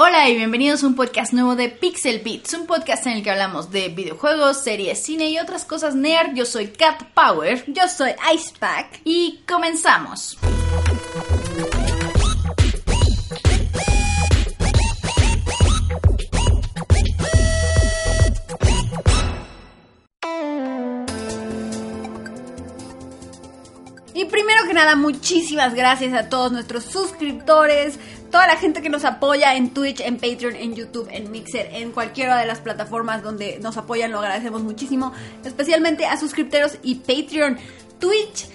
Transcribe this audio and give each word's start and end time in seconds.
Hola 0.00 0.28
y 0.28 0.36
bienvenidos 0.36 0.84
a 0.84 0.86
un 0.86 0.94
podcast 0.94 1.32
nuevo 1.32 1.56
de 1.56 1.70
Pixel 1.70 2.20
Beats, 2.20 2.54
un 2.54 2.68
podcast 2.68 3.04
en 3.08 3.14
el 3.14 3.24
que 3.24 3.32
hablamos 3.32 3.72
de 3.72 3.88
videojuegos, 3.88 4.62
series, 4.62 5.02
cine 5.02 5.28
y 5.28 5.40
otras 5.40 5.64
cosas 5.64 5.96
nerd. 5.96 6.36
Yo 6.36 6.44
soy 6.44 6.68
Cat 6.68 7.02
Power 7.14 7.64
Yo 7.66 7.88
soy 7.88 8.12
Icepack. 8.32 9.00
y 9.02 9.40
comenzamos. 9.48 10.38
Y 24.18 24.24
primero 24.24 24.66
que 24.66 24.74
nada, 24.74 24.96
muchísimas 24.96 25.74
gracias 25.74 26.12
a 26.12 26.28
todos 26.28 26.50
nuestros 26.50 26.84
suscriptores, 26.84 28.00
toda 28.30 28.46
la 28.46 28.56
gente 28.56 28.82
que 28.82 28.88
nos 28.88 29.04
apoya 29.04 29.54
en 29.54 29.70
Twitch, 29.70 30.00
en 30.00 30.16
Patreon, 30.16 30.56
en 30.56 30.74
YouTube, 30.74 31.08
en 31.10 31.30
Mixer, 31.30 31.68
en 31.72 31.92
cualquiera 31.92 32.36
de 32.38 32.46
las 32.46 32.60
plataformas 32.60 33.22
donde 33.22 33.58
nos 33.60 33.76
apoyan, 33.76 34.12
lo 34.12 34.18
agradecemos 34.18 34.62
muchísimo, 34.62 35.12
especialmente 35.44 36.06
a 36.06 36.16
suscriptores 36.16 36.78
y 36.82 36.96
Patreon, 36.96 37.58
Twitch. 37.98 38.46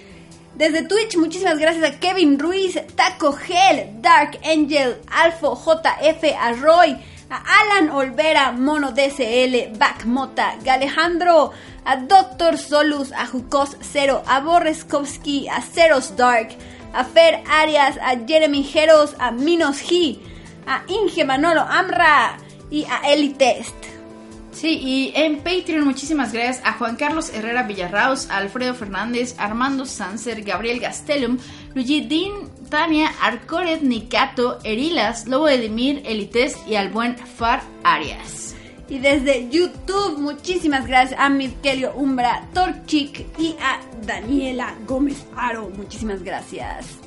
Desde 0.56 0.84
Twitch, 0.84 1.18
muchísimas 1.18 1.58
gracias 1.58 1.84
a 1.84 2.00
Kevin 2.00 2.38
Ruiz, 2.38 2.80
Taco 2.96 3.34
Gel, 3.34 4.02
Dark 4.02 4.40
Angel, 4.46 4.98
Alfo 5.10 5.56
JF, 5.56 6.24
a 6.40 6.54
Roy, 6.54 6.96
a 7.32 7.44
Alan 7.62 7.90
Olvera, 7.90 8.52
Mono 8.52 8.92
DSL, 8.92 9.76
Back 9.80 10.06
Mota, 10.06 10.56
Galejandro, 10.64 11.52
a 11.86 11.98
Doctor 11.98 12.60
Solus, 12.60 13.12
a 13.14 13.26
Jukos 13.26 13.78
Zero, 13.82 14.22
a 14.28 14.42
Borreskovsky, 14.42 15.48
a 15.50 15.62
Ceros 15.62 16.16
Dark, 16.16 16.56
a 16.94 17.04
Fer 17.04 17.44
Arias, 17.48 17.98
a 18.02 18.26
Jeremy 18.26 18.64
Jeros, 18.64 19.16
a 19.20 19.32
Minos 19.32 19.82
G, 19.84 20.20
a 20.66 20.84
Inge 20.88 21.26
Manolo 21.26 21.62
Amra 21.62 22.38
y 22.70 22.86
a 22.86 23.12
Elitest. 23.12 23.76
Sí, 24.52 24.80
y 24.80 25.14
en 25.16 25.40
Patreon 25.40 25.84
muchísimas 25.84 26.32
gracias 26.32 26.62
a 26.64 26.74
Juan 26.74 26.96
Carlos 26.96 27.34
Herrera 27.34 27.64
Villarraos, 27.64 28.30
a 28.30 28.38
Alfredo 28.38 28.76
Fernández, 28.76 29.36
Armando 29.40 29.86
Sanser, 29.86 30.44
Gabriel 30.44 30.80
Gastelum, 30.80 31.40
Luigi 31.74 32.02
Dean, 32.02 32.50
Tania, 32.70 33.12
Arcoret, 33.22 33.82
Nikato, 33.82 34.60
Erilas, 34.64 35.28
Lobo 35.28 35.50
Edimir, 35.50 36.04
Elitest 36.06 36.68
y 36.68 36.76
al 36.76 36.90
buen 36.90 37.18
Far 37.18 37.64
Arias. 37.84 38.53
Y 38.90 39.00
desde 39.00 39.50
YouTube, 39.50 40.20
muchísimas 40.20 40.86
gracias 40.86 41.20
a 41.20 41.30
Mitkelio 41.30 41.94
Umbra, 41.96 42.48
Torchik 42.54 43.26
y 43.40 43.56
a 43.62 43.80
Daniela 44.06 44.76
Gómez 44.86 45.26
Aro. 45.36 45.70
Muchísimas 45.70 46.22
gracias. 46.22 47.00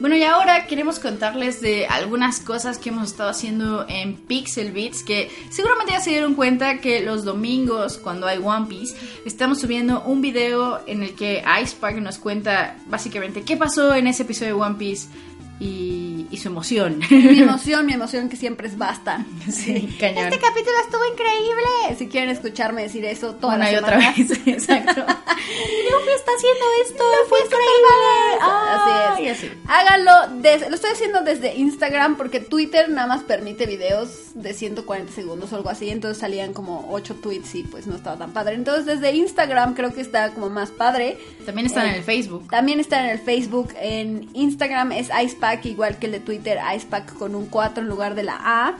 Bueno, 0.00 0.16
y 0.16 0.22
ahora 0.24 0.66
queremos 0.66 0.98
contarles 0.98 1.60
de 1.60 1.86
algunas 1.86 2.40
cosas 2.40 2.78
que 2.78 2.88
hemos 2.88 3.10
estado 3.10 3.30
haciendo 3.30 3.86
en 3.88 4.16
Pixel 4.16 4.72
Beats, 4.72 5.02
que 5.02 5.30
seguramente 5.50 5.92
ya 5.92 6.00
se 6.00 6.10
dieron 6.10 6.34
cuenta 6.34 6.78
que 6.78 7.00
los 7.00 7.24
domingos, 7.24 7.96
cuando 7.98 8.26
hay 8.26 8.38
One 8.38 8.66
Piece, 8.66 8.96
estamos 9.24 9.60
subiendo 9.60 10.02
un 10.02 10.20
video 10.20 10.80
en 10.86 11.04
el 11.04 11.14
que 11.14 11.44
Ice 11.62 11.76
Park 11.80 11.96
nos 11.98 12.18
cuenta 12.18 12.76
básicamente 12.86 13.42
qué 13.42 13.56
pasó 13.56 13.94
en 13.94 14.06
ese 14.06 14.24
episodio 14.24 14.56
de 14.56 14.62
One 14.62 14.74
Piece 14.74 15.08
y, 15.60 16.26
y 16.30 16.36
su 16.38 16.48
emoción. 16.48 17.00
Mi 17.10 17.38
emoción, 17.42 17.86
mi 17.86 17.92
emoción 17.92 18.28
que 18.28 18.36
siempre 18.36 18.68
es 18.68 18.76
basta. 18.78 19.24
Sí, 19.50 19.96
cañón. 20.00 20.24
Este 20.24 20.38
capítulo 20.40 20.76
estuvo 20.84 21.02
increíble. 21.12 21.96
Si 21.98 22.08
quieren 22.08 22.30
escucharme 22.30 22.82
decir 22.82 23.04
eso 23.04 23.34
toda 23.34 23.56
Una 23.56 23.64
la 23.66 23.72
y 23.72 23.76
otra 23.76 23.96
vez, 23.98 24.30
exacto. 24.46 25.00
Luffy 25.00 26.10
está 26.16 26.30
haciendo 26.36 26.64
esto, 26.84 27.04
fue 27.28 27.38
increíble. 27.40 28.38
Así 28.42 29.26
es. 29.26 29.38
así. 29.38 29.50
Háganlo, 29.68 30.40
des- 30.42 30.68
lo 30.68 30.74
estoy 30.74 30.90
haciendo 30.90 31.22
desde 31.22 31.54
Instagram 31.54 32.16
porque 32.16 32.40
Twitter 32.40 32.88
nada 32.90 33.06
más 33.06 33.22
permite 33.22 33.66
videos 33.66 34.10
de 34.34 34.52
140 34.54 35.12
segundos 35.12 35.52
o 35.52 35.56
algo 35.56 35.70
así, 35.70 35.90
entonces 35.90 36.18
salían 36.18 36.52
como 36.52 36.88
8 36.90 37.16
tweets 37.22 37.54
y 37.54 37.62
pues 37.62 37.86
no 37.86 37.94
estaba 37.96 38.16
tan 38.16 38.32
padre. 38.32 38.54
Entonces 38.54 38.86
desde 38.86 39.12
Instagram 39.14 39.74
creo 39.74 39.92
que 39.94 40.00
está 40.00 40.30
como 40.32 40.50
más 40.50 40.70
padre. 40.70 41.18
También 41.46 41.66
están 41.66 41.86
Eh, 41.86 41.90
en 41.90 41.94
el 41.96 42.02
Facebook. 42.02 42.48
También 42.50 42.80
está 42.80 43.00
en 43.04 43.10
el 43.10 43.18
Facebook, 43.18 43.72
en 43.80 44.28
Instagram 44.34 44.92
es 44.92 45.10
Icepack, 45.44 45.66
igual 45.66 45.98
que 45.98 46.06
el 46.06 46.12
de 46.12 46.20
Twitter, 46.20 46.58
Icepack 46.74 47.14
con 47.14 47.34
un 47.34 47.46
4 47.46 47.82
en 47.82 47.88
lugar 47.88 48.14
de 48.14 48.22
la 48.22 48.38
A. 48.42 48.74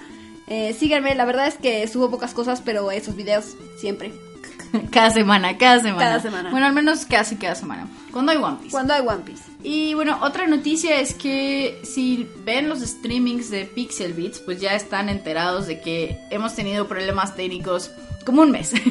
Eh, 0.46 0.74
síganme, 0.78 1.14
la 1.14 1.24
verdad 1.24 1.46
es 1.46 1.56
que 1.56 1.86
subo 1.88 2.10
pocas 2.10 2.34
cosas, 2.34 2.60
pero 2.60 2.90
esos 2.90 3.16
videos 3.16 3.56
siempre. 3.78 4.12
Cada 4.90 5.10
semana, 5.10 5.56
cada 5.56 5.80
semana. 5.80 6.04
Cada 6.04 6.20
semana. 6.20 6.50
Bueno, 6.50 6.66
al 6.66 6.72
menos 6.72 7.06
casi 7.06 7.36
cada 7.36 7.54
semana. 7.54 7.86
Cuando 8.10 8.32
hay 8.32 8.38
One 8.38 8.56
Piece. 8.60 8.72
Cuando 8.72 8.92
hay 8.92 9.00
One 9.06 9.22
Piece. 9.24 9.44
Y 9.62 9.94
bueno, 9.94 10.18
otra 10.20 10.48
noticia 10.48 11.00
es 11.00 11.14
que 11.14 11.80
si 11.84 12.28
ven 12.44 12.68
los 12.68 12.80
streamings 12.80 13.50
de 13.50 13.66
Pixel 13.66 14.14
Beats, 14.14 14.40
pues 14.40 14.60
ya 14.60 14.74
están 14.74 15.08
enterados 15.08 15.68
de 15.68 15.80
que 15.80 16.18
hemos 16.30 16.54
tenido 16.54 16.88
problemas 16.88 17.36
técnicos 17.36 17.92
como 18.26 18.42
un 18.42 18.50
mes. 18.50 18.72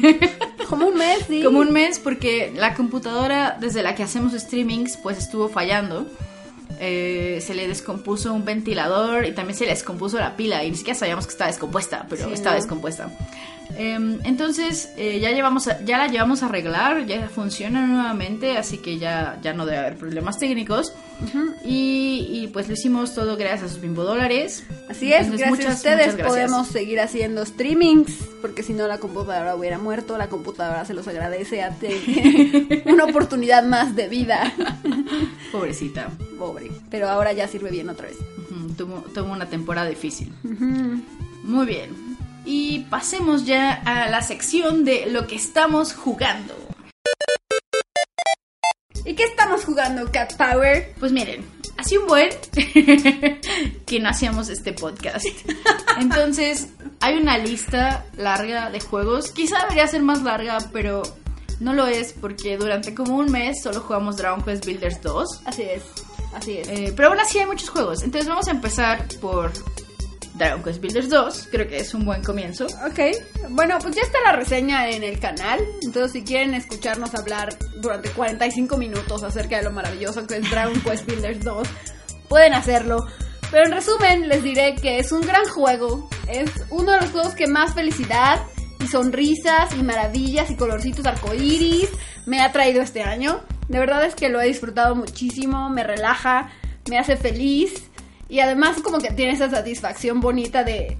Como 0.68 0.86
un 0.86 0.96
mes, 0.96 1.18
sí. 1.28 1.42
como 1.42 1.58
un 1.58 1.72
mes 1.72 1.98
porque 1.98 2.50
la 2.56 2.72
computadora 2.74 3.58
desde 3.60 3.82
la 3.82 3.94
que 3.94 4.02
hacemos 4.02 4.32
streamings 4.32 4.96
pues 4.96 5.18
estuvo 5.18 5.50
fallando. 5.50 6.06
Eh, 6.80 7.38
se 7.40 7.54
le 7.54 7.68
descompuso 7.68 8.32
un 8.32 8.44
ventilador 8.44 9.26
y 9.26 9.32
también 9.32 9.56
se 9.56 9.64
le 9.64 9.70
descompuso 9.70 10.18
la 10.18 10.36
pila 10.36 10.64
y 10.64 10.70
ni 10.70 10.76
siquiera 10.76 10.98
sabíamos 10.98 11.26
que 11.26 11.32
estaba 11.32 11.50
descompuesta, 11.50 12.06
pero 12.08 12.26
Sí, 12.26 12.32
estaba 12.34 12.56
¿no? 12.56 12.60
descompuesta. 12.62 13.10
Em, 13.76 14.20
entonces 14.24 14.90
eh, 14.96 15.18
ya 15.20 15.30
llevamos 15.32 15.66
a- 15.68 15.82
ya 15.84 15.98
la 15.98 16.06
llevamos 16.08 16.42
a 16.42 16.46
arreglar, 16.46 17.06
ya 17.06 17.28
funciona 17.28 17.86
nuevamente, 17.86 18.56
así 18.56 18.78
que 18.78 18.98
ya, 18.98 19.38
ya 19.42 19.52
no 19.52 19.66
debe 19.66 19.78
haber 19.78 19.96
problemas 19.96 20.38
técnicos. 20.38 20.92
y, 21.64 22.26
y, 22.28 22.48
pues 22.52 22.66
lo 22.68 22.74
hicimos 22.74 23.14
todo 23.14 23.36
gracias 23.36 23.62
a 23.62 23.68
sus 23.68 23.80
bimbo 23.80 24.02
dólares. 24.04 24.64
Así 24.90 25.12
es, 25.12 25.22
Entonces, 25.26 25.38
gracias 25.48 25.50
muchas, 25.50 25.72
a 25.72 25.76
ustedes 25.76 26.06
gracias. 26.16 26.28
podemos 26.28 26.66
seguir 26.68 27.00
haciendo 27.00 27.46
streamings, 27.46 28.12
porque 28.42 28.62
si 28.62 28.72
no 28.74 28.86
la 28.88 28.98
computadora 28.98 29.54
hubiera 29.56 29.78
muerto, 29.78 30.18
la 30.18 30.28
computadora 30.28 30.84
se 30.84 30.92
los 30.92 31.06
agradece 31.08 31.62
a 31.62 31.70
te- 31.70 32.82
una 32.86 33.04
oportunidad 33.04 33.64
más 33.64 33.94
de 33.96 34.08
vida. 34.08 34.52
Pobrecita. 35.52 36.10
Pobre, 36.38 36.70
pero 36.90 37.08
ahora 37.08 37.32
ya 37.32 37.46
sirve 37.48 37.70
bien 37.70 37.88
otra 37.88 38.08
vez. 38.08 38.16
Ujú, 38.50 38.72
tuvo, 38.76 38.94
tuvo 39.14 39.32
una 39.32 39.46
temporada 39.46 39.88
difícil. 39.88 40.32
Muy 41.44 41.66
bien. 41.66 41.90
Y 42.44 42.80
pasemos 42.90 43.46
ya 43.46 43.72
a 43.72 44.08
la 44.08 44.22
sección 44.22 44.84
de 44.84 45.06
lo 45.06 45.26
que 45.26 45.36
estamos 45.36 45.94
jugando. 45.94 46.54
¿Y 49.04 49.14
qué 49.14 49.24
estamos 49.24 49.64
jugando, 49.64 50.10
Cat 50.10 50.34
Power? 50.36 50.94
Pues 50.98 51.12
miren, 51.12 51.44
hace 51.76 51.98
un 51.98 52.06
buen 52.06 52.30
que 53.86 54.00
no 54.00 54.08
hacíamos 54.08 54.48
este 54.48 54.72
podcast. 54.72 55.26
Entonces, 56.00 56.68
hay 57.00 57.16
una 57.16 57.38
lista 57.38 58.06
larga 58.16 58.70
de 58.70 58.80
juegos. 58.80 59.30
Quizá 59.30 59.60
debería 59.62 59.86
ser 59.86 60.02
más 60.02 60.22
larga, 60.22 60.58
pero 60.72 61.02
no 61.60 61.74
lo 61.74 61.86
es 61.86 62.14
porque 62.14 62.56
durante 62.56 62.94
como 62.94 63.16
un 63.16 63.30
mes 63.30 63.62
solo 63.62 63.80
jugamos 63.80 64.16
Dragon 64.16 64.42
Quest 64.42 64.64
Builders 64.64 65.02
2. 65.02 65.42
Así 65.44 65.62
es, 65.62 65.82
así 66.34 66.58
es. 66.58 66.68
Eh, 66.68 66.92
pero 66.96 67.08
aún 67.08 67.20
así 67.20 67.38
hay 67.38 67.46
muchos 67.46 67.68
juegos. 67.68 68.02
Entonces 68.02 68.28
vamos 68.28 68.48
a 68.48 68.52
empezar 68.52 69.06
por 69.20 69.52
Dragon 70.34 70.62
Quest 70.62 70.80
Builders 70.80 71.08
2. 71.08 71.48
Creo 71.50 71.68
que 71.68 71.78
es 71.78 71.94
un 71.94 72.04
buen 72.04 72.22
comienzo. 72.22 72.66
Ok, 72.66 73.00
bueno, 73.50 73.78
pues 73.80 73.96
ya 73.96 74.02
está 74.02 74.18
la 74.24 74.32
reseña 74.32 74.90
en 74.90 75.02
el 75.02 75.18
canal. 75.18 75.60
Entonces, 75.82 76.12
si 76.12 76.22
quieren 76.22 76.54
escucharnos 76.54 77.14
hablar 77.14 77.56
durante 77.80 78.10
45 78.10 78.76
minutos 78.76 79.22
acerca 79.22 79.58
de 79.58 79.64
lo 79.64 79.70
maravilloso 79.70 80.26
que 80.26 80.36
es 80.36 80.50
Dragon 80.50 80.80
Quest 80.80 81.06
Builders 81.06 81.44
2, 81.44 81.68
pueden 82.28 82.54
hacerlo. 82.54 83.06
Pero 83.50 83.66
en 83.66 83.72
resumen, 83.72 84.28
les 84.28 84.42
diré 84.42 84.74
que 84.74 84.98
es 84.98 85.12
un 85.12 85.20
gran 85.20 85.44
juego. 85.44 86.08
Es 86.28 86.50
uno 86.70 86.92
de 86.92 87.00
los 87.00 87.10
juegos 87.10 87.34
que 87.34 87.46
más 87.46 87.74
felicidad 87.74 88.40
y 88.80 88.88
sonrisas 88.88 89.74
y 89.78 89.82
maravillas 89.82 90.50
y 90.50 90.56
colorcitos 90.56 91.06
arcoíris 91.06 91.88
me 92.26 92.40
ha 92.40 92.52
traído 92.52 92.82
este 92.82 93.02
año. 93.02 93.40
De 93.68 93.78
verdad 93.78 94.04
es 94.04 94.14
que 94.14 94.28
lo 94.28 94.40
he 94.40 94.46
disfrutado 94.46 94.94
muchísimo, 94.94 95.70
me 95.70 95.84
relaja, 95.84 96.50
me 96.90 96.98
hace 96.98 97.16
feliz. 97.16 97.90
Y 98.28 98.40
además 98.40 98.80
como 98.82 98.98
que 98.98 99.10
tiene 99.10 99.32
esa 99.32 99.50
satisfacción 99.50 100.20
bonita 100.20 100.64
de 100.64 100.96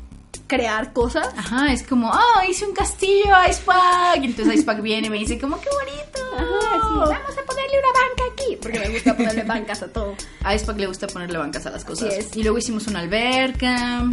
crear 0.46 0.92
cosas. 0.92 1.28
Ajá, 1.36 1.72
es 1.72 1.82
como, 1.82 2.10
oh, 2.10 2.50
hice 2.50 2.66
un 2.66 2.74
castillo 2.74 3.32
Icepack. 3.48 4.22
Y 4.22 4.26
entonces 4.26 4.54
Icepack 4.56 4.82
viene 4.82 5.06
y 5.06 5.10
me 5.10 5.18
dice, 5.18 5.38
como, 5.38 5.60
qué 5.60 5.68
bonito. 5.70 6.20
Ajá, 6.36 6.74
sí, 6.74 6.94
vamos 6.98 7.38
a 7.38 7.44
ponerle 7.44 7.78
una 7.78 7.88
banca 7.88 8.24
aquí. 8.32 8.56
Porque 8.60 8.78
me 8.78 8.88
gusta 8.90 9.16
ponerle 9.16 9.42
bancas 9.44 9.82
a 9.82 9.88
todo. 9.92 10.14
A 10.42 10.54
Icepack 10.54 10.78
le 10.78 10.86
gusta 10.86 11.06
ponerle 11.06 11.38
bancas 11.38 11.66
a 11.66 11.70
las 11.70 11.84
cosas. 11.84 12.08
Así 12.08 12.20
es. 12.20 12.36
Y 12.36 12.42
luego 12.42 12.58
hicimos 12.58 12.86
una 12.86 13.00
alberca. 13.00 14.04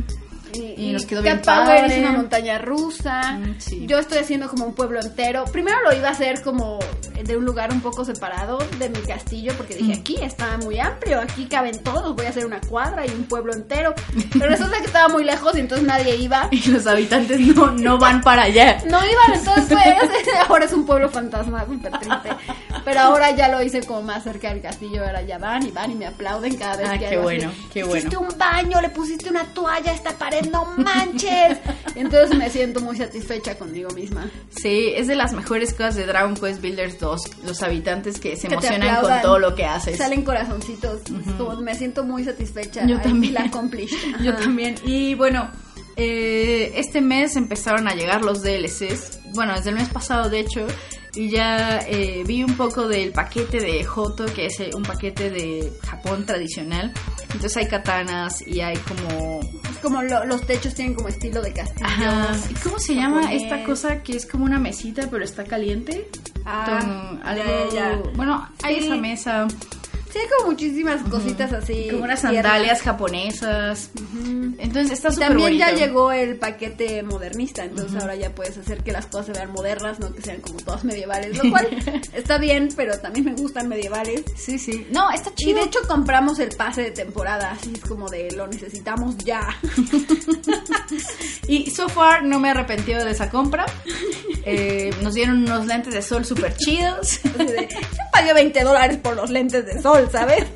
Y 0.54 0.92
nos 0.92 1.06
quedó 1.06 1.22
bien 1.22 1.42
Power 1.42 1.66
padre. 1.66 1.88
es 1.94 2.00
una 2.00 2.12
montaña 2.12 2.58
rusa. 2.58 3.34
Mm, 3.34 3.56
sí. 3.60 3.86
Yo 3.88 4.00
estoy 4.00 4.20
haciendo 4.20 4.48
como 4.50 4.66
un 4.66 4.74
pueblo 4.74 5.00
entero. 5.02 5.46
Primero 5.46 5.78
lo 5.84 5.94
iba 5.96 6.10
a 6.10 6.12
hacer 6.12 6.42
como 6.42 6.80
de 7.24 7.38
un 7.38 7.46
lugar 7.46 7.72
un 7.72 7.82
poco 7.82 8.04
separado 8.06 8.58
de 8.80 8.90
mi 8.90 9.00
castillo. 9.00 9.54
Porque 9.58 9.76
dije, 9.76 9.96
Mm. 9.96 10.00
aquí 10.00 10.16
está 10.22 10.58
muy 10.58 10.80
amplio. 10.80 11.20
Aquí 11.22 11.46
caben 11.48 11.82
todos. 11.84 12.16
Voy 12.16 12.26
a 12.26 12.30
hacer 12.30 12.46
una 12.46 12.60
cuadra 12.62 13.06
y 13.06 13.10
un 13.10 13.24
pueblo 13.26 13.54
entero. 13.54 13.94
Pero 14.34 14.48
resulta 14.50 14.78
que 14.80 14.86
estaba 14.86 15.08
muy 15.08 15.24
lejos 15.24 15.56
y 15.56 15.60
entonces 15.60 15.86
nadie 15.88 16.16
iba. 16.18 16.48
Y 16.52 16.70
los 16.70 16.86
habitantes 16.88 17.40
no, 17.40 17.72
no 17.72 17.98
van 17.98 18.22
para 18.22 18.44
allá. 18.44 18.78
No 18.86 19.00
iban, 19.00 19.34
entonces 19.40 19.68
fue, 19.68 19.98
ahora 20.48 20.66
es 20.66 20.74
un 20.74 20.86
pueblo 20.86 21.10
fantasma, 21.10 21.66
súper 21.66 21.92
triste. 22.00 22.30
Pero 22.86 23.00
ahora 23.00 23.32
ya 23.32 23.48
lo 23.48 23.62
hice 23.64 23.82
como 23.84 24.02
más 24.02 24.24
cerca 24.24 24.50
del 24.50 24.62
castillo. 24.62 25.04
Ahora 25.06 25.22
ya 25.22 25.38
van 25.38 25.66
y 25.66 25.72
van 25.72 25.92
y 25.92 25.96
me 25.96 26.08
aplauden 26.08 26.56
cada 26.58 26.76
vez 26.78 26.88
Ah, 26.90 26.98
que 26.98 27.10
qué 27.10 27.18
bueno, 27.18 27.50
así, 27.50 27.68
qué 27.74 27.84
bueno. 27.84 27.98
Hiciste 27.98 28.18
un 28.18 28.30
baño, 28.38 28.82
le 28.82 28.90
pusiste 28.90 29.30
una 29.30 29.44
toalla 29.46 29.92
a 29.92 29.94
esta 29.94 30.12
pared, 30.12 30.41
no 30.44 30.66
manches. 30.78 31.58
Entonces 31.96 32.38
me 32.38 32.50
siento 32.50 32.82
muy 32.82 32.98
satisfecha 32.98 33.58
conmigo 33.58 33.90
misma. 33.92 34.30
Sí, 34.50 34.94
es 34.96 35.08
de 35.08 35.16
las 35.16 35.34
mejores 35.34 35.74
cosas 35.74 35.96
de 35.96 36.06
Dragon 36.06 36.36
Quest 36.36 36.62
Builders 36.62 37.00
2. 37.00 37.22
Los 37.46 37.62
habitantes 37.62 38.20
que 38.20 38.36
se 38.36 38.48
Que 38.48 38.54
emocionan 38.56 39.02
con 39.02 39.22
todo 39.22 39.40
lo 39.40 39.56
que 39.56 39.66
haces. 39.66 39.98
Salen 39.98 40.24
corazoncitos. 40.24 41.02
Como 41.38 41.62
me 41.62 41.76
siento 41.76 42.04
muy 42.04 42.24
satisfecha. 42.24 42.86
Yo 42.86 43.00
también. 43.02 43.34
feel 43.34 43.48
accomplished. 43.48 44.22
Yo 44.22 44.36
también. 44.36 44.76
Y 44.86 45.16
bueno, 45.16 45.50
eh, 45.96 46.72
este 46.76 47.02
mes 47.02 47.36
empezaron 47.36 47.88
a 47.88 47.94
llegar 47.96 48.24
los 48.24 48.42
DLCs. 48.42 49.20
Bueno, 49.34 49.54
desde 49.56 49.70
el 49.70 49.76
mes 49.78 49.90
pasado, 49.90 50.30
de 50.30 50.40
hecho. 50.42 50.68
Y 51.14 51.30
ya 51.30 51.80
eh, 51.90 52.24
vi 52.26 52.42
un 52.42 52.56
poco 52.56 52.88
del 52.88 53.12
paquete 53.12 53.60
de 53.60 53.86
Hoto, 53.86 54.26
que 54.28 54.46
es 54.46 54.58
eh, 54.62 54.70
un 54.74 54.84
paquete 54.84 55.30
de 55.30 55.70
Japón 55.86 56.26
tradicional. 56.26 56.94
Entonces 57.24 57.58
hay 57.58 57.68
katanas 57.68 58.46
y 58.48 58.62
hay 58.62 58.78
como... 58.78 59.42
Es 59.70 59.78
como 59.82 60.02
lo- 60.04 60.24
los 60.26 60.42
techos 60.48 60.74
tienen 60.74 60.94
como 60.94 61.10
estilo 61.10 61.42
de 61.42 61.52
castillo. 61.52 61.86
Ajá. 61.86 62.30
¿Y 62.50 62.54
¿Cómo 62.56 62.80
se 62.80 62.96
llama 62.96 63.34
esta 63.34 63.62
cosa 63.66 64.02
que 64.04 64.16
es 64.16 64.26
como 64.26 64.46
una 64.46 64.58
mesita 64.58 65.10
pero 65.12 65.26
está 65.26 65.44
caliente? 65.44 66.08
Ah, 66.46 66.66
Con 66.80 67.22
algo... 67.28 67.44
ya, 67.74 67.76
ya. 67.92 68.02
Bueno, 68.16 68.48
hay 68.64 68.80
Sí. 68.80 68.86
esa 68.86 68.96
mesa. 68.96 69.48
Sí, 70.12 70.20
hay 70.20 70.28
como 70.38 70.52
muchísimas 70.52 71.02
cositas 71.10 71.54
así. 71.54 71.88
Como 71.90 72.04
unas 72.04 72.20
sandalias 72.20 72.82
japonesas. 72.82 73.90
Entonces 74.58 74.92
está 74.92 75.10
Y 75.10 75.14
súper 75.14 75.28
también 75.30 75.50
bonito. 75.52 75.66
ya 75.66 75.72
llegó 75.76 76.12
el 76.12 76.36
paquete 76.38 77.02
modernista, 77.04 77.64
entonces 77.64 78.00
ahora 78.02 78.16
ya 78.16 78.36
puedes 78.36 78.58
hacer 78.58 78.84
que 78.84 78.92
las 78.92 79.06
cosas 79.08 79.28
se 79.28 79.32
vean 79.34 79.52
modernas, 79.54 80.00
no 80.00 80.14
que 80.14 80.22
sean 80.22 80.42
como 80.42 80.60
todas 80.60 80.84
medievales, 80.84 81.38
lo 81.42 81.50
cual 81.50 81.68
está 82.14 82.38
bien, 82.38 82.70
pero 82.76 83.00
también 83.00 83.26
me 83.26 83.34
gustan 83.34 83.68
medievales. 83.70 84.24
Sí, 84.36 84.60
sí. 84.60 84.86
No, 84.92 85.10
está 85.12 85.30
Y 85.32 85.36
chido. 85.46 85.60
de 85.60 85.66
hecho 85.66 85.80
compramos 85.88 86.40
el 86.40 86.50
pase 86.56 86.82
de 86.84 86.92
temporada, 86.92 87.52
así 87.52 87.72
es 87.74 87.82
como 87.82 88.10
de 88.10 88.32
lo 88.32 88.48
necesitamos 88.48 89.18
ya. 89.20 89.48
Y 91.48 91.70
so 91.72 91.90
far 91.90 92.24
no 92.24 92.40
me 92.40 92.48
he 92.48 92.52
arrepentido 92.52 93.04
de 93.04 93.12
esa 93.12 93.30
compra. 93.30 93.66
Eh, 94.46 94.94
nos 95.02 95.14
dieron 95.16 95.44
unos 95.44 95.66
lentes 95.66 95.94
de 95.94 96.02
sol 96.02 96.24
súper 96.26 96.56
chidos. 96.56 97.20
Yo 97.24 98.04
pagué 98.14 98.34
20 98.34 98.64
dólares 98.64 98.98
por 98.98 99.16
los 99.16 99.30
lentes 99.30 99.66
de 99.66 99.82
sol, 99.82 100.01
¿sabes? 100.10 100.46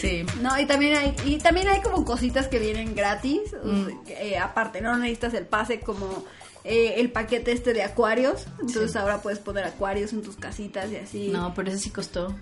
Sí. 0.00 0.24
No, 0.42 0.58
y 0.60 0.66
también 0.66 0.94
hay, 0.96 1.16
y 1.24 1.38
también 1.38 1.68
hay 1.68 1.80
como 1.80 2.04
cositas 2.04 2.48
que 2.48 2.58
vienen 2.58 2.94
gratis, 2.94 3.40
Mm. 3.64 3.88
eh, 4.08 4.38
aparte, 4.38 4.80
no 4.80 4.96
necesitas 4.96 5.32
el 5.34 5.46
pase 5.46 5.80
como 5.80 6.24
eh, 6.64 6.94
el 6.98 7.10
paquete 7.10 7.52
este 7.52 7.72
de 7.72 7.82
acuarios, 7.82 8.46
entonces 8.60 8.92
Sí. 8.92 8.98
ahora 8.98 9.18
puedes 9.22 9.38
poner 9.38 9.64
acuarios 9.64 10.12
en 10.12 10.22
tus 10.22 10.36
casitas 10.36 10.90
y 10.92 10.96
así. 10.96 11.28
No, 11.28 11.54
pero 11.54 11.70
ese 11.70 11.78
sí 11.78 11.90
costó. 11.90 12.34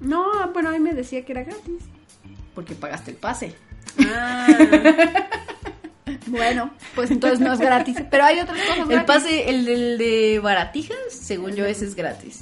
No, 0.00 0.24
bueno, 0.52 0.70
a 0.70 0.72
mí 0.72 0.78
me 0.78 0.94
decía 0.94 1.24
que 1.24 1.32
era 1.32 1.42
gratis. 1.44 1.82
Porque 2.54 2.74
pagaste 2.74 3.10
el 3.12 3.16
pase. 3.18 3.54
Ah. 4.08 4.46
bueno, 6.28 6.70
pues 6.94 7.10
entonces 7.10 7.40
no 7.40 7.52
es 7.52 7.58
gratis, 7.60 7.96
pero 8.10 8.24
hay 8.24 8.40
otras 8.40 8.58
cosas 8.58 8.78
El 8.78 8.86
gratis. 8.88 9.06
pase, 9.06 9.50
el 9.50 9.64
del 9.64 9.98
de 9.98 10.40
baratijas, 10.42 10.96
según 11.10 11.52
yo, 11.54 11.64
ese 11.66 11.84
es 11.84 11.94
gratis. 11.94 12.40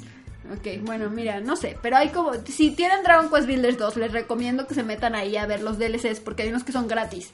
Ok, 0.51 0.83
bueno, 0.83 1.09
mira, 1.09 1.39
no 1.39 1.55
sé, 1.55 1.77
pero 1.81 1.95
hay 1.95 2.09
como, 2.09 2.33
si 2.45 2.71
tienen 2.71 3.03
Dragon 3.03 3.29
Quest 3.29 3.47
Builders 3.47 3.77
2, 3.77 3.95
les 3.97 4.11
recomiendo 4.11 4.67
que 4.67 4.73
se 4.73 4.83
metan 4.83 5.15
ahí 5.15 5.37
a 5.37 5.45
ver 5.45 5.61
los 5.61 5.77
DLCs, 5.77 6.19
porque 6.19 6.43
hay 6.43 6.49
unos 6.49 6.65
que 6.65 6.73
son 6.73 6.89
gratis 6.89 7.29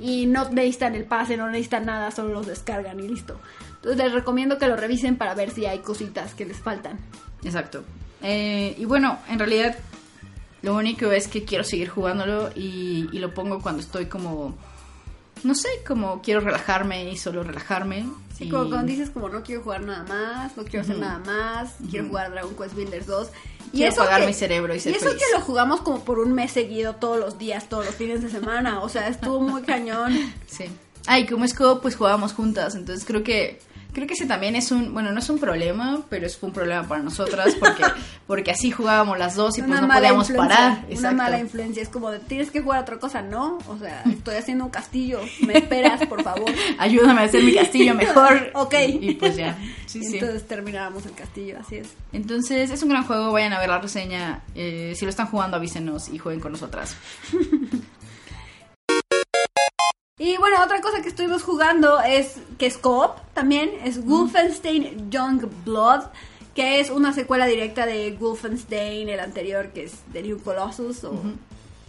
y 0.00 0.26
no 0.26 0.50
necesitan 0.50 0.96
el 0.96 1.04
pase, 1.04 1.36
no 1.36 1.48
necesitan 1.48 1.86
nada, 1.86 2.10
solo 2.10 2.30
los 2.30 2.46
descargan 2.46 2.98
y 2.98 3.08
listo. 3.08 3.38
Entonces 3.76 4.02
les 4.02 4.12
recomiendo 4.12 4.58
que 4.58 4.66
lo 4.66 4.76
revisen 4.76 5.16
para 5.16 5.34
ver 5.34 5.50
si 5.50 5.66
hay 5.66 5.78
cositas 5.78 6.34
que 6.34 6.44
les 6.44 6.56
faltan. 6.56 6.98
Exacto. 7.44 7.84
Eh, 8.22 8.74
y 8.76 8.84
bueno, 8.84 9.18
en 9.28 9.38
realidad, 9.38 9.76
lo 10.62 10.74
único 10.74 11.12
es 11.12 11.28
que 11.28 11.44
quiero 11.44 11.62
seguir 11.62 11.88
jugándolo 11.88 12.50
y, 12.56 13.08
y 13.12 13.18
lo 13.20 13.32
pongo 13.32 13.60
cuando 13.60 13.80
estoy 13.80 14.06
como. 14.06 14.56
No 15.44 15.54
sé, 15.54 15.68
como 15.86 16.22
quiero 16.22 16.40
relajarme 16.40 17.10
y 17.10 17.16
solo 17.16 17.42
relajarme. 17.44 18.06
Sí, 18.36 18.44
y- 18.44 18.48
como 18.50 18.68
cuando 18.68 18.86
dices 18.86 19.10
como 19.10 19.28
no 19.28 19.42
quiero 19.42 19.62
jugar 19.62 19.82
nada 19.82 20.02
más, 20.04 20.56
no 20.56 20.64
quiero 20.64 20.80
hacer 20.82 20.98
nada 20.98 21.18
más, 21.20 21.74
quiero 21.90 22.08
jugar 22.08 22.30
Dragon 22.32 22.54
Quest 22.56 22.74
Builders 22.74 23.06
2. 23.06 23.28
Quiero 23.72 23.92
eso 23.92 24.02
apagar 24.02 24.20
que- 24.22 24.26
mi 24.28 24.32
cerebro 24.34 24.74
y 24.74 24.80
ser 24.80 24.94
eso 24.96 25.06
feliz. 25.06 25.18
que 25.22 25.38
lo 25.38 25.44
jugamos 25.44 25.80
como 25.82 26.04
por 26.04 26.18
un 26.18 26.32
mes 26.32 26.52
seguido, 26.52 26.96
todos 26.96 27.18
los 27.18 27.38
días, 27.38 27.68
todos 27.68 27.84
los 27.86 27.94
fines 27.94 28.22
de 28.22 28.30
semana, 28.30 28.80
o 28.80 28.88
sea, 28.88 29.08
estuvo 29.08 29.40
muy 29.40 29.62
cañón. 29.62 30.12
Sí. 30.46 30.64
Ay, 31.06 31.26
como 31.26 31.44
es 31.44 31.54
co, 31.54 31.80
pues 31.80 31.94
jugábamos 31.96 32.32
juntas, 32.32 32.74
entonces 32.74 33.04
creo 33.06 33.22
que 33.22 33.60
creo 33.96 34.06
que 34.06 34.12
ese 34.12 34.26
también 34.26 34.54
es 34.56 34.72
un, 34.72 34.92
bueno, 34.92 35.10
no 35.10 35.20
es 35.20 35.30
un 35.30 35.38
problema, 35.38 36.02
pero 36.10 36.26
es 36.26 36.38
un 36.42 36.52
problema 36.52 36.86
para 36.86 37.02
nosotras 37.02 37.54
porque 37.58 37.82
porque 38.26 38.50
así 38.50 38.70
jugábamos 38.70 39.18
las 39.18 39.36
dos 39.36 39.56
y 39.56 39.62
pues 39.62 39.80
no 39.80 39.88
podíamos 39.88 40.30
parar. 40.32 40.80
Una 40.84 40.94
Exacto. 40.94 41.16
mala 41.16 41.40
influencia, 41.40 41.82
es 41.82 41.88
como 41.88 42.10
de 42.10 42.18
tienes 42.18 42.50
que 42.50 42.60
jugar 42.60 42.82
otra 42.82 42.98
cosa, 42.98 43.22
¿no? 43.22 43.56
O 43.68 43.78
sea, 43.78 44.02
estoy 44.02 44.34
haciendo 44.34 44.66
un 44.66 44.70
castillo, 44.70 45.20
me 45.46 45.56
esperas, 45.56 46.06
por 46.08 46.22
favor. 46.22 46.44
Ayúdame 46.78 47.22
a 47.22 47.24
hacer 47.24 47.42
mi 47.42 47.54
castillo 47.54 47.94
mejor. 47.94 48.52
Ok. 48.66 48.74
Y, 48.86 49.10
y 49.10 49.14
pues 49.14 49.36
ya. 49.36 49.56
Sí, 49.86 50.02
sí. 50.02 50.18
Entonces 50.18 50.46
terminábamos 50.46 51.06
el 51.06 51.12
castillo, 51.12 51.58
así 51.58 51.76
es. 51.76 51.88
Entonces 52.12 52.70
es 52.70 52.82
un 52.82 52.90
gran 52.90 53.04
juego, 53.04 53.32
vayan 53.32 53.54
a 53.54 53.60
ver 53.60 53.68
la 53.68 53.78
reseña. 53.78 54.42
Eh, 54.54 54.92
si 54.94 55.04
lo 55.04 55.10
están 55.10 55.26
jugando, 55.26 55.56
avísenos 55.56 56.08
y 56.08 56.18
jueguen 56.18 56.40
con 56.40 56.52
nosotras. 56.52 56.96
Y 60.18 60.38
bueno, 60.38 60.56
otra 60.64 60.80
cosa 60.80 61.02
que 61.02 61.10
estuvimos 61.10 61.42
jugando 61.42 62.00
es 62.00 62.36
que 62.56 62.64
es 62.64 62.78
co-op 62.78 63.18
también, 63.34 63.70
es 63.84 64.02
Wolfenstein 64.02 65.10
Young 65.10 65.42
Blood, 65.62 66.04
que 66.54 66.80
es 66.80 66.88
una 66.88 67.12
secuela 67.12 67.44
directa 67.44 67.84
de 67.84 68.12
Wolfenstein, 68.18 69.10
el 69.10 69.20
anterior 69.20 69.72
que 69.74 69.84
es 69.84 69.92
The 70.14 70.22
New 70.22 70.40
Colossus 70.42 71.04
o 71.04 71.20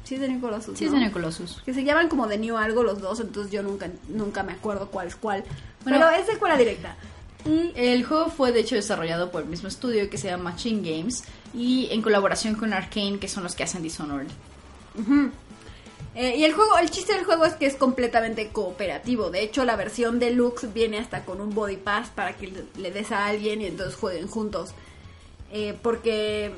sí 0.04 0.16
es 0.16 0.20
The 0.22 0.28
New 0.28 0.42
Colossus, 0.42 0.78
Sí, 0.78 0.84
es 0.86 0.92
¿no? 0.92 0.98
de 0.98 1.06
New 1.06 1.14
Colossus. 1.14 1.62
que 1.64 1.74
se 1.74 1.86
llaman 1.86 2.10
como 2.10 2.28
The 2.28 2.38
New 2.38 2.58
algo 2.58 2.84
los 2.84 3.00
dos, 3.00 3.22
entonces 3.22 3.50
yo 3.50 3.64
nunca 3.64 3.90
nunca 4.10 4.44
me 4.44 4.52
acuerdo 4.52 4.88
cuál 4.92 5.08
es 5.08 5.16
cuál. 5.16 5.46
Bueno. 5.86 5.98
Pero 5.98 6.10
es 6.22 6.26
secuela 6.28 6.58
directa. 6.58 6.98
Y 7.46 7.72
el 7.78 8.04
juego 8.04 8.28
fue 8.30 8.52
de 8.52 8.60
hecho 8.60 8.76
desarrollado 8.76 9.32
por 9.32 9.44
el 9.44 9.48
mismo 9.48 9.70
estudio 9.70 10.10
que 10.10 10.18
se 10.18 10.28
llama 10.28 10.52
Machine 10.52 10.82
Games 10.82 11.24
y 11.54 11.88
en 11.92 12.02
colaboración 12.02 12.56
con 12.56 12.74
Arkane, 12.74 13.20
que 13.20 13.30
son 13.30 13.44
los 13.44 13.56
que 13.56 13.64
hacen 13.64 13.84
Dishonored. 13.84 14.28
Eh, 16.18 16.36
y 16.36 16.46
el 16.46 16.54
juego, 16.54 16.80
el 16.80 16.90
chiste 16.90 17.14
del 17.14 17.26
juego 17.26 17.46
es 17.46 17.54
que 17.54 17.68
es 17.68 17.76
completamente 17.76 18.48
cooperativo. 18.48 19.30
De 19.30 19.44
hecho, 19.44 19.64
la 19.66 19.76
versión 19.76 20.18
deluxe 20.18 20.74
viene 20.74 20.98
hasta 20.98 21.24
con 21.24 21.40
un 21.40 21.54
body 21.54 21.78
pass 21.78 22.10
para 22.10 22.34
que 22.34 22.52
le, 22.76 22.92
des 22.92 23.12
a 23.12 23.28
alguien 23.28 23.62
y 23.62 23.68
entonces 23.68 23.96
jueguen 23.96 24.28
juntos. 24.28 24.72
Eh, 25.52 25.78
porque 25.80 26.52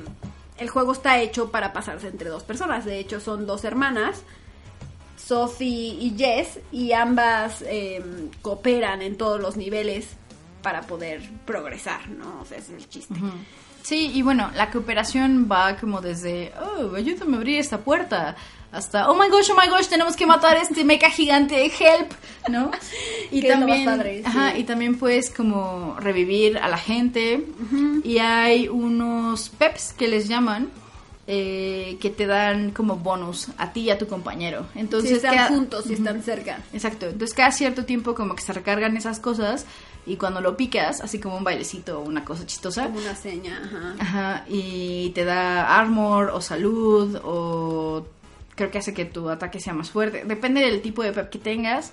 el 0.56 0.70
juego 0.70 0.92
está 0.92 1.20
hecho 1.20 1.50
para 1.50 1.74
pasarse 1.74 2.08
entre 2.08 2.30
dos 2.30 2.42
personas. 2.42 2.86
De 2.86 2.98
hecho, 2.98 3.20
son 3.20 3.46
dos 3.46 3.64
hermanas, 3.64 4.22
Sophie 5.18 5.94
y 6.00 6.14
Jess, 6.16 6.58
y 6.72 6.92
ambas 6.92 7.60
eh, 7.60 8.02
cooperan 8.40 9.02
en 9.02 9.18
todos 9.18 9.38
los 9.42 9.58
niveles 9.58 10.08
para 10.62 10.80
poder 10.82 11.20
progresar, 11.44 12.08
¿no? 12.08 12.40
O 12.40 12.46
sea, 12.46 12.56
ese 12.56 12.76
es 12.76 12.84
el 12.84 12.88
chiste. 12.88 13.14
Sí, 13.82 14.10
y 14.14 14.22
bueno, 14.22 14.50
la 14.54 14.70
cooperación 14.70 15.48
va 15.50 15.76
como 15.76 16.00
desde, 16.00 16.52
oh, 16.60 16.94
ayúdame 16.94 17.36
a 17.36 17.40
abrir 17.40 17.58
esta 17.58 17.78
puerta, 17.78 18.36
hasta, 18.72 19.10
oh 19.10 19.14
my 19.14 19.28
gosh, 19.28 19.50
oh 19.50 19.56
my 19.60 19.68
gosh, 19.68 19.86
tenemos 19.88 20.14
que 20.16 20.26
matar 20.26 20.56
a 20.56 20.62
este 20.62 20.84
mecha 20.84 21.10
gigante, 21.10 21.64
help, 21.66 22.12
¿no? 22.48 22.70
Y 23.32 23.46
también, 23.46 23.84
padre, 23.84 24.18
sí. 24.18 24.22
ajá, 24.26 24.56
y 24.58 24.64
también 24.64 24.98
puedes 24.98 25.30
como 25.30 25.96
revivir 26.00 26.58
a 26.58 26.68
la 26.68 26.78
gente, 26.78 27.46
y 28.04 28.18
hay 28.18 28.68
unos 28.68 29.48
peps 29.50 29.92
que 29.92 30.08
les 30.08 30.26
llaman, 30.28 30.68
eh, 31.26 31.96
que 32.00 32.10
te 32.10 32.26
dan 32.26 32.72
como 32.72 32.96
bonus 32.96 33.48
a 33.56 33.72
ti 33.72 33.82
y 33.82 33.90
a 33.90 33.98
tu 33.98 34.08
compañero. 34.08 34.66
Entonces, 34.74 35.10
si 35.10 35.16
están 35.16 35.34
cada- 35.36 35.48
juntos, 35.48 35.84
si 35.84 35.94
están 35.94 36.22
cerca. 36.24 36.58
Exacto, 36.72 37.06
entonces 37.06 37.34
cada 37.36 37.52
cierto 37.52 37.84
tiempo 37.84 38.14
como 38.16 38.34
que 38.34 38.42
se 38.42 38.52
recargan 38.52 38.96
esas 38.96 39.20
cosas 39.20 39.64
y 40.06 40.16
cuando 40.16 40.40
lo 40.40 40.56
picas, 40.56 41.00
así 41.00 41.20
como 41.20 41.36
un 41.36 41.44
bailecito 41.44 42.00
o 42.00 42.02
una 42.02 42.24
cosa 42.24 42.46
chistosa, 42.46 42.84
Como 42.86 42.98
una 42.98 43.14
seña, 43.14 43.60
ajá. 43.64 43.94
Ajá, 44.00 44.44
y 44.48 45.10
te 45.10 45.24
da 45.24 45.78
armor 45.78 46.30
o 46.34 46.40
salud 46.40 47.20
o 47.22 48.04
creo 48.60 48.70
que 48.70 48.76
hace 48.76 48.92
que 48.92 49.06
tu 49.06 49.30
ataque 49.30 49.58
sea 49.58 49.72
más 49.72 49.90
fuerte. 49.90 50.22
Depende 50.26 50.60
del 50.60 50.82
tipo 50.82 51.02
de 51.02 51.12
pep 51.12 51.30
que 51.30 51.38
tengas, 51.38 51.92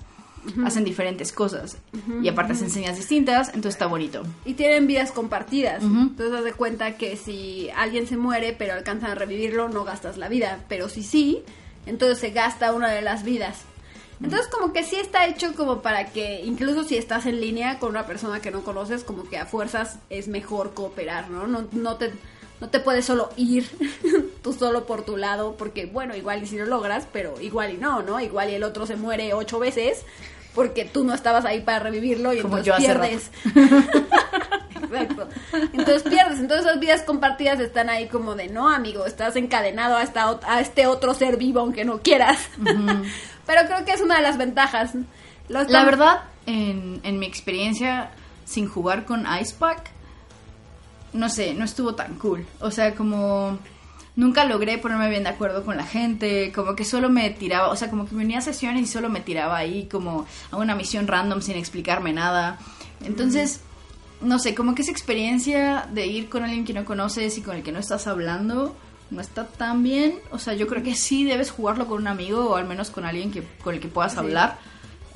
hacen 0.65 0.83
diferentes 0.83 1.31
cosas. 1.31 1.77
Y 2.21 2.27
aparte 2.27 2.51
hacen 2.53 2.69
señas 2.69 2.97
distintas, 2.97 3.47
entonces 3.47 3.75
está 3.75 3.85
bonito. 3.85 4.23
Y 4.43 4.55
tienen 4.55 4.85
vidas 4.85 5.13
compartidas. 5.13 5.81
Entonces 5.81 6.29
das 6.29 6.43
de 6.43 6.51
cuenta 6.51 6.97
que 6.97 7.15
si 7.15 7.69
alguien 7.77 8.05
se 8.05 8.17
muere 8.17 8.51
pero 8.51 8.73
alcanzan 8.73 9.11
a 9.11 9.15
revivirlo, 9.15 9.69
no 9.69 9.85
gastas 9.85 10.17
la 10.17 10.27
vida. 10.27 10.65
Pero 10.67 10.89
si 10.89 11.03
sí, 11.03 11.41
entonces 11.85 12.19
se 12.19 12.31
gasta 12.31 12.73
una 12.73 12.91
de 12.91 13.01
las 13.01 13.23
vidas. 13.23 13.61
Entonces 14.21 14.49
como 14.49 14.73
que 14.73 14.83
sí 14.83 14.97
está 14.97 15.25
hecho 15.25 15.55
como 15.55 15.81
para 15.81 16.07
que 16.07 16.41
incluso 16.43 16.83
si 16.83 16.97
estás 16.97 17.27
en 17.27 17.39
línea 17.39 17.79
con 17.79 17.91
una 17.91 18.05
persona 18.05 18.41
que 18.41 18.51
no 18.51 18.65
conoces, 18.65 19.05
como 19.05 19.23
que 19.29 19.37
a 19.37 19.45
fuerzas 19.45 19.99
es 20.09 20.27
mejor 20.27 20.73
cooperar, 20.73 21.29
¿no? 21.29 21.47
No, 21.47 21.65
no 21.71 21.95
te... 21.95 22.11
No 22.59 22.69
te 22.69 22.79
puedes 22.79 23.05
solo 23.05 23.29
ir 23.37 23.69
tú 24.43 24.53
solo 24.53 24.85
por 24.85 25.03
tu 25.03 25.17
lado, 25.17 25.55
porque 25.57 25.85
bueno, 25.85 26.15
igual 26.15 26.43
y 26.43 26.47
si 26.47 26.57
lo 26.57 26.65
logras, 26.65 27.07
pero 27.11 27.39
igual 27.41 27.73
y 27.73 27.77
no, 27.77 28.01
¿no? 28.01 28.19
Igual 28.19 28.49
y 28.49 28.55
el 28.55 28.63
otro 28.63 28.85
se 28.85 28.95
muere 28.95 29.33
ocho 29.33 29.59
veces 29.59 30.05
porque 30.57 30.85
tú 30.85 31.03
no 31.03 31.13
estabas 31.13 31.45
ahí 31.45 31.61
para 31.61 31.77
revivirlo 31.77 32.33
y 32.33 32.41
Como 32.41 32.57
entonces 32.57 32.83
yo 32.83 32.83
pierdes. 32.83 33.31
Exacto. 34.81 35.27
Entonces 35.73 36.01
pierdes. 36.01 36.39
Entonces 36.39 36.65
esas 36.65 36.79
vidas 36.79 37.03
compartidas 37.03 37.59
están 37.59 37.89
ahí 37.89 38.07
como 38.07 38.33
de, 38.33 38.47
no, 38.47 38.67
amigo, 38.67 39.05
estás 39.05 39.35
encadenado 39.35 39.97
a, 39.97 40.01
esta, 40.01 40.39
a 40.47 40.59
este 40.59 40.87
otro 40.87 41.13
ser 41.13 41.37
vivo 41.37 41.59
aunque 41.59 41.85
no 41.85 41.99
quieras. 41.99 42.49
Pero 43.45 43.61
creo 43.67 43.85
que 43.85 43.91
es 43.91 44.01
una 44.01 44.15
de 44.15 44.23
las 44.23 44.39
ventajas. 44.39 44.93
La 45.47 45.85
verdad, 45.85 46.23
en, 46.47 47.01
en 47.03 47.19
mi 47.19 47.27
experiencia 47.27 48.09
sin 48.45 48.67
jugar 48.67 49.05
con 49.05 49.27
Icepack, 49.27 49.91
no 51.17 51.29
sé, 51.29 51.53
no 51.53 51.65
estuvo 51.65 51.95
tan 51.95 52.15
cool. 52.15 52.45
O 52.59 52.71
sea, 52.71 52.95
como 52.95 53.57
nunca 54.15 54.45
logré 54.45 54.77
ponerme 54.77 55.09
bien 55.09 55.23
de 55.23 55.29
acuerdo 55.29 55.63
con 55.63 55.77
la 55.77 55.85
gente, 55.85 56.51
como 56.53 56.75
que 56.75 56.85
solo 56.85 57.09
me 57.09 57.29
tiraba, 57.29 57.69
o 57.69 57.75
sea, 57.75 57.89
como 57.89 58.07
que 58.07 58.15
me 58.15 58.23
unía 58.23 58.39
a 58.39 58.41
sesiones 58.41 58.83
y 58.83 58.87
solo 58.87 59.09
me 59.09 59.19
tiraba 59.21 59.57
ahí 59.57 59.87
como 59.91 60.25
a 60.51 60.57
una 60.57 60.75
misión 60.75 61.07
random 61.07 61.41
sin 61.41 61.55
explicarme 61.57 62.13
nada. 62.13 62.57
Entonces, 63.05 63.61
no 64.21 64.39
sé, 64.39 64.55
como 64.55 64.73
que 64.73 64.81
esa 64.81 64.91
experiencia 64.91 65.87
de 65.93 66.07
ir 66.07 66.29
con 66.29 66.43
alguien 66.43 66.65
que 66.65 66.73
no 66.73 66.85
conoces 66.85 67.37
y 67.37 67.41
con 67.41 67.55
el 67.57 67.63
que 67.63 67.71
no 67.71 67.79
estás 67.79 68.07
hablando 68.07 68.75
no 69.11 69.21
está 69.21 69.45
tan 69.47 69.83
bien. 69.83 70.15
O 70.31 70.39
sea, 70.39 70.53
yo 70.55 70.65
creo 70.67 70.81
que 70.83 70.95
sí 70.95 71.23
debes 71.23 71.51
jugarlo 71.51 71.85
con 71.87 71.99
un 72.01 72.07
amigo 72.07 72.49
o 72.49 72.55
al 72.55 72.65
menos 72.67 72.89
con 72.89 73.05
alguien 73.05 73.31
que 73.31 73.43
con 73.63 73.75
el 73.75 73.79
que 73.79 73.87
puedas 73.87 74.13
Sí. 74.13 74.19
hablar. 74.19 74.57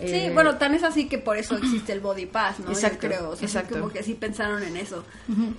Sí, 0.02 0.14
Eh, 0.16 0.32
bueno, 0.34 0.58
tan 0.58 0.74
es 0.74 0.84
así 0.84 1.08
que 1.08 1.18
por 1.18 1.38
eso 1.38 1.56
existe 1.58 1.94
el 1.94 2.00
Body 2.00 2.26
Pass, 2.26 2.60
¿no? 2.60 2.66
Yo 2.68 2.72
Exacto, 2.74 3.08
creo, 3.08 3.30
o 3.30 3.36
sea, 3.36 3.40
sí 3.40 3.46
exacto. 3.46 3.80
como 3.80 3.90
que 3.92 4.04
sí 4.04 4.14
pensaron 4.14 4.64
en 4.64 4.78
eso. 4.78 5.04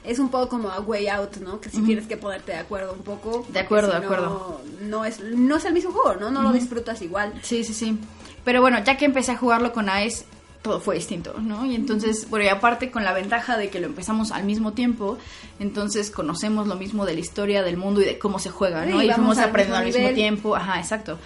Es 0.04 0.18
un 0.18 0.30
poco 0.30 0.48
como 0.48 0.70
a 0.70 0.80
way 0.80 1.08
out, 1.08 1.36
¿no? 1.36 1.60
Que 1.60 1.70
sí 1.70 1.80
tienes 1.82 2.06
que 2.06 2.16
ponerte 2.16 2.52
de 2.52 2.58
acuerdo 2.58 2.92
un 2.92 3.02
poco. 3.02 3.42
porque 3.42 3.58
acuerdo, 3.60 3.92
si 3.92 3.98
de 3.98 4.04
acuerdo. 4.04 4.60
No, 4.80 4.88
no 4.88 5.04
es, 5.04 5.20
no 5.20 5.56
es 5.56 5.64
el 5.64 5.72
mismo 5.74 5.92
juego, 5.92 6.18
¿no? 6.20 6.30
No 6.30 6.42
lo 6.42 6.52
disfrutas 6.52 7.00
igual. 7.02 7.32
Sí, 7.42 7.64
sí, 7.64 7.72
sí. 7.74 7.98
Pero 8.44 8.60
bueno, 8.60 8.82
ya 8.84 8.96
que 8.96 9.04
empecé 9.04 9.32
a 9.32 9.36
jugarlo 9.36 9.72
con 9.72 9.88
Ice, 10.04 10.24
todo 10.62 10.80
fue 10.80 10.94
distinto, 10.96 11.34
¿no? 11.40 11.64
Y 11.66 11.74
entonces, 11.74 12.28
bueno, 12.30 12.44
y 12.46 12.48
aparte 12.48 12.90
con 12.90 13.04
la 13.04 13.12
ventaja 13.12 13.56
de 13.56 13.68
que 13.68 13.80
lo 13.80 13.86
empezamos 13.86 14.30
al 14.30 14.44
mismo 14.44 14.72
tiempo, 14.72 15.18
entonces 15.58 16.10
conocemos 16.10 16.66
lo 16.68 16.76
mismo 16.76 17.04
de 17.04 17.14
la 17.14 17.20
historia 17.20 17.62
del 17.62 17.76
mundo 17.76 18.00
y 18.00 18.04
de 18.04 18.18
cómo 18.18 18.38
se 18.38 18.50
juega, 18.50 18.86
¿no? 18.86 19.00
Sí, 19.00 19.06
y 19.06 19.12
fuimos 19.12 19.38
aprendiendo 19.38 19.76
al 19.76 19.84
mismo 19.86 20.08
tiempo, 20.10 20.54
ajá, 20.56 20.78
exacto. 20.78 21.18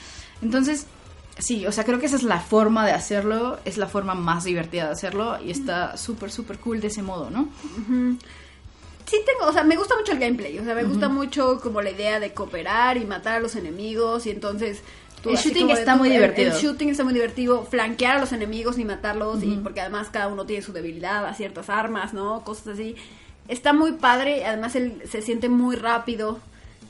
Entonces, 0.42 0.86
sí, 1.38 1.66
o 1.66 1.72
sea, 1.72 1.84
creo 1.84 1.98
que 2.00 2.06
esa 2.06 2.16
es 2.16 2.22
la 2.22 2.40
forma 2.40 2.84
de 2.86 2.92
hacerlo, 2.92 3.58
es 3.64 3.76
la 3.78 3.86
forma 3.86 4.14
más 4.14 4.44
divertida 4.44 4.86
de 4.86 4.92
hacerlo 4.92 5.38
y 5.44 5.50
está 5.50 5.96
súper, 5.96 6.30
súper 6.30 6.58
cool 6.58 6.80
de 6.80 6.88
ese 6.88 7.02
modo, 7.02 7.30
¿no? 7.30 7.48
Sí 9.06 9.16
tengo, 9.24 9.48
o 9.48 9.52
sea, 9.52 9.62
me 9.62 9.76
gusta 9.76 9.94
mucho 9.96 10.12
el 10.12 10.18
gameplay, 10.18 10.58
o 10.58 10.64
sea, 10.64 10.74
me 10.74 10.82
gusta 10.82 11.08
mucho 11.08 11.60
como 11.60 11.80
la 11.80 11.90
idea 11.90 12.18
de 12.18 12.32
cooperar 12.34 12.96
y 12.96 13.04
matar 13.04 13.36
a 13.36 13.40
los 13.40 13.54
enemigos 13.54 14.26
y 14.26 14.30
entonces... 14.30 14.80
tú 15.22 15.30
El 15.30 15.36
shooting 15.36 15.68
de 15.68 15.72
está 15.74 15.92
tú- 15.92 15.98
muy 15.98 16.08
el- 16.08 16.14
divertido. 16.14 16.52
El, 16.52 16.58
shooting 16.60 16.88
está 16.88 17.04
muy 17.04 17.14
divertido, 17.14 17.64
flanquear 17.64 18.16
a 18.16 18.20
los 18.20 18.32
enemigos 18.32 18.78
y 18.78 18.84
matarlos 18.84 19.44
y 19.44 19.56
porque 19.62 19.80
además 19.80 20.08
cada 20.10 20.26
uno 20.26 20.44
tiene 20.44 20.62
su 20.62 20.72
debilidad 20.72 21.24
a 21.24 21.34
ciertas 21.34 21.70
armas, 21.70 22.14
¿no? 22.14 22.42
Cosas 22.42 22.68
así. 22.74 22.96
Está 23.46 23.72
muy 23.72 23.92
padre, 23.92 24.44
además 24.44 24.74
él 24.74 25.00
se 25.08 25.22
siente 25.22 25.48
muy 25.48 25.76
rápido 25.76 26.40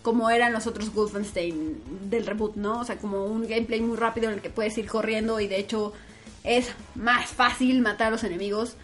como 0.07 0.31
eran 0.31 0.53
los 0.53 0.69
otros 0.69 0.95
Wolfenstein 0.95 1.83
del 2.09 2.27
reboot, 2.27 2.55
¿no? 2.55 2.79
O 2.79 2.85
sea, 2.85 2.97
como 2.97 3.25
un 3.25 3.49
gameplay 3.49 3.81
muy 3.81 3.97
rápido 3.97 4.29
en 4.29 4.35
el 4.35 4.41
que 4.41 4.51
puedes 4.51 4.79
ir 4.79 4.87
corriendo 4.87 5.41
y 5.41 5.49
de 5.49 5.59
hecho 5.59 5.93
es 6.45 6.69
más 6.95 7.31
fácil 7.31 7.81
matar 7.81 8.07
a 8.07 8.11
los 8.13 8.23
enemigos 8.23 8.77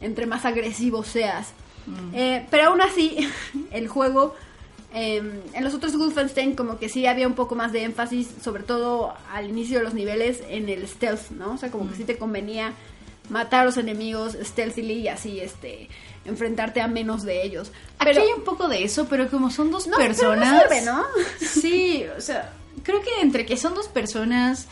entre 0.00 0.24
más 0.24 0.46
agresivo 0.46 1.04
seas. 1.04 1.52
Eh, 2.14 2.46
pero 2.50 2.68
aún 2.68 2.80
así, 2.80 3.28
el 3.72 3.88
juego, 3.88 4.34
eh, 4.94 5.42
en 5.52 5.64
los 5.64 5.74
otros 5.74 5.98
Wolfenstein 5.98 6.56
como 6.56 6.78
que 6.78 6.88
sí 6.88 7.04
había 7.04 7.26
un 7.26 7.34
poco 7.34 7.54
más 7.54 7.72
de 7.72 7.84
énfasis, 7.84 8.30
sobre 8.42 8.62
todo 8.62 9.12
al 9.34 9.50
inicio 9.50 9.80
de 9.80 9.84
los 9.84 9.92
niveles, 9.92 10.42
en 10.48 10.70
el 10.70 10.88
stealth, 10.88 11.28
¿no? 11.32 11.52
O 11.52 11.58
sea, 11.58 11.70
como 11.70 11.90
que 11.90 11.96
sí 11.96 12.04
te 12.04 12.16
convenía 12.16 12.72
matar 13.30 13.60
a 13.62 13.64
los 13.64 13.76
enemigos 13.78 14.36
stealthily 14.42 14.94
y 15.00 15.08
así, 15.08 15.40
este, 15.40 15.88
enfrentarte 16.24 16.80
a 16.82 16.88
menos 16.88 17.22
de 17.22 17.42
ellos. 17.42 17.72
Aquí 17.98 18.18
hay 18.18 18.32
un 18.36 18.44
poco 18.44 18.68
de 18.68 18.84
eso, 18.84 19.06
pero 19.08 19.28
como 19.30 19.50
son 19.50 19.70
dos 19.70 19.86
No, 19.86 19.96
pero 19.96 20.08
no 20.10 20.14
personas. 20.18 20.62
sirve, 20.62 20.82
¿no? 20.82 21.04
Sí, 21.40 22.04
o 22.16 22.20
sea, 22.20 22.52
creo 22.82 23.00
que 23.00 23.20
entre 23.22 23.46
que 23.46 23.56
son 23.56 23.74
dos 23.74 23.88
personas 23.88 24.66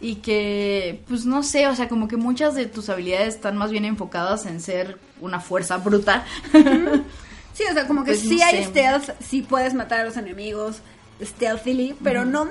y 0.00 0.16
que, 0.16 1.00
pues 1.08 1.24
no 1.26 1.42
sé, 1.42 1.66
o 1.66 1.74
sea, 1.76 1.88
como 1.88 2.08
que 2.08 2.16
muchas 2.16 2.54
de 2.54 2.66
tus 2.66 2.88
habilidades 2.88 3.34
están 3.36 3.56
más 3.56 3.70
bien 3.70 3.84
enfocadas 3.84 4.46
en 4.46 4.60
ser 4.60 4.98
una 5.20 5.40
fuerza 5.40 5.76
bruta. 5.78 6.24
Sí, 7.54 7.62
o 7.70 7.72
sea, 7.72 7.86
como 7.86 8.02
que 8.04 8.10
Pues 8.12 8.20
sí 8.20 8.36
no 8.36 8.44
hay 8.46 8.64
sé. 8.64 8.70
stealth, 8.70 9.10
sí 9.20 9.42
puedes 9.42 9.74
matar 9.74 10.00
a 10.00 10.04
los 10.04 10.16
enemigos 10.16 10.78
stealthily, 11.22 11.94
pero 12.02 12.24
no... 12.24 12.48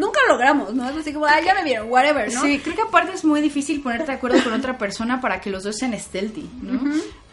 Nunca 0.00 0.18
lo 0.26 0.32
logramos, 0.32 0.72
¿no? 0.72 0.88
Es 0.88 0.96
así 0.96 1.12
como, 1.12 1.26
ah, 1.26 1.38
ya 1.44 1.52
me 1.52 1.62
vieron, 1.62 1.90
whatever, 1.90 2.32
¿no? 2.32 2.40
Sí, 2.40 2.58
creo 2.60 2.74
que 2.74 2.80
aparte 2.80 3.12
es 3.12 3.22
muy 3.22 3.42
difícil 3.42 3.82
ponerte 3.82 4.06
de 4.06 4.12
acuerdo 4.14 4.42
con 4.42 4.54
otra 4.54 4.78
persona 4.78 5.20
para 5.20 5.42
que 5.42 5.50
los 5.50 5.62
dos 5.62 5.76
sean 5.76 5.92
stealthy, 5.92 6.48
¿no? 6.62 6.80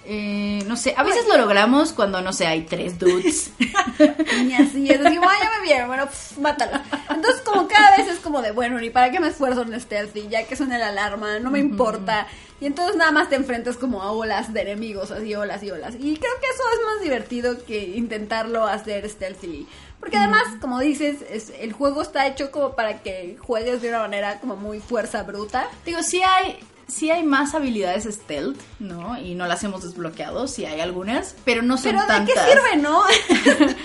Eh, 0.03 0.63
no 0.67 0.75
sé, 0.75 0.93
a 0.97 1.03
veces 1.03 1.25
lo 1.29 1.37
logramos 1.37 1.93
cuando, 1.93 2.21
no 2.21 2.33
sé, 2.33 2.45
hay 2.45 2.63
tres 2.63 2.99
dudes. 2.99 3.51
Y 3.99 4.53
así, 4.53 4.89
es 4.89 4.99
así 4.99 5.15
como, 5.15 5.29
ya 5.31 5.49
me 5.57 5.65
vieron, 5.65 5.87
bueno, 5.87 6.05
pff, 6.07 6.37
mátalo. 6.39 6.79
Entonces, 7.09 7.41
como 7.41 7.67
cada 7.67 7.95
vez 7.97 8.07
es 8.07 8.19
como 8.19 8.41
de, 8.41 8.51
bueno, 8.51 8.77
ni 8.79 8.89
para 8.89 9.11
qué 9.11 9.19
me 9.19 9.29
esfuerzo 9.29 9.61
en 9.61 9.79
stealthy, 9.79 10.27
ya 10.29 10.45
que 10.45 10.55
suena 10.55 10.77
la 10.77 10.89
alarma, 10.89 11.39
no 11.39 11.49
me 11.49 11.59
importa. 11.59 12.27
Y 12.59 12.65
entonces 12.65 12.95
nada 12.95 13.11
más 13.11 13.29
te 13.29 13.35
enfrentas 13.35 13.77
como 13.77 14.01
a 14.01 14.11
olas 14.11 14.51
de 14.53 14.61
enemigos, 14.61 15.11
así 15.11 15.33
olas 15.35 15.63
y 15.63 15.71
olas. 15.71 15.95
Y 15.95 16.17
creo 16.17 16.33
que 16.41 16.47
eso 16.47 16.63
es 16.73 16.79
más 16.85 17.03
divertido 17.03 17.65
que 17.65 17.95
intentarlo 17.95 18.65
hacer 18.65 19.07
stealthily. 19.09 19.67
Porque 19.99 20.17
además, 20.17 20.43
como 20.61 20.79
dices, 20.79 21.17
es, 21.29 21.51
el 21.59 21.73
juego 21.73 22.01
está 22.01 22.27
hecho 22.27 22.51
como 22.51 22.75
para 22.75 23.01
que 23.01 23.37
juegues 23.39 23.81
de 23.81 23.89
una 23.89 23.99
manera 23.99 24.39
como 24.39 24.55
muy 24.55 24.79
fuerza 24.79 25.23
bruta. 25.23 25.67
Digo, 25.85 26.03
sí 26.03 26.21
hay, 26.21 26.59
sí 26.87 27.09
hay 27.11 27.23
más 27.23 27.55
habilidades 27.55 28.03
stealth, 28.05 28.59
¿no? 28.79 29.17
Y 29.19 29.33
no 29.35 29.47
las 29.47 29.63
hemos 29.63 29.83
desbloqueado, 29.83 30.47
sí 30.47 30.65
hay 30.65 30.79
algunas, 30.81 31.35
pero 31.45 31.61
no 31.63 31.77
son 31.77 31.91
Pero 31.91 32.01
¿de 32.01 32.07
tantas. 32.07 32.35
qué 32.35 32.51
sirve, 32.51 32.77
no? 32.81 33.01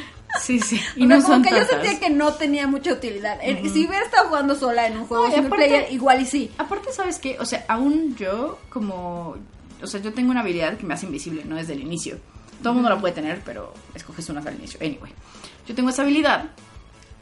Sí, 0.40 0.61
sí, 0.61 0.81
Y 0.97 1.04
no 1.04 1.16
como 1.16 1.26
son 1.28 1.42
que 1.42 1.50
yo 1.50 1.57
tantas. 1.59 1.83
sentía 1.83 2.00
que 2.00 2.09
no 2.09 2.33
tenía 2.33 2.66
mucha 2.66 2.90
utilidad. 2.95 3.38
Eh, 3.42 3.61
Si 3.71 3.87
hubiera 3.87 4.02
estado 4.02 4.28
jugando 4.28 4.54
sola 4.54 4.87
en 4.87 4.97
un 4.97 5.07
juego 5.07 5.28
No, 5.28 5.35
aparte- 5.35 5.50
player, 5.50 5.92
igual 5.92 6.23
y 6.23 6.26
sí. 6.26 6.50
Aparte, 6.57 6.90
¿sabes 6.90 7.19
qué? 7.19 7.37
O 7.38 7.45
sea, 7.45 7.66
aún 7.69 8.16
yo, 8.16 8.59
como. 8.71 9.37
O 9.83 9.87
sea, 9.87 10.00
yo 10.00 10.14
tengo 10.14 10.31
una 10.31 10.40
habilidad 10.40 10.78
que 10.78 10.87
me 10.87 10.95
hace 10.95 11.04
invisible, 11.04 11.45
¿no? 11.45 11.57
Desde 11.57 11.75
el 11.75 11.83
inicio. 11.83 12.16
Todo 12.62 12.71
el 12.71 12.75
mundo 12.76 12.88
la 12.88 12.99
puede 12.99 13.12
tener, 13.12 13.42
pero 13.45 13.75
escoges 13.95 14.26
unas 14.31 14.47
al 14.47 14.54
inicio. 14.54 14.81
Anyway. 14.81 15.12
Yo 15.66 15.75
tengo 15.75 15.90
esa 15.90 16.02
habilidad. 16.02 16.50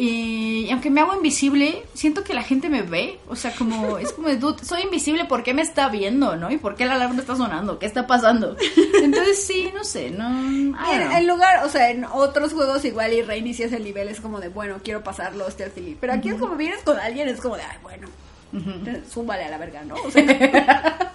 Y, 0.03 0.71
aunque 0.71 0.89
me 0.89 1.03
hago 1.03 1.15
invisible, 1.15 1.83
siento 1.93 2.25
que 2.25 2.33
la 2.33 2.43
gente 2.43 2.71
me 2.71 2.81
ve. 2.81 3.21
O 3.29 3.37
sea, 3.37 3.53
como. 3.55 3.99
Es 4.01 4.13
como, 4.13 4.29
de, 4.29 4.37
dude, 4.37 4.65
soy 4.65 4.83
invisible, 4.83 5.27
¿por 5.27 5.43
qué 5.43 5.53
me 5.53 5.61
está 5.61 5.91
viendo, 5.91 6.37
no? 6.37 6.51
¿Y 6.51 6.57
por 6.57 6.75
qué 6.75 6.87
la 6.87 6.95
alarma 6.95 7.21
está 7.21 7.37
sonando? 7.37 7.79
¿Qué 7.79 7.85
está 7.85 8.07
pasando? 8.07 8.57
Entonces, 9.03 9.45
sí, 9.45 9.71
no 9.75 9.85
sé, 9.85 10.11
no. 10.11 10.27
En, 10.31 10.75
en 11.13 11.27
lugar, 11.27 11.65
o 11.67 11.69
sea, 11.69 11.91
en 11.91 12.07
otros 12.07 12.55
juegos 12.55 12.83
igual 12.87 13.13
y 13.13 13.21
reinicias 13.21 13.73
el 13.73 13.85
nivel, 13.85 14.09
es 14.09 14.23
como 14.23 14.41
de, 14.41 14.49
bueno, 14.49 14.79
quiero 14.83 15.05
pasarlo 15.05 15.51
stealthily. 15.51 15.99
Pero 16.01 16.15
aquí 16.15 16.31
es 16.31 16.37
como 16.37 16.57
vienes 16.57 16.83
con 16.83 16.99
alguien, 16.99 17.29
es 17.29 17.41
como 17.41 17.57
de, 17.57 17.63
ay, 17.63 17.77
bueno, 17.83 18.09
eh, 18.87 19.03
súbale 19.13 19.45
a 19.45 19.51
la 19.51 19.59
verga, 19.59 19.85
¿no? 19.85 19.97
O 19.97 20.11
sea, 20.11 21.13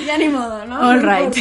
ya 0.06 0.18
ni 0.18 0.28
modo, 0.28 0.64
¿no? 0.66 0.80
All 0.80 1.00
right. 1.02 1.34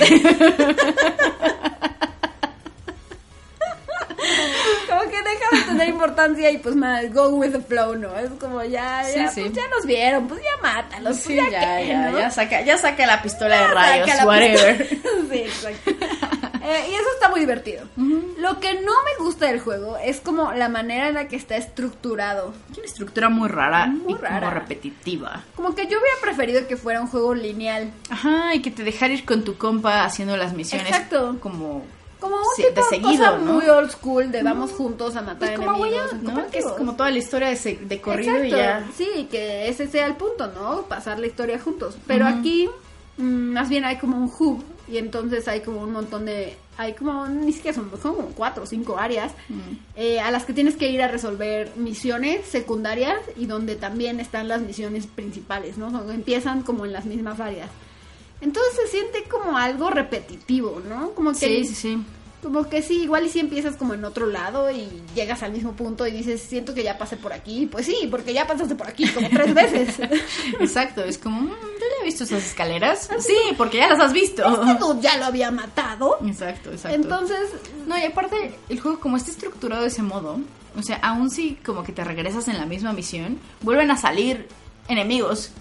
Como 4.87 5.01
que 5.03 5.17
deja 5.17 5.49
de 5.51 5.61
tener 5.67 5.87
importancia 5.89 6.49
y 6.51 6.57
pues 6.57 6.75
más, 6.75 7.11
go 7.13 7.29
with 7.29 7.51
the 7.51 7.61
flow, 7.61 7.95
¿no? 7.95 8.17
Es 8.19 8.29
como 8.39 8.63
ya, 8.63 9.03
Sí, 9.05 9.15
ya, 9.19 9.27
sí. 9.29 9.41
pues 9.41 9.53
ya 9.53 9.61
nos 9.69 9.85
vieron, 9.85 10.27
pues 10.27 10.41
ya 10.41 10.61
mátalos, 10.61 11.17
Sí, 11.17 11.35
pues 11.37 11.51
ya, 11.51 11.77
qué, 11.77 11.87
ya, 11.87 12.09
¿no? 12.09 12.19
ya, 12.19 12.29
saca, 12.31 12.61
ya 12.61 12.77
saca 12.77 13.05
la 13.05 13.21
pistola 13.21 13.61
de 13.61 13.67
rayos, 13.67 14.09
whatever. 14.25 14.87
pistola. 14.87 15.23
sí, 15.31 15.37
exacto. 15.39 15.91
Eh, 16.63 16.87
y 16.89 16.93
eso 16.93 17.05
está 17.15 17.29
muy 17.29 17.39
divertido. 17.39 17.85
Lo 18.37 18.59
que 18.59 18.73
no 18.75 18.91
me 18.91 19.23
gusta 19.23 19.47
del 19.47 19.59
juego 19.59 19.97
es 19.97 20.19
como 20.21 20.51
la 20.53 20.69
manera 20.69 21.07
en 21.09 21.15
la 21.15 21.27
que 21.27 21.35
está 21.35 21.55
estructurado. 21.57 22.53
Tiene 22.67 22.79
una 22.81 22.87
estructura 22.87 23.29
muy 23.29 23.47
rara 23.49 23.87
Muy 23.87 24.13
y 24.13 24.15
rara. 24.17 24.39
como 24.39 24.51
repetitiva. 24.51 25.43
Como 25.55 25.75
que 25.75 25.83
yo 25.87 25.99
hubiera 25.99 26.17
preferido 26.21 26.67
que 26.67 26.77
fuera 26.77 27.01
un 27.01 27.07
juego 27.07 27.33
lineal. 27.35 27.91
Ajá, 28.09 28.53
y 28.55 28.61
que 28.61 28.71
te 28.71 28.83
dejara 28.83 29.13
ir 29.13 29.25
con 29.25 29.43
tu 29.43 29.57
compa 29.57 30.03
haciendo 30.05 30.37
las 30.37 30.53
misiones 30.53 30.87
Exacto. 30.87 31.37
como 31.41 31.83
Como 32.19 32.35
un 32.35 32.43
Sí, 32.57 32.63
tipo 32.67 32.81
de 32.81 32.87
seguido, 32.89 33.11
cosa 33.25 33.37
¿no? 33.37 33.53
muy 33.53 33.65
old 33.67 33.91
school 33.91 34.29
de 34.31 34.43
vamos 34.43 34.71
juntos 34.71 35.15
a 35.15 35.21
matar 35.21 35.55
pues 35.55 35.59
como 35.67 35.85
enemigos. 35.85 36.13
¿no? 36.21 36.47
Que 36.51 36.59
es 36.59 36.65
como 36.65 36.95
toda 36.95 37.11
la 37.11 37.17
historia 37.17 37.47
de, 37.47 37.55
se- 37.55 37.77
de 37.77 38.01
corrido 38.01 38.43
y 38.43 38.51
Exacto, 38.51 38.57
ya. 38.57 38.91
Sí, 38.97 39.27
que 39.31 39.69
ese 39.69 39.87
sea 39.87 40.05
el 40.05 40.15
punto, 40.15 40.47
¿no? 40.47 40.81
Pasar 40.83 41.17
la 41.19 41.27
historia 41.27 41.57
juntos. 41.59 41.97
Pero 42.07 42.25
Ujú. 42.27 42.37
aquí, 42.39 42.69
mm, 43.17 43.23
más 43.53 43.69
bien 43.69 43.85
hay 43.85 43.97
como 43.99 44.17
un 44.17 44.29
hub 44.37 44.61
y 44.91 44.97
entonces 44.97 45.47
hay 45.47 45.61
como 45.61 45.81
un 45.81 45.91
montón 45.91 46.25
de. 46.25 46.55
Hay 46.77 46.93
como, 46.93 47.27
ni 47.27 47.51
siquiera 47.51 47.75
son, 47.75 47.91
son 48.01 48.15
como 48.15 48.29
cuatro 48.29 48.63
o 48.63 48.65
cinco 48.65 48.97
áreas 48.97 49.33
eh, 49.95 50.19
a 50.21 50.31
las 50.31 50.45
que 50.45 50.53
tienes 50.53 50.75
que 50.75 50.89
ir 50.89 51.01
a 51.01 51.07
resolver 51.09 51.71
misiones 51.75 52.45
secundarias 52.45 53.17
y 53.35 53.45
donde 53.47 53.75
también 53.75 54.19
están 54.21 54.47
las 54.47 54.61
misiones 54.61 55.05
principales, 55.07 55.77
¿no? 55.77 55.91
Son- 55.91 56.09
empiezan 56.11 56.61
como 56.63 56.85
en 56.85 56.93
las 56.93 57.05
mismas 57.05 57.39
áreas. 57.41 57.69
Entonces 58.41 58.73
se 58.83 58.87
siente 58.87 59.23
como 59.29 59.57
algo 59.57 59.89
repetitivo, 59.89 60.81
¿no? 60.87 61.11
Como 61.11 61.31
que 61.33 61.37
Sí, 61.65 61.65
sí, 61.65 61.75
sí. 61.75 62.03
Como 62.41 62.69
que 62.69 62.81
sí, 62.81 63.03
igual 63.03 63.25
y 63.25 63.29
si 63.29 63.39
empiezas 63.39 63.75
como 63.75 63.93
en 63.93 64.05
otro 64.05 64.25
lado 64.25 64.71
y 64.71 64.87
llegas 65.13 65.43
al 65.43 65.51
mismo 65.51 65.73
punto 65.73 66.07
y 66.07 66.11
dices, 66.11 66.41
siento 66.41 66.73
que 66.73 66.83
ya 66.83 66.97
pasé 66.97 67.17
por 67.17 67.33
aquí. 67.33 67.65
Pues 67.65 67.85
sí, 67.85 68.07
porque 68.09 68.33
ya 68.33 68.47
pasaste 68.47 68.75
por 68.75 68.87
aquí 68.87 69.07
como 69.09 69.29
tres 69.29 69.53
veces. 69.53 69.99
Exacto, 70.59 71.03
es 71.03 71.17
como, 71.17 71.41
mm, 71.41 71.49
yo 71.49 71.85
ya 71.99 72.05
visto 72.05 72.23
esas 72.23 72.45
escaleras? 72.45 73.09
Sí, 73.19 73.37
porque 73.57 73.77
ya 73.77 73.89
las 73.89 73.99
has 73.99 74.13
visto. 74.13 74.43
Este 74.47 74.79
dude 74.79 75.01
ya 75.01 75.17
lo 75.17 75.25
había 75.25 75.51
matado. 75.51 76.17
Exacto, 76.25 76.71
exacto. 76.71 76.95
Entonces, 76.95 77.49
No, 77.87 77.97
y 77.97 78.03
aparte, 78.03 78.55
el 78.69 78.79
juego 78.79 78.99
como 78.99 79.17
está 79.17 79.31
estructurado 79.31 79.81
de 79.81 79.89
ese 79.89 80.01
modo, 80.01 80.39
o 80.77 80.81
sea, 80.81 80.97
aún 80.97 81.29
si 81.29 81.55
como 81.55 81.83
que 81.83 81.91
te 81.91 82.03
regresas 82.03 82.47
en 82.47 82.57
la 82.57 82.65
misma 82.65 82.93
misión, 82.93 83.39
vuelven 83.61 83.91
a 83.91 83.97
salir 83.97 84.47
enemigos. 84.89 85.51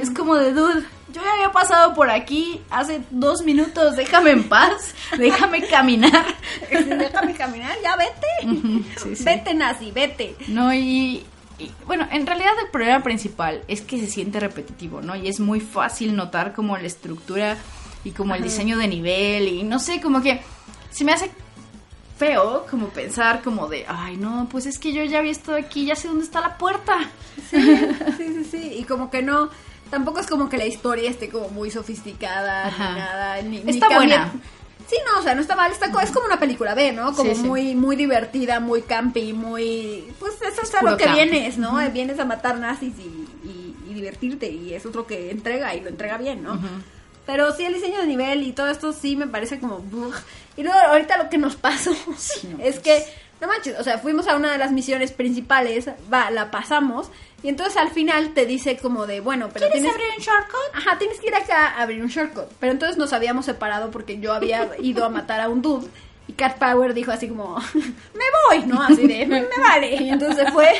Es 0.00 0.10
como 0.10 0.36
de, 0.36 0.52
dude, 0.52 0.84
yo 1.12 1.22
ya 1.22 1.32
había 1.32 1.50
pasado 1.50 1.94
por 1.94 2.10
aquí 2.10 2.60
hace 2.70 3.00
dos 3.10 3.42
minutos, 3.42 3.96
déjame 3.96 4.30
en 4.30 4.44
paz, 4.44 4.94
déjame 5.18 5.66
caminar. 5.66 6.24
déjame 6.70 7.34
caminar, 7.34 7.76
ya 7.82 7.96
vete. 7.96 8.84
Sí, 9.02 9.16
sí. 9.16 9.24
Vete, 9.24 9.54
nazi, 9.54 9.90
vete. 9.90 10.36
No, 10.48 10.72
y, 10.72 11.24
y, 11.58 11.70
bueno, 11.86 12.06
en 12.12 12.26
realidad 12.26 12.52
el 12.62 12.70
problema 12.70 13.02
principal 13.02 13.62
es 13.68 13.80
que 13.80 13.98
se 13.98 14.06
siente 14.06 14.38
repetitivo, 14.38 15.00
¿no? 15.00 15.16
Y 15.16 15.28
es 15.28 15.40
muy 15.40 15.60
fácil 15.60 16.14
notar 16.14 16.52
como 16.52 16.76
la 16.76 16.86
estructura 16.86 17.56
y 18.04 18.10
como 18.10 18.34
el 18.34 18.42
diseño 18.42 18.76
de 18.76 18.86
nivel 18.86 19.48
y 19.48 19.62
no 19.62 19.78
sé, 19.78 20.00
como 20.00 20.20
que 20.22 20.42
se 20.90 21.04
me 21.04 21.12
hace 21.12 21.30
feo 22.16 22.66
como 22.70 22.88
pensar 22.88 23.42
como 23.42 23.66
de, 23.68 23.84
ay 23.88 24.16
no, 24.16 24.48
pues 24.50 24.66
es 24.66 24.78
que 24.78 24.92
yo 24.92 25.02
ya 25.04 25.18
había 25.18 25.32
estado 25.32 25.58
aquí, 25.58 25.86
ya 25.86 25.96
sé 25.96 26.08
dónde 26.08 26.24
está 26.24 26.40
la 26.40 26.56
puerta. 26.58 26.94
Sí, 27.50 27.60
sí, 28.16 28.34
sí, 28.34 28.44
sí. 28.50 28.72
Y 28.78 28.84
como 28.84 29.10
que 29.10 29.22
no. 29.22 29.50
Tampoco 29.90 30.18
es 30.20 30.26
como 30.26 30.48
que 30.48 30.56
la 30.56 30.66
historia 30.66 31.10
esté 31.10 31.28
como 31.28 31.48
muy 31.50 31.70
sofisticada 31.70 32.66
Ajá. 32.68 32.90
ni 32.92 32.98
nada. 32.98 33.42
Ni, 33.42 33.62
Está 33.70 33.88
buena. 33.94 34.32
Sí, 34.88 34.96
no, 35.10 35.20
o 35.20 35.22
sea, 35.22 35.34
no 35.34 35.40
está 35.40 35.56
mal. 35.56 35.70
Está, 35.72 35.86
es 36.02 36.10
como 36.10 36.26
una 36.26 36.38
película 36.38 36.74
B, 36.74 36.92
¿no? 36.92 37.12
Como 37.14 37.30
Sí, 37.34 37.40
sí. 37.40 37.46
muy 37.46 37.74
muy 37.74 37.96
divertida, 37.96 38.60
muy 38.60 38.82
campy, 38.82 39.32
muy. 39.32 40.04
Pues 40.20 40.34
eso 40.42 40.62
es 40.62 40.74
a 40.74 40.82
lo 40.82 40.96
que 40.96 41.04
camp. 41.04 41.16
vienes, 41.16 41.58
¿no? 41.58 41.76
Vienes 41.90 42.18
a 42.20 42.24
matar 42.24 42.58
nazis 42.58 42.94
y, 42.98 43.46
y- 43.48 43.76
y 43.90 43.94
divertirte. 43.94 44.50
Y 44.50 44.74
es 44.74 44.84
otro 44.86 45.06
que 45.06 45.30
entrega 45.30 45.74
y 45.74 45.80
lo 45.80 45.88
entrega 45.88 46.16
bien, 46.18 46.42
¿no? 46.42 46.58
Pero 47.26 47.52
sí, 47.52 47.64
el 47.64 47.72
diseño 47.74 47.98
de 48.00 48.06
nivel 48.06 48.42
y 48.42 48.52
todo 48.52 48.68
esto 48.68 48.92
sí 48.92 49.16
me 49.16 49.26
parece 49.26 49.58
como... 49.58 49.82
Y 50.56 50.62
luego 50.62 50.78
ahorita 50.78 51.18
lo 51.18 51.28
que 51.28 51.38
nos 51.38 51.56
pasó 51.56 51.94
Sí, 52.16 52.48
no, 52.48 52.58
es 52.64 52.78
que, 52.78 53.04
no 53.40 53.48
manches, 53.48 53.78
o 53.78 53.84
sea, 53.84 53.98
fuimos 53.98 54.28
a 54.28 54.36
una 54.36 54.52
de 54.52 54.58
las 54.58 54.72
misiones 54.72 55.12
principales, 55.12 55.88
va, 56.12 56.30
la 56.30 56.50
pasamos, 56.50 57.10
y 57.44 57.50
entonces 57.50 57.76
al 57.76 57.90
final 57.90 58.32
te 58.32 58.46
dice 58.46 58.78
como 58.78 59.06
de, 59.06 59.20
bueno, 59.20 59.50
pero 59.52 59.66
¿Quieres 59.66 59.82
tienes... 59.82 59.92
abrir 59.92 60.08
un 60.16 60.24
shortcut? 60.24 60.74
Ajá, 60.74 60.98
tienes 60.98 61.20
que 61.20 61.26
ir 61.26 61.34
acá 61.34 61.68
a 61.76 61.82
abrir 61.82 62.00
un 62.00 62.08
shortcut. 62.08 62.46
Pero 62.58 62.72
entonces 62.72 62.96
nos 62.96 63.12
habíamos 63.12 63.44
separado 63.44 63.90
porque 63.90 64.18
yo 64.18 64.32
había 64.32 64.70
ido 64.80 65.04
a 65.04 65.10
matar 65.10 65.42
a 65.42 65.50
un 65.50 65.60
dude. 65.60 65.86
Y 66.26 66.32
Cat 66.32 66.56
Power 66.56 66.94
dijo 66.94 67.12
así 67.12 67.28
como, 67.28 67.58
me 67.74 68.24
voy, 68.48 68.64
¿no? 68.64 68.82
Así 68.82 69.06
de, 69.06 69.26
me, 69.26 69.42
me 69.42 69.48
vale. 69.58 69.94
Y 69.94 70.08
entonces 70.08 70.46
se 70.46 70.52
fue 70.52 70.70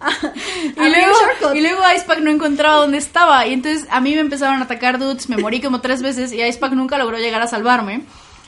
a, 0.00 0.08
a 0.08 0.86
Y 0.86 0.90
luego, 0.90 1.54
y 1.54 1.60
luego 1.62 1.80
Icepack 1.94 2.18
no 2.18 2.30
encontraba 2.30 2.76
dónde 2.76 2.98
estaba. 2.98 3.46
Y 3.46 3.54
entonces 3.54 3.88
a 3.90 4.02
mí 4.02 4.14
me 4.14 4.20
empezaron 4.20 4.60
a 4.60 4.64
atacar 4.64 4.98
dudes, 4.98 5.30
me 5.30 5.38
morí 5.38 5.62
como 5.62 5.80
tres 5.80 6.02
veces 6.02 6.30
y 6.30 6.42
Icepack 6.42 6.72
nunca 6.72 6.98
logró 6.98 7.16
llegar 7.16 7.40
a 7.40 7.46
salvarme. 7.46 8.02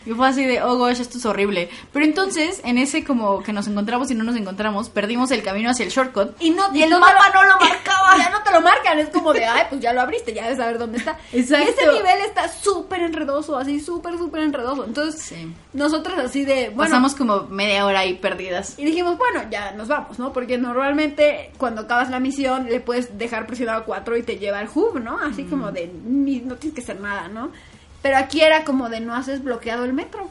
Y 0.07 0.13
fue 0.13 0.29
así 0.29 0.45
de, 0.45 0.63
oh 0.63 0.77
gosh, 0.79 1.01
esto 1.01 1.19
es 1.19 1.27
horrible. 1.27 1.69
Pero 1.93 2.05
entonces, 2.05 2.61
en 2.65 2.79
ese 2.79 3.05
como 3.05 3.43
que 3.43 3.53
nos 3.53 3.67
encontramos 3.69 4.11
y 4.11 4.15
no 4.15 4.25
nos 4.25 4.37
encontramos, 4.37 4.89
perdimos 4.89 5.31
el 5.31 5.43
camino 5.43 5.71
hacia 5.71 5.85
el 5.85 5.91
shortcut. 5.91 6.31
Y, 6.41 6.51
no, 6.51 6.75
Y 6.75 6.83
el 6.83 6.91
no 6.91 7.01
mapa 7.01 7.31
no 7.35 7.43
lo 7.45 7.55
marcaba. 7.61 8.17
Ya 8.17 8.31
no 8.31 8.43
te 8.43 8.51
lo 8.53 8.61
marcan, 8.61 8.99
es 8.99 9.09
como 9.11 9.33
de, 9.33 9.45
ay, 9.45 9.65
pues 9.69 9.81
ya 9.81 9.93
lo 9.93 10.01
abriste, 10.01 10.33
ya 10.33 10.45
debes 10.45 10.59
saber 10.59 10.79
dónde 10.79 10.99
está. 10.99 11.19
Exacto. 11.33 11.67
Y 11.67 11.71
ese 11.71 11.93
nivel 11.93 12.21
está 12.27 12.49
súper 12.49 13.03
enredoso, 13.03 13.57
así 13.59 13.81
súper, 13.81 14.17
súper 14.19 14.43
enredoso. 14.43 14.85
Entonces, 14.85 15.21
Sí. 15.23 15.53
nosotros 15.73 16.19
así 16.19 16.45
de, 16.45 16.69
bueno, 16.71 16.91
Pasamos 16.91 17.15
como 17.15 17.43
media 17.49 17.85
hora 17.85 18.01
ahí 18.01 18.15
perdidas. 18.15 18.79
y 18.79 18.85
dijimos, 18.85 19.19
bueno, 19.19 19.43
ya 19.51 19.73
nos 19.73 19.89
vamos, 19.89 20.19
¿no? 20.19 20.33
Porque 20.33 20.57
normalmente 20.59 21.51
cuando 21.59 21.83
acabas 21.83 22.09
la 22.11 22.19
misión 22.21 22.67
le 22.67 22.81
puedes 22.81 23.19
dejar 23.19 23.47
presionado 23.47 23.85
4 23.85 24.17
y 24.17 24.23
te 24.23 24.39
lleva 24.39 24.59
al 24.59 24.69
hub, 24.75 24.99
¿no? 25.01 25.19
Así 25.21 25.43
Mm. 25.45 25.51
como 25.51 25.71
de, 25.73 25.91
ni- 26.07 26.41
no 26.41 26.55
tienes 26.57 26.75
que 26.75 26.83
hacer 26.83 27.01
nada, 27.01 27.29
¿no? 27.29 27.51
Pero 28.03 28.17
aquí 28.17 28.41
era 28.41 28.65
como 28.65 28.89
de, 28.89 29.01
no 29.01 29.15
haces 29.15 29.43
bloqueado 29.43 29.85
el 29.85 29.93
metro. 29.93 30.29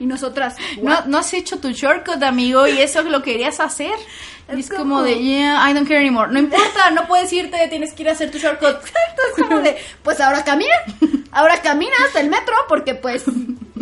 Y 0.00 0.06
nosotras, 0.06 0.54
No, 0.80 1.04
no 1.06 1.18
has 1.18 1.34
hecho 1.34 1.58
tu 1.58 1.70
shortcut, 1.72 2.22
amigo, 2.22 2.68
y 2.68 2.78
eso 2.80 3.02
lo 3.02 3.20
querías 3.22 3.58
hacer. 3.58 3.94
Es 4.46 4.58
es 4.60 4.68
como 4.70 4.96
como- 4.96 5.02
de, 5.02 5.18
yeah, 5.20 5.68
I 5.68 5.74
don't 5.74 5.88
care 5.88 5.98
anymore. 6.00 6.30
No 6.32 6.38
importa, 6.38 6.90
no 6.92 7.06
puedes 7.08 7.32
irte, 7.32 7.66
tienes 7.68 7.92
que 7.94 8.04
ir 8.04 8.08
a 8.08 8.12
hacer 8.12 8.30
tu 8.30 8.38
shortcut. 8.38 8.76
Exacto, 8.76 9.22
es 9.36 9.42
como 9.44 9.60
de, 9.60 9.76
pues 10.04 10.20
ahora 10.20 10.44
camina, 10.44 10.72
ahora 11.32 11.60
camina 11.62 11.92
hasta 12.06 12.20
el 12.20 12.30
metro 12.30 12.54
porque 12.68 12.94
pues, 12.94 13.24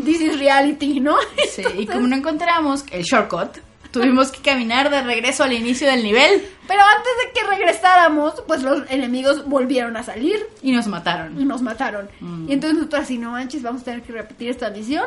this 0.04 0.20
is 0.22 0.38
reality, 0.38 1.00
¿no? 1.00 1.16
Sí, 1.54 1.62
y 1.76 1.86
como 1.86 2.06
no 2.08 2.16
encontramos 2.16 2.82
el 2.90 3.02
shortcut, 3.04 3.58
tuvimos 4.00 4.30
que 4.32 4.40
caminar 4.42 4.90
de 4.90 5.02
regreso 5.02 5.44
al 5.44 5.52
inicio 5.52 5.86
del 5.88 6.02
nivel 6.02 6.42
Pero 6.68 6.80
antes 6.82 7.12
de 7.24 7.32
que 7.40 7.46
regresáramos, 7.46 8.42
pues 8.46 8.62
los 8.62 8.82
enemigos 8.90 9.46
volvieron 9.48 9.96
a 9.96 10.02
salir 10.02 10.38
y 10.62 10.72
nos 10.72 10.86
y 10.86 10.90
mataron. 10.90 11.46
nos 11.48 11.62
mataron. 11.62 12.08
Mm. 12.20 12.48
Y 12.48 12.52
entonces 12.52 12.76
nosotros 12.78 13.02
así, 13.02 13.18
no 13.18 13.32
manches, 13.32 13.62
vamos 13.62 13.82
a 13.82 13.84
tener 13.86 14.02
que 14.02 14.12
repetir 14.12 14.50
esta 14.50 14.70
misión. 14.70 15.06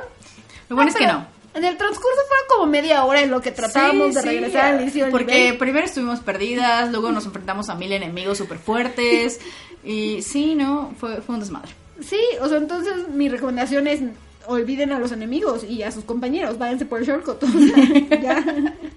Lo 0.69 0.75
bueno 0.75 0.91
Ah, 0.91 0.93
es 0.93 0.99
que 0.99 1.07
no. 1.11 1.25
En 1.55 1.65
el 1.65 1.77
transcurso 1.77 2.19
fueron 2.27 2.45
como 2.47 2.65
media 2.67 3.03
hora 3.05 3.21
en 3.21 3.31
lo 3.31 3.41
que 3.41 3.51
tratábamos 3.51 4.09
Sí, 4.09 4.13
de 4.15 4.21
sí, 4.21 4.27
regresar 4.27 4.65
al 4.75 4.81
inicio 4.81 5.05
del 5.05 5.11
Porque 5.11 5.33
nivel. 5.35 5.57
primero 5.57 5.85
estuvimos 5.85 6.19
perdidas, 6.19 6.91
luego 6.91 7.11
nos 7.11 7.25
enfrentamos 7.25 7.69
a 7.69 7.75
mil 7.75 7.91
enemigos 7.91 8.37
súper 8.37 8.57
fuertes. 8.59 9.39
Y 9.81 10.21
sí, 10.23 10.55
no, 10.55 10.93
fue, 10.99 11.21
fue 11.21 11.35
un 11.35 11.39
desmadre. 11.39 11.71
Sí, 12.01 12.19
o 12.41 12.49
sea, 12.49 12.57
entonces 12.57 13.07
mi 13.13 13.29
recomendación 13.29 13.87
es 13.87 14.01
olviden 14.49 14.91
a 14.91 14.99
los 14.99 15.11
enemigos 15.11 15.63
y 15.63 15.83
a 15.83 15.91
sus 15.91 16.03
compañeros, 16.03 16.57
váyanse 16.57 16.85
por 16.85 16.99
el 16.99 17.05
shortcut. 17.05 17.43
O 17.43 17.47
sea, 17.47 18.19
ya, 18.21 18.43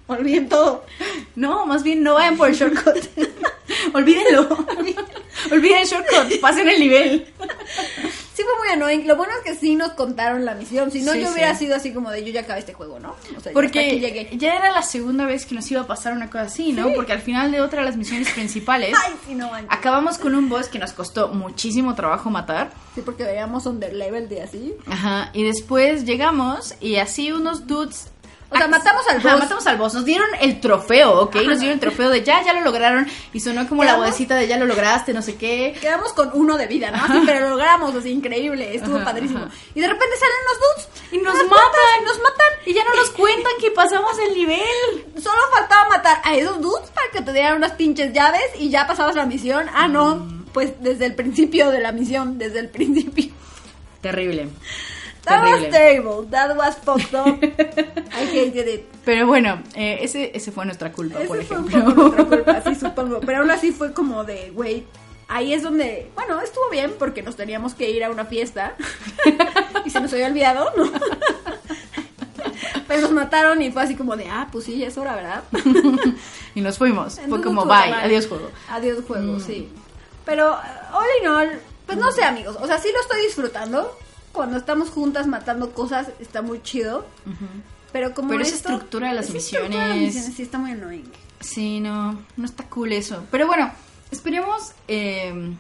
olviden 0.07 0.49
todo. 0.49 0.85
No, 1.37 1.67
más 1.67 1.83
bien 1.83 2.03
no 2.03 2.15
vayan 2.15 2.37
por 2.37 2.49
el 2.49 2.55
shortcut. 2.55 2.97
Olvídenlo. 3.95 4.49
Olviden 5.51 5.79
el 5.79 5.87
shortcut, 5.87 6.41
pasen 6.41 6.69
el 6.69 6.81
nivel. 6.81 7.27
Sí 8.35 8.43
fue 8.43 8.53
muy 8.65 8.69
annoying. 8.73 9.07
Lo 9.07 9.17
bueno 9.17 9.33
es 9.39 9.45
que 9.45 9.55
sí 9.59 9.75
nos 9.77 9.93
contaron 9.93 10.45
la 10.45 10.55
misión. 10.55 10.91
Si 10.91 11.03
no, 11.03 11.13
Sí, 11.13 11.21
yo 11.21 11.31
hubiera 11.33 11.53
sí. 11.55 11.67
sido 11.67 11.77
así 11.77 11.93
como 11.93 12.11
de 12.11 12.25
yo 12.25 12.33
ya 12.33 12.41
acabé 12.41 12.61
este 12.61 12.73
juego, 12.73 12.99
¿no? 12.99 13.11
O 13.37 13.41
sea, 13.41 13.53
yo 13.53 13.61
hasta 13.61 13.81
aquí 13.81 14.01
llegué. 14.01 14.23
Porque 14.25 14.39
ya 14.39 14.55
era 14.55 14.73
la 14.73 14.83
segunda 14.83 15.27
vez 15.27 15.45
que 15.45 15.55
nos 15.55 15.71
iba 15.71 15.83
a 15.83 15.87
pasar 15.87 16.15
una 16.15 16.31
cosa 16.31 16.45
así, 16.45 16.73
¿no? 16.73 16.89
Sí. 16.89 16.93
Porque 16.97 17.13
al 17.13 17.21
final 17.21 17.53
de 17.53 17.61
otra 17.61 17.81
de 17.81 17.87
las 17.87 17.97
misiones 17.97 18.31
principales 18.33 18.97
Ay, 19.29 19.35
no 19.35 19.51
acabamos 19.69 20.19
con 20.19 20.35
un 20.35 20.49
boss 20.49 20.69
que 20.69 20.79
nos 20.79 20.93
costó 20.93 21.29
muchísimo 21.29 21.95
trabajo 21.95 22.31
matar. 22.31 22.71
Sí, 22.95 23.03
porque 23.03 23.25
veíamos 23.25 23.67
under 23.67 23.93
level 23.93 24.29
de 24.29 24.43
así. 24.43 24.75
Ajá, 24.87 25.31
y 25.33 25.45
después 25.45 26.05
llegamos 26.05 26.75
y 26.81 26.97
así 26.97 27.33
unos 27.33 27.67
dudes. 27.67 28.09
O 28.53 28.57
sea, 28.57 28.69
matamos 28.69 29.07
al 29.09 29.21
boss. 29.21 29.39
matamos 29.39 29.67
al 29.67 29.77
boss. 29.77 29.95
Nos 29.95 30.05
dieron 30.05 30.29
el 30.41 30.61
trofeo, 30.61 31.21
¿ok? 31.23 31.37
Nos 31.37 31.59
dieron 31.61 31.75
el 31.75 31.81
trofeo 31.81 32.11
de 32.11 32.23
ya, 32.23 32.43
ya 32.45 32.53
lo 32.53 32.61
lograron. 32.61 33.07
Y 33.33 33.41
sonó 33.41 33.69
como 33.69 33.85
la 33.85 33.97
vocecita 33.97 34.37
de 34.37 34.47
ya 34.47 34.59
lo 34.59 34.67
lograste, 34.67 35.13
no 35.13 35.23
sé 35.23 35.37
qué. 35.37 35.77
Quedamos 35.81 36.13
con 36.13 36.31
uno 36.35 36.57
de 36.57 36.67
vida, 36.67 36.91
¿no? 36.91 37.03
Así, 37.03 37.23
pero 37.25 37.41
lo 37.41 37.51
logramos, 37.51 37.95
así, 37.95 38.11
increíble. 38.11 38.75
Estuvo 38.75 38.97
Ajá, 38.97 39.07
padrísimo. 39.07 39.41
ajá. 39.45 39.51
Y 39.75 39.81
de 39.81 39.89
repente 39.89 40.17
salen 40.17 40.37
los 40.49 40.59
dudes. 40.61 41.03
Y 41.13 41.19
nos 41.19 41.35
matan. 41.35 41.49
patas, 41.49 42.05
Nos 42.05 42.17
matan. 42.19 42.47
Y 42.67 42.75
ya 42.75 42.85
no 42.85 42.95
nos 42.95 43.11
cuentan 43.11 43.53
que 43.61 43.71
pasamos 43.71 44.13
el 44.29 44.35
nivel. 44.35 45.07
Solo 45.23 45.39
faltaba 45.53 45.89
matar 45.89 46.21
a 46.25 46.35
esos 46.35 46.61
dudes 46.61 46.91
para 46.91 47.11
que 47.11 47.23
te 47.23 47.33
dieran 47.33 47.57
unas 47.57 47.73
pinches 47.73 48.13
llaves 48.13 48.45
y 48.59 48.71
ya 48.71 48.87
pasabas 48.87 49.15
la 49.17 49.27
misión. 49.27 49.67
Ah, 49.75 49.89
no. 49.89 50.17
Mm. 50.17 50.45
Pues 50.53 50.73
desde 50.81 51.07
el 51.07 51.15
principio 51.15 51.71
de 51.71 51.81
la 51.81 51.93
misión, 51.93 52.39
desde 52.39 52.59
el 52.61 52.69
principio. 52.69 53.33
Terrible. 54.03 54.49
That 55.25 55.41
was 55.43 55.51
Terrible. 55.71 55.71
terrible. 55.71 56.31
That 56.31 56.57
was 56.57 56.75
fucked 56.79 57.15
up. 57.15 57.27
I 58.13 58.27
hated 58.27 58.67
it. 58.69 58.85
Pero 59.05 59.27
bueno, 59.27 59.63
eh, 59.75 59.99
ese, 60.03 60.33
ese 60.35 60.51
fue 60.51 60.65
nuestra 60.65 60.91
culpa, 60.93 61.19
Ese 61.21 61.29
por 61.29 61.43
fue 61.45 61.57
ejemplo. 61.59 61.85
poco 61.95 62.03
nuestra 62.03 62.25
culpa, 62.25 62.63
sí, 62.63 62.75
supongo. 62.81 63.21
Pero 63.21 63.39
aún 63.41 63.51
así 63.53 63.71
fue 63.73 63.93
como 63.93 64.25
de, 64.25 64.51
güey, 64.51 64.85
ahí 65.29 65.53
es 65.55 65.63
donde, 65.63 66.11
bueno, 66.17 66.41
estuvo 66.41 66.69
bien 66.71 66.93
porque 66.99 67.23
nos 67.23 67.37
teníamos 67.37 67.75
que 67.75 67.89
ir 67.91 68.03
a 68.03 68.11
una 68.11 68.25
fiesta 68.25 68.75
y 69.85 69.91
se 69.91 70.01
nos 70.01 70.13
había 70.13 70.27
olvidado, 70.27 70.73
¿no? 70.77 70.91
Pero 72.89 73.03
nos 73.03 73.13
mataron 73.13 73.63
y 73.63 73.71
fue 73.71 73.83
así 73.83 73.95
como 73.95 74.17
de, 74.17 74.29
ah, 74.29 74.49
pues 74.51 74.65
sí, 74.65 74.77
ya 74.79 74.89
es 74.89 74.99
hora, 74.99 75.15
¿verdad? 75.15 75.45
y 76.55 76.61
nos 76.61 76.79
fuimos. 76.79 77.15
Fue 77.15 77.25
Entonces 77.25 77.47
como, 77.47 77.63
estuvo 77.63 77.75
bye, 77.81 77.91
mal. 77.91 78.01
adiós 78.05 78.27
juego. 78.27 78.51
Adiós 78.69 78.99
juego, 79.07 79.33
Mm. 79.35 79.41
sí. 79.41 79.69
Pero, 80.25 80.53
uh, 80.53 80.97
all 80.97 81.07
in 81.21 81.29
all, 81.29 81.51
pues 81.87 81.97
no 81.99 82.11
sé, 82.13 82.25
amigos. 82.25 82.57
O 82.61 82.67
sea, 82.67 82.79
sí 82.79 82.89
lo 82.93 83.01
estoy 83.01 83.23
disfrutando. 83.23 83.97
Cuando 84.33 84.57
estamos 84.57 84.89
juntas 84.91 85.27
matando 85.27 85.73
cosas, 85.73 86.09
está 86.21 86.43
muy 86.43 86.63
chido. 86.63 87.07
Pero 87.93 88.15
como 88.15 88.31
Pero 88.31 88.43
esa 88.43 88.55
estructura 88.57 89.09
de 89.11 89.15
las 89.17 89.29
esa 89.29 89.39
estructura 89.39 89.83
de 89.83 89.89
las 89.91 89.97
misiones- 89.99 90.15
misiones 90.15 90.35
sí 90.37 90.43
está 90.43 90.59
muy 90.59 90.71
annoying. 90.73 91.11
Sí, 91.41 91.81
no, 91.81 92.23
no 92.37 92.45
está 92.45 92.65
cool 92.65 92.93
eso. 92.93 93.25
Pero 93.31 93.47
bueno, 93.47 93.71
esperemos. 94.11 94.73
eh, 94.89 95.53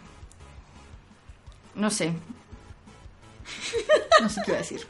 no 1.74 1.90
sé. 1.90 2.12
No 4.22 4.28
sé 4.28 4.40
qué 4.44 4.50
iba 4.52 4.58
a 4.58 4.62
decir. 4.62 4.86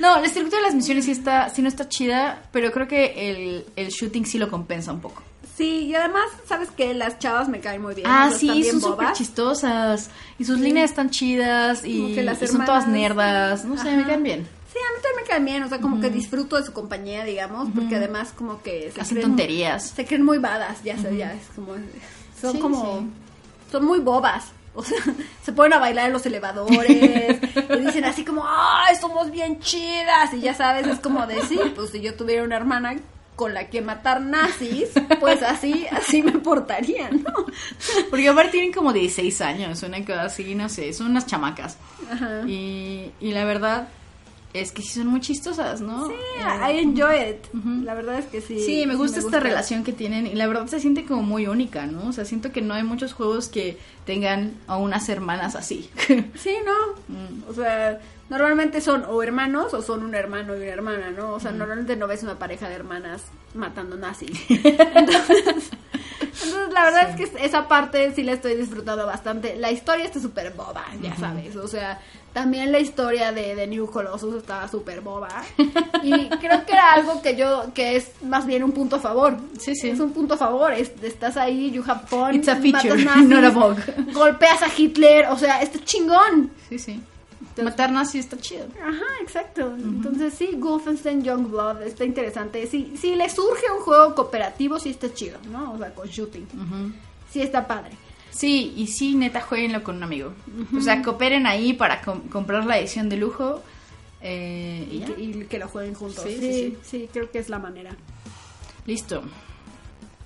No, 0.00 0.20
la 0.20 0.26
estructura 0.26 0.58
de 0.58 0.66
las 0.66 0.74
misiones 0.74 1.04
sí, 1.06 1.10
está, 1.10 1.48
sí 1.50 1.62
no 1.62 1.68
está 1.68 1.88
chida, 1.88 2.42
pero 2.52 2.70
creo 2.72 2.86
que 2.86 3.30
el, 3.30 3.66
el 3.76 3.88
shooting 3.88 4.24
sí 4.26 4.38
lo 4.38 4.50
compensa 4.50 4.92
un 4.92 5.00
poco. 5.00 5.22
Sí, 5.56 5.84
y 5.86 5.94
además, 5.94 6.24
¿sabes 6.46 6.68
qué? 6.76 6.92
Las 6.92 7.18
chavas 7.18 7.48
me 7.48 7.60
caen 7.60 7.80
muy 7.80 7.94
bien. 7.94 8.06
Ah, 8.10 8.24
están 8.26 8.38
sí, 8.40 8.50
bien 8.62 8.80
son 8.80 8.92
súper 8.92 9.12
chistosas. 9.14 10.10
Y 10.38 10.44
sus 10.44 10.56
Sí. 10.58 10.62
líneas 10.64 10.90
están 10.90 11.08
chidas 11.10 11.82
y, 11.84 12.02
Como 12.02 12.14
que 12.14 12.22
las 12.22 12.42
y 12.42 12.46
son 12.48 12.64
todas 12.66 12.86
nerdas. 12.86 13.64
No 13.64 13.76
sé, 13.82 13.96
me 13.96 14.04
caen 14.04 14.22
bien. 14.22 14.46
Sí, 14.72 14.78
a 14.78 14.94
mí 14.96 15.02
también 15.02 15.22
me 15.22 15.28
caen 15.28 15.44
bien, 15.46 15.62
o 15.62 15.68
sea, 15.70 15.80
como 15.80 15.98
que 16.00 16.10
disfruto 16.10 16.56
de 16.56 16.64
su 16.66 16.72
compañía, 16.74 17.24
digamos, 17.24 17.68
porque 17.74 17.96
además 17.96 18.32
como 18.36 18.62
que 18.62 18.90
se 18.94 19.00
Hacen 19.00 19.16
creen- 19.16 19.22
tonterías. 19.28 19.88
Se 19.96 20.04
creen 20.04 20.22
muy 20.24 20.36
badas, 20.38 20.82
ya 20.84 20.98
sé, 20.98 21.16
ya 21.16 21.32
es 21.32 21.46
como... 21.54 21.72
Son 22.38 22.52
Sí, 22.52 22.58
como... 22.58 22.98
sí. 23.00 23.06
son 23.72 23.84
muy 23.86 24.00
bobas. 24.00 24.48
O 24.74 24.82
sea, 24.84 24.98
se 25.42 25.52
ponen 25.52 25.72
a 25.72 25.78
bailar 25.78 26.08
en 26.08 26.12
los 26.12 26.26
elevadores 26.26 26.90
y 27.70 27.78
dicen 27.80 28.04
así 28.04 28.26
como, 28.26 28.44
¡ay, 28.46 28.94
somos 29.00 29.30
bien 29.30 29.58
chidas! 29.60 30.34
Y 30.34 30.40
ya 30.40 30.52
sabes, 30.52 30.86
es 30.86 30.98
como 31.00 31.26
decir, 31.26 31.72
pues 31.74 31.88
si 31.92 32.02
yo 32.02 32.14
tuviera 32.14 32.42
una 32.44 32.56
hermana 32.56 32.94
con 33.36 33.52
la 33.54 33.68
que 33.68 33.82
matar 33.82 34.20
nazis, 34.22 34.88
pues 35.20 35.42
así, 35.42 35.86
así 35.90 36.22
me 36.22 36.32
portaría, 36.32 37.10
¿no? 37.10 37.32
Porque 38.10 38.28
aparte 38.28 38.52
tienen 38.52 38.72
como 38.72 38.92
16 38.92 39.40
años, 39.42 39.82
una 39.82 40.00
cosa 40.04 40.22
así, 40.24 40.54
no 40.54 40.68
sé, 40.68 40.92
son 40.92 41.10
unas 41.10 41.26
chamacas. 41.26 41.76
Y, 42.46 43.10
y 43.20 43.32
la 43.32 43.44
verdad 43.44 43.88
es 44.54 44.72
que 44.72 44.80
sí 44.80 44.88
son 45.00 45.08
muy 45.08 45.20
chistosas, 45.20 45.82
¿no? 45.82 46.06
Sí, 46.06 46.14
Eh, 46.14 46.72
I 46.72 46.78
enjoy 46.78 47.16
it. 47.30 47.84
La 47.84 47.92
verdad 47.92 48.18
es 48.18 48.24
que 48.24 48.40
sí. 48.40 48.58
Sí, 48.58 48.86
me 48.86 48.94
gusta 48.94 49.18
esta 49.18 49.38
relación 49.38 49.84
que 49.84 49.92
tienen 49.92 50.26
y 50.26 50.34
la 50.34 50.46
verdad 50.46 50.66
se 50.66 50.80
siente 50.80 51.04
como 51.04 51.22
muy 51.22 51.46
única, 51.46 51.86
¿no? 51.86 52.08
O 52.08 52.12
sea, 52.12 52.24
siento 52.24 52.52
que 52.52 52.62
no 52.62 52.72
hay 52.72 52.84
muchos 52.84 53.12
juegos 53.12 53.48
que 53.48 53.76
tengan 54.06 54.54
a 54.66 54.78
unas 54.78 55.08
hermanas 55.10 55.56
así. 55.56 55.90
Sí, 56.36 56.54
¿no? 56.64 57.16
O 57.50 57.52
sea, 57.52 58.00
normalmente 58.28 58.80
son 58.80 59.04
o 59.08 59.22
hermanos 59.22 59.72
o 59.74 59.82
son 59.82 60.02
un 60.04 60.14
hermano 60.14 60.54
y 60.54 60.58
una 60.62 60.66
hermana, 60.70 61.10
¿no? 61.10 61.32
O 61.34 61.40
sea, 61.40 61.52
normalmente 61.52 61.96
no 61.96 62.06
ves 62.06 62.22
una 62.22 62.38
pareja 62.38 62.68
de 62.68 62.74
hermanas 62.74 63.22
matando 63.54 63.96
nazis. 63.96 64.38
Entonces, 64.48 65.70
entonces, 66.20 66.72
la 66.72 66.84
verdad 66.84 67.10
es 67.10 67.16
que 67.30 67.44
esa 67.44 67.66
parte 67.68 68.12
sí 68.14 68.22
la 68.22 68.32
estoy 68.32 68.54
disfrutando 68.56 69.06
bastante. 69.06 69.56
La 69.56 69.70
historia 69.70 70.04
está 70.04 70.20
súper 70.20 70.52
boba, 70.52 70.84
ya 71.02 71.14
sabes. 71.16 71.56
O 71.56 71.66
sea, 71.66 72.00
también 72.32 72.72
la 72.72 72.78
historia 72.78 73.32
de, 73.32 73.54
de 73.54 73.66
New 73.66 73.86
Colossus 73.90 74.34
estaba 74.36 74.68
súper 74.68 75.00
boba. 75.00 75.28
Y 76.02 76.28
creo 76.28 76.64
que 76.64 76.72
era 76.72 76.92
algo 76.92 77.20
que 77.22 77.36
yo, 77.36 77.72
que 77.74 77.96
es 77.96 78.10
más 78.22 78.46
bien 78.46 78.62
un 78.62 78.72
punto 78.72 78.96
a 78.96 79.00
favor. 79.00 79.36
Sí, 79.58 79.74
sí. 79.74 79.88
Es 79.90 79.98
un 80.00 80.12
punto 80.12 80.34
a 80.34 80.36
favor. 80.36 80.72
Es- 80.72 80.92
estás 81.02 81.36
ahí, 81.36 81.70
you 81.72 81.82
have 81.86 82.06
fun. 82.06 82.34
It's 82.34 82.48
a 82.48 82.56
feature, 82.56 82.96
nazis, 83.04 83.28
not 83.28 83.44
a 83.44 83.50
bug. 83.50 83.76
Golpeas 84.12 84.62
a 84.62 84.68
Hitler. 84.76 85.26
O 85.30 85.36
sea, 85.38 85.60
está 85.62 85.78
chingón. 85.84 86.50
sí, 86.68 86.78
sí. 86.78 87.00
Matar 87.62 87.90
nazis 87.92 88.24
está 88.24 88.36
chido. 88.38 88.66
Ajá, 88.82 89.04
exacto. 89.22 89.74
Entonces 89.76 90.34
sí, 90.34 90.50
Wolfenstein 90.56 91.22
Youngblood 91.22 91.82
está 91.82 92.04
interesante. 92.04 92.66
Si, 92.66 92.96
si 92.96 93.14
le 93.16 93.28
surge 93.30 93.64
un 93.76 93.80
juego 93.82 94.14
cooperativo, 94.14 94.78
sí 94.78 94.90
está 94.90 95.12
chido, 95.12 95.38
¿no? 95.50 95.72
O 95.74 95.78
sea, 95.78 95.94
con 95.94 96.06
shooting. 96.08 96.46
Sí 97.30 97.40
está 97.42 97.66
padre. 97.66 97.92
Sí, 98.30 98.74
y 98.76 98.86
sí, 98.88 99.14
neta, 99.14 99.40
jueguenlo 99.40 99.82
con 99.82 99.96
un 99.96 100.02
amigo. 100.02 100.32
O 100.76 100.80
sea, 100.80 101.00
cooperen 101.02 101.46
ahí 101.46 101.72
para 101.72 102.02
com- 102.02 102.28
comprar 102.28 102.66
la 102.66 102.78
edición 102.78 103.08
de 103.08 103.16
lujo. 103.16 103.62
eh, 104.20 104.86
y 104.90 104.98
que, 105.00 105.22
y 105.22 105.44
que 105.46 105.58
lo 105.58 105.68
jueguen 105.68 105.94
juntos. 105.94 106.22
Sí, 106.24 106.32
Sí 106.34 106.40
sí, 106.40 106.52
sí, 106.52 106.78
sí. 106.82 107.08
creo 107.12 107.30
que 107.30 107.38
es 107.38 107.48
la 107.48 107.58
manera. 107.58 107.96
Listo. 108.86 109.22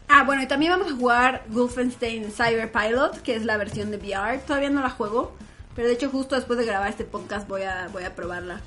Ah, 0.09 0.25
bueno, 0.25 0.43
y 0.43 0.49
también 0.49 0.73
vamos 0.73 0.93
a 0.93 0.97
jugar 0.97 1.45
Wolfenstein 1.51 2.33
Cyber 2.33 2.73
Pilot, 2.73 3.23
que 3.23 3.37
es 3.37 3.45
la 3.45 3.57
versión 3.57 3.91
de 3.93 3.97
VR. 3.99 4.39
Todavía 4.39 4.71
no 4.71 4.81
la 4.83 4.91
juego, 4.91 5.33
pero 5.75 5.89
de 5.89 5.95
hecho 5.95 6.11
justo 6.11 6.35
después 6.37 6.59
de 6.59 6.65
grabar 6.67 6.91
este 6.91 7.05
podcast 7.05 7.49
voy 7.49 7.63
a, 7.63 7.89
voy 7.93 8.05
a 8.05 8.15
probarla. 8.15 8.61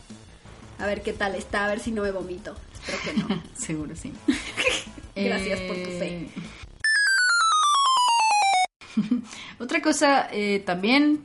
A 0.80 0.86
ver 0.88 1.02
qué 1.04 1.14
tal 1.14 1.36
está, 1.36 1.66
a 1.66 1.68
ver 1.68 1.80
si 1.80 1.92
no 1.92 2.02
me 2.02 2.12
vomito. 2.12 2.56
Espero 2.74 2.98
que 3.04 3.14
no. 3.36 3.44
Seguro, 3.56 3.96
sí. 3.96 4.12
Gracias 5.16 5.60
por 5.62 5.76
tu 5.76 5.84
fe. 5.84 6.30
Otra 9.60 9.82
cosa 9.82 10.28
eh, 10.32 10.62
también 10.66 11.24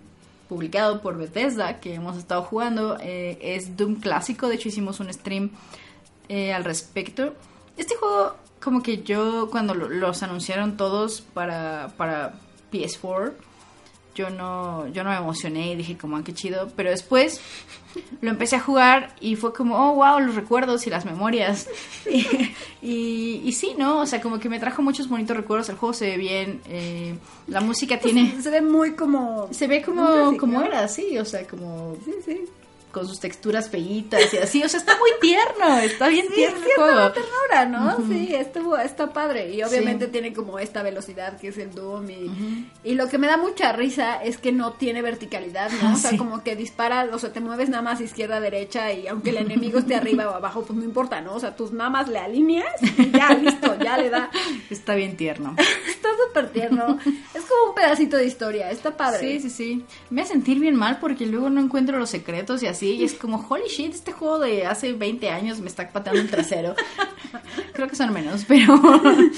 publicado 0.49 1.01
por 1.03 1.17
Bethesda 1.19 1.81
que 1.81 1.95
hemos 1.95 2.17
estado 2.17 2.43
jugando 2.43 2.97
eh, 3.01 3.39
es 3.43 3.77
Doom 3.77 3.97
clásico. 3.97 4.49
De 4.49 4.55
hecho 4.57 4.69
hicimos 4.69 5.01
un 5.01 5.13
stream 5.13 5.51
eh, 6.29 6.53
al 6.53 6.65
respecto. 6.65 7.35
Este 7.77 7.95
juego 7.97 8.37
como 8.63 8.83
que 8.83 9.03
yo 9.03 9.49
cuando 9.51 9.75
lo- 9.75 9.89
los 9.89 10.23
anunciaron 10.23 10.77
todos 10.77 11.21
para, 11.21 11.93
para 11.97 12.35
PS4 12.73 13.33
yo 14.19 14.31
no, 14.31 14.89
yo 14.89 15.05
no 15.05 15.11
me 15.11 15.17
emocioné 15.17 15.73
y 15.73 15.77
dije 15.77 15.97
como, 15.97 16.17
ah, 16.17 16.23
qué 16.25 16.35
chido. 16.35 16.73
Pero 16.75 16.91
después 16.91 17.41
lo 18.21 18.31
empecé 18.31 18.57
a 18.57 18.61
jugar 18.61 19.15
y 19.21 19.37
fue 19.37 19.53
como, 19.53 19.77
oh, 19.77 19.95
wow, 19.95 20.19
los 20.19 20.35
recuerdos 20.35 20.87
y 20.89 20.91
las 20.91 21.05
memorias. 21.05 21.69
y, 22.11 22.27
y, 22.83 23.43
y 23.45 23.53
sí, 23.53 23.75
¿no? 23.79 24.01
O 24.01 24.07
sea, 24.07 24.21
como 24.21 24.41
que 24.41 24.49
me 24.49 24.59
trajo 24.59 24.83
muchos 24.83 25.09
bonitos 25.09 25.37
recuerdos. 25.37 25.69
El 25.69 25.77
juego 25.77 25.93
se 25.93 26.07
ve 26.07 26.17
bien, 26.17 26.61
eh, 26.67 27.15
la 27.47 27.61
música 27.61 27.99
tiene... 28.01 28.43
Se 28.43 28.51
ve 28.51 28.61
muy 28.61 28.93
como... 28.93 29.49
Se 29.53 29.69
ve 29.69 29.83
como, 29.83 30.37
como 30.37 30.63
era, 30.63 30.89
sí, 30.89 31.17
o 31.17 31.25
sea, 31.25 31.47
como 31.47 31.97
Sí, 32.05 32.13
sí. 32.25 32.45
Con 32.93 33.07
sus 33.07 33.21
texturas 33.21 33.69
feitas 33.69 34.33
y 34.33 34.37
así. 34.39 34.63
O 34.63 34.69
sea, 34.69 34.81
está 34.81 34.97
muy 34.99 35.11
tierno, 35.21 35.79
está 35.79 36.09
bien 36.09 36.27
Sí, 36.29 36.35
tierno 36.35 36.57
el 36.59 36.65
cierta 36.65 36.83
juego. 36.83 37.13
ternura, 37.13 37.67
¿no? 37.67 37.97
Sí, 38.09 38.35
estuvo, 38.35 38.77
está 38.79 39.13
padre. 39.13 39.53
Y 39.55 39.63
obviamente 39.63 40.07
Sí. 40.07 40.13
tiene 40.13 40.33
como 40.33 40.59
esta 40.59 40.83
velocidad 40.83 41.39
que 41.39 41.49
es 41.49 41.59
el 41.59 41.73
Doom. 41.75 42.11
Y, 42.11 42.67
y 42.85 42.95
lo 42.95 43.09
que 43.09 43.19
me 43.19 43.27
da 43.27 43.37
mucha 43.37 43.73
risa 43.73 44.23
es 44.23 44.39
que 44.39 44.53
no 44.53 44.73
tiene 44.73 45.03
verticalidad, 45.03 45.71
¿no? 45.83 45.95
O 45.95 45.97
sea, 45.97 46.11
Sí. 46.11 46.17
como 46.17 46.43
que 46.43 46.57
dispara, 46.57 47.07
o 47.13 47.19
sea, 47.19 47.33
te 47.33 47.41
mueves 47.41 47.69
nada 47.69 47.83
más 47.83 48.01
izquierda, 48.01 48.41
derecha. 48.41 48.93
Y 48.93 49.07
aunque 49.07 49.31
el 49.31 49.37
enemigo 49.39 49.79
esté 49.79 49.95
arriba 49.95 50.31
o 50.31 50.35
abajo, 50.35 50.63
pues 50.63 50.79
no 50.79 50.85
importa, 50.85 51.21
¿no? 51.21 51.35
O 51.35 51.41
sea, 51.41 51.55
tus 51.57 51.73
nada 51.73 51.91
más 51.91 52.09
le 52.09 52.19
alineas 52.19 52.73
y 52.99 53.11
ya, 53.11 53.31
listo, 53.35 53.77
ya 53.79 53.99
le 53.99 54.11
da. 54.11 54.31
Está 54.71 54.95
bien 54.95 55.17
tierno. 55.17 55.55
Está 55.89 56.09
súper 56.27 56.51
tierno. 56.51 56.99
Es 57.35 57.45
como 57.45 57.69
un 57.71 57.75
pedacito 57.75 58.17
de 58.17 58.27
historia, 58.27 58.71
está 58.71 58.97
padre. 58.97 59.21
Sí, 59.21 59.41
sí, 59.41 59.51
sí. 59.51 59.85
Me 60.11 60.23
hace 60.23 60.33
sentir 60.33 60.59
bien 60.59 60.75
mal 60.77 60.99
porque 61.01 61.27
luego 61.27 61.49
no 61.51 61.61
encuentro 61.61 61.99
los 61.99 62.11
secretos 62.11 62.63
y 62.63 62.67
así. 62.67 62.88
Y 62.95 63.05
es 63.05 63.15
como, 63.15 63.45
holy 63.49 63.69
shit, 63.69 63.95
este 63.95 64.13
juego 64.13 64.39
de 64.39 64.67
hace 64.67 64.93
20 64.93 65.31
años 65.31 65.61
me 65.61 65.69
está 65.69 65.89
pateando 65.91 66.21
el 66.21 66.31
trasero. 66.31 66.75
Creo 67.73 67.89
que 67.89 67.97
son 67.97 68.13
menos, 68.13 68.45
pero. 68.47 68.81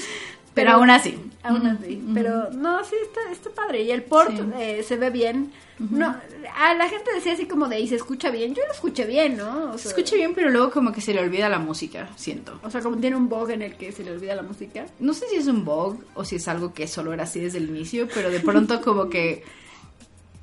Pero, 0.53 0.71
aún 0.71 0.89
así. 0.89 1.17
Aún 1.43 1.65
así. 1.65 2.03
Pero 2.13 2.51
no, 2.51 2.83
sí, 2.83 2.93
está, 3.01 3.31
está 3.31 3.49
padre. 3.51 3.83
Y 3.83 3.91
el 3.91 4.03
port 4.03 4.31
Sí. 4.31 4.43
eh, 4.59 4.83
se 4.85 4.97
ve 4.97 5.09
bien. 5.09 5.53
No, 5.79 6.13
a 6.57 6.73
la 6.73 6.89
gente 6.89 7.09
decía 7.15 7.31
así 7.31 7.45
como 7.45 7.69
de, 7.69 7.79
y 7.79 7.87
se 7.87 7.95
escucha 7.95 8.29
bien. 8.31 8.53
Yo 8.53 8.61
lo 8.67 8.73
escuché 8.73 9.05
bien, 9.05 9.37
¿no? 9.37 9.71
O 9.71 9.77
Se 9.77 9.87
escucha 9.87 10.17
bien, 10.17 10.33
pero 10.35 10.49
luego 10.49 10.69
como 10.71 10.91
que 10.91 10.99
se 10.99 11.13
le 11.13 11.21
olvida 11.21 11.47
la 11.47 11.57
música, 11.57 12.09
siento. 12.17 12.59
O 12.63 12.69
sea, 12.69 12.81
como 12.81 12.97
tiene 12.97 13.15
un 13.15 13.29
bug 13.29 13.49
en 13.51 13.61
el 13.61 13.75
que 13.77 13.93
se 13.93 14.03
le 14.03 14.11
olvida 14.11 14.35
la 14.35 14.41
música. 14.43 14.85
No 14.99 15.13
sé 15.13 15.25
si 15.29 15.37
es 15.37 15.47
un 15.47 15.63
bug 15.63 16.03
o 16.15 16.25
si 16.25 16.35
es 16.35 16.47
algo 16.49 16.73
que 16.73 16.85
solo 16.85 17.13
era 17.13 17.23
así 17.23 17.39
desde 17.39 17.57
el 17.59 17.69
inicio, 17.69 18.09
pero 18.13 18.29
de 18.29 18.41
pronto 18.41 18.81
como 18.81 19.09
que... 19.09 19.43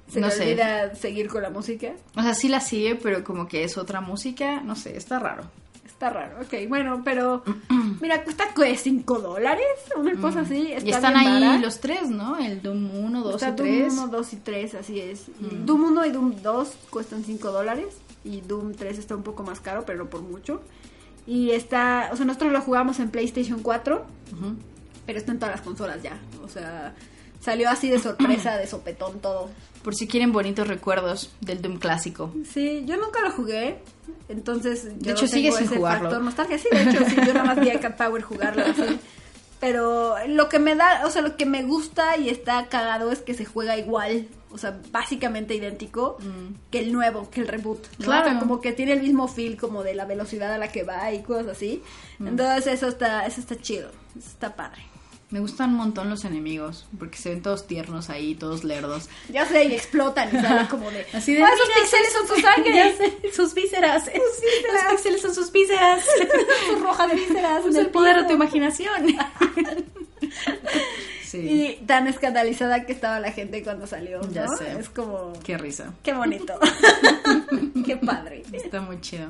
Se 0.09 0.21
no 0.21 0.29
le 0.29 0.33
sé. 0.33 0.42
olvida 0.44 0.94
seguir 0.94 1.29
con 1.29 1.42
la 1.42 1.51
música. 1.51 1.92
O 2.16 2.23
sea, 2.23 2.35
sí 2.35 2.49
la 2.49 2.61
sigue, 2.61 2.94
pero 2.97 3.23
como 3.25 3.47
que 3.47 3.64
es 3.64 3.77
otra 3.79 4.01
música, 4.01 4.61
no 4.62 4.75
sé, 4.77 4.97
está 4.97 5.18
raro. 5.18 5.44
Está 5.85 6.11
raro, 6.11 6.37
ok. 6.42 6.68
Bueno, 6.68 7.03
pero 7.05 7.42
mira, 8.01 8.23
cuesta 8.23 8.44
que 8.55 8.77
5 8.77 9.18
dólares, 9.18 9.66
una 9.97 10.14
cosa 10.21 10.40
así. 10.40 10.73
Está 10.73 10.85
Mm. 10.85 10.87
y 10.87 10.90
están 10.92 11.14
bien 11.14 11.27
ahí 11.27 11.42
vara. 11.44 11.59
los 11.59 11.81
tres, 11.81 12.09
¿no? 12.09 12.38
El 12.38 12.62
Doom 12.62 12.94
1, 13.05 13.23
2 13.23 13.35
Está 13.35 13.49
y 13.49 13.57
3. 13.57 13.94
Doom 13.97 14.05
1, 14.05 14.16
2 14.16 14.33
y 14.33 14.37
3, 14.37 14.75
así 14.77 15.01
es. 15.01 15.29
Mm. 15.40 15.64
Doom 15.66 15.85
1 15.85 16.07
y 16.07 16.11
Doom 16.11 16.35
2 16.42 16.77
cuestan 16.90 17.25
5 17.25 17.51
dólares. 17.51 17.97
Y 18.25 18.40
Doom 18.42 18.75
3 18.75 18.99
está 18.99 19.16
un 19.16 19.23
poco 19.25 19.42
más 19.42 19.59
caro, 19.61 19.85
pero 19.85 19.99
no 19.99 20.11
por 20.11 20.23
mucho. 20.23 20.61
Y 21.27 21.51
está, 21.51 22.11
o 22.12 22.16
sea, 22.16 22.25
nosotros 22.25 22.53
lo 22.53 22.61
jugamos 22.62 23.01
en 23.01 23.11
PlayStation 23.11 23.61
4, 23.62 24.07
pero 25.05 25.18
está 25.18 25.33
en 25.33 25.38
todas 25.38 25.55
las 25.57 25.64
consolas 25.64 26.03
ya. 26.03 26.16
O 26.44 26.49
sea, 26.49 26.94
salió 27.40 27.70
así 27.70 27.88
de 27.88 27.98
sorpresa, 27.98 28.57
de 28.57 28.66
sopetón 28.66 29.20
todo. 29.20 29.51
Por 29.83 29.94
si 29.94 30.07
quieren 30.07 30.33
bonitos 30.33 30.66
recuerdos 30.66 31.33
del 31.40 31.62
Doom 31.62 31.79
clásico. 31.79 32.33
Sí, 32.53 32.85
yo 32.87 32.96
nunca 32.96 33.20
lo 33.20 33.31
jugué. 33.31 33.79
Entonces, 34.29 34.88
yo 34.98 35.12
hecho, 35.12 35.22
no 35.22 35.29
sigue 35.29 35.48
tengo 35.48 35.57
sin 35.59 35.66
ese 35.66 35.77
jugarlo. 35.77 36.11
factor 36.11 36.24
nostalgia. 36.24 36.59
Sí, 36.59 36.68
de 36.70 36.83
hecho, 36.83 37.05
sí, 37.09 37.16
yo 37.16 37.33
nada 37.33 37.44
más 37.44 37.61
vi 37.61 37.70
a 37.70 37.81
Cat 37.81 37.96
Power 37.96 38.22
jugarlo 38.22 38.64
así. 38.64 38.98
Pero 39.61 40.14
lo 40.29 40.48
que 40.48 40.59
me 40.59 40.77
da, 40.77 41.05
o 41.05 41.11
sea, 41.11 41.22
lo 41.22 41.37
que 41.37 41.44
me 41.44 41.64
gusta 41.64 42.16
y 42.16 42.29
está 42.29 42.66
cagado 42.66 43.11
es 43.11 43.20
que 43.20 43.35
se 43.35 43.44
juega 43.44 43.77
igual, 43.77 44.29
o 44.53 44.59
sea, 44.59 44.79
básicamente 44.92 45.55
idéntico 45.55 46.18
que 46.70 46.79
el 46.79 46.92
nuevo, 46.92 47.29
que 47.31 47.40
el 47.40 47.48
reboot. 47.48 47.85
¿no? 47.98 48.05
Claro. 48.05 48.27
O 48.27 48.31
sea, 48.31 48.38
como 48.38 48.61
que 48.61 48.72
tiene 48.72 48.92
el 48.92 49.03
mismo 49.03 49.27
feel 49.27 49.57
como 49.57 49.83
de 49.83 49.94
la 49.94 50.05
velocidad 50.05 50.53
a 50.53 50.59
la 50.59 50.68
que 50.68 50.85
va 50.85 51.12
y 51.12 51.22
cosas 51.22 51.48
así. 51.48 51.83
Entonces, 52.20 52.74
eso 52.74 52.88
está, 52.88 53.27
eso 53.27 53.40
está 53.40 53.57
chido, 53.57 53.90
eso 54.16 54.29
está 54.29 54.55
padre. 54.55 54.83
Me 55.31 55.41
gustan 55.41 55.71
un 55.71 55.77
montón 55.77 56.09
los 56.09 56.25
enemigos, 56.25 56.87
porque 56.99 57.19
se 57.19 57.29
ven 57.29 57.43
todos 57.43 57.67
tiernos 57.67 58.09
ahí, 58.09 58.35
todos 58.35 58.64
lerdos. 58.64 59.11
Ya 59.29 59.45
sé, 59.47 59.64
y 59.64 59.75
explotan 59.75 60.29
y 60.35 60.41
salen 60.41 60.67
como 60.69 60.91
de. 60.91 61.05
Así 61.12 61.35
de, 61.35 61.43
"Ah, 61.45 61.51
esos 61.53 61.69
"Mira, 61.69 61.81
píxeles 61.83 62.12
son 62.14 62.29
sus 62.29 62.41
sangre. 62.43 62.95
sus 63.35 63.53
vísceras. 63.55 64.07
vísceras. 64.07 64.85
Los 64.85 64.93
píxeles 64.95 65.21
son 65.21 65.35
sus 65.35 65.53
vísceras. 65.53 66.03
Sus 66.71 66.81
rojas 66.81 67.12
vísceras. 67.12 67.62
Usa 67.64 67.81
el 67.83 67.91
poder 67.91 68.17
de 68.17 68.23
piso". 68.23 68.29
tu 68.29 68.35
imaginación. 68.37 69.07
sí, 71.25 71.38
Y 71.38 71.85
tan 71.87 72.07
escandalizada 72.09 72.87
que 72.87 72.93
estaba 72.93 73.21
la 73.21 73.31
gente 73.33 73.62
cuando 73.62 73.87
salió, 73.87 74.23
¿no? 74.23 74.31
Ya 74.33 74.49
sé. 74.49 74.79
Es 74.81 74.88
como, 74.88 75.35
qué 75.45 75.59
risa. 75.59 75.93
qué 76.03 76.14
bonito. 76.14 76.59
qué 77.85 77.97
padre. 77.99 78.45
Está 78.53 78.81
muy 78.81 78.99
chido. 79.03 79.29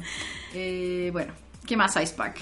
Eh, 0.54 1.10
bueno, 1.12 1.32
¿qué 1.66 1.76
más 1.76 1.96
Icepack? 1.96 2.38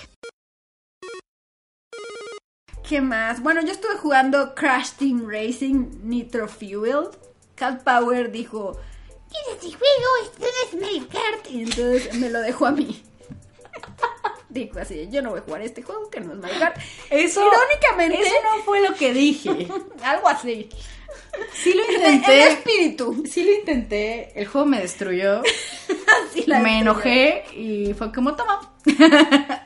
¿Qué 2.88 3.00
más? 3.00 3.42
Bueno, 3.42 3.62
yo 3.62 3.72
estuve 3.72 3.96
jugando 3.96 4.54
Crash 4.54 4.90
Team 4.98 5.28
Racing 5.28 5.86
Nitro 6.04 6.46
Fuel. 6.48 7.08
Cat 7.56 7.82
Power 7.82 8.30
dijo, 8.30 8.78
¿quieres 9.28 9.64
este 9.64 9.76
juego? 9.76 10.06
Esto 10.22 10.46
es 10.64 10.80
Mario 10.80 11.08
Kart. 11.08 11.50
Y 11.50 11.62
entonces 11.62 12.14
me 12.14 12.30
lo 12.30 12.40
dejó 12.40 12.66
a 12.66 12.70
mí. 12.70 13.02
Dijo 14.48 14.78
así, 14.78 15.08
yo 15.10 15.20
no 15.20 15.30
voy 15.30 15.40
a 15.40 15.42
jugar 15.42 15.62
este 15.62 15.82
juego 15.82 16.08
que 16.10 16.20
no 16.20 16.32
es 16.34 16.38
Mario 16.38 16.60
Kart. 16.60 16.76
Eso, 17.10 17.40
Irónicamente, 17.44 18.22
eso 18.22 18.34
no 18.44 18.62
fue 18.62 18.80
lo 18.80 18.94
que 18.94 19.12
dije. 19.12 19.50
algo 20.04 20.28
así. 20.28 20.68
Sí 21.54 21.74
lo 21.74 21.84
El, 21.84 21.94
intenté. 21.94 22.42
el 22.42 22.48
espíritu. 22.52 23.24
Sí 23.28 23.44
lo 23.44 23.52
intenté. 23.52 24.32
El 24.40 24.46
juego 24.46 24.66
me 24.66 24.80
destruyó. 24.80 25.42
Me 26.36 26.44
destruyó. 26.44 26.66
enojé 26.66 27.44
y 27.56 27.92
fue 27.94 28.12
como, 28.12 28.36
toma. 28.36 28.72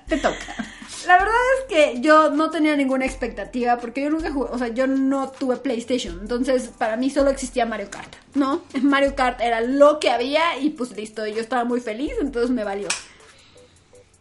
Te 0.09 0.17
toca. 0.17 0.70
La 1.11 1.19
verdad 1.19 1.35
es 1.59 1.65
que 1.65 2.01
yo 2.01 2.31
no 2.31 2.51
tenía 2.51 2.77
ninguna 2.77 3.05
expectativa 3.05 3.79
porque 3.79 4.01
yo 4.01 4.11
nunca 4.11 4.31
jugué, 4.31 4.49
o 4.53 4.59
sea, 4.59 4.69
yo 4.69 4.87
no 4.87 5.29
tuve 5.33 5.57
PlayStation, 5.57 6.21
entonces 6.21 6.71
para 6.79 6.97
mí 6.97 7.11
solo 7.11 7.31
existía 7.31 7.67
Mario 7.67 7.91
Kart, 7.91 8.15
¿no? 8.35 8.63
Mario 8.81 9.17
Kart 9.17 9.41
era 9.41 9.61
lo 9.61 9.99
que 9.99 10.09
había 10.09 10.57
y 10.61 10.71
pues 10.71 10.97
listo, 10.97 11.27
yo 11.27 11.41
estaba 11.41 11.65
muy 11.65 11.81
feliz, 11.81 12.13
entonces 12.21 12.53
me 12.53 12.63
valió. 12.63 12.87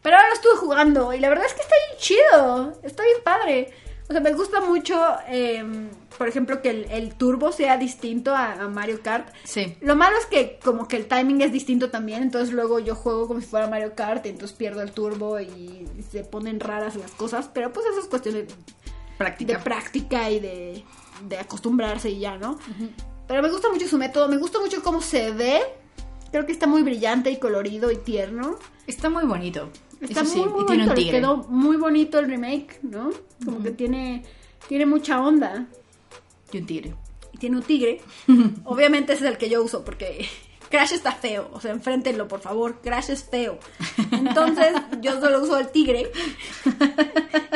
Pero 0.01 0.15
ahora 0.15 0.29
lo 0.29 0.33
estuve 0.33 0.55
jugando 0.55 1.13
y 1.13 1.19
la 1.19 1.29
verdad 1.29 1.45
es 1.45 1.53
que 1.53 1.61
está 1.61 1.75
bien 1.89 1.99
chido, 1.99 2.79
está 2.81 3.03
bien 3.03 3.17
padre. 3.23 3.71
O 4.09 4.11
sea, 4.11 4.21
me 4.21 4.33
gusta 4.33 4.59
mucho, 4.59 4.99
eh, 5.27 5.63
por 6.19 6.27
ejemplo, 6.27 6.61
que 6.61 6.69
el, 6.69 6.85
el 6.91 7.15
turbo 7.15 7.51
sea 7.51 7.77
distinto 7.77 8.35
a, 8.35 8.53
a 8.61 8.67
Mario 8.67 8.99
Kart. 9.01 9.33
Sí. 9.45 9.75
Lo 9.81 9.95
malo 9.95 10.15
es 10.19 10.27
que 10.27 10.59
como 10.63 10.87
que 10.87 10.97
el 10.97 11.07
timing 11.07 11.41
es 11.41 11.51
distinto 11.51 11.89
también, 11.89 12.21
entonces 12.21 12.53
luego 12.53 12.77
yo 12.77 12.93
juego 12.93 13.27
como 13.27 13.41
si 13.41 13.47
fuera 13.47 13.67
Mario 13.67 13.95
Kart 13.95 14.25
y 14.27 14.29
entonces 14.29 14.55
pierdo 14.55 14.83
el 14.83 14.91
turbo 14.91 15.39
y 15.39 15.87
se 16.11 16.23
ponen 16.23 16.59
raras 16.59 16.95
las 16.95 17.11
cosas, 17.11 17.49
pero 17.51 17.73
pues 17.73 17.87
eso 17.87 17.99
es 18.01 18.05
cuestión 18.05 18.35
de, 18.35 18.43
de 18.43 18.53
Práctica. 19.17 19.63
práctica 19.63 20.29
y 20.29 20.39
de, 20.39 20.83
de 21.27 21.37
acostumbrarse 21.39 22.09
y 22.11 22.19
ya, 22.19 22.37
¿no? 22.37 22.59
Pero 23.27 23.41
me 23.41 23.49
gusta 23.49 23.69
mucho 23.71 23.87
su 23.87 23.97
método, 23.97 24.27
me 24.27 24.37
gusta 24.37 24.59
mucho 24.59 24.83
cómo 24.83 25.01
se 25.01 25.31
ve, 25.31 25.61
creo 26.31 26.45
que 26.45 26.51
está 26.51 26.67
muy 26.67 26.83
brillante 26.83 27.31
y 27.31 27.37
colorido 27.37 27.91
y 27.91 27.95
tierno. 27.97 28.57
Está 28.87 29.09
muy 29.09 29.25
bonito. 29.25 29.69
Está 30.01 30.21
Eso 30.21 30.35
muy, 30.35 30.43
sí, 30.43 30.49
muy 30.49 30.63
y 30.63 30.65
tiene 30.65 30.83
un 30.83 30.89
bonito, 30.89 30.89
le 30.89 30.95
tigre. 30.95 31.19
quedó 31.19 31.37
muy 31.49 31.77
bonito 31.77 32.19
el 32.19 32.27
remake, 32.27 32.79
¿no? 32.83 33.09
Como 33.43 33.61
que 33.61 33.71
tiene, 33.71 34.23
tiene 34.67 34.85
mucha 34.85 35.19
onda. 35.21 35.67
Y 36.51 36.57
un 36.57 36.65
tigre. 36.65 36.93
y 37.33 37.37
tiene 37.37 37.57
un 37.57 37.63
tigre. 37.63 38.01
Obviamente 38.65 39.13
ese 39.13 39.25
es 39.25 39.31
el 39.31 39.37
que 39.37 39.49
yo 39.49 39.63
uso 39.63 39.83
porque 39.83 40.27
Crash 40.69 40.93
está 40.93 41.11
feo. 41.11 41.49
O 41.53 41.59
sea, 41.59 41.71
enfréntenlo, 41.71 42.27
por 42.27 42.41
favor. 42.41 42.79
Crash 42.81 43.09
es 43.09 43.23
feo. 43.23 43.59
Entonces, 44.11 44.73
yo 45.01 45.19
solo 45.19 45.41
uso 45.41 45.57
el 45.57 45.69
tigre. 45.69 46.11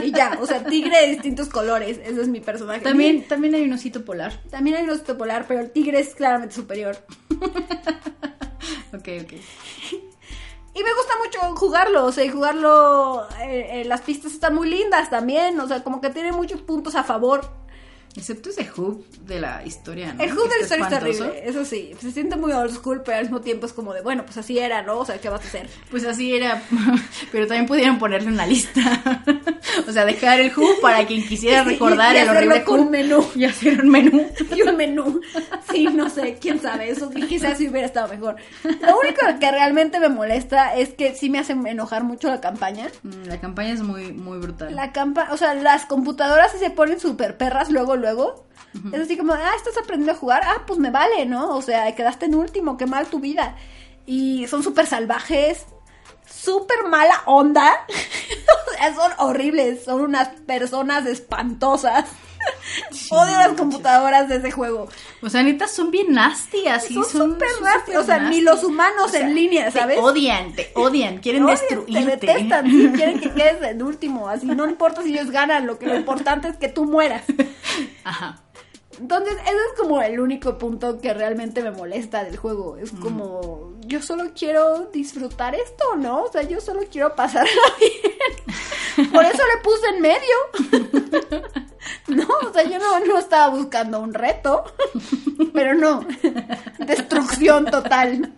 Y 0.02 0.12
ya, 0.12 0.38
o 0.42 0.46
sea, 0.46 0.64
tigre 0.64 1.02
de 1.02 1.12
distintos 1.12 1.50
colores. 1.50 2.00
Ese 2.04 2.22
es 2.22 2.28
mi 2.28 2.40
personaje. 2.40 2.82
También, 2.82 3.28
también 3.28 3.56
hay 3.56 3.64
un 3.64 3.74
osito 3.74 4.04
polar. 4.04 4.42
También 4.50 4.78
hay 4.78 4.84
un 4.84 4.90
osito 4.90 5.18
polar, 5.18 5.46
pero 5.48 5.62
el 5.62 5.72
tigre 5.72 6.00
es 6.00 6.16
claramente 6.16 6.56
superior. 6.56 6.98
Ok, 8.94 9.10
ok. 9.24 9.34
Y 10.76 10.84
me 10.84 10.94
gusta 10.94 11.14
mucho 11.24 11.56
jugarlo, 11.56 12.06
o 12.06 12.12
sea, 12.12 12.24
y 12.24 12.30
jugarlo, 12.30 13.28
eh, 13.42 13.82
eh, 13.82 13.86
las 13.86 14.02
pistas 14.02 14.34
están 14.34 14.56
muy 14.56 14.70
lindas 14.70 15.10
también, 15.10 15.60
o 15.60 15.68
sea, 15.68 15.84
como 15.84 16.00
que 16.00 16.10
tiene 16.12 16.32
muchos 16.32 16.62
puntos 16.62 16.96
a 16.96 17.04
favor. 17.04 17.42
Excepto 18.16 18.50
ese 18.52 18.70
hub 18.78 19.04
de 19.26 19.40
la 19.40 19.66
historia, 19.66 20.14
¿no? 20.14 20.24
El 20.24 20.32
juego 20.32 20.48
de 20.48 20.56
la 20.58 20.62
historia 20.62 20.84
espantoso. 20.86 21.24
terrible, 21.26 21.50
eso 21.50 21.66
sí, 21.66 21.94
se 22.00 22.12
siente 22.12 22.36
muy 22.36 22.52
old 22.52 22.72
school, 22.72 23.02
pero 23.04 23.18
al 23.18 23.24
mismo 23.24 23.42
tiempo 23.42 23.66
es 23.66 23.74
como 23.74 23.92
de, 23.94 24.02
bueno, 24.02 24.24
pues 24.24 24.38
así 24.38 24.60
era, 24.60 24.84
¿no? 24.84 25.00
O 25.00 25.06
sea, 25.06 25.20
¿qué 25.20 25.30
vas 25.30 25.42
a 25.44 25.48
hacer? 25.48 25.68
Pues 25.90 26.06
así 26.06 26.36
era, 26.36 26.62
pero 27.32 27.48
también 27.48 27.66
pudieron 27.66 27.98
ponerle 27.98 28.30
una 28.30 28.46
lista. 28.46 28.82
o 29.88 29.92
sea, 29.92 30.06
dejar 30.06 30.40
el 30.42 30.52
hub 30.56 30.80
para 30.82 31.06
quien 31.08 31.26
quisiera 31.28 31.64
Y- 31.68 31.70
recordar 31.70 32.14
y 32.16 32.20
el 32.20 32.30
hacerlo 32.30 32.40
horrible 32.52 32.64
con 32.66 32.80
hub 32.82 32.86
un 32.86 32.92
menú. 32.92 33.26
y 33.36 33.46
hacer 33.46 33.82
un 33.82 33.90
menú. 33.90 34.28
y 34.56 34.62
un 34.62 34.76
menú. 34.78 35.22
Sí, 35.72 35.86
no 35.86 36.08
sé, 36.10 36.38
quién 36.40 36.62
sabe, 36.62 36.90
eso 36.92 37.10
quizás 37.10 37.58
sí 37.58 37.68
hubiera 37.68 37.88
estado 37.88 38.08
mejor. 38.10 38.36
Lo 38.64 39.00
único 39.00 39.22
que 39.40 39.52
realmente 39.52 40.00
me 40.00 40.10
molesta 40.10 40.76
es 40.76 40.90
que 40.94 41.16
sí 41.16 41.30
me 41.32 41.40
hace 41.40 41.54
enojar 41.54 42.04
mucho 42.04 42.28
la 42.30 42.40
campaña. 42.42 42.90
Mm, 43.02 43.28
La 43.28 43.40
campaña 43.40 43.74
es 43.74 43.82
muy, 43.82 44.12
muy 44.14 44.38
brutal. 44.38 44.76
La 44.76 44.92
campa, 44.92 45.30
o 45.32 45.38
sea, 45.38 45.56
las 45.56 45.86
computadoras 45.88 46.52
sí 46.52 46.60
se 46.60 46.70
ponen 46.70 47.00
súper 47.00 47.38
perras 47.38 47.72
luego, 47.72 47.96
luego. 48.04 48.46
Es 48.92 49.00
así 49.00 49.18
como, 49.18 49.34
ah, 49.34 49.52
estás 49.56 49.78
aprendiendo 49.78 50.14
a 50.14 50.16
jugar, 50.16 50.42
ah, 50.46 50.64
pues 50.66 50.80
me 50.80 50.90
vale, 50.90 51.26
¿no? 51.28 51.56
O 51.56 51.62
sea, 51.62 51.94
quedaste 51.96 52.26
en 52.26 52.36
último, 52.36 52.76
qué 52.76 52.86
mal 52.88 53.08
tu 53.08 53.20
vida. 53.20 53.56
Y 54.06 54.48
son 54.48 54.64
súper 54.64 54.88
salvajes, 54.88 55.66
súper 56.28 56.84
mala 56.88 57.22
onda. 57.26 57.72
o 57.90 58.78
sea, 58.78 58.96
son 58.96 59.12
horribles, 59.20 59.84
son 59.84 60.02
unas 60.02 60.30
personas 60.42 61.06
espantosas. 61.06 62.06
Odio 63.10 63.38
las 63.38 63.54
computadoras 63.54 64.30
de 64.30 64.38
ese 64.38 64.52
juego. 64.52 64.88
O 65.22 65.30
sea, 65.30 65.44
neta, 65.44 65.68
son 65.68 65.92
bien 65.92 66.12
nasty, 66.12 66.68
así 66.68 66.94
Son 66.94 67.32
súper 67.32 67.50
nasty, 67.62 67.96
o 67.96 68.04
sea, 68.04 68.20
ni 68.20 68.42
los 68.42 68.64
humanos 68.64 69.06
O 69.06 69.10
sea, 69.10 69.22
en 69.22 69.36
línea, 69.36 69.72
¿sabes? 69.72 69.98
Te 69.98 70.02
odian, 70.02 70.54
te 70.54 70.72
odian, 70.76 71.18
quieren 71.20 71.44
Odian, 71.44 71.58
destruirte. 71.60 72.18
Te 72.18 72.28
detestan, 72.28 72.70
sí, 72.70 72.92
quieren 72.96 73.20
que 73.20 73.32
quedes 73.32 73.62
en 73.62 73.84
último, 73.84 74.28
así 74.30 74.46
no 74.46 74.68
importa 74.68 75.02
si 75.04 75.14
ellos 75.14 75.32
ganan, 75.32 75.68
lo 75.68 75.78
que 75.78 75.88
lo 75.88 75.96
importante 75.96 76.48
es 76.48 76.58
que 76.58 76.70
tú 76.70 76.86
mueras. 76.86 77.24
Ajá. 78.04 78.44
Entonces, 79.00 79.34
ese 79.34 79.52
es 79.52 79.80
como 79.80 80.02
el 80.02 80.20
único 80.20 80.58
punto 80.58 81.00
que 81.00 81.14
realmente 81.14 81.64
me 81.64 81.72
molesta 81.72 82.24
del 82.24 82.38
juego. 82.38 82.78
Es 82.78 82.92
como, 82.92 83.73
yo 83.86 84.02
solo 84.02 84.32
quiero 84.36 84.90
disfrutar 84.92 85.56
esto, 85.56 85.96
¿no? 85.98 86.24
O 86.24 86.32
sea, 86.32 86.42
yo 86.44 86.60
solo 86.62 86.82
quiero 86.92 87.16
pasarla 87.16 87.52
bien. 87.80 89.12
Por 89.12 89.26
eso 89.26 89.42
le 89.56 89.62
puse 89.64 89.88
en 89.90 90.02
medio. 90.02 91.54
No, 92.08 92.28
o 92.48 92.54
sea, 92.54 92.64
yo 92.64 92.80
no, 92.80 93.00
no 93.00 93.18
estaba 93.18 93.50
buscando 93.50 94.00
un 94.00 94.14
reto, 94.14 94.64
pero 95.54 95.74
no. 95.74 96.06
Destrucción 96.80 97.66
total. 97.66 98.34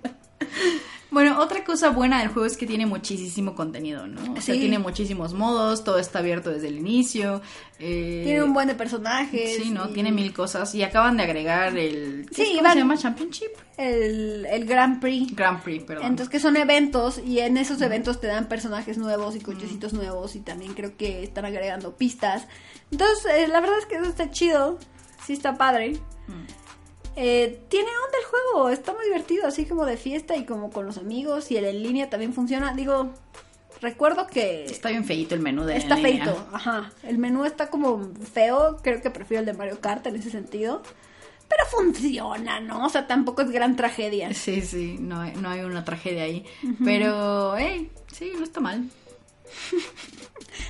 Bueno, 1.15 1.39
otra 1.39 1.63
cosa 1.63 1.91
buena 1.91 2.19
del 2.19 2.27
juego 2.27 2.45
es 2.45 2.57
que 2.57 2.67
tiene 2.67 2.85
muchísimo 2.85 3.55
contenido, 3.55 4.05
¿no? 4.05 4.33
O 4.33 4.41
sea, 4.41 4.53
Sí. 4.53 4.59
tiene 4.59 4.79
muchísimos 4.79 5.33
modos, 5.33 5.85
todo 5.85 5.97
está 5.97 6.19
abierto 6.19 6.49
desde 6.49 6.67
el 6.67 6.77
inicio. 6.77 7.41
eh, 7.79 8.21
Tiene 8.25 8.43
un 8.43 8.53
buen 8.53 8.67
de 8.67 8.75
personajes. 8.75 9.55
Sí, 9.63 9.69
¿no? 9.71 9.89
y 9.89 9.93
Tiene 9.93 10.11
mil 10.11 10.33
cosas. 10.33 10.75
Y 10.75 10.83
acaban 10.83 11.15
de 11.15 11.23
agregar 11.23 11.77
el... 11.77 12.25
¿qué 12.35 12.43
Sí? 12.43 12.51
¿Cómo 12.51 12.63
van- 12.63 12.73
se 12.73 12.79
llama? 12.79 12.97
Championship. 12.97 13.51
El, 13.77 14.45
el 14.45 14.65
Grand 14.65 14.99
Prix. 14.99 15.33
Grand 15.33 15.61
Prix, 15.63 15.85
perdón. 15.85 16.05
Entonces 16.07 16.29
que 16.29 16.39
son 16.41 16.57
eventos 16.57 17.19
y 17.25 17.39
en 17.39 17.55
esos 17.55 17.81
eventos 17.81 18.19
te 18.19 18.27
dan 18.27 18.49
personajes 18.49 18.97
nuevos 18.97 19.37
y 19.37 19.39
cochecitos 19.39 19.93
nuevos 19.93 20.35
y 20.35 20.41
también 20.41 20.73
creo 20.73 20.97
que 20.97 21.23
están 21.23 21.45
agregando 21.45 21.95
pistas. 21.95 22.45
Entonces 22.91 23.25
eh, 23.33 23.47
la 23.47 23.61
verdad 23.61 23.79
es 23.79 23.85
que 23.85 23.95
eso 23.95 24.05
está 24.09 24.29
chido, 24.31 24.79
sí 25.25 25.31
está 25.31 25.57
padre. 25.57 25.93
Mm. 26.27 26.64
Eh, 27.15 27.61
tiene 27.69 27.87
onda 27.87 28.17
el 28.19 28.25
juego, 28.25 28.69
está 28.69 28.93
muy 28.93 29.05
divertido, 29.05 29.47
así 29.47 29.65
como 29.65 29.85
de 29.85 29.97
fiesta 29.97 30.35
y 30.35 30.45
como 30.45 30.69
con 30.69 30.85
los 30.85 30.97
amigos 30.97 31.49
y 31.51 31.57
el 31.57 31.65
en 31.65 31.83
línea 31.83 32.09
también 32.09 32.33
funciona. 32.33 32.73
Digo, 32.73 33.11
recuerdo 33.81 34.27
que 34.27 34.65
Está 34.65 34.89
bien 34.89 35.05
feito 35.05 35.33
el 35.35 35.41
menú 35.41 35.63
de 35.63 35.77
está 35.77 35.95
línea. 35.95 36.25
feito, 36.25 36.47
ajá. 36.51 36.91
El 37.03 37.17
menú 37.17 37.45
está 37.45 37.69
como 37.69 38.11
feo, 38.33 38.77
creo 38.81 39.01
que 39.01 39.09
prefiero 39.09 39.39
el 39.39 39.45
de 39.45 39.53
Mario 39.53 39.79
Kart 39.79 40.05
en 40.07 40.15
ese 40.17 40.29
sentido. 40.29 40.81
Pero 41.47 41.63
funciona, 41.69 42.59
¿no? 42.59 42.85
O 42.85 42.89
sea, 42.89 43.05
tampoco 43.05 43.43
es 43.43 43.51
gran 43.51 43.75
tragedia. 43.75 44.33
Sí, 44.33 44.61
sí, 44.61 44.97
no 44.99 45.21
hay, 45.21 45.33
no 45.35 45.47
hay 45.49 45.61
una 45.61 45.85
tragedia 45.85 46.23
ahí. 46.23 46.43
Pero, 46.83 47.55
hey, 47.55 47.91
sí, 48.11 48.31
no 48.37 48.43
está 48.43 48.59
mal. 48.59 48.89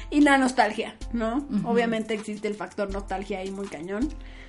Y 0.10 0.22
la 0.22 0.38
nostalgia, 0.38 0.96
¿no? 1.14 1.48
Obviamente 1.66 2.14
existe 2.14 2.48
el 2.48 2.56
factor 2.56 2.92
nostalgia 2.92 3.40
ahí 3.40 3.52
muy 3.52 3.68
cañón. 3.68 4.08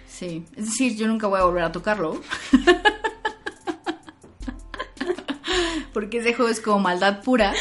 Sí, 0.08 0.44
es 0.56 0.66
decir, 0.66 0.96
yo 0.96 1.08
nunca 1.08 1.26
voy 1.26 1.40
a 1.40 1.44
volver 1.44 1.64
a 1.64 1.72
tocarlo. 1.72 2.20
Porque 5.92 6.18
ese 6.18 6.34
juego 6.34 6.50
es 6.50 6.60
como 6.60 6.78
maldad 6.80 7.22
pura. 7.22 7.54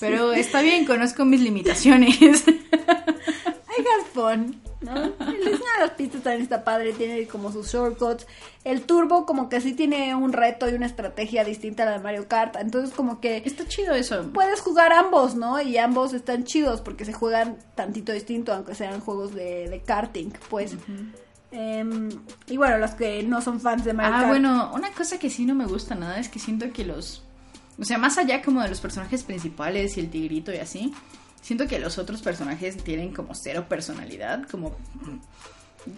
Pero 0.00 0.32
está 0.32 0.62
bien, 0.62 0.84
conozco 0.84 1.24
mis 1.24 1.40
limitaciones. 1.40 2.44
Got 2.44 4.06
fun, 4.12 4.60
¿no? 4.80 5.04
El 5.04 5.38
diseño 5.38 5.58
de 5.58 5.80
las 5.80 5.90
pistas 5.96 6.22
también 6.22 6.42
está 6.42 6.64
padre, 6.64 6.92
tiene 6.92 7.26
como 7.26 7.52
sus 7.52 7.72
shortcuts. 7.72 8.26
El 8.64 8.82
turbo 8.82 9.26
como 9.26 9.48
que 9.48 9.60
sí 9.60 9.74
tiene 9.74 10.14
un 10.14 10.32
reto 10.32 10.68
y 10.68 10.74
una 10.74 10.86
estrategia 10.86 11.44
distinta 11.44 11.82
a 11.82 11.86
la 11.86 11.92
de 11.92 11.98
Mario 12.00 12.26
Kart. 12.28 12.56
Entonces 12.56 12.94
como 12.94 13.20
que 13.20 13.42
Está 13.44 13.66
chido 13.66 13.94
eso. 13.94 14.30
puedes 14.32 14.60
jugar 14.60 14.92
ambos, 14.92 15.34
¿no? 15.34 15.60
Y 15.60 15.78
ambos 15.78 16.12
están 16.14 16.44
chidos 16.44 16.80
porque 16.80 17.04
se 17.04 17.12
juegan 17.12 17.58
tantito 17.74 18.12
distinto, 18.12 18.52
aunque 18.52 18.74
sean 18.74 19.00
juegos 19.00 19.34
de, 19.34 19.68
de 19.68 19.80
karting, 19.80 20.30
pues. 20.50 20.74
Em, 21.52 22.08
y 22.46 22.56
bueno, 22.56 22.78
los 22.78 22.92
que 22.92 23.22
no 23.22 23.40
son 23.42 23.60
fans 23.60 23.84
de 23.84 23.92
Mario 23.92 24.14
Ah, 24.14 24.18
Kart. 24.20 24.28
bueno, 24.30 24.70
una 24.74 24.90
cosa 24.92 25.18
que 25.18 25.28
sí 25.30 25.44
no 25.44 25.54
me 25.54 25.66
gusta 25.66 25.94
nada 25.94 26.18
es 26.18 26.28
que 26.28 26.38
siento 26.38 26.72
que 26.72 26.84
los... 26.84 27.22
O 27.78 27.84
sea, 27.84 27.98
más 27.98 28.16
allá 28.18 28.42
como 28.42 28.62
de 28.62 28.68
los 28.68 28.80
personajes 28.80 29.22
principales 29.22 29.96
y 29.96 30.00
el 30.00 30.10
tigrito 30.10 30.52
y 30.52 30.56
así, 30.58 30.94
siento 31.40 31.66
que 31.66 31.78
los 31.78 31.98
otros 31.98 32.22
personajes 32.22 32.76
tienen 32.82 33.12
como 33.14 33.34
cero 33.34 33.66
personalidad, 33.68 34.46
como... 34.50 34.76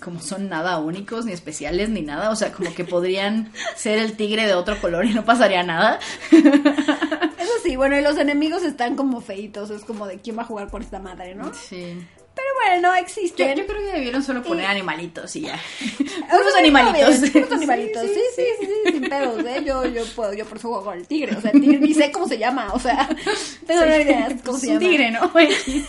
Como 0.03 0.19
son 0.21 0.49
nada 0.49 0.79
únicos, 0.79 1.27
ni 1.27 1.33
especiales, 1.33 1.91
ni 1.91 2.01
nada. 2.01 2.31
O 2.31 2.37
sea, 2.37 2.53
como 2.53 2.75
que 2.75 2.85
podrían 2.85 3.53
ser 3.77 3.99
el 3.99 4.17
tigre 4.17 4.47
de 4.47 4.55
otro 4.55 4.81
color 4.81 5.05
y 5.05 5.13
no 5.13 5.27
pasaría 5.27 5.63
nada. 5.63 5.99
Eso 6.33 7.53
sí, 7.63 7.77
bueno, 7.77 7.99
y 7.99 8.03
los 8.03 8.17
enemigos 8.17 8.63
están 8.63 8.97
como 8.97 9.21
feitos, 9.21 9.69
es 9.71 9.85
como 9.85 10.07
de 10.07 10.21
quién 10.21 10.39
va 10.39 10.43
a 10.43 10.47
jugar 10.47 10.69
por 10.71 10.81
esta 10.83 11.01
madre, 11.01 11.35
¿no? 11.35 11.53
Sí. 11.53 11.99
Pero 12.35 12.49
mueren, 12.61 12.83
no 12.83 12.95
Yo, 12.95 13.01
existen. 13.01 13.57
yo 13.57 13.67
creo 13.67 13.79
que 13.81 13.93
debieron 13.93 14.23
solo 14.23 14.43
poner 14.43 14.65
Y- 14.65 14.69
animalitos 14.69 15.37
y 15.37 15.43
ya. 15.43 15.61
Unos 16.33 16.55
animalitos. 16.57 17.35
Unos 17.35 17.53
animalitos, 17.53 18.03
sí, 18.03 18.21
sí, 18.35 18.43
sí, 18.61 18.67
sí, 18.87 18.93
sin 18.93 19.09
pedos, 19.09 19.45
¿eh? 19.47 19.63
Yo, 19.65 19.87
yo 19.87 20.05
puedo, 20.17 20.33
yo 20.35 20.45
por 20.45 20.59
eso 20.59 20.69
juego 20.69 20.85
con 20.85 20.99
el 20.99 21.07
tigre, 21.07 21.37
o 21.37 21.41
sea, 21.41 21.53
el 21.53 21.61
tigre 21.61 21.79
ni 21.79 21.95
sé 21.95 22.11
cómo 22.11 22.27
se 22.27 22.37
llama, 22.39 22.73
o 22.73 22.79
sea, 22.81 23.09
tengo 23.67 23.83
una 23.83 23.97
idea 23.99 24.29
de 24.29 24.37
cómo 24.43 24.59
se 24.59 24.67
llama. 24.67 24.79
tigre, 24.81 25.11
¿no? 25.11 25.33
Sí, 25.65 25.85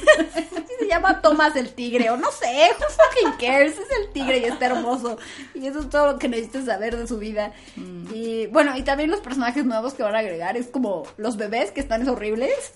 se 0.79 0.88
llama 0.88 1.21
Thomas 1.21 1.55
el 1.55 1.69
tigre, 1.73 2.10
o 2.10 2.17
no 2.17 2.29
sé, 2.31 2.69
who 2.77 2.86
fucking 2.89 3.39
cares, 3.39 3.73
es 3.73 3.88
el 4.01 4.12
tigre 4.12 4.39
y 4.39 4.43
está 4.43 4.65
hermoso. 4.65 5.17
Y 5.53 5.65
eso 5.67 5.79
es 5.79 5.89
todo 5.89 6.12
lo 6.13 6.19
que 6.19 6.27
necesitas 6.27 6.65
saber 6.65 6.97
de 6.97 7.08
su 7.08 7.17
vida. 7.17 7.53
Mm. 7.77 8.08
Y 8.13 8.47
bueno, 8.47 8.75
y 8.75 8.84
también 8.84 9.10
los 9.10 9.21
personajes 9.21 9.63
nuevos 9.63 9.93
que 9.93 10.03
van 10.03 10.15
a 10.15 10.19
agregar, 10.19 10.58
es 10.58 10.67
como 10.67 11.08
los 11.17 11.38
bebés 11.38 11.71
que 11.71 11.79
están 11.79 12.08
horribles. 12.10 12.73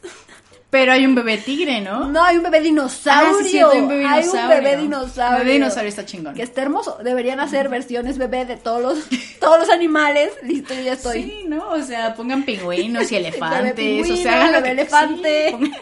Pero 0.71 0.91
hay 0.91 1.03
un 1.03 1.15
bebé 1.15 1.37
tigre, 1.37 1.81
¿no? 1.81 2.05
No, 2.09 2.23
hay 2.23 2.37
un 2.37 2.43
bebé 2.43 2.61
dinosaurio. 2.61 3.37
Ah, 3.39 3.43
sí, 3.43 3.57
hay 3.57 3.79
un 3.79 3.87
bebé 3.87 4.05
Hay 4.05 4.19
un 4.19 4.31
dinosaurio. 4.31 4.49
bebé 4.61 4.77
dinosaurio. 4.77 5.37
Bebé 5.39 5.53
dinosaurio 5.53 5.89
está 5.89 6.05
chingón. 6.05 6.35
Que 6.35 6.43
está 6.43 6.61
hermoso. 6.61 6.99
Deberían 7.03 7.39
hacer 7.39 7.69
versiones 7.69 8.19
bebé 8.19 8.45
de 8.45 8.55
todos 8.55 8.79
los, 8.81 8.99
todos 9.39 9.57
los 9.59 9.69
animales. 9.71 10.31
Listo, 10.43 10.75
yo 10.75 10.81
ya 10.81 10.93
estoy. 10.93 11.23
Sí, 11.23 11.45
¿no? 11.47 11.69
O 11.71 11.81
sea, 11.81 12.13
pongan 12.13 12.43
pingüinos 12.43 13.11
y 13.11 13.15
Bebé 13.15 13.27
elefantes. 13.29 13.73
pingüino, 13.73 14.13
o 14.13 14.17
sea, 14.17 14.45
hagan 14.45 14.51
bebé 14.61 14.63
que 14.63 14.71
elefante. 14.81 15.45
sí, 15.49 15.53
pongan- 15.55 15.81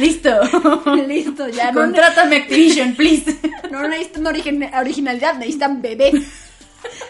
Listo. 0.00 0.30
Listo, 1.06 1.48
ya 1.48 1.70
no, 1.70 1.80
Contrátame 1.82 2.36
Activision, 2.38 2.94
please. 2.96 3.36
no 3.70 3.86
necesitan 3.86 4.24
origen- 4.26 4.70
originalidad, 4.78 5.34
necesitan 5.34 5.80
bebés. 5.80 6.14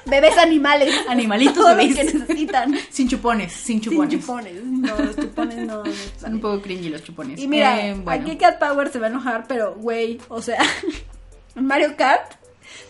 Bebés 0.06 0.36
animales. 0.38 0.94
Animalitos 1.08 1.54
Todo 1.54 1.70
lo 1.70 1.76
bebés. 1.76 1.96
que 1.96 2.04
necesitan. 2.04 2.74
Sin 2.90 3.08
chupones, 3.08 3.52
sin 3.52 3.80
Sin 3.80 3.80
chupones. 3.92 4.20
chupones. 4.20 4.64
No, 4.64 4.96
los 4.98 5.16
chupones 5.16 5.58
no. 5.66 5.84
no 5.84 5.92
Son 6.20 6.34
un 6.34 6.40
poco 6.40 6.60
cringy 6.62 6.88
los 6.88 7.02
chupones. 7.04 7.38
Y 7.40 7.46
mira, 7.48 7.86
Eh, 7.86 7.94
bueno. 7.94 8.22
aquí 8.22 8.36
Cat 8.36 8.58
Power 8.58 8.90
se 8.90 8.98
va 8.98 9.06
a 9.06 9.10
enojar, 9.10 9.44
pero 9.46 9.74
güey, 9.74 10.20
o 10.28 10.40
sea, 10.42 10.62
Mario 11.54 11.94
Kart 11.96 12.32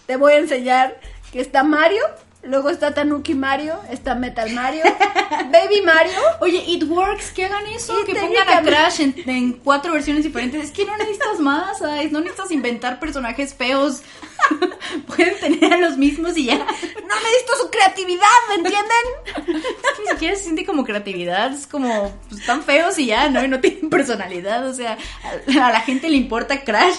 te 0.06 0.16
voy 0.16 0.32
a 0.32 0.38
enseñar 0.38 0.98
que 1.32 1.40
está 1.40 1.62
Mario, 1.62 2.02
luego 2.42 2.70
está 2.70 2.94
Tanuki 2.94 3.34
Mario, 3.34 3.78
está 3.90 4.14
Metal 4.14 4.50
Mario, 4.52 4.82
Baby 5.52 5.82
Mario. 5.84 6.18
Oye, 6.40 6.62
It 6.66 6.84
Works, 6.84 7.30
que 7.32 7.44
hagan 7.44 7.66
eso, 7.66 8.00
Y 8.02 8.06
que 8.06 8.14
pongan 8.14 8.48
a 8.48 8.62
Crash 8.62 9.00
en, 9.00 9.14
en 9.26 9.52
cuatro 9.52 9.92
versiones 9.92 10.24
diferentes. 10.24 10.64
Es 10.64 10.70
que 10.70 10.84
no 10.84 10.96
necesitas 10.96 11.38
más. 11.40 11.80
No 12.10 12.20
necesitas 12.20 12.50
inventar 12.50 12.98
personajes 12.98 13.54
feos. 13.54 14.02
Pueden 15.06 15.38
tener 15.38 15.72
a 15.72 15.76
los 15.78 15.96
mismos 15.96 16.36
y 16.36 16.46
ya. 16.46 16.56
No 16.56 16.64
necesito 16.64 17.56
su 17.62 17.70
creatividad, 17.70 18.26
¿me 18.48 18.54
entienden? 18.56 19.60
Es 19.80 19.96
que 19.96 20.02
ni 20.02 20.10
siquiera 20.10 20.36
se 20.36 20.44
siente 20.44 20.64
como 20.64 20.84
creatividad, 20.84 21.52
es 21.52 21.66
como, 21.66 22.12
pues 22.28 22.40
están 22.40 22.62
feos 22.62 22.98
y 22.98 23.06
ya, 23.06 23.28
¿no? 23.28 23.44
Y 23.44 23.48
no 23.48 23.60
tienen 23.60 23.90
personalidad, 23.90 24.66
o 24.66 24.72
sea, 24.72 24.96
a, 25.24 25.66
a 25.66 25.72
la 25.72 25.80
gente 25.80 26.08
le 26.08 26.16
importa 26.16 26.64
Crash 26.64 26.96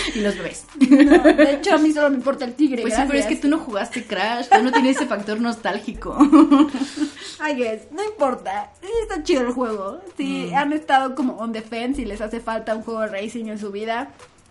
y 0.14 0.20
los 0.20 0.36
bebés. 0.36 0.64
No, 0.90 1.22
de 1.22 1.54
hecho, 1.54 1.74
a 1.74 1.78
mí 1.78 1.92
solo 1.92 2.10
me 2.10 2.16
importa 2.16 2.44
el 2.44 2.54
tigre. 2.54 2.82
Pues 2.82 2.94
sí, 2.94 3.02
pero 3.06 3.18
es 3.18 3.26
que 3.26 3.36
tú 3.36 3.48
no 3.48 3.58
jugaste 3.58 4.04
Crash, 4.04 4.48
tú 4.48 4.62
no 4.62 4.72
tienes 4.72 4.96
ese 4.96 5.06
factor 5.06 5.40
nostálgico. 5.40 6.16
I 7.40 7.54
guess, 7.54 7.90
no 7.90 8.04
importa. 8.04 8.72
Sí, 8.80 8.88
está 9.02 9.22
chido 9.22 9.42
el 9.42 9.52
juego. 9.52 9.94
Mm. 9.94 10.10
Si 10.16 10.54
han 10.54 10.72
estado 10.72 11.14
como 11.14 11.34
on 11.34 11.52
the 11.52 11.62
fence 11.62 12.02
y 12.02 12.04
les 12.04 12.20
hace 12.20 12.40
falta 12.40 12.74
un 12.74 12.82
juego 12.82 13.00
de 13.00 13.08
racing 13.08 13.46
en 13.46 13.58
su 13.58 13.70
vida, 13.70 14.10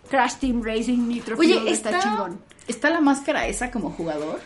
Crash 0.09 0.35
Team 0.35 0.63
Racing 0.63 1.07
Nitro 1.07 1.38
Oye, 1.38 1.55
Fuel 1.59 1.67
está, 1.67 1.91
está, 1.91 2.01
chingón. 2.01 2.39
¿está 2.67 2.89
la 2.89 3.01
máscara 3.01 3.47
esa 3.47 3.71
como 3.71 3.91
jugador? 3.91 4.39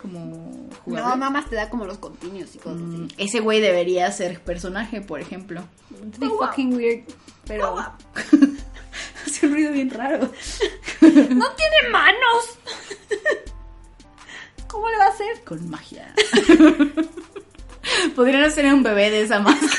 Como 0.00 0.68
jugador. 0.84 1.10
No, 1.10 1.16
nada 1.16 1.30
más 1.30 1.48
te 1.48 1.56
da 1.56 1.68
como 1.68 1.84
los 1.84 1.98
continuos 1.98 2.54
y 2.54 2.58
cosas 2.58 2.78
así. 2.80 2.96
Mm, 2.96 3.08
Ese 3.18 3.40
güey 3.40 3.60
debería 3.60 4.10
ser 4.10 4.40
personaje, 4.40 5.00
por 5.00 5.20
ejemplo. 5.20 5.62
It's 6.06 6.18
fucking 6.18 6.74
weird. 6.74 7.04
Pero 7.46 7.76
Hace 9.26 9.46
un 9.46 9.52
ruido 9.52 9.72
bien 9.72 9.90
raro. 9.90 10.18
no 11.00 11.50
tiene 11.52 11.88
manos. 11.90 12.58
¿Cómo 14.68 14.88
le 14.88 14.96
va 14.96 15.04
a 15.04 15.08
hacer? 15.08 15.44
Con 15.44 15.68
magia. 15.68 16.14
Podrían 18.14 18.44
hacer 18.44 18.64
un 18.72 18.82
bebé 18.82 19.10
de 19.10 19.22
esa 19.22 19.38
máscara. 19.38 19.72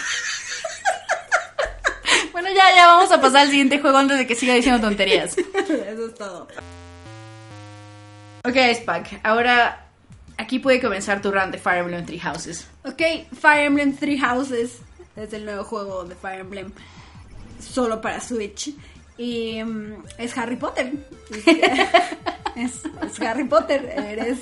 bueno, 2.31 2.49
ya, 2.49 2.75
ya 2.75 2.87
vamos 2.87 3.11
a 3.11 3.19
pasar 3.19 3.41
al 3.41 3.49
siguiente 3.49 3.79
juego 3.79 3.97
antes 3.97 4.17
de 4.17 4.27
que 4.27 4.35
siga 4.35 4.53
diciendo 4.53 4.79
tonterías. 4.81 5.35
Eso 5.37 6.05
es 6.07 6.15
todo. 6.15 6.47
Ok, 8.45 8.55
Spack, 8.75 9.21
ahora 9.23 9.87
aquí 10.37 10.59
puede 10.59 10.81
comenzar 10.81 11.21
tu 11.21 11.31
run 11.31 11.49
de 11.49 11.57
Fire 11.57 11.79
Emblem 11.79 12.05
Three 12.05 12.19
Houses. 12.19 12.67
Ok, 12.83 13.01
Fire 13.39 13.65
Emblem 13.65 13.95
Three 13.95 14.19
Houses 14.19 14.79
es 15.15 15.33
el 15.33 15.45
nuevo 15.45 15.63
juego 15.63 16.03
de 16.03 16.15
Fire 16.15 16.41
Emblem 16.41 16.71
solo 17.59 18.01
para 18.01 18.19
Switch. 18.19 18.75
Y 19.17 19.63
mm, 19.63 20.03
es 20.17 20.37
Harry 20.37 20.55
Potter. 20.55 20.91
Es, 22.55 22.81
Harry 23.19 23.45
Potter. 23.45 23.83
Eres 23.97 24.39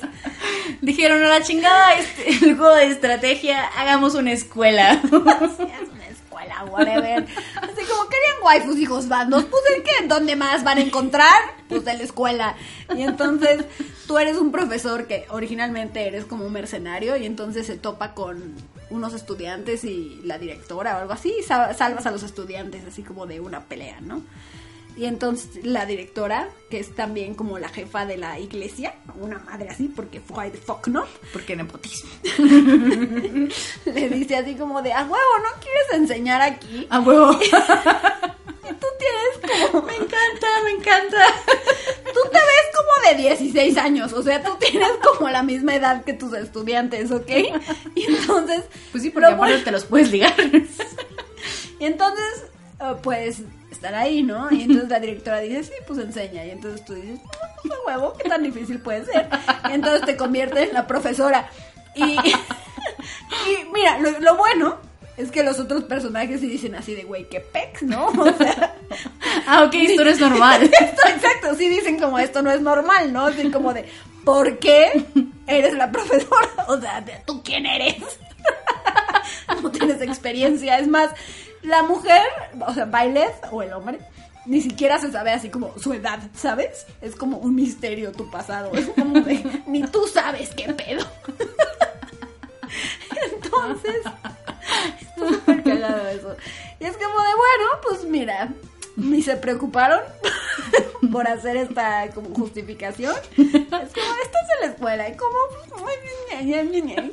Dijeron, 0.81 1.23
a 1.23 1.29
la 1.29 1.41
chingada, 1.41 1.93
este, 1.95 2.29
el 2.45 2.57
juego 2.57 2.75
de 2.75 2.88
estrategia, 2.88 3.65
hagamos 3.77 4.15
una 4.15 4.34
escuela. 4.34 4.93
es 5.03 5.12
una 5.12 6.07
escuela, 6.10 6.65
whatever. 6.69 7.25
Así 7.55 7.86
como 7.89 8.10
querían 8.10 8.43
waifus 8.43 8.77
hijos 8.79 9.07
bandos, 9.07 9.45
pues 9.45 9.63
en 9.77 9.84
qué, 9.84 9.91
¿dónde 10.07 10.36
más 10.36 10.63
van 10.65 10.79
a 10.79 10.81
encontrar? 10.81 11.39
Pues 11.69 11.88
en 11.88 11.99
la 11.99 12.03
escuela. 12.03 12.55
Y 12.95 13.03
entonces 13.03 13.63
tú 14.07 14.17
eres 14.17 14.36
un 14.38 14.51
profesor 14.51 15.07
que 15.07 15.25
originalmente 15.29 16.05
eres 16.05 16.25
como 16.25 16.45
un 16.45 16.51
mercenario 16.51 17.15
y 17.15 17.25
entonces 17.25 17.65
se 17.67 17.77
topa 17.77 18.13
con 18.13 18.55
unos 18.89 19.13
estudiantes 19.13 19.86
y 19.86 20.19
la 20.25 20.38
directora 20.38 20.97
o 20.97 20.99
algo 20.99 21.13
así 21.13 21.34
y 21.39 21.43
sa- 21.43 21.73
salvas 21.73 22.05
a 22.07 22.12
los 22.12 22.23
estudiantes 22.23 22.84
así 22.86 23.03
como 23.03 23.25
de 23.25 23.39
una 23.39 23.62
pelea, 23.62 24.01
¿no? 24.01 24.21
Y 24.97 25.06
entonces 25.06 25.63
la 25.65 25.86
directora, 25.86 26.49
que 26.69 26.80
es 26.80 26.93
también 26.95 27.34
como 27.34 27.58
la 27.60 27.69
jefa 27.69 28.06
de 28.06 28.17
la 28.17 28.39
iglesia, 28.39 28.93
una 29.19 29.39
madre 29.39 29.69
así, 29.69 29.88
porque 29.88 30.21
why 30.30 30.49
the 30.51 30.58
fuck 30.58 30.88
not, 30.88 31.08
Porque 31.34 31.56
nepotismo. 31.56 32.10
le 33.86 34.10
dice 34.10 34.36
así 34.36 34.56
como 34.56 34.82
de, 34.82 34.93
a 34.93 35.01
huevo, 35.04 35.15
¿no 35.43 35.60
quieres 35.62 35.93
enseñar 35.93 36.41
aquí? 36.41 36.88
A 36.89 36.99
huevo. 36.99 37.32
Y 38.63 38.73
tú 38.73 38.88
tienes 38.99 39.71
como, 39.71 39.86
Me 39.88 39.95
encanta, 39.95 40.47
me 40.63 40.71
encanta. 40.71 41.17
tú 42.13 42.19
te 42.32 42.38
ves 42.38 42.67
como 42.75 43.10
de 43.17 43.23
16 43.23 43.77
años, 43.77 44.13
o 44.13 44.21
sea, 44.21 44.41
tú 44.43 44.56
tienes 44.60 44.91
como 45.17 45.30
la 45.30 45.41
misma 45.43 45.75
edad 45.75 46.04
que 46.06 46.13
tus 46.13 46.32
estudiantes, 46.34 47.12
¿ok? 47.12 47.30
Y 47.95 48.04
entonces, 48.06 48.62
Pues 48.91 49.04
sí, 49.04 49.10
porque 49.10 49.27
aparte 49.27 49.54
bueno- 49.54 49.63
te 49.65 49.71
los 49.71 49.86
puedes 49.86 50.12
ligar. 50.12 50.34
y 51.80 51.86
entonces, 51.86 52.45
eh, 52.80 52.93
pues, 53.01 53.41
estar 53.71 53.95
ahí, 53.95 54.21
¿no? 54.21 54.47
Y 54.51 54.63
entonces 54.63 54.89
la 54.89 54.99
directora 54.99 55.39
dice, 55.39 55.63
sí, 55.63 55.73
pues 55.88 55.99
enseña. 55.99 56.45
Y 56.45 56.51
entonces 56.51 56.86
tú 56.86 56.93
dices, 56.93 57.19
no, 57.23 57.29
pues 57.63 57.73
huevo, 57.88 58.13
¿qué 58.21 58.29
tan 58.29 58.43
difícil 58.43 58.79
puede 58.79 59.05
ser? 59.05 59.27
Y 59.69 59.73
entonces 59.73 60.05
te 60.05 60.17
conviertes 60.17 60.69
en 60.69 60.73
la 60.73 60.86
profesora. 60.88 61.49
Y, 61.95 62.03
y 62.19 63.65
mira, 63.73 63.99
lo, 63.99 64.19
lo 64.19 64.36
bueno 64.38 64.77
es 65.17 65.31
que 65.31 65.43
los 65.43 65.60
otros 65.60 65.84
personajes 65.86 66.41
sí 66.41 66.47
dicen 66.47 66.75
así 66.75 66.95
de, 66.95 67.03
güey, 67.03 67.27
qué 67.29 67.39
pex, 67.39 67.84
¿no? 67.84 68.07
O 68.17 68.34
sea, 68.38 68.75
Ah, 69.47 69.63
ok, 69.63 69.73
esto 69.73 70.03
no 70.03 70.10
es 70.10 70.19
normal. 70.19 70.63
esto, 70.79 71.07
exacto, 71.07 71.55
sí 71.55 71.67
dicen 71.67 71.99
como 71.99 72.19
esto 72.19 72.41
no 72.41 72.51
es 72.51 72.62
normal, 72.62 73.12
¿no? 73.12 73.25
Así 73.27 73.49
como 73.51 73.73
de, 73.73 73.86
¿por 74.23 74.60
qué 74.60 75.05
eres 75.47 75.73
la 75.73 75.91
profesora? 75.91 76.49
O 76.67 76.79
sea, 76.79 77.03
¿tú 77.25 77.41
quién 77.43 77.65
eres? 77.65 77.97
no 79.62 79.71
tienes 79.71 80.01
experiencia. 80.01 80.79
Es 80.79 80.88
más, 80.88 81.12
la 81.63 81.84
mujer, 81.84 82.24
o 82.65 82.74
sea, 82.74 82.86
Bailet 82.86 83.34
o 83.52 83.62
el 83.62 83.74
hombre, 83.74 84.00
ni 84.45 84.62
siquiera 84.62 84.97
se 85.00 85.12
sabe 85.12 85.32
así 85.32 85.50
como 85.50 85.78
su 85.78 85.93
edad, 85.93 86.19
¿sabes? 86.36 86.88
Es 87.02 87.15
como 87.15 87.38
un 87.38 87.54
misterio 87.56 88.12
tu 88.12 88.30
pasado. 88.32 88.71
Es 88.74 88.89
como 88.89 89.21
de, 89.21 89.63
ni 89.67 89.84
tú 89.84 90.08
sabes 90.08 90.50
qué 90.56 90.74
pedo. 90.74 91.06
Entonces, 93.34 93.97
está 95.00 95.28
súper 95.28 95.67
eso. 95.67 96.36
Y 96.80 96.86
es 96.86 96.97
como 96.97 97.21
de, 97.21 97.36
bueno, 97.36 97.65
pues 97.84 98.04
mira, 98.06 98.50
ni 98.95 99.21
se 99.21 99.38
preocuparon 99.38 100.02
por 101.12 101.28
hacer 101.28 101.58
esta 101.58 102.10
como 102.10 102.34
justificación. 102.34 103.13
Es 103.38 103.47
como, 103.47 104.15
estás 104.24 104.50
en 104.56 104.62
la 104.62 104.67
escuela 104.67 105.08
y 105.10 105.15
como, 105.15 105.38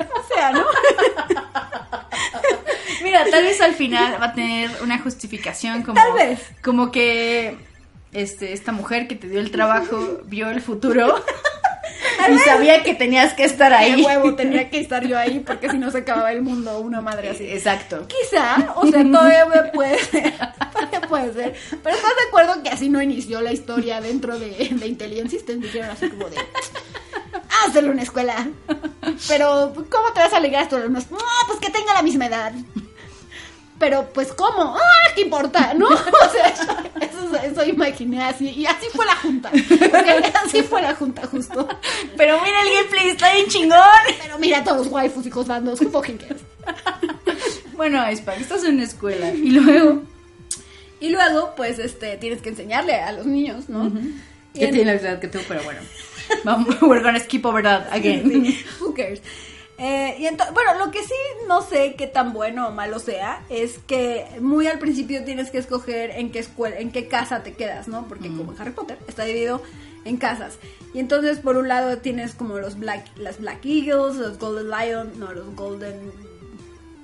o 0.00 0.34
sea, 0.34 0.52
¿no? 0.52 0.64
Mira, 3.02 3.24
tal 3.30 3.44
vez 3.44 3.60
al 3.60 3.74
final 3.82 4.20
va 4.20 4.26
a 4.26 4.32
tener 4.32 4.70
una 4.82 4.98
justificación 4.98 5.82
como, 5.82 5.94
Tal 6.00 6.12
vez. 6.14 6.40
como 6.62 6.90
que 6.90 7.56
este, 8.12 8.52
esta 8.52 8.72
mujer 8.72 9.06
que 9.08 9.14
te 9.16 9.28
dio 9.28 9.40
el 9.40 9.50
trabajo 9.50 10.20
vio 10.24 10.48
el 10.50 10.60
futuro 10.60 11.14
y 12.32 12.38
sabía 12.38 12.82
que 12.82 12.94
tenías 12.94 13.34
que 13.34 13.44
estar 13.44 13.70
De 13.70 13.76
ahí. 13.76 14.02
huevo, 14.04 14.34
tenía 14.34 14.70
que 14.70 14.80
estar 14.80 15.06
yo 15.06 15.18
ahí 15.18 15.40
porque 15.40 15.70
si 15.70 15.78
no 15.78 15.90
se 15.90 15.98
acababa 15.98 16.32
el 16.32 16.42
mundo, 16.42 16.78
una 16.80 17.00
madre 17.00 17.30
así. 17.30 17.48
Exacto. 17.48 18.06
Quizá, 18.08 18.72
o 18.76 18.86
sea, 18.86 19.02
todavía 19.02 19.72
puede 19.72 19.98
ser, 19.98 20.32
todavía 20.72 21.00
puede 21.08 21.32
ser. 21.32 21.54
Pero 21.82 21.96
estás 21.96 22.10
de 22.16 22.28
acuerdo 22.28 22.62
que 22.62 22.68
así 22.70 22.88
no 22.88 23.02
inició 23.02 23.40
la 23.40 23.52
historia 23.52 24.00
dentro 24.00 24.38
de, 24.38 24.50
de 24.70 24.86
Intelligent 24.86 25.30
Systems. 25.30 25.62
Dijeron 25.62 25.90
así 25.90 26.08
como 26.08 26.28
de, 26.28 26.36
hazlo 27.64 27.90
una 27.90 28.02
escuela. 28.02 28.48
Pero, 29.26 29.72
¿cómo 29.90 30.12
te 30.14 30.20
vas 30.20 30.32
a 30.32 30.40
ligar 30.40 30.60
a 30.60 30.64
estos 30.64 30.80
alumnos? 30.80 31.10
No, 31.10 31.18
pues 31.46 31.58
que 31.60 31.70
tenga 31.70 31.94
la 31.94 32.02
misma 32.02 32.26
edad. 32.26 32.52
Pero, 33.78 34.08
pues, 34.12 34.32
¿cómo? 34.32 34.76
¡Ah, 34.76 35.12
qué 35.14 35.22
importa! 35.22 35.72
¿No? 35.74 35.88
O 35.88 36.30
sea, 36.30 36.48
eso, 37.00 37.36
eso, 37.36 37.64
imaginé 37.64 38.22
así. 38.22 38.48
Y 38.50 38.66
así 38.66 38.86
fue 38.92 39.06
la 39.06 39.16
junta. 39.16 39.50
así 40.44 40.62
fue 40.62 40.82
la 40.82 40.94
junta, 40.94 41.26
justo. 41.26 41.68
Pero 42.16 42.40
mira 42.42 42.62
el 42.62 42.74
gameplay, 42.74 43.08
está 43.10 43.32
bien 43.32 43.46
chingón. 43.46 43.78
Pero 44.22 44.38
mira 44.38 44.64
todos 44.64 44.78
los 44.78 44.88
waifus 44.88 45.26
y 45.26 45.30
bandos. 45.30 45.80
Who 45.80 45.90
fucking? 45.90 46.18
Bueno, 47.74 48.00
Aispa, 48.00 48.34
estás 48.34 48.64
en 48.64 48.74
una 48.74 48.84
escuela. 48.84 49.30
Y 49.32 49.50
luego. 49.50 50.02
Y 51.00 51.10
luego, 51.10 51.54
pues, 51.54 51.78
este, 51.78 52.16
tienes 52.16 52.42
que 52.42 52.48
enseñarle 52.48 52.94
a 52.96 53.12
los 53.12 53.26
niños, 53.26 53.68
¿no? 53.68 53.92
Que 54.52 54.68
tiene 54.68 54.86
la 54.86 54.94
edad 54.94 55.20
que 55.20 55.28
tú, 55.28 55.38
pero 55.46 55.62
bueno. 55.62 55.80
Vamos, 56.44 56.76
we're 56.82 57.02
gonna 57.02 57.20
skip 57.20 57.44
over 57.46 57.62
that 57.62 57.86
again. 57.92 58.56
Who 58.80 58.92
cares? 58.94 59.22
Eh, 59.78 60.16
y 60.18 60.26
entonces, 60.26 60.52
bueno, 60.52 60.74
lo 60.84 60.90
que 60.90 61.04
sí 61.04 61.14
no 61.46 61.62
sé 61.62 61.94
qué 61.94 62.08
tan 62.08 62.32
bueno 62.32 62.66
o 62.66 62.72
malo 62.72 62.98
sea 62.98 63.44
es 63.48 63.78
que 63.86 64.26
muy 64.40 64.66
al 64.66 64.80
principio 64.80 65.24
tienes 65.24 65.50
que 65.50 65.58
escoger 65.58 66.10
en 66.10 66.32
qué 66.32 66.40
escuela, 66.40 66.78
en 66.78 66.90
qué 66.90 67.06
casa 67.06 67.44
te 67.44 67.52
quedas, 67.52 67.86
¿no? 67.86 68.08
Porque 68.08 68.28
como 68.28 68.52
en 68.52 68.60
Harry 68.60 68.72
Potter 68.72 68.98
está 69.06 69.22
dividido 69.22 69.62
en 70.04 70.16
casas. 70.16 70.58
Y 70.94 70.98
entonces 70.98 71.38
por 71.38 71.56
un 71.56 71.68
lado 71.68 71.98
tienes 71.98 72.34
como 72.34 72.58
los 72.58 72.76
Black, 72.76 73.06
las 73.16 73.38
Black 73.38 73.64
Eagles, 73.64 74.16
los 74.16 74.38
Golden 74.38 74.68
Lions, 74.68 75.16
no, 75.16 75.32
los 75.32 75.54
Golden 75.54 76.10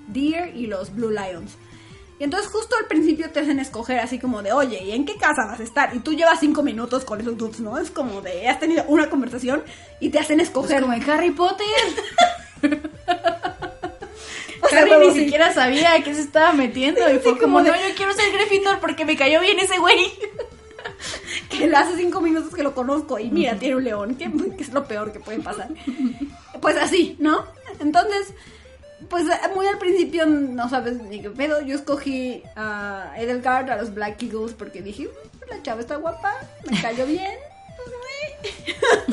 Deer 0.09 0.57
y 0.57 0.67
los 0.67 0.93
Blue 0.93 1.11
Lions. 1.11 1.57
Y 2.19 2.25
entonces 2.25 2.51
justo 2.51 2.75
al 2.81 2.87
principio 2.87 3.31
te 3.31 3.41
hacen 3.41 3.61
escoger 3.61 4.01
así 4.01 4.19
como 4.19 4.43
de, 4.43 4.53
oye, 4.53 4.83
¿y 4.83 4.93
en 4.93 5.05
qué 5.05 5.17
casa 5.17 5.47
vas 5.47 5.61
a 5.61 5.65
estar? 5.65 5.95
Y 5.95 6.01
tú 6.01 6.13
llevas 6.13 6.41
cinco 6.41 6.65
minutos 6.65 7.05
con 7.05 7.21
esos 7.21 7.37
dudes, 7.37 7.61
¿no? 7.61 7.79
Es 7.79 7.93
como 7.93 8.21
de, 8.21 8.49
has 8.49 8.59
tenido 8.59 8.85
una 8.89 9.09
conversación 9.09 9.63
y 10.01 10.09
te 10.11 10.19
hacen 10.19 10.41
escoger. 10.41 10.81
como 10.81 10.93
en 10.93 11.09
Harry 11.09 11.31
Potter. 11.31 11.67
o 14.63 14.69
sea, 14.69 14.83
Harry 14.83 15.09
ni 15.09 15.15
siquiera 15.15 15.53
sabía 15.53 16.03
que 16.03 16.15
se 16.15 16.21
estaba 16.23 16.53
metiendo 16.53 17.09
y 17.11 17.19
fue 17.19 17.39
como, 17.39 17.61
no, 17.61 17.67
yo 17.67 17.95
quiero 17.97 18.13
ser 18.13 18.33
Gryffindor 18.33 18.81
porque 18.81 19.05
me 19.05 19.17
cayó 19.17 19.41
bien 19.41 19.59
ese 19.59 19.79
güey. 19.79 19.97
que 21.51 21.75
hace 21.75 21.97
cinco 21.97 22.21
minutos 22.21 22.55
que 22.55 22.63
lo 22.63 22.75
conozco 22.75 23.19
y 23.19 23.31
mira, 23.31 23.57
tiene 23.59 23.77
un 23.77 23.85
león, 23.85 24.15
que, 24.17 24.31
es 24.59 24.73
lo 24.73 24.87
peor 24.87 25.13
que 25.13 25.21
puede 25.21 25.41
pasar. 25.41 25.69
Pues 26.61 26.77
así, 26.77 27.17
¿no? 27.19 27.45
Entonces, 27.81 28.35
pues 29.09 29.27
muy 29.55 29.67
al 29.67 29.79
principio 29.79 30.27
no 30.27 30.69
sabes 30.69 31.01
ni 31.03 31.21
qué 31.21 31.31
pedo. 31.31 31.61
Yo 31.63 31.75
escogí 31.75 32.43
a 32.57 33.13
Edelgard, 33.17 33.71
a 33.71 33.77
los 33.77 33.95
Black 33.95 34.23
Eagles, 34.23 34.53
porque 34.53 34.83
dije, 34.83 35.05
mm, 35.05 35.51
la 35.51 35.63
chava 35.63 35.81
está 35.81 35.97
guapa, 35.97 36.35
me 36.71 36.81
cayó 36.81 37.07
bien. 37.07 37.35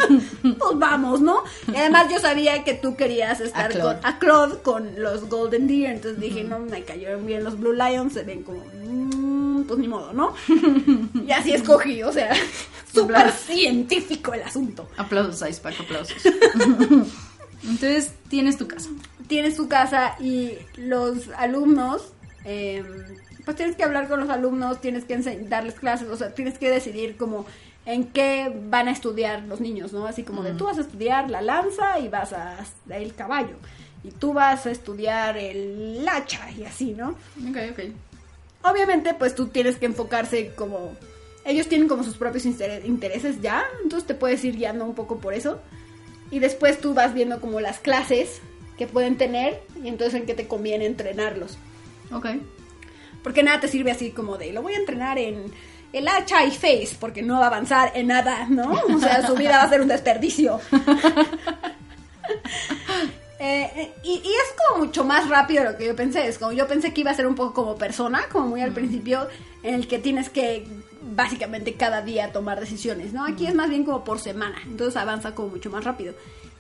pues 0.42 0.80
vamos, 0.80 1.22
¿no? 1.22 1.44
Y 1.68 1.76
además 1.76 2.08
yo 2.12 2.20
sabía 2.20 2.64
que 2.64 2.74
tú 2.74 2.96
querías 2.96 3.40
estar 3.40 3.72
con 3.78 3.98
a 4.04 4.20
Claude 4.20 4.62
con 4.62 5.02
los 5.02 5.30
Golden 5.30 5.68
Deer, 5.68 5.92
entonces 5.92 6.20
dije, 6.20 6.44
no, 6.44 6.60
me 6.60 6.84
cayeron 6.84 7.26
bien 7.26 7.44
los 7.44 7.60
Blue 7.60 7.74
Lions, 7.74 8.14
se 8.14 8.24
ven 8.24 8.44
como, 8.44 8.64
mm, 8.66 9.64
pues 9.64 9.80
ni 9.80 9.88
modo, 9.88 10.14
¿no? 10.14 10.34
y 11.28 11.32
así 11.32 11.54
escogí, 11.54 12.04
o 12.04 12.12
sea, 12.12 12.34
súper 12.94 13.32
científico 13.32 14.34
el 14.34 14.44
asunto. 14.44 14.88
Aplausos, 14.98 15.48
Icepack, 15.48 15.80
aplausos. 15.82 16.18
entonces, 17.64 18.14
tienes 18.30 18.58
tu 18.58 18.68
casa. 18.68 18.90
Tienes 19.28 19.56
tu 19.56 19.68
casa 19.68 20.16
y 20.20 20.54
los 20.76 21.30
alumnos... 21.38 22.14
Eh, 22.44 22.84
pues 23.46 23.58
tienes 23.58 23.76
que 23.76 23.84
hablar 23.84 24.08
con 24.08 24.20
los 24.20 24.30
alumnos, 24.30 24.82
tienes 24.82 25.04
que 25.06 25.18
darles 25.18 25.74
clases, 25.74 26.08
o 26.10 26.16
sea, 26.16 26.34
tienes 26.36 26.60
que 26.60 26.70
decidir 26.70 27.18
como 27.18 27.48
en 27.86 28.06
qué 28.06 28.52
van 28.70 28.88
a 28.88 28.92
estudiar 28.92 29.44
los 29.44 29.60
niños, 29.60 29.94
¿no? 29.94 30.06
Así 30.06 30.24
como 30.24 30.44
de 30.44 30.54
tú 30.54 30.66
vas 30.66 30.78
a 30.78 30.82
estudiar 30.82 31.30
la 31.30 31.42
lanza 31.42 32.00
y 32.00 32.10
vas 32.10 32.34
a 32.34 32.58
el 32.90 33.16
caballo 33.16 33.56
y 34.04 34.12
tú 34.12 34.34
vas 34.34 34.66
a 34.66 34.72
estudiar 34.72 35.38
el 35.38 36.08
hacha 36.08 36.50
y 36.52 36.64
así, 36.64 36.94
¿no? 36.94 37.10
Ok, 37.50 37.58
ok. 37.72 37.80
Obviamente, 38.64 39.14
pues 39.14 39.36
tú 39.36 39.48
tienes 39.48 39.78
que 39.78 39.86
enfocarse 39.86 40.54
como 40.56 40.96
ellos 41.46 41.68
tienen 41.68 41.88
como 41.88 42.04
sus 42.04 42.18
propios 42.18 42.46
intereses 42.46 43.42
ya, 43.42 43.64
entonces 43.84 44.08
te 44.08 44.14
puedes 44.14 44.44
ir 44.46 44.56
guiando 44.56 44.86
un 44.86 44.94
poco 44.94 45.18
por 45.18 45.34
eso. 45.34 45.60
Y 46.30 46.40
después 46.40 46.80
tú 46.80 46.94
vas 46.94 47.14
viendo 47.14 47.42
como 47.42 47.60
las 47.60 47.80
clases 47.80 48.42
que 48.78 48.88
pueden 48.88 49.18
tener 49.18 49.62
y 49.84 49.88
entonces 49.88 50.20
en 50.20 50.26
qué 50.26 50.34
te 50.34 50.48
conviene 50.48 50.86
entrenarlos. 50.86 51.58
Ok. 52.12 52.28
Porque 53.24 53.44
nada 53.44 53.60
te 53.60 53.68
sirve 53.68 53.92
así 53.92 54.12
como 54.12 54.38
de, 54.38 54.54
lo 54.54 54.62
voy 54.62 54.74
a 54.74 54.78
entrenar 54.78 55.18
en 55.18 55.52
el 55.94 56.08
hacha 56.08 56.44
y 56.46 56.52
face, 56.52 56.96
porque 57.00 57.22
no 57.22 57.40
va 57.40 57.46
a 57.46 57.48
avanzar 57.48 57.92
en 57.96 58.08
nada, 58.08 58.48
¿no? 58.50 58.72
O 58.72 59.00
sea, 59.00 59.26
su 59.26 59.36
vida 59.36 59.58
va 59.58 59.64
a 59.64 59.70
ser 59.70 59.82
un 59.82 59.88
desperdicio. 59.88 60.60
Eh, 63.44 63.72
eh, 63.76 63.92
y, 64.04 64.18
es 64.18 64.54
como 64.56 64.86
mucho 64.86 65.04
más 65.04 65.28
rápido 65.28 65.64
de 65.64 65.72
lo 65.72 65.78
que 65.78 65.88
yo 65.88 65.96
pensé. 65.96 66.28
Es 66.28 66.38
como 66.38 66.52
yo 66.52 66.68
pensé 66.68 66.94
que 66.94 67.02
iba 67.02 67.10
a 67.10 67.16
ser 67.16 67.26
un 67.26 67.34
poco 67.34 67.54
como 67.56 67.76
persona, 67.76 68.28
como 68.32 68.50
muy 68.50 68.62
al 68.62 68.72
principio, 68.72 69.28
en 69.64 69.74
el 69.74 69.88
que 69.88 69.98
tienes 69.98 70.30
que 70.30 70.68
básicamente 71.02 71.74
cada 71.74 72.04
día 72.04 72.32
tomar 72.32 72.60
decisiones, 72.60 73.14
¿no? 73.14 73.26
Aquí 73.26 73.48
es 73.48 73.56
más 73.56 73.70
bien 73.70 73.84
como 73.84 74.04
por 74.04 74.20
semana, 74.20 74.62
entonces 74.66 74.96
avanza 74.96 75.34
como 75.34 75.50
mucho 75.50 75.72
más 75.72 75.84
rápido. 75.84 76.14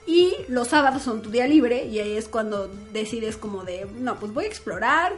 Y 0.07 0.33
los 0.47 0.69
sábados 0.69 1.03
son 1.03 1.21
tu 1.21 1.29
día 1.29 1.45
libre 1.45 1.85
y 1.85 1.99
ahí 1.99 2.17
es 2.17 2.27
cuando 2.27 2.67
decides 2.91 3.37
como 3.37 3.63
de, 3.63 3.85
no, 3.99 4.19
pues 4.19 4.33
voy 4.33 4.45
a 4.45 4.47
explorar, 4.47 5.13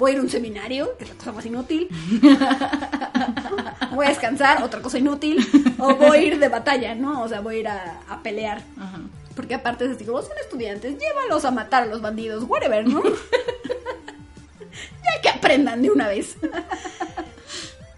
voy 0.00 0.12
a 0.12 0.14
ir 0.14 0.20
a 0.20 0.22
un 0.22 0.30
seminario, 0.30 0.96
que 0.96 1.04
es 1.04 1.10
la 1.10 1.16
cosa 1.16 1.32
más 1.32 1.44
inútil. 1.44 1.86
voy 3.94 4.06
a 4.06 4.08
descansar, 4.08 4.62
otra 4.62 4.80
cosa 4.80 4.98
inútil. 4.98 5.46
O 5.78 5.94
voy 5.94 6.16
a 6.16 6.22
ir 6.22 6.38
de 6.38 6.48
batalla, 6.48 6.94
¿no? 6.94 7.22
O 7.22 7.28
sea, 7.28 7.40
voy 7.40 7.56
a 7.56 7.58
ir 7.58 7.68
a, 7.68 8.20
pelear. 8.22 8.62
Porque 9.36 9.54
aparte 9.54 9.84
es 9.84 9.92
así, 9.92 10.06
como 10.06 10.22
son 10.22 10.32
estudiantes, 10.40 10.96
llévalos 10.98 11.44
a 11.44 11.50
matar 11.50 11.82
a 11.82 11.86
los 11.86 12.00
bandidos, 12.00 12.44
whatever, 12.44 12.88
¿no? 12.88 13.02
ya 14.62 15.20
que 15.22 15.28
aprendan 15.28 15.82
de 15.82 15.90
una 15.90 16.08
vez. 16.08 16.36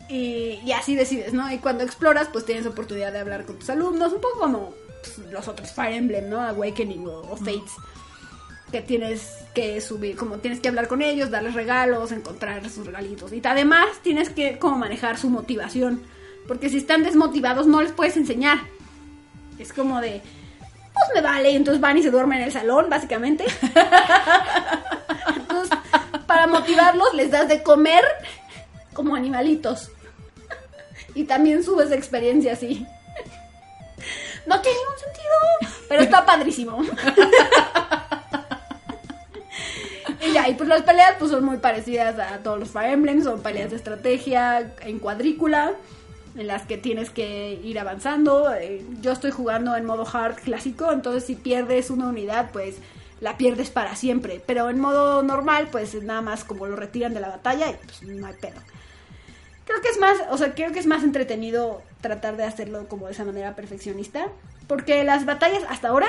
y, 0.09 0.59
y, 0.65 0.73
así 0.73 0.97
decides, 0.97 1.33
¿no? 1.33 1.53
Y 1.53 1.59
cuando 1.59 1.85
exploras, 1.85 2.29
pues 2.33 2.45
tienes 2.45 2.67
oportunidad 2.67 3.13
de 3.13 3.21
hablar 3.21 3.47
con 3.47 3.61
tus 3.61 3.71
alumnos, 3.71 4.13
un 4.13 4.21
poco 4.21 4.41
como 4.41 4.75
pues, 5.03 5.19
los 5.31 5.47
otros 5.47 5.71
Fire 5.71 5.95
Emblem, 5.95 6.29
¿no? 6.29 6.41
Awakening 6.41 7.07
o, 7.07 7.37
Fates 7.37 7.73
que 8.73 8.81
tienes 8.81 9.45
que 9.55 9.81
subir, 9.81 10.17
como 10.17 10.39
tienes 10.39 10.59
que 10.59 10.69
hablar 10.69 10.89
con 10.89 11.03
ellos, 11.03 11.31
darles 11.31 11.55
regalos, 11.55 12.11
encontrar 12.11 12.69
sus 12.71 12.87
regalitos. 12.87 13.33
Y 13.33 13.41
además 13.45 13.87
tienes 14.03 14.31
que 14.31 14.59
como 14.59 14.77
manejar 14.79 15.19
su 15.19 15.29
motivación. 15.29 16.03
Porque 16.49 16.69
si 16.69 16.79
están 16.79 17.05
desmotivados 17.05 17.67
no 17.69 17.83
les 17.83 17.93
puedes 17.93 18.17
enseñar. 18.17 18.59
Es 19.59 19.73
como 19.73 20.01
de, 20.01 20.23
pues 20.93 21.07
me 21.15 21.21
vale, 21.21 21.55
entonces 21.55 21.81
van 21.81 21.99
y 21.99 22.03
se 22.03 22.11
duermen 22.11 22.39
en 22.39 22.45
el 22.47 22.53
salón, 22.53 22.87
básicamente. 22.89 23.45
entonces, 25.37 25.79
para 26.27 26.47
motivarlos 26.47 27.15
les 27.15 27.31
das 27.31 27.49
de 27.49 27.63
comer 27.63 28.03
como 28.95 29.15
animalitos. 29.15 29.91
y 31.15 31.25
también 31.25 31.63
subes 31.63 31.93
experiencia 31.93 32.55
así. 32.55 32.85
No 34.45 34.61
tiene 34.61 34.77
ningún 34.77 34.99
sentido, 34.99 35.79
pero 35.89 36.03
está 36.03 36.27
padrísimo. 36.27 36.83
Ya, 40.33 40.49
y 40.49 40.55
pues 40.55 40.69
las 40.69 40.83
peleas 40.83 41.15
pues 41.19 41.31
son 41.31 41.45
muy 41.45 41.59
parecidas 41.59 42.19
a 42.19 42.39
todos 42.39 42.59
los 42.59 42.71
Fire 42.71 42.93
Emblem, 42.93 43.23
son 43.23 43.43
peleas 43.43 43.71
de 43.71 43.77
estrategia 43.77 44.73
en 44.81 44.99
cuadrícula, 44.99 45.73
en 46.37 46.47
las 46.47 46.63
que 46.63 46.79
tienes 46.79 47.11
que 47.11 47.61
ir 47.63 47.79
avanzando. 47.79 48.53
Eh, 48.55 48.83
yo 49.01 49.13
estoy 49.13 49.31
jugando 49.31 49.77
en 49.77 49.85
modo 49.85 50.07
hard 50.11 50.37
clásico, 50.37 50.91
entonces 50.91 51.25
si 51.25 51.35
pierdes 51.35 51.91
una 51.91 52.09
unidad, 52.09 52.51
pues 52.51 52.77
la 53.21 53.37
pierdes 53.37 53.71
para 53.71 53.95
siempre. 53.95 54.43
Pero 54.47 54.71
en 54.71 54.81
modo 54.81 55.23
normal, 55.23 55.69
pues 55.71 55.95
nada 56.03 56.23
más 56.23 56.45
como 56.45 56.67
lo 56.67 56.77
retiran 56.77 57.13
de 57.13 57.21
la 57.21 57.29
batalla 57.29 57.71
y 57.71 57.75
pues 57.75 58.03
no 58.03 58.27
hay 58.27 58.35
pedo. 58.35 58.61
Creo 59.67 59.81
que 59.81 59.89
es 59.89 59.99
más, 60.01 60.19
o 60.31 60.39
sea, 60.39 60.55
creo 60.55 60.73
que 60.73 60.79
es 60.79 60.87
más 60.87 61.05
entretenido 61.05 61.83
tratar 62.01 62.37
de 62.37 62.45
hacerlo 62.45 62.89
como 62.89 63.07
de 63.07 63.13
esa 63.13 63.25
manera 63.25 63.55
perfeccionista. 63.55 64.29
Porque 64.67 65.05
las 65.05 65.27
batallas 65.27 65.63
hasta 65.69 65.89
ahora, 65.89 66.09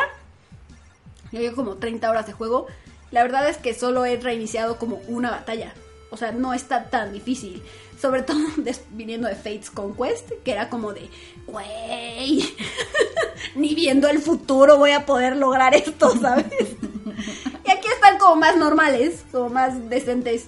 yo 1.32 1.39
llevo 1.39 1.55
como 1.55 1.76
30 1.76 2.09
horas 2.09 2.26
de 2.26 2.34
juego, 2.34 2.67
la 3.14 3.22
verdad 3.22 3.47
es 3.47 3.57
que 3.57 3.76
solo 3.76 4.05
he 4.05 4.18
reiniciado 4.18 4.78
como 4.78 4.99
una 5.07 5.30
batalla. 5.30 5.76
O 6.09 6.18
sea, 6.18 6.32
no 6.32 6.51
está 6.51 6.89
tan 6.89 7.14
difícil. 7.14 7.61
Sobre 8.01 8.24
todo 8.24 8.39
viniendo 8.89 9.28
de 9.28 9.36
Fates 9.36 9.70
Conquest, 9.70 10.32
que 10.43 10.51
era 10.51 10.68
como 10.68 10.93
de, 10.93 11.07
güey, 11.45 12.43
ni 13.55 13.76
viendo 13.76 14.09
el 14.09 14.18
futuro 14.18 14.80
voy 14.80 14.91
a 14.91 15.05
poder 15.05 15.38
lograr 15.38 15.76
esto, 15.76 16.18
¿sabes? 16.22 16.47
y 17.64 17.70
aquí 17.70 17.88
están 17.93 18.18
como 18.18 18.38
más 18.38 18.57
normales, 18.57 19.24
como 19.32 19.49
más 19.49 19.89
decentes. 19.89 20.47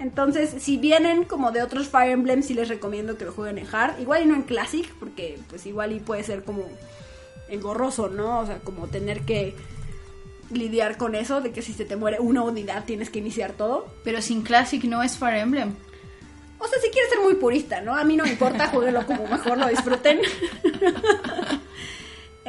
Entonces, 0.00 0.60
si 0.60 0.78
vienen 0.78 1.24
como 1.24 1.52
de 1.52 1.62
otros 1.62 1.86
Fire 1.86 2.10
Emblem, 2.10 2.42
sí 2.42 2.54
les 2.54 2.68
recomiendo 2.68 3.16
que 3.16 3.24
lo 3.24 3.32
jueguen 3.32 3.58
en 3.58 3.72
Hard. 3.72 4.00
Igual 4.00 4.24
y 4.24 4.26
no 4.26 4.34
en 4.34 4.42
Classic, 4.42 4.92
porque 4.98 5.38
pues 5.48 5.64
igual 5.66 5.92
y 5.92 6.00
puede 6.00 6.24
ser 6.24 6.42
como 6.42 6.64
engorroso, 7.48 8.08
¿no? 8.08 8.40
O 8.40 8.46
sea, 8.46 8.58
como 8.58 8.88
tener 8.88 9.20
que 9.20 9.54
lidiar 10.50 10.96
con 10.96 11.14
eso, 11.14 11.40
de 11.40 11.52
que 11.52 11.62
si 11.62 11.72
se 11.72 11.84
te 11.84 11.96
muere 11.96 12.18
una 12.20 12.42
unidad 12.42 12.84
tienes 12.84 13.10
que 13.10 13.18
iniciar 13.18 13.52
todo. 13.52 13.86
Pero 14.04 14.22
sin 14.22 14.42
Classic 14.42 14.82
no 14.84 15.02
es 15.02 15.16
Fire 15.16 15.38
Emblem. 15.38 15.74
O 16.58 16.66
sea, 16.66 16.80
si 16.80 16.90
quieres 16.90 17.10
ser 17.10 17.20
muy 17.20 17.34
purista, 17.34 17.80
¿no? 17.80 17.94
A 17.94 18.04
mí 18.04 18.16
no 18.16 18.24
me 18.24 18.30
importa, 18.30 18.66
jueguenlo 18.72 19.06
como 19.06 19.26
mejor 19.26 19.58
lo 19.58 19.68
disfruten. 19.68 20.20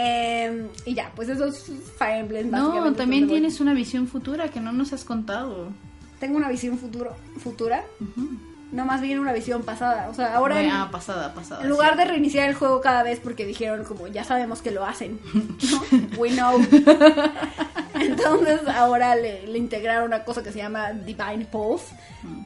Em, 0.02 0.70
y 0.86 0.93
ya, 0.93 1.12
pues 1.14 1.28
esos 1.28 1.66
Fire 1.97 2.20
Emblem 2.20 2.50
No, 2.50 2.93
también 2.93 3.28
tienes 3.28 3.60
una 3.60 3.74
visión 3.74 4.08
futura 4.08 4.47
que 4.47 4.62
no 4.62 4.72
nos 4.72 4.93
has 4.93 5.04
contado. 5.04 5.74
Tengo 6.22 6.38
una 6.38 6.47
visión 6.47 6.78
futuro, 6.78 7.18
futura. 7.38 7.84
No, 8.72 8.86
más 8.86 9.01
bien 9.01 9.20
una 9.20 9.34
visión 9.34 9.63
pasada. 9.63 10.07
O 10.09 10.13
sea, 10.13 10.36
ahora 10.36 10.55
Bueno, 10.55 10.70
en, 10.70 10.76
ah, 10.76 10.89
pasada, 10.91 11.34
pasada. 11.34 11.63
en 11.63 11.70
lugar 11.70 11.93
sí. 11.93 11.97
de 11.99 12.05
reiniciar 12.05 12.47
el 12.49 12.55
juego 12.55 12.82
cada 12.82 13.01
vez 13.03 13.20
porque 13.20 13.45
dijeron 13.45 13.84
como 13.84 14.07
ya 14.07 14.24
sabemos 14.24 14.61
que 14.61 14.72
lo 14.72 14.86
hacen. 14.86 15.20
¿no? 15.34 16.17
We 16.17 16.30
know. 16.32 16.59
Entonces 17.95 18.61
ahora 18.67 19.15
le, 19.15 19.47
le 19.47 19.57
integraron 19.57 20.05
una 20.05 20.24
cosa 20.24 20.43
que 20.43 20.51
se 20.51 20.59
llama 20.59 20.93
Divine 20.93 21.45
Pulse, 21.51 21.86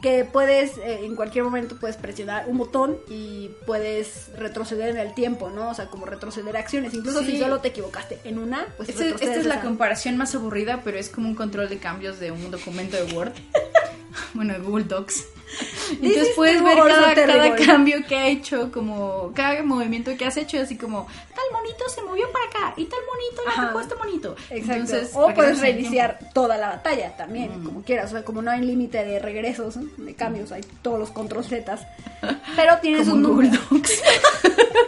que 0.02 0.24
puedes, 0.26 0.78
eh, 0.78 1.02
en 1.06 1.16
cualquier 1.16 1.44
momento 1.44 1.78
puedes 1.80 1.98
presionar 1.98 2.46
un 2.48 2.58
botón 2.58 2.98
y 3.10 3.50
puedes 3.66 4.32
retroceder 4.38 4.90
en 4.90 4.98
el 4.98 5.14
tiempo, 5.14 5.50
¿no? 5.50 5.70
O 5.70 5.74
sea, 5.74 5.88
como 5.88 6.06
retroceder 6.06 6.56
acciones. 6.58 6.94
Incluso 6.94 7.20
Sí. 7.20 7.32
si 7.32 7.40
solo 7.40 7.60
te 7.60 7.68
equivocaste 7.70 8.20
en 8.24 8.40
una, 8.40 8.66
pues 8.78 8.90
Este- 8.90 9.10
esta 9.10 9.36
es 9.36 9.46
la 9.46 9.62
comparación 9.62 10.18
más 10.18 10.34
aburrida, 10.34 10.82
pero 10.84 10.98
es 10.98 11.10
como 11.10 11.28
un 11.28 11.36
control 11.36 11.70
de 11.70 11.78
cambios 11.78 12.20
de 12.20 12.32
un 12.32 12.50
documento 12.50 12.96
de 13.04 13.14
Word. 13.14 13.34
bueno, 14.34 14.54
de 14.54 14.60
Google 14.60 14.86
Docs. 14.86 15.26
Entonces 16.02 16.30
puedes 16.36 16.64
ver 16.64 16.78
cada, 16.78 17.14
cada 17.14 17.14
terrible. 17.14 17.66
cambio 17.66 17.98
que 18.08 18.16
ha 18.16 18.28
hecho, 18.28 18.72
como 18.72 19.32
cada 19.36 19.62
movimiento 19.62 20.16
que 20.18 20.26
has 20.26 20.38
hecho, 20.38 20.60
así 20.60 20.78
como 20.78 21.08
tal 21.36 21.44
monito 21.52 21.88
se 21.90 22.02
movió 22.02 22.26
para 22.32 22.46
acá 22.46 22.74
y 22.78 22.86
tal 22.86 23.00
monito 23.06 23.42
le 23.62 23.68
tocó 23.68 23.80
este 23.80 23.96
monito. 23.96 24.36
Exacto. 24.50 24.74
Entonces, 24.74 25.12
o 25.14 25.34
puedes 25.34 25.60
reiniciar 25.60 26.20
toda 26.34 26.58
la 26.58 26.70
batalla 26.70 27.16
también, 27.16 27.64
como 27.64 27.84
quieras. 27.84 28.08
O 28.08 28.16
sea, 28.16 28.26
como 28.26 28.42
no 28.42 28.50
hay 28.52 28.62
límite 28.62 29.04
de 29.04 29.20
regresos, 29.20 29.78
de 29.98 30.16
cambios, 30.16 30.52
hay 30.52 30.66
todos 30.82 31.00
los 31.00 31.12
control 31.12 31.44
Z. 31.44 31.78
Pero 32.56 32.78
tienes 32.82 33.08
Como 33.08 33.16
un 33.16 33.26
en 33.26 33.32
Google. 33.32 33.60
Docs. 33.70 34.02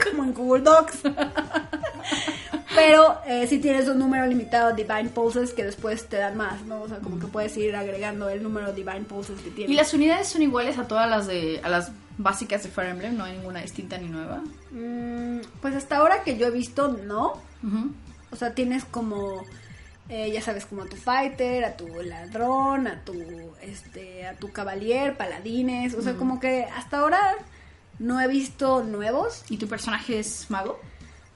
como 0.09 0.23
en 0.23 0.34
Google 0.34 0.63
Docs. 0.63 0.97
Pero 2.76 3.17
eh, 3.26 3.47
sí 3.47 3.59
tienes 3.59 3.88
un 3.88 3.99
número 3.99 4.26
limitado 4.26 4.73
de 4.73 4.84
Divine 4.84 5.09
Pulses 5.09 5.53
que 5.53 5.63
después 5.63 6.07
te 6.07 6.17
dan 6.17 6.38
más, 6.38 6.63
¿no? 6.65 6.82
O 6.82 6.88
sea, 6.88 6.99
como 6.99 7.19
que 7.19 7.28
puedes 7.28 7.55
ir 7.57 7.76
agregando 7.76 8.30
el 8.30 8.43
número 8.43 8.67
de 8.67 8.73
Divine 8.73 9.05
Pulses 9.05 9.39
que 9.41 9.49
tienes. 9.49 9.71
Y 9.71 9.76
las 9.76 9.93
unidades 9.93 10.28
son 10.28 10.41
iguales 10.41 10.78
a 10.78 10.88
todas 10.88 11.09
las 11.09 11.28
de 11.28 11.59
a 11.63 11.69
las 11.69 11.91
básicas 12.17 12.63
de 12.63 12.69
Fire 12.69 12.89
Emblem, 12.89 13.17
no 13.17 13.26
hay 13.26 13.34
ninguna 13.34 13.61
distinta 13.61 13.97
ni 13.97 14.07
nueva. 14.07 14.41
Mm, 14.71 15.39
pues 15.61 15.76
hasta 15.76 15.97
ahora 15.97 16.23
que 16.23 16.38
yo 16.38 16.47
he 16.47 16.51
visto, 16.51 16.88
no. 16.88 17.41
O 18.32 18.36
sea, 18.36 18.53
tienes 18.53 18.86
como, 18.86 19.43
eh, 20.09 20.32
ya 20.32 20.41
sabes, 20.41 20.65
como 20.65 20.84
a 20.84 20.86
tu 20.86 20.95
fighter, 20.95 21.65
a 21.65 21.76
tu 21.76 21.88
ladrón, 22.03 22.88
a 22.88 23.03
tu, 23.03 23.13
este, 23.61 24.28
a 24.28 24.36
tu 24.36 24.51
cavalier, 24.51 25.17
paladines. 25.17 25.95
O 25.95 26.01
sea, 26.01 26.15
como 26.15 26.39
que 26.39 26.65
hasta 26.76 26.99
ahora 26.99 27.21
no 27.97 28.21
he 28.21 28.28
visto 28.28 28.84
nuevos. 28.84 29.43
¿Y 29.49 29.57
tu 29.57 29.67
personaje 29.67 30.19
es 30.19 30.49
mago? 30.49 30.80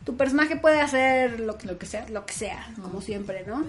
Tu 0.10 0.18
personaje 0.18 0.55
puede 0.55 0.82
hacer 0.82 1.39
lo 1.39 1.55
que, 1.55 1.68
Lo 1.68 1.78
que 1.78 1.86
sea. 1.86 2.10
lo 2.10 2.26
que 2.26 2.34
sea, 2.34 2.68
como 2.82 2.99
siempre, 2.99 3.43
¿no? 3.45 3.64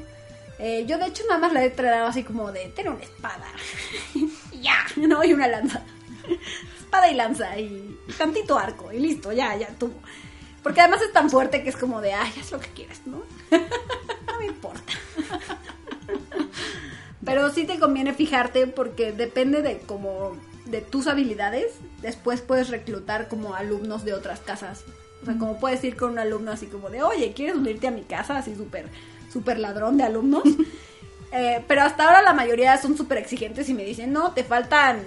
Eh, 0.59 0.87
yo 0.89 0.97
de 0.97 1.05
hecho 1.05 1.23
nada 1.29 1.39
más 1.39 1.53
le 1.53 1.61
he 1.61 1.67
entrenado 1.67 2.07
así 2.07 2.25
como 2.25 2.51
de, 2.51 2.69
ten 2.69 2.89
una 2.89 3.03
espada. 3.03 3.45
Y 4.15 4.63
ya, 4.63 4.79
¿no? 4.97 5.23
Y 5.23 5.35
una 5.35 5.49
lanza. 5.49 5.83
espada 6.81 7.11
y 7.11 7.15
lanza 7.15 7.59
y, 7.59 7.95
y 8.09 8.13
tantito 8.15 8.59
arco 8.59 8.91
y 8.91 9.01
listo, 9.01 9.33
ya, 9.33 9.55
ya 9.55 9.69
tuvo. 9.79 9.93
Porque 10.63 10.81
además 10.81 11.03
es 11.03 11.13
tan 11.13 11.29
fuerte 11.29 11.63
que 11.63 11.69
es 11.69 11.77
como 11.77 12.01
de, 12.01 12.15
ay, 12.15 12.33
haz 12.41 12.53
lo 12.53 12.59
que 12.59 12.71
quieras, 12.71 13.03
¿no? 13.05 13.19
no 13.51 14.39
me 14.39 14.47
importa. 14.47 14.95
Pero 17.23 17.51
sí 17.51 17.67
te 17.67 17.79
conviene 17.79 18.15
fijarte 18.15 18.67
porque 18.67 19.13
depende 19.13 19.61
de 19.61 19.81
como 19.81 20.39
de 20.65 20.81
tus 20.81 21.07
habilidades, 21.07 21.75
después 22.01 22.41
puedes 22.41 22.71
reclutar 22.71 23.29
como 23.29 23.55
alumnos 23.55 24.07
de 24.07 24.15
otras 24.15 24.41
casas. 24.41 24.85
O 25.23 25.25
sea, 25.25 25.37
como 25.37 25.59
puedes 25.59 25.83
ir 25.85 25.97
con 25.97 26.13
un 26.13 26.19
alumno 26.19 26.53
así 26.53 26.67
como 26.67 26.89
de, 26.89 27.03
oye, 27.03 27.33
¿quieres 27.33 27.57
unirte 27.57 27.89
a 27.89 27.91
mi 27.91 28.03
casa? 28.03 28.39
Así 28.39 28.55
súper, 28.55 28.89
súper 29.33 29.59
ladrón 29.59 29.97
de 29.97 30.05
alumnos. 30.05 30.45
Eh, 31.33 31.65
pero 31.69 31.83
hasta 31.83 32.07
ahora 32.07 32.23
la 32.23 32.33
mayoría 32.33 32.77
son 32.77 32.97
súper 32.97 33.19
exigentes 33.19 33.69
y 33.69 33.73
me 33.73 33.85
dicen, 33.85 34.13
no, 34.13 34.33
te 34.33 34.43
faltan 34.43 35.01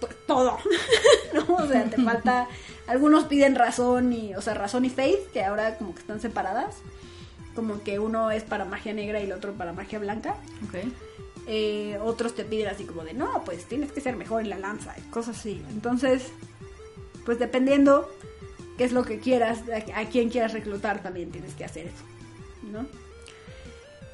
pues, 0.00 0.12
todo. 0.26 0.58
¿No? 1.32 1.54
O 1.54 1.64
sea, 1.64 1.84
te 1.84 2.02
falta... 2.02 2.48
Algunos 2.88 3.22
piden 3.26 3.54
razón 3.54 4.12
y, 4.12 4.34
o 4.34 4.40
sea, 4.40 4.54
razón 4.54 4.84
y 4.84 4.90
faith, 4.90 5.30
que 5.32 5.44
ahora 5.44 5.76
como 5.76 5.94
que 5.94 6.00
están 6.00 6.20
separadas. 6.20 6.78
Como 7.54 7.84
que 7.84 8.00
uno 8.00 8.32
es 8.32 8.42
para 8.42 8.64
magia 8.64 8.92
negra 8.94 9.20
y 9.20 9.26
el 9.26 9.32
otro 9.32 9.52
para 9.52 9.72
magia 9.72 10.00
blanca. 10.00 10.34
Ok. 10.66 10.90
Eh, 11.46 11.98
otros 12.02 12.34
te 12.34 12.44
piden 12.44 12.68
así 12.68 12.84
como 12.84 13.04
de, 13.04 13.14
no, 13.14 13.42
pues 13.44 13.64
tienes 13.66 13.92
que 13.92 14.00
ser 14.00 14.16
mejor 14.16 14.42
en 14.42 14.50
la 14.50 14.58
lanza 14.58 14.94
y 14.98 15.02
cosas 15.10 15.38
así. 15.38 15.62
Entonces, 15.70 16.32
pues 17.24 17.38
dependiendo 17.38 18.10
qué 18.78 18.84
es 18.84 18.92
lo 18.92 19.04
que 19.04 19.18
quieras, 19.18 19.58
a, 19.68 20.00
a 20.00 20.04
quién 20.06 20.30
quieras 20.30 20.54
reclutar, 20.54 21.02
también 21.02 21.30
tienes 21.30 21.52
que 21.54 21.64
hacer 21.64 21.86
eso, 21.86 22.04
¿no? 22.72 22.86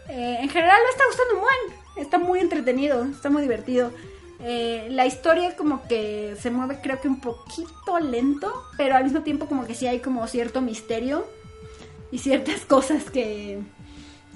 Eh, 0.09 0.39
en 0.41 0.49
general 0.49 0.79
me 0.85 0.91
está 0.91 1.05
gustando 1.07 1.35
un 1.35 1.41
buen, 1.41 2.05
está 2.05 2.19
muy 2.19 2.41
entretenido, 2.41 3.05
está 3.05 3.31
muy 3.31 3.43
divertido. 3.43 3.93
Eh, 4.41 4.89
la 4.91 5.07
historia 5.07 5.57
como 5.57 5.87
que 5.87 6.37
se 6.41 6.51
mueve 6.51 6.81
creo 6.83 7.01
que 7.01 7.09
un 7.09 7.21
poquito 7.21 7.99
lento, 8.01 8.53
pero 8.77 8.97
al 8.97 9.05
mismo 9.05 9.23
tiempo 9.23 9.47
como 9.47 9.67
que 9.67 9.75
sí 9.75 9.87
hay 9.87 10.01
como 10.01 10.27
cierto 10.27 10.61
misterio 10.61 11.27
y 12.11 12.19
ciertas 12.19 12.61
cosas 12.67 13.11
que, 13.11 13.61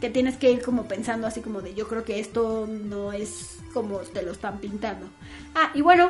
que 0.01 0.11
tienes 0.11 0.37
que 0.37 0.51
ir 0.51 0.63
como 0.63 0.85
pensando 0.85 1.27
así 1.27 1.41
como 1.41 1.61
de 1.61 1.75
yo 1.75 1.89
creo 1.89 2.05
que 2.05 2.21
esto 2.21 2.67
no 2.67 3.13
es 3.13 3.59
como 3.75 3.99
te 3.99 4.23
lo 4.23 4.33
están 4.33 4.59
pintando. 4.59 5.07
Ah, 5.55 5.71
y 5.75 5.83
bueno, 5.83 6.09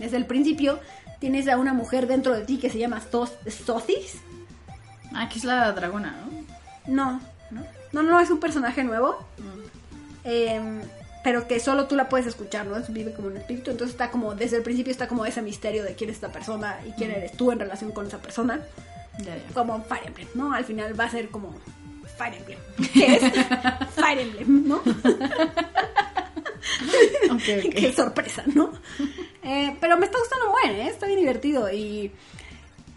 desde 0.00 0.16
el 0.16 0.26
principio 0.26 0.80
tienes 1.20 1.46
a 1.48 1.56
una 1.56 1.72
mujer 1.74 2.06
dentro 2.08 2.34
de 2.34 2.44
ti 2.44 2.58
que 2.58 2.70
se 2.70 2.78
llama 2.78 3.00
Sos- 3.00 3.36
Sothis. 3.64 4.16
Ah, 5.14 5.22
aquí 5.22 5.38
es 5.38 5.44
la 5.44 5.70
dragona, 5.72 6.16
¿no? 6.86 7.20
No, 7.50 7.62
no, 7.92 8.02
no, 8.02 8.18
es 8.20 8.30
un 8.30 8.40
personaje 8.40 8.82
nuevo. 8.82 9.16
Em, 10.24 10.80
pero 11.22 11.46
que 11.46 11.60
solo 11.60 11.86
tú 11.86 11.96
la 11.96 12.08
puedes 12.08 12.26
escuchar, 12.26 12.66
¿no? 12.66 12.76
Es- 12.76 12.92
Vive 12.92 13.12
como 13.12 13.28
un 13.28 13.36
espíritu, 13.36 13.70
entonces 13.70 13.94
está 13.94 14.10
como, 14.10 14.34
desde 14.34 14.56
el 14.56 14.62
principio 14.62 14.90
está 14.90 15.06
como 15.08 15.24
ese 15.26 15.42
misterio 15.42 15.84
de 15.84 15.94
quién 15.94 16.10
es 16.10 16.16
esta 16.16 16.32
persona 16.32 16.78
y 16.88 16.92
quién 16.92 17.10
eres 17.10 17.32
tú 17.36 17.52
en 17.52 17.58
relación 17.60 17.92
con 17.92 18.06
esa 18.06 18.18
persona. 18.18 18.60
Como 19.52 19.82
Fire 19.84 20.06
Emblem, 20.06 20.28
¿no? 20.34 20.52
Al 20.54 20.64
final 20.64 20.98
va 20.98 21.04
a 21.04 21.10
ser 21.10 21.28
como 21.28 21.54
Fire 22.16 22.34
Emblem. 22.38 22.58
¿Qué 22.94 23.16
es? 23.16 23.22
Fire 23.94 24.18
Emblem, 24.20 24.66
¿no? 24.68 24.80
Qué 27.44 27.92
sorpresa, 27.94 28.42
¿no? 28.54 28.72
Eh, 29.42 29.76
pero 29.80 29.96
me 29.96 30.06
está 30.06 30.18
gustando 30.18 30.50
buen, 30.50 30.70
¿eh? 30.70 30.88
Está 30.88 31.06
bien 31.06 31.20
divertido 31.20 31.70
y... 31.70 32.12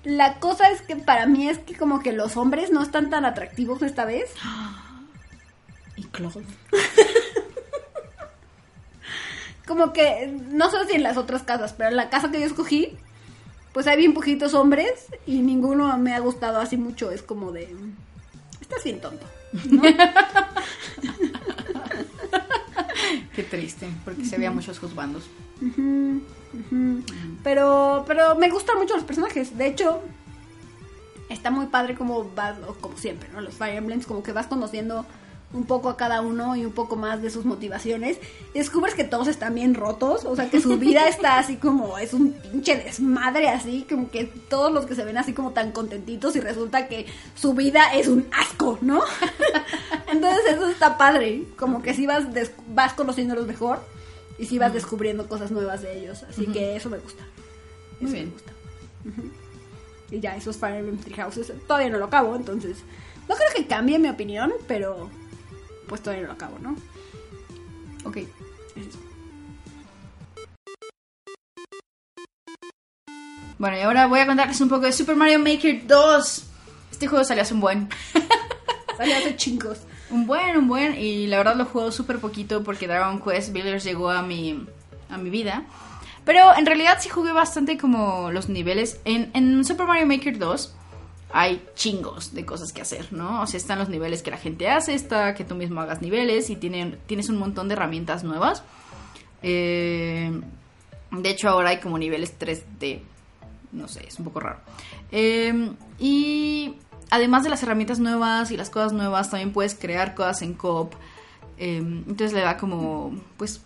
La 0.04 0.40
cosa 0.40 0.70
es 0.70 0.82
que 0.82 0.98
para 0.98 1.28
mí 1.28 1.48
es 1.48 1.60
que 1.60 1.78
como 1.78 2.02
que 2.02 2.12
los 2.12 2.36
hombres 2.36 2.72
no 2.72 2.84
están 2.84 3.10
tan 3.10 3.24
atractivos 3.24 3.82
esta 3.82 4.04
vez. 4.04 4.34
¿Y 5.96 6.04
Claude? 6.04 6.44
Como 9.66 9.94
que, 9.94 10.28
no 10.50 10.70
sé 10.70 10.86
si 10.88 10.96
en 10.96 11.04
las 11.04 11.16
otras 11.16 11.44
casas, 11.44 11.74
pero 11.74 11.90
en 11.90 11.96
la 11.96 12.10
casa 12.10 12.32
que 12.32 12.40
yo 12.40 12.46
escogí, 12.46 12.98
pues 13.72 13.88
hay 13.88 13.98
bien 13.98 14.14
poquitos 14.14 14.54
hombres 14.54 15.08
y 15.26 15.40
ninguno 15.40 15.98
me 15.98 16.14
ha 16.14 16.20
gustado 16.20 16.60
así 16.60 16.76
mucho. 16.76 17.12
Es 17.12 17.24
como 17.24 17.54
de, 17.54 17.74
estás 18.60 18.84
bien 18.84 19.00
tonto, 19.00 19.26
¿no? 19.70 19.82
Qué 23.36 23.44
triste, 23.44 23.88
porque 24.04 24.26
se 24.26 24.36
había 24.36 24.52
muchos 24.52 24.80
Pero, 27.44 28.04
pero 28.08 28.36
me 28.36 28.50
gustan 28.50 28.78
mucho 28.78 28.96
los 28.96 29.04
personajes. 29.04 29.58
De 29.58 29.68
hecho, 29.68 30.02
está 31.30 31.52
muy 31.52 31.68
padre 31.68 31.96
como 31.96 32.30
vas, 32.36 32.56
como 32.80 32.98
siempre, 32.98 33.30
¿no? 33.34 33.42
Los 33.42 33.56
Fire 33.56 33.76
Emblems, 33.76 34.06
como 34.06 34.24
que 34.24 34.32
vas 34.32 34.48
conociendo 34.48 35.06
un 35.54 35.66
poco 35.66 35.90
a 35.90 35.98
cada 35.98 36.22
uno 36.22 36.56
y 36.56 36.66
un 36.66 36.72
poco 36.72 36.96
más 36.96 37.22
de 37.22 37.30
sus 37.30 37.46
motivaciones. 37.46 38.18
Y 38.54 38.60
descubres 38.60 38.96
que 38.96 39.04
todos 39.04 39.28
están 39.28 39.54
bien 39.54 39.76
rotos, 39.76 40.26
o 40.26 40.36
sea, 40.36 40.50
que 40.50 40.60
su 40.60 40.78
vida 40.78 41.08
está 41.08 41.38
así 41.38 41.58
como, 41.58 41.98
es 41.98 42.14
un 42.14 42.34
pinche 42.34 42.76
desmadre 42.76 43.50
así, 43.50 43.86
como 43.88 44.10
que 44.10 44.26
todos 44.26 44.72
los 44.72 44.86
que 44.86 44.96
se 44.96 45.06
ven 45.06 45.18
así 45.18 45.34
como 45.34 45.52
tan 45.52 45.72
contentitos 45.72 46.36
y 46.36 46.40
resulta 46.40 46.88
que 46.88 47.06
su 47.36 47.54
vida 47.54 47.94
es 47.94 48.08
un 48.08 48.28
asco, 48.32 48.80
¿no? 48.82 49.04
Entonces 50.12 50.54
eso 50.54 50.68
está 50.68 50.98
padre, 50.98 51.44
como 51.56 51.82
que 51.82 51.94
sí 51.94 52.08
vas, 52.08 52.26
vas 52.70 52.94
conociéndolos 52.94 53.46
mejor 53.46 53.93
y 54.44 54.46
sí 54.46 54.60
vas 54.60 54.74
descubriendo 54.74 55.28
cosas 55.30 55.52
nuevas 55.52 55.82
de 55.82 55.98
ellos, 56.00 56.24
así 56.24 56.46
que 56.48 56.76
eso 56.76 56.90
me 56.90 56.98
gusta. 56.98 57.24
Muy 58.02 58.10
Eso 58.10 58.14
bien. 58.14 58.26
me 58.28 58.32
gusta. 58.34 58.52
Y 60.12 60.20
ya, 60.20 60.36
esos 60.36 60.58
Fire 60.58 60.76
Emblem 60.76 60.98
Three 60.98 61.16
Houses 61.16 61.54
todavía 61.66 61.90
no 61.90 61.98
lo 61.98 62.06
acabo, 62.06 62.36
entonces 62.36 62.80
no 63.30 63.36
creo 63.36 63.48
que 63.56 63.66
cambie 63.68 63.98
mi 64.00 64.10
opinión, 64.10 64.52
pero 64.68 65.10
pues 65.88 66.02
todavía 66.02 66.24
no 66.24 66.28
lo 66.28 66.34
acabo, 66.34 66.60
¿no? 66.60 66.76
Ok. 68.04 68.18
Eso. 68.18 69.00
Bueno, 73.58 73.78
y 73.78 73.82
ahora 73.82 74.08
voy 74.08 74.20
a 74.20 74.26
contarles 74.28 74.60
un 74.60 74.68
poco 74.68 74.86
de 74.86 74.92
Super 74.92 75.16
Mario 75.16 75.40
Maker 75.40 75.88
2. 75.88 76.44
Este 76.92 77.08
juego 77.08 77.24
salió 77.24 77.44
hace 77.44 77.54
un 77.54 77.62
buen. 77.62 77.90
Salió 78.98 79.16
hace 79.18 79.36
chingos. 79.38 79.80
Un 80.14 80.28
buen, 80.28 80.56
un 80.56 80.68
buen. 80.68 80.96
Y 81.00 81.28
la 81.28 81.38
verdad 81.38 81.56
lo 81.56 81.66
juego 81.66 81.92
súper 81.92 82.20
poquito 82.20 82.64
porque 82.64 82.88
Dragon 82.88 83.20
Quest 83.22 83.52
Builders 83.52 83.84
llegó 83.84 84.10
a 84.10 84.22
mi, 84.22 84.64
a 85.10 85.18
mi 85.18 85.30
vida. 85.30 85.64
Pero 86.24 86.56
en 86.56 86.66
realidad 86.66 87.00
sí 87.02 87.10
jugué 87.10 87.32
bastante 87.32 87.78
como 87.78 88.32
los 88.32 88.48
niveles. 88.48 89.00
En, 89.06 89.32
en 89.34 89.66
Super 89.66 89.88
Mario 89.88 90.06
Maker 90.06 90.38
2 90.38 90.76
hay 91.34 91.66
chingos 91.76 92.34
de 92.36 92.46
cosas 92.46 92.72
que 92.72 92.82
hacer, 92.82 93.12
¿no? 93.12 93.42
O 93.42 93.48
sea, 93.48 93.58
están 93.58 93.80
los 93.80 93.90
niveles 93.90 94.22
que 94.22 94.30
la 94.30 94.38
gente 94.38 94.70
hace, 94.70 94.94
está 94.94 95.34
que 95.34 95.44
tú 95.44 95.56
mismo 95.56 95.82
hagas 95.82 96.02
niveles 96.02 96.50
y 96.52 96.56
tienes 96.56 97.30
un 97.30 97.38
montón 97.38 97.68
de 97.68 97.74
herramientas 97.74 98.24
nuevas. 98.24 98.64
Eh, 99.42 100.32
De 101.12 101.30
hecho, 101.30 101.50
ahora 101.50 101.70
hay 101.70 101.80
como 101.80 101.98
niveles 101.98 102.40
3D. 102.40 103.02
No 103.72 103.88
sé, 103.88 104.06
es 104.08 104.18
un 104.20 104.26
poco 104.26 104.40
raro. 104.40 104.60
Eh, 105.12 105.72
y 106.00 106.76
además 107.14 107.44
de 107.44 107.52
las 107.52 107.62
herramientas 107.62 108.00
nuevas 108.00 108.50
y 108.50 108.58
las 108.58 108.72
cosas 108.72 108.92
nuevas, 108.92 109.30
también 109.30 109.54
puedes 109.54 109.76
crear 109.76 110.16
cosas 110.16 110.42
en 110.42 110.56
coop. 110.56 110.96
Eh, 111.60 111.78
entonces 111.78 112.34
le 112.34 112.42
da 112.42 112.58
como, 112.58 113.14
pues, 113.38 113.62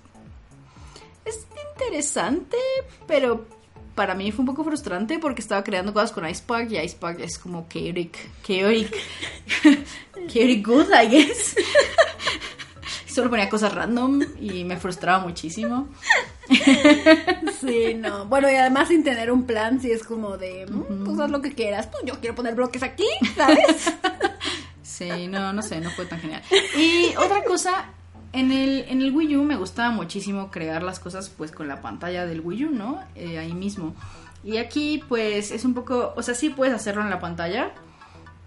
es 1.23 1.47
interesante, 1.73 2.57
pero 3.07 3.45
para 3.95 4.15
mí 4.15 4.33
fue 4.33 4.43
un 4.43 4.47
poco 4.47 4.65
frustrante 4.65 5.17
porque 5.17 5.39
estaba 5.39 5.63
creando 5.63 5.93
cosas 5.93 6.11
con 6.11 6.27
Icepack 6.27 6.71
y 6.71 6.77
Icepack 6.77 7.21
es 7.21 7.39
como 7.39 7.69
chaotic, 7.69 8.17
chaotic, 8.43 8.93
chaotic 10.27 10.67
good, 10.67 10.87
I 10.91 11.07
guess. 11.07 11.55
Solo 13.07 13.29
ponía 13.29 13.47
cosas 13.47 13.73
random 13.73 14.23
y 14.41 14.65
me 14.65 14.75
frustraba 14.75 15.19
muchísimo. 15.19 15.87
Sí, 17.59 17.95
no. 17.95 18.25
Bueno, 18.25 18.49
y 18.51 18.55
además 18.55 18.87
sin 18.87 19.03
tener 19.03 19.31
un 19.31 19.45
plan, 19.45 19.81
si 19.81 19.91
es 19.91 20.03
como 20.03 20.37
de, 20.37 20.65
mm, 20.67 21.05
pues 21.05 21.19
haz 21.19 21.31
lo 21.31 21.41
que 21.41 21.53
quieras. 21.53 21.87
Pues 21.87 22.03
yo 22.05 22.19
quiero 22.19 22.35
poner 22.35 22.55
bloques 22.55 22.83
aquí, 22.83 23.07
¿sabes? 23.35 23.93
Sí, 24.81 25.27
no, 25.27 25.53
no 25.53 25.61
sé, 25.61 25.79
no 25.79 25.91
fue 25.91 26.07
tan 26.07 26.19
genial. 26.19 26.41
Y 26.75 27.15
otra 27.17 27.43
cosa, 27.43 27.85
en 28.33 28.51
el, 28.51 28.85
en 28.87 29.01
el 29.01 29.15
Wii 29.15 29.37
U 29.37 29.43
me 29.43 29.55
gustaba 29.55 29.91
muchísimo 29.91 30.49
crear 30.49 30.81
las 30.81 30.99
cosas 30.99 31.29
pues 31.29 31.51
con 31.51 31.67
la 31.67 31.81
pantalla 31.81 32.25
del 32.25 32.41
Wii 32.41 32.65
U, 32.65 32.71
¿no? 32.71 33.03
Eh, 33.13 33.37
ahí 33.37 33.53
mismo. 33.53 33.93
Y 34.43 34.57
aquí 34.57 35.03
pues 35.07 35.51
es 35.51 35.65
un 35.65 35.75
poco, 35.75 36.13
o 36.15 36.23
sea, 36.23 36.33
sí 36.33 36.49
puedes 36.49 36.73
hacerlo 36.73 37.03
en 37.03 37.11
la 37.11 37.19
pantalla, 37.19 37.73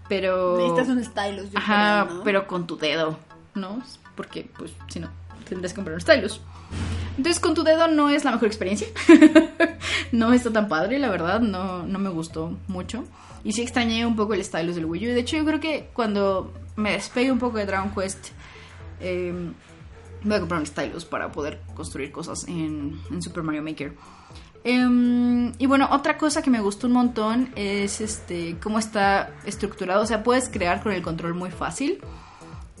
pero... 0.09 0.57
Necesitas 0.57 0.89
un 0.89 1.03
stylus, 1.03 1.51
yo 1.51 1.57
Ajá, 1.57 2.03
creo, 2.05 2.17
¿no? 2.17 2.23
pero 2.23 2.47
con 2.47 2.67
tu 2.67 2.77
dedo, 2.77 3.17
¿no? 3.55 3.81
Porque 4.15 4.49
pues 4.57 4.73
si 4.89 4.99
no, 4.99 5.09
tendrás 5.47 5.71
que 5.71 5.77
comprar 5.77 5.95
un 5.95 6.01
stylus. 6.01 6.41
Entonces 7.17 7.39
con 7.39 7.53
tu 7.53 7.63
dedo 7.63 7.87
no 7.87 8.09
es 8.09 8.23
la 8.23 8.31
mejor 8.31 8.47
experiencia. 8.47 8.87
no 10.11 10.33
está 10.33 10.51
tan 10.51 10.67
padre, 10.67 10.99
la 10.99 11.09
verdad, 11.09 11.39
no, 11.39 11.85
no 11.85 11.99
me 11.99 12.09
gustó 12.09 12.57
mucho. 12.67 13.03
Y 13.43 13.53
sí 13.53 13.61
extrañé 13.61 14.05
un 14.05 14.15
poco 14.15 14.33
el 14.33 14.43
stylus 14.43 14.75
del 14.75 14.85
Wii 14.85 15.09
U. 15.09 15.13
De 15.13 15.19
hecho, 15.19 15.37
yo 15.37 15.45
creo 15.45 15.59
que 15.59 15.89
cuando 15.93 16.53
me 16.75 16.91
despegue 16.93 17.31
un 17.31 17.39
poco 17.39 17.57
de 17.57 17.65
Dragon 17.65 17.91
Quest, 17.93 18.29
eh, 18.99 19.33
voy 20.23 20.33
a 20.33 20.39
comprar 20.39 20.59
un 20.59 20.65
stylus 20.65 21.05
para 21.05 21.31
poder 21.31 21.61
construir 21.73 22.11
cosas 22.11 22.47
en, 22.47 22.99
en 23.09 23.21
Super 23.21 23.43
Mario 23.43 23.63
Maker. 23.63 23.93
Em, 24.63 25.53
y 25.57 25.65
bueno, 25.65 25.89
otra 25.91 26.17
cosa 26.17 26.43
que 26.43 26.51
me 26.51 26.61
gustó 26.61 26.85
un 26.85 26.93
montón 26.93 27.51
es 27.55 27.99
este 27.99 28.57
cómo 28.61 28.77
está 28.79 29.31
estructurado. 29.45 30.03
O 30.03 30.05
sea, 30.05 30.23
puedes 30.23 30.49
crear 30.49 30.83
con 30.83 30.91
el 30.91 31.01
control 31.01 31.33
muy 31.33 31.49
fácil. 31.49 31.99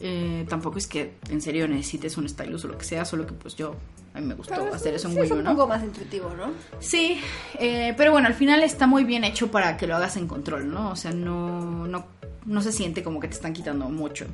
Eh, 0.03 0.45
tampoco 0.49 0.79
es 0.79 0.87
que 0.87 1.13
en 1.29 1.41
serio 1.41 1.67
necesites 1.67 2.17
un 2.17 2.27
stylus 2.27 2.65
o 2.65 2.69
lo 2.69 2.77
que 2.77 2.85
sea, 2.85 3.05
solo 3.05 3.27
que 3.27 3.33
pues 3.33 3.55
yo 3.55 3.75
a 4.15 4.19
mí 4.19 4.25
me 4.25 4.33
gustó 4.33 4.55
Pero 4.55 4.73
hacer 4.73 4.95
eso 4.95 5.07
en 5.07 5.15
Wii 5.15 5.25
es 5.25 5.31
U, 5.31 5.35
un 5.35 5.43
¿no? 5.43 5.51
poco 5.51 5.67
más 5.67 5.83
intuitivo, 5.83 6.31
¿no? 6.35 6.51
Sí, 6.79 7.21
eh, 7.59 7.93
pero 7.95 8.11
bueno, 8.11 8.27
al 8.27 8.33
final 8.33 8.63
está 8.63 8.87
muy 8.87 9.03
bien 9.03 9.23
hecho 9.23 9.51
para 9.51 9.77
que 9.77 9.85
lo 9.85 9.95
hagas 9.95 10.17
en 10.17 10.27
control, 10.27 10.71
¿no? 10.71 10.89
O 10.89 10.95
sea, 10.95 11.11
no, 11.11 11.85
no, 11.87 12.05
no 12.45 12.61
se 12.61 12.71
siente 12.71 13.03
como 13.03 13.19
que 13.19 13.27
te 13.27 13.35
están 13.35 13.53
quitando 13.53 13.89
mucho. 13.89 14.25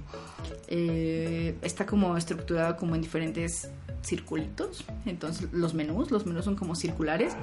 Eh, 0.70 1.57
está 1.61 1.86
como 1.86 2.15
estructurado 2.15 2.78
como 2.78 2.95
en 2.95 3.01
diferentes 3.01 3.70
circulitos. 4.03 4.86
Entonces 5.05 5.49
los 5.51 5.74
menús, 5.74 6.11
los 6.11 6.26
menús 6.26 6.45
son 6.45 6.55
como 6.55 6.76
circulares. 6.76 7.36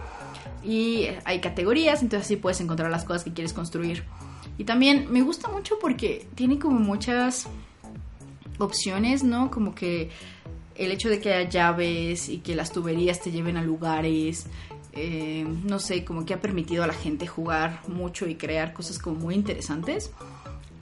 Y 0.65 1.09
hay 1.25 1.41
categorías, 1.41 2.03
entonces 2.03 2.27
así 2.27 2.37
puedes 2.37 2.61
encontrar 2.61 2.91
las 2.91 3.05
cosas 3.05 3.23
que 3.23 3.33
quieres 3.33 3.53
construir. 3.53 4.05
Y 4.57 4.65
también 4.65 5.07
me 5.11 5.21
gusta 5.23 5.49
mucho 5.49 5.79
porque 5.81 6.27
tiene 6.35 6.59
como 6.59 6.79
muchas 6.79 7.49
opciones, 8.59 9.23
¿no? 9.25 9.51
Como 9.51 9.75
que 9.75 10.11
el 10.77 10.91
hecho 10.91 11.09
de 11.09 11.21
que 11.21 11.33
haya 11.33 11.49
llaves 11.49 12.29
y 12.29 12.39
que 12.39 12.55
las 12.55 12.73
tuberías 12.73 13.21
te 13.21 13.31
lleven 13.31 13.57
a 13.57 13.63
lugares, 13.63 14.47
eh, 14.93 15.45
no 15.65 15.79
sé, 15.79 16.05
como 16.05 16.25
que 16.25 16.35
ha 16.35 16.41
permitido 16.41 16.85
a 16.85 16.87
la 16.87 16.95
gente 16.95 17.27
jugar 17.27 17.81
mucho 17.89 18.29
y 18.29 18.37
crear 18.37 18.73
cosas 18.73 18.99
como 18.99 19.19
muy 19.19 19.35
interesantes. 19.35 20.13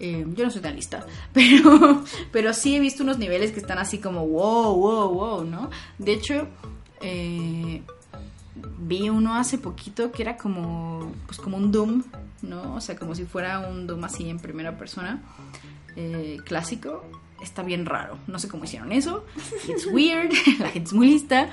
Eh, 0.00 0.26
yo 0.34 0.44
no 0.44 0.50
soy 0.50 0.60
tan 0.60 0.74
lista, 0.74 1.06
pero, 1.32 2.02
pero 2.30 2.52
sí 2.52 2.76
he 2.76 2.80
visto 2.80 3.02
unos 3.02 3.18
niveles 3.18 3.52
que 3.52 3.60
están 3.60 3.78
así 3.78 3.98
como 3.98 4.26
wow, 4.26 4.74
wow, 4.74 5.14
wow, 5.14 5.44
¿no? 5.44 5.70
De 5.98 6.12
hecho, 6.12 6.48
eh, 7.00 7.82
vi 8.78 9.08
uno 9.08 9.34
hace 9.34 9.58
poquito 9.58 10.10
que 10.10 10.22
era 10.22 10.36
como, 10.36 11.12
pues 11.26 11.38
como 11.38 11.56
un 11.56 11.70
Doom, 11.70 12.02
¿no? 12.42 12.74
O 12.74 12.80
sea, 12.80 12.96
como 12.96 13.14
si 13.14 13.24
fuera 13.24 13.60
un 13.60 13.86
Doom 13.86 14.04
así 14.04 14.28
en 14.28 14.38
primera 14.38 14.76
persona, 14.76 15.22
clásico. 16.44 17.04
Está 17.42 17.62
bien 17.64 17.86
raro, 17.86 18.18
no 18.28 18.38
sé 18.38 18.48
cómo 18.48 18.64
hicieron 18.64 18.92
eso. 18.92 19.24
It's 19.68 19.86
weird, 19.86 20.32
la 20.60 20.68
gente 20.68 20.88
es 20.88 20.92
muy 20.92 21.08
lista. 21.08 21.50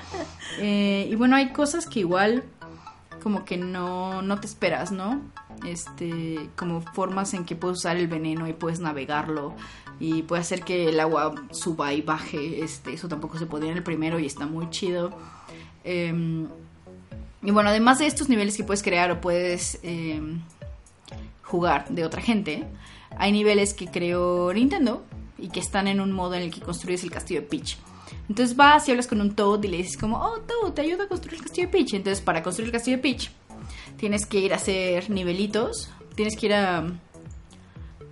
Eh, 0.58 1.08
y 1.10 1.14
bueno, 1.16 1.34
hay 1.34 1.52
cosas 1.52 1.86
que 1.86 2.00
igual 2.00 2.44
como 3.20 3.44
que 3.44 3.56
no, 3.56 4.22
no 4.22 4.40
te 4.40 4.46
esperas, 4.46 4.92
¿no? 4.92 5.20
Este, 5.66 6.48
como 6.56 6.80
formas 6.80 7.34
en 7.34 7.44
que 7.44 7.56
puedes 7.56 7.78
usar 7.78 7.96
el 7.96 8.06
veneno 8.06 8.48
y 8.48 8.52
puedes 8.52 8.80
navegarlo 8.80 9.54
y 9.98 10.22
puede 10.22 10.40
hacer 10.40 10.62
que 10.62 10.88
el 10.88 11.00
agua 11.00 11.34
suba 11.50 11.92
y 11.92 12.02
baje. 12.02 12.62
Este, 12.62 12.94
eso 12.94 13.08
tampoco 13.08 13.38
se 13.38 13.46
podía 13.46 13.70
en 13.70 13.76
el 13.76 13.82
primero 13.82 14.18
y 14.18 14.26
está 14.26 14.46
muy 14.46 14.70
chido. 14.70 15.10
Em, 15.84 16.46
y 17.42 17.50
bueno, 17.50 17.70
además 17.70 17.98
de 17.98 18.06
estos 18.06 18.28
niveles 18.28 18.56
que 18.56 18.64
puedes 18.64 18.82
crear 18.82 19.10
o 19.10 19.20
puedes 19.20 19.80
em, 19.82 20.40
jugar 21.42 21.88
de 21.88 22.04
otra 22.04 22.22
gente, 22.22 22.64
hay 23.16 23.32
niveles 23.32 23.74
que 23.74 23.88
creó 23.88 24.52
Nintendo 24.52 25.04
y 25.40 25.48
que 25.48 25.60
están 25.60 25.88
en 25.88 26.00
un 26.00 26.12
modo 26.12 26.34
en 26.34 26.42
el 26.42 26.50
que 26.50 26.60
construyes 26.60 27.02
el 27.04 27.10
castillo 27.10 27.40
de 27.40 27.46
Peach. 27.46 27.76
Entonces 28.28 28.56
vas 28.56 28.86
y 28.86 28.90
hablas 28.90 29.06
con 29.06 29.20
un 29.20 29.34
Toad 29.34 29.62
y 29.64 29.68
le 29.68 29.76
dices 29.78 29.96
como, 29.96 30.18
oh 30.18 30.40
Toad, 30.40 30.72
te 30.72 30.82
ayudo 30.82 31.04
a 31.04 31.08
construir 31.08 31.38
el 31.38 31.42
castillo 31.42 31.66
de 31.68 31.72
Peach. 31.72 31.94
Entonces 31.94 32.22
para 32.22 32.42
construir 32.42 32.68
el 32.68 32.72
castillo 32.72 32.96
de 32.96 33.02
Peach 33.02 33.30
tienes 33.96 34.26
que 34.26 34.40
ir 34.40 34.52
a 34.52 34.56
hacer 34.56 35.10
nivelitos, 35.10 35.90
tienes 36.14 36.36
que 36.36 36.46
ir 36.46 36.54
a, 36.54 36.92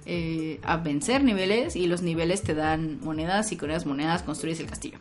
eh, 0.07 0.61
a 0.62 0.76
vencer 0.76 1.24
niveles 1.24 1.76
y 1.76 1.87
los 1.87 2.03
niveles 2.03 2.43
te 2.43 2.55
dan 2.55 3.01
monedas 3.03 3.53
y 3.53 3.57
con 3.57 3.70
esas 3.70 3.87
monedas 3.87 4.22
construyes 4.22 4.61
el 4.61 4.66
castillo. 4.66 4.99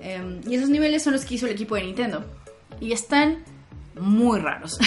Eh, 0.00 0.40
y 0.48 0.54
esos 0.54 0.68
niveles 0.68 1.02
son 1.02 1.12
los 1.14 1.24
que 1.24 1.34
hizo 1.34 1.46
el 1.46 1.52
equipo 1.52 1.74
de 1.74 1.84
Nintendo. 1.84 2.24
Y 2.80 2.92
están 2.92 3.44
muy 4.00 4.38
raros. 4.38 4.78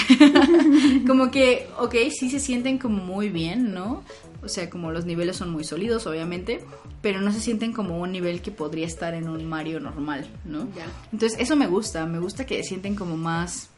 como 1.07 1.31
que, 1.31 1.67
ok, 1.79 1.95
sí 2.11 2.29
se 2.29 2.39
sienten 2.39 2.77
como 2.77 3.03
muy 3.03 3.29
bien, 3.29 3.73
¿no? 3.73 4.03
O 4.41 4.47
sea, 4.47 4.69
como 4.69 4.91
los 4.91 5.05
niveles 5.05 5.37
son 5.37 5.51
muy 5.51 5.63
sólidos, 5.63 6.07
obviamente, 6.07 6.63
pero 7.01 7.21
no 7.21 7.31
se 7.31 7.39
sienten 7.39 7.73
como 7.73 7.99
un 7.99 8.11
nivel 8.11 8.41
que 8.41 8.51
podría 8.51 8.85
estar 8.85 9.13
en 9.13 9.27
un 9.27 9.45
Mario 9.45 9.79
normal, 9.79 10.27
¿no? 10.45 10.67
Ya. 10.75 10.85
Entonces, 11.11 11.39
eso 11.39 11.55
me 11.55 11.67
gusta, 11.67 12.05
me 12.05 12.19
gusta 12.19 12.45
que 12.45 12.57
se 12.63 12.69
sienten 12.69 12.95
como 12.95 13.17
más... 13.17 13.69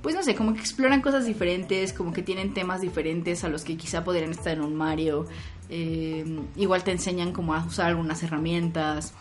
Pues 0.00 0.16
no 0.16 0.22
sé, 0.22 0.34
como 0.34 0.52
que 0.52 0.60
exploran 0.60 1.00
cosas 1.00 1.26
diferentes, 1.26 1.92
como 1.92 2.12
que 2.12 2.22
tienen 2.22 2.54
temas 2.54 2.80
diferentes 2.80 3.44
a 3.44 3.48
los 3.48 3.62
que 3.62 3.76
quizá 3.76 4.02
podrían 4.02 4.32
estar 4.32 4.52
en 4.52 4.62
un 4.62 4.74
Mario. 4.74 5.26
Eh, 5.68 6.40
igual 6.56 6.82
te 6.82 6.90
enseñan 6.90 7.32
cómo 7.32 7.54
a 7.54 7.64
usar 7.64 7.86
algunas 7.86 8.22
herramientas. 8.24 9.14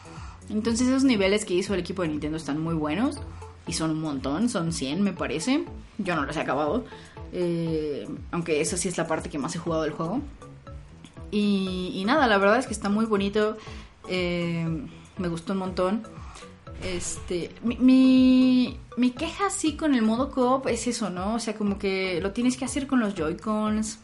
Entonces 0.49 0.87
esos 0.87 1.03
niveles 1.03 1.45
que 1.45 1.53
hizo 1.53 1.75
el 1.75 1.79
equipo 1.79 2.01
de 2.01 2.09
Nintendo 2.09 2.37
están 2.37 2.59
muy 2.59 2.73
buenos. 2.73 3.17
Y 3.67 3.73
son 3.73 3.91
un 3.91 4.01
montón, 4.01 4.49
son 4.49 4.73
100 4.73 5.01
me 5.01 5.13
parece. 5.13 5.65
Yo 5.99 6.15
no 6.15 6.25
los 6.25 6.35
he 6.35 6.41
acabado. 6.41 6.83
Eh, 7.33 8.07
aunque 8.31 8.61
eso 8.61 8.77
sí 8.77 8.87
es 8.87 8.97
la 8.97 9.07
parte 9.07 9.29
que 9.29 9.37
más 9.37 9.55
he 9.55 9.59
jugado 9.59 9.83
del 9.83 9.91
juego. 9.91 10.21
Y, 11.31 12.03
nada, 12.05 12.27
la 12.27 12.37
verdad 12.37 12.59
es 12.59 12.67
que 12.67 12.73
está 12.73 12.89
muy 12.89 13.05
bonito. 13.05 13.57
Eh, 14.09 14.67
me 15.17 15.27
gustó 15.29 15.53
un 15.53 15.59
montón. 15.59 16.03
Este, 16.83 17.51
mi, 17.63 18.79
mi, 18.97 19.11
queja 19.11 19.47
así 19.47 19.77
con 19.77 19.93
el 19.93 20.01
modo 20.01 20.31
coop 20.31 20.67
es 20.67 20.87
eso, 20.87 21.09
¿no? 21.09 21.35
O 21.35 21.39
sea, 21.39 21.55
como 21.55 21.77
que 21.77 22.19
lo 22.21 22.31
tienes 22.31 22.57
que 22.57 22.65
hacer 22.65 22.87
con 22.87 22.99
los 22.99 23.15
Joy-Cons. 23.15 23.99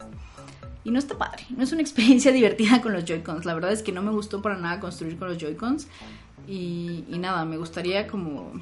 Y 0.83 0.91
no 0.91 0.99
está 0.99 1.17
padre, 1.17 1.43
no 1.49 1.63
es 1.63 1.71
una 1.73 1.81
experiencia 1.87 2.31
divertida 2.31 2.81
con 2.81 2.93
los 2.93 3.03
Joy-Cons. 3.03 3.45
La 3.45 3.53
verdad 3.53 3.73
es 3.73 3.83
que 3.83 3.91
no 3.91 4.01
me 4.01 4.11
gustó 4.11 4.41
para 4.41 4.57
nada 4.57 4.79
construir 4.79 5.17
con 5.17 5.27
los 5.27 5.37
Joy-Cons. 5.37 5.87
Y 6.47 7.03
nada, 7.09 7.43
me 7.43 7.57
gustaría 7.57 8.07
como... 8.07 8.53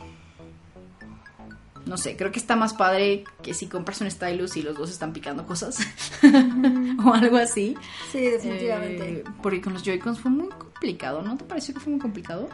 No 1.86 1.98
sé, 1.98 2.18
creo 2.18 2.32
que 2.32 2.40
está 2.40 2.56
más 2.56 2.74
padre 2.74 3.24
que 3.44 3.54
si 3.54 3.68
compras 3.68 4.02
un 4.02 4.10
stylus 4.10 4.58
y 4.58 4.64
los 4.64 4.76
dos 4.76 4.90
están 4.90 5.14
picando 5.14 5.46
cosas. 5.46 5.78
o 7.06 7.14
algo 7.14 7.38
así. 7.38 7.76
Sí, 8.12 8.22
definitivamente. 8.22 9.10
Eh, 9.10 9.24
porque 9.44 9.62
con 9.62 9.74
los 9.74 9.84
Joy-Cons 9.84 10.20
fue 10.20 10.32
muy 10.32 10.50
complicado, 10.50 11.22
¿no 11.22 11.38
te 11.38 11.46
pareció 11.46 11.74
que 11.74 11.80
fue 11.80 11.92
muy 11.92 12.00
complicado? 12.02 12.50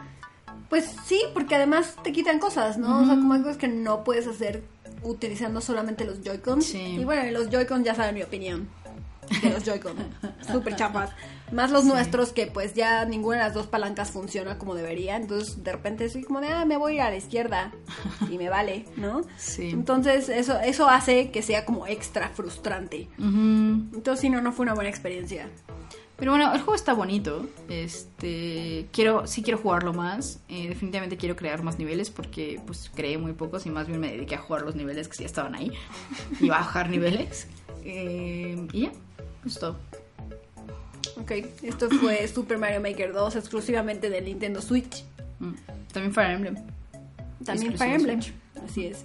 Pues 0.68 0.94
sí, 1.06 1.20
porque 1.34 1.54
además 1.54 1.96
te 2.02 2.12
quitan 2.12 2.38
cosas, 2.38 2.78
¿no? 2.78 3.02
O 3.02 3.06
sea, 3.06 3.14
como 3.14 3.34
hay 3.34 3.42
cosas 3.42 3.58
que 3.58 3.68
no 3.68 4.04
puedes 4.04 4.26
hacer 4.26 4.62
utilizando 5.02 5.60
solamente 5.60 6.04
los 6.04 6.22
Joy-Cons. 6.22 6.64
Sí. 6.64 6.96
Y 7.00 7.04
bueno, 7.04 7.30
los 7.30 7.50
Joy-Cons 7.50 7.84
ya 7.84 7.94
saben 7.94 8.14
mi 8.14 8.22
opinión 8.22 8.68
de 9.42 9.50
los 9.50 9.64
Joy-Cons. 9.64 10.00
Súper 10.52 10.76
chapas. 10.76 11.10
Más 11.52 11.70
los 11.70 11.84
nuestros 11.84 12.32
que 12.32 12.46
pues 12.46 12.74
ya 12.74 13.04
ninguna 13.04 13.38
de 13.38 13.42
las 13.44 13.54
dos 13.54 13.66
palancas 13.66 14.10
funciona 14.10 14.58
como 14.58 14.74
debería. 14.74 15.16
Entonces 15.16 15.62
de 15.62 15.72
repente 15.72 16.08
soy 16.08 16.24
como 16.24 16.40
de, 16.40 16.48
ah, 16.48 16.64
me 16.64 16.76
voy 16.76 16.92
a 16.92 16.94
ir 16.94 17.00
a 17.02 17.10
la 17.10 17.16
izquierda 17.16 17.72
y 18.30 18.38
me 18.38 18.48
vale, 18.48 18.86
¿no? 18.96 19.22
Sí. 19.36 19.70
Entonces 19.70 20.28
eso, 20.28 20.58
eso 20.60 20.88
hace 20.88 21.30
que 21.30 21.42
sea 21.42 21.64
como 21.64 21.86
extra 21.86 22.30
frustrante. 22.30 23.08
Entonces 23.18 24.20
sí, 24.20 24.30
no, 24.30 24.40
no 24.40 24.52
fue 24.52 24.64
una 24.64 24.74
buena 24.74 24.90
experiencia. 24.90 25.48
Pero 26.22 26.32
bueno, 26.32 26.52
el 26.52 26.60
juego 26.60 26.76
está 26.76 26.92
bonito. 26.94 27.48
Este, 27.68 28.86
quiero, 28.92 29.26
sí 29.26 29.42
quiero 29.42 29.58
jugarlo 29.58 29.92
más. 29.92 30.38
Eh, 30.48 30.68
definitivamente 30.68 31.16
quiero 31.16 31.34
crear 31.34 31.64
más 31.64 31.80
niveles 31.80 32.10
porque 32.10 32.60
pues 32.64 32.90
creé 32.94 33.18
muy 33.18 33.32
pocos 33.32 33.66
y 33.66 33.70
más 33.70 33.88
bien 33.88 33.98
me 33.98 34.12
dediqué 34.12 34.36
a 34.36 34.38
jugar 34.38 34.62
los 34.62 34.76
niveles 34.76 35.08
que 35.08 35.18
ya 35.18 35.26
estaban 35.26 35.54
ahí 35.54 35.72
y 36.40 36.48
bajar 36.48 36.90
niveles. 36.90 37.48
Eh, 37.84 38.68
y 38.72 38.82
ya, 38.82 38.90
eso 38.90 39.48
es 39.48 39.58
todo. 39.58 39.76
Ok, 41.16 41.30
esto 41.62 41.90
fue 41.90 42.26
Super 42.28 42.58
Mario 42.58 42.80
Maker 42.80 43.12
2 43.12 43.36
exclusivamente 43.36 44.10
de 44.10 44.20
Nintendo 44.20 44.62
Switch. 44.62 45.04
Mm. 45.38 45.52
También 45.92 46.14
Fire 46.14 46.30
Emblem. 46.30 46.56
También 47.44 47.76
Fire 47.76 47.94
Emblem. 47.94 48.22
Switch. 48.22 48.34
Así 48.64 48.86
es. 48.86 49.04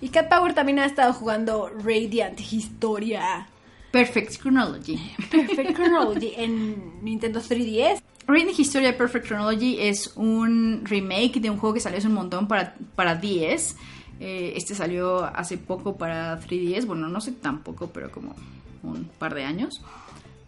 Y 0.00 0.08
Cat 0.10 0.28
Power 0.28 0.54
también 0.54 0.78
ha 0.80 0.86
estado 0.86 1.12
jugando 1.14 1.70
Radiant 1.82 2.38
Historia 2.40 3.48
Perfect 3.94 4.40
Chronology. 4.40 4.98
Perfect 5.30 5.76
Chronology 5.76 6.32
en 6.36 7.02
Nintendo 7.04 7.40
3DS. 7.40 8.02
Radiant 8.26 8.58
Historia 8.58 8.96
Perfect 8.96 9.26
Chronology 9.26 9.78
es 9.80 10.12
un 10.16 10.82
remake 10.84 11.40
de 11.40 11.48
un 11.48 11.58
juego 11.58 11.74
que 11.74 11.80
salió 11.80 11.98
hace 11.98 12.08
un 12.08 12.14
montón 12.14 12.48
para, 12.48 12.74
para 12.96 13.14
10. 13.14 13.76
Eh, 14.20 14.54
este 14.56 14.74
salió 14.74 15.24
hace 15.24 15.58
poco 15.58 15.96
para 15.96 16.40
3DS. 16.40 16.86
Bueno, 16.86 17.08
no 17.08 17.20
sé 17.20 17.32
tampoco, 17.32 17.90
pero 17.92 18.10
como 18.10 18.34
un 18.82 19.04
par 19.18 19.34
de 19.34 19.44
años. 19.44 19.82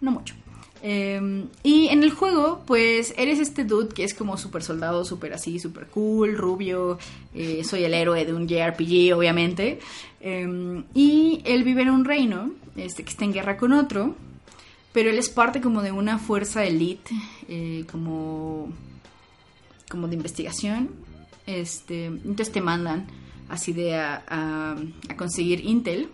No 0.01 0.11
mucho. 0.11 0.35
Eh, 0.83 1.47
y 1.63 1.89
en 1.89 2.03
el 2.03 2.11
juego, 2.11 2.63
pues 2.67 3.15
eres 3.17 3.39
este 3.41 3.65
dude 3.65 3.89
que 3.89 4.05
es 4.05 4.15
como 4.15 4.37
super 4.37 4.63
soldado, 4.63 5.05
super 5.05 5.33
así, 5.33 5.59
super 5.59 5.87
cool, 5.87 6.37
rubio. 6.37 6.99
eh, 7.35 7.65
soy 7.65 7.85
el 7.85 7.95
héroe 7.95 8.25
de 8.25 8.35
un 8.35 8.47
JRPG, 8.47 9.15
obviamente. 9.17 9.81
Eh, 10.21 10.85
y 10.95 11.43
él 11.45 11.65
vive 11.65 11.83
en 11.83 11.91
un 11.91 12.05
reino 12.05 12.53
este, 12.77 13.05
que 13.05 13.11
está 13.11 13.25
en 13.25 13.33
guerra 13.33 13.57
con 13.57 13.73
otro. 13.73 14.15
Pero 14.93 15.11
él 15.11 15.19
es 15.19 15.29
parte 15.29 15.61
como 15.61 15.83
de 15.83 15.93
una 15.93 16.19
fuerza 16.19 16.65
elite, 16.65 17.11
eh, 17.49 17.85
como, 17.91 18.73
como 19.91 20.09
de 20.09 20.15
investigación. 20.15 20.89
Este, 21.47 22.07
entonces 22.07 22.51
te 22.51 22.63
mandan 22.63 23.07
así 23.49 23.73
de 23.73 23.97
a, 23.97 24.23
a- 24.29 24.77
a 25.09 25.17
conseguir 25.17 25.65
Intel. 25.65 26.09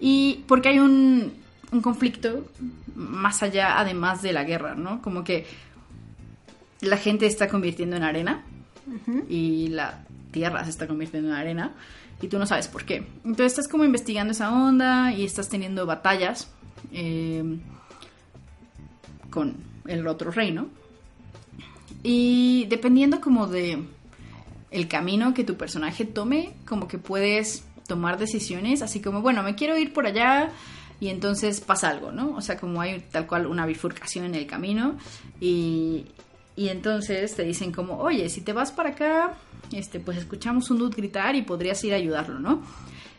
Y 0.00 0.44
porque 0.48 0.70
hay 0.70 0.78
un, 0.78 1.32
un 1.70 1.80
conflicto 1.80 2.46
más 2.94 3.42
allá, 3.42 3.78
además 3.78 4.20
de 4.22 4.32
la 4.32 4.44
guerra, 4.44 4.74
¿no? 4.74 5.00
Como 5.00 5.22
que 5.24 5.46
la 6.80 6.96
gente 6.96 7.26
está 7.26 7.48
convirtiendo 7.48 7.96
en 7.96 8.02
arena 8.02 8.44
y 9.28 9.68
la 9.68 10.04
tierra 10.32 10.64
se 10.64 10.70
está 10.70 10.88
convirtiendo 10.88 11.28
en 11.30 11.36
arena 11.36 11.72
y 12.20 12.26
tú 12.28 12.38
no 12.38 12.46
sabes 12.46 12.66
por 12.66 12.84
qué. 12.84 13.06
Entonces 13.24 13.46
estás 13.52 13.68
como 13.68 13.84
investigando 13.84 14.32
esa 14.32 14.52
onda 14.52 15.12
y 15.12 15.24
estás 15.24 15.48
teniendo 15.48 15.86
batallas 15.86 16.50
eh, 16.92 17.58
con 19.30 19.54
el 19.86 20.06
otro 20.08 20.30
reino. 20.32 20.66
Y 22.02 22.66
dependiendo 22.68 23.20
como 23.20 23.46
de 23.46 23.84
el 24.72 24.88
camino 24.88 25.34
que 25.34 25.44
tu 25.44 25.56
personaje 25.56 26.04
tome, 26.04 26.54
como 26.66 26.88
que 26.88 26.98
puedes 26.98 27.64
tomar 27.86 28.18
decisiones, 28.18 28.82
así 28.82 29.00
como, 29.00 29.22
bueno, 29.22 29.42
me 29.42 29.54
quiero 29.54 29.76
ir 29.76 29.92
por 29.92 30.06
allá 30.06 30.50
y 31.00 31.08
entonces 31.08 31.60
pasa 31.60 31.90
algo, 31.90 32.12
¿no? 32.12 32.34
O 32.36 32.40
sea, 32.40 32.56
como 32.56 32.80
hay 32.80 33.00
tal 33.10 33.26
cual 33.26 33.46
una 33.46 33.66
bifurcación 33.66 34.24
en 34.24 34.34
el 34.34 34.46
camino 34.46 34.96
y, 35.40 36.06
y 36.56 36.68
entonces 36.68 37.34
te 37.34 37.42
dicen 37.42 37.72
como, 37.72 37.98
oye, 37.98 38.28
si 38.28 38.40
te 38.40 38.52
vas 38.52 38.72
para 38.72 38.90
acá, 38.90 39.34
este, 39.72 40.00
pues 40.00 40.18
escuchamos 40.18 40.70
un 40.70 40.78
dude 40.78 40.96
gritar 40.96 41.34
y 41.34 41.42
podrías 41.42 41.82
ir 41.84 41.92
a 41.92 41.96
ayudarlo, 41.96 42.38
¿no? 42.38 42.62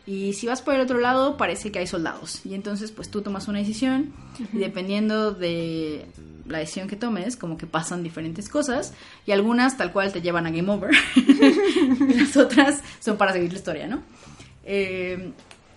Y 0.06 0.34
si 0.34 0.46
vas 0.46 0.60
por 0.60 0.74
el 0.74 0.82
otro 0.82 0.98
lado, 0.98 1.36
parece 1.36 1.72
que 1.72 1.78
hay 1.78 1.86
soldados. 1.86 2.44
Y 2.44 2.54
entonces, 2.54 2.90
pues 2.90 3.10
tú 3.10 3.22
tomas 3.22 3.48
una 3.48 3.58
decisión 3.58 4.12
y 4.52 4.58
dependiendo 4.58 5.32
de 5.32 6.06
la 6.46 6.58
decisión 6.58 6.88
que 6.88 6.96
tomes, 6.96 7.36
como 7.36 7.56
que 7.56 7.66
pasan 7.66 8.02
diferentes 8.02 8.48
cosas 8.48 8.92
y 9.26 9.32
algunas 9.32 9.76
tal 9.76 9.92
cual 9.92 10.12
te 10.12 10.20
llevan 10.20 10.46
a 10.46 10.50
Game 10.50 10.70
Over 10.70 10.90
y 11.16 12.14
las 12.14 12.36
otras 12.36 12.82
son 13.00 13.16
para 13.16 13.32
seguir 13.32 13.52
la 13.52 13.58
historia, 13.58 13.86
¿no? 13.86 14.02
Eh, 14.64 15.32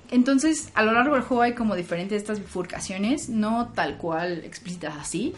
entonces, 0.09 0.71
a 0.73 0.83
lo 0.83 0.93
largo 0.93 1.15
del 1.15 1.23
juego 1.23 1.43
hay 1.43 1.53
como 1.53 1.75
diferentes 1.75 2.21
estas 2.21 2.39
bifurcaciones, 2.39 3.29
no 3.29 3.69
tal 3.75 3.97
cual 3.97 4.43
explícitas 4.45 4.95
así, 4.97 5.33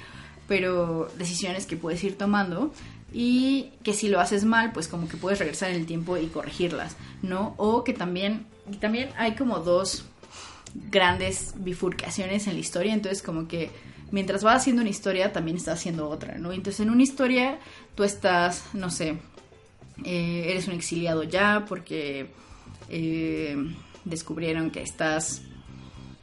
pero 0.48 1.10
decisiones 1.18 1.66
que 1.66 1.76
puedes 1.76 2.04
ir 2.04 2.18
tomando 2.18 2.72
y 3.12 3.72
que 3.84 3.94
si 3.94 4.08
lo 4.08 4.20
haces 4.20 4.46
mal, 4.46 4.72
pues 4.72 4.88
como 4.88 5.08
que 5.08 5.18
puedes 5.18 5.40
regresar 5.40 5.72
en 5.72 5.78
el 5.78 5.86
tiempo 5.86 6.18
y 6.18 6.28
corregirlas, 6.28 6.96
¿no? 7.24 7.56
O 7.58 7.84
que 7.84 7.94
también, 7.94 8.46
también 8.80 9.10
hay 9.18 9.36
como 9.36 9.60
dos 9.60 10.06
grandes 10.92 11.54
bifurcaciones 11.58 12.46
en 12.46 12.54
la 12.54 12.60
historia, 12.60 12.94
entonces 12.94 13.24
como 13.24 13.48
que 13.48 13.72
mientras 14.12 14.44
vas 14.44 14.62
haciendo 14.62 14.82
una 14.82 14.90
historia, 14.90 15.32
también 15.32 15.58
estás 15.58 15.80
haciendo 15.80 16.10
otra, 16.10 16.38
¿no? 16.38 16.52
Entonces 16.52 16.82
en 16.82 16.90
una 16.90 17.04
historia 17.04 17.60
tú 17.96 18.04
estás, 18.04 18.64
no 18.74 18.90
sé, 18.90 19.18
eh, 20.06 20.46
eres 20.50 20.68
un 20.68 20.74
exiliado 20.74 21.24
ya 21.24 21.66
porque 21.68 22.32
eh, 22.90 23.56
descubrieron 24.06 24.72
que 24.72 24.82
estás, 24.82 25.42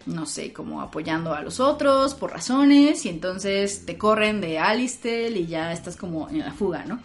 no 0.07 0.27
sé, 0.27 0.53
como 0.53 0.81
apoyando 0.81 1.35
a 1.35 1.43
los 1.43 1.61
otros 1.61 2.15
por 2.15 2.33
razones 2.33 3.05
y 3.05 3.09
entonces 3.09 3.85
te 3.87 3.99
corren 3.99 4.41
de 4.41 4.59
Alistel 4.59 5.37
y 5.37 5.47
ya 5.47 5.73
estás 5.73 5.97
como 5.97 6.29
en 6.29 6.41
la 6.41 6.53
fuga, 6.53 6.85
¿no? 6.85 7.01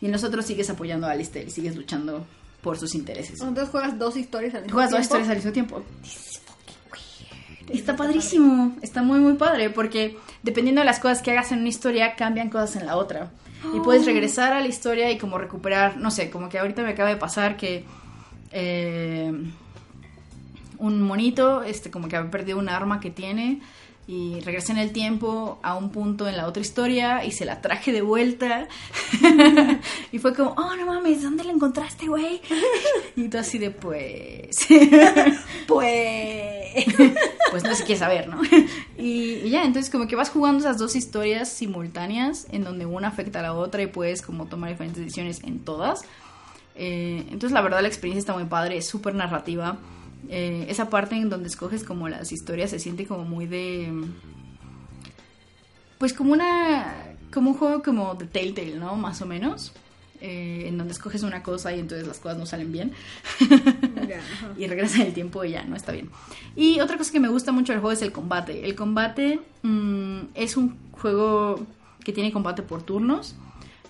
Y 0.00 0.06
en 0.06 0.12
los 0.12 0.24
otros 0.24 0.46
sigues 0.46 0.70
apoyando 0.70 1.06
a 1.06 1.10
Alistel 1.12 1.48
y 1.48 1.50
sigues 1.50 1.76
luchando 1.76 2.24
por 2.62 2.78
sus 2.78 2.94
intereses. 2.94 3.40
Entonces 3.40 3.68
juegas 3.70 3.98
dos 3.98 4.16
historias 4.16 4.54
al 4.54 4.62
mismo 4.62 4.74
Juegas 4.74 4.90
dos 4.90 5.00
tiempo. 5.00 5.04
historias 5.04 5.28
al 5.28 5.36
mismo 5.36 5.52
tiempo. 5.52 5.82
Está 7.72 7.96
padrísimo, 7.96 8.76
está 8.82 9.02
muy 9.02 9.20
muy 9.20 9.34
padre 9.34 9.70
porque 9.70 10.18
dependiendo 10.42 10.80
de 10.80 10.84
las 10.84 10.98
cosas 10.98 11.22
que 11.22 11.30
hagas 11.30 11.52
en 11.52 11.60
una 11.60 11.68
historia 11.68 12.16
cambian 12.16 12.50
cosas 12.50 12.76
en 12.76 12.86
la 12.86 12.96
otra. 12.96 13.30
Y 13.74 13.80
puedes 13.80 14.06
regresar 14.06 14.54
a 14.54 14.60
la 14.60 14.68
historia 14.68 15.10
y 15.10 15.18
como 15.18 15.36
recuperar, 15.36 15.98
no 15.98 16.10
sé, 16.10 16.30
como 16.30 16.48
que 16.48 16.58
ahorita 16.58 16.82
me 16.82 16.90
acaba 16.90 17.10
de 17.10 17.16
pasar 17.16 17.58
que 17.58 17.84
eh, 18.52 19.32
un 20.78 21.02
monito, 21.02 21.62
este, 21.62 21.90
como 21.90 22.08
que 22.08 22.16
había 22.16 22.30
perdido 22.30 22.58
un 22.58 22.70
arma 22.70 23.00
que 23.00 23.10
tiene 23.10 23.60
y 24.06 24.40
regresé 24.40 24.72
en 24.72 24.78
el 24.78 24.92
tiempo 24.92 25.60
a 25.62 25.76
un 25.76 25.90
punto 25.90 26.26
en 26.26 26.36
la 26.36 26.46
otra 26.46 26.60
historia 26.60 27.24
y 27.24 27.30
se 27.30 27.44
la 27.44 27.60
traje 27.60 27.92
de 27.92 28.02
vuelta 28.02 28.66
y 30.12 30.18
fue 30.18 30.34
como, 30.34 30.50
oh 30.50 30.76
no 30.76 30.86
mames, 30.86 31.22
¿dónde 31.22 31.44
la 31.44 31.52
encontraste, 31.52 32.08
güey? 32.08 32.40
Y 33.14 33.28
tú 33.28 33.38
así 33.38 33.58
de 33.58 33.70
pues... 33.70 34.56
Pues. 35.66 36.84
pues 37.50 37.62
no 37.62 37.74
sé 37.74 37.84
qué 37.84 37.96
saber, 37.96 38.28
¿no? 38.28 38.42
Y, 38.98 39.34
y 39.44 39.50
ya, 39.50 39.64
entonces 39.64 39.90
como 39.90 40.08
que 40.08 40.16
vas 40.16 40.30
jugando 40.30 40.58
esas 40.58 40.78
dos 40.78 40.96
historias 40.96 41.48
simultáneas 41.48 42.48
en 42.50 42.64
donde 42.64 42.86
una 42.86 43.08
afecta 43.08 43.38
a 43.38 43.42
la 43.42 43.54
otra 43.54 43.82
y 43.82 43.86
puedes 43.86 44.22
como 44.22 44.46
tomar 44.46 44.70
diferentes 44.70 45.00
decisiones 45.00 45.42
en 45.44 45.60
todas. 45.60 46.02
Eh, 46.74 47.24
entonces 47.26 47.52
la 47.52 47.60
verdad 47.60 47.82
la 47.82 47.88
experiencia 47.88 48.20
está 48.20 48.32
muy 48.32 48.44
padre, 48.44 48.78
es 48.78 48.88
súper 48.88 49.14
narrativa. 49.14 49.76
Eh, 50.28 50.66
esa 50.68 50.90
parte 50.90 51.16
en 51.16 51.30
donde 51.30 51.48
escoges 51.48 51.84
como 51.84 52.08
las 52.08 52.32
historias 52.32 52.70
se 52.70 52.78
siente 52.78 53.06
como 53.06 53.24
muy 53.24 53.46
de... 53.46 53.92
Pues 55.98 56.12
como 56.12 56.32
una... 56.32 56.94
como 57.32 57.50
un 57.50 57.56
juego 57.56 57.82
como 57.82 58.14
de 58.14 58.26
Telltale, 58.26 58.76
¿no? 58.76 58.96
Más 58.96 59.20
o 59.22 59.26
menos. 59.26 59.72
Eh, 60.22 60.64
en 60.66 60.76
donde 60.76 60.92
escoges 60.92 61.22
una 61.22 61.42
cosa 61.42 61.74
y 61.74 61.80
entonces 61.80 62.06
las 62.06 62.18
cosas 62.18 62.36
no 62.38 62.46
salen 62.46 62.72
bien. 62.72 62.92
Y 64.58 64.66
regresa 64.66 65.02
el 65.02 65.14
tiempo 65.14 65.44
y 65.44 65.52
ya 65.52 65.64
no 65.64 65.76
está 65.76 65.92
bien. 65.92 66.10
Y 66.56 66.80
otra 66.80 66.98
cosa 66.98 67.12
que 67.12 67.20
me 67.20 67.28
gusta 67.28 67.52
mucho 67.52 67.72
del 67.72 67.80
juego 67.80 67.92
es 67.92 68.02
el 68.02 68.12
combate. 68.12 68.64
El 68.66 68.74
combate 68.74 69.40
mm, 69.62 70.18
es 70.34 70.56
un 70.56 70.76
juego 70.92 71.64
que 72.04 72.12
tiene 72.12 72.32
combate 72.32 72.62
por 72.62 72.82
turnos, 72.82 73.36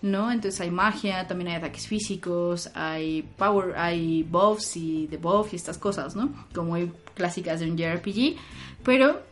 ¿no? 0.03 0.33
Entonces 0.33 0.61
hay 0.61 0.71
magia, 0.71 1.27
también 1.27 1.49
hay 1.49 1.57
ataques 1.57 1.87
físicos, 1.87 2.71
hay 2.75 3.23
power, 3.23 3.77
hay 3.77 4.23
buffs 4.23 4.77
y 4.77 5.07
debuffs 5.07 5.53
y 5.53 5.57
estas 5.57 5.79
cosas, 5.79 6.17
¿no? 6.17 6.33
Como 6.55 6.71
muy 6.71 6.93
clásicas 7.15 7.61
de 7.61 7.71
un 7.71 7.77
JRPG, 7.77 8.37
pero 8.83 9.23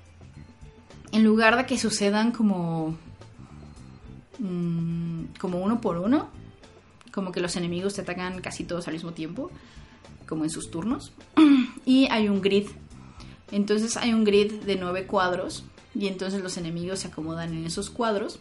en 1.13 1.25
lugar 1.25 1.57
de 1.57 1.67
que 1.67 1.79
sucedan 1.79 2.33
como 2.33 2.97
mm, 4.39 5.25
como 5.39 5.59
uno 5.59 5.81
por 5.81 5.97
uno, 5.99 6.29
como 7.13 7.33
que 7.33 7.41
los 7.41 7.57
enemigos 7.57 7.95
te 7.95 8.03
atacan 8.03 8.41
casi 8.41 8.65
todos 8.65 8.87
al 8.89 8.95
mismo 8.95 9.13
tiempo, 9.13 9.51
como 10.27 10.45
en 10.45 10.51
sus 10.51 10.71
turnos. 10.71 11.13
Y 11.85 12.07
hay 12.11 12.29
un 12.29 12.43
grid. 12.43 12.67
Entonces 13.51 13.97
hay 13.97 14.13
un 14.13 14.25
grid 14.25 14.53
de 14.53 14.77
nueve 14.77 15.07
cuadros. 15.07 15.65
Y 15.95 16.07
entonces 16.07 16.43
los 16.43 16.59
enemigos 16.59 16.99
se 16.99 17.09
acomodan 17.09 17.55
en 17.55 17.65
esos 17.65 17.89
cuadros. 17.89 18.41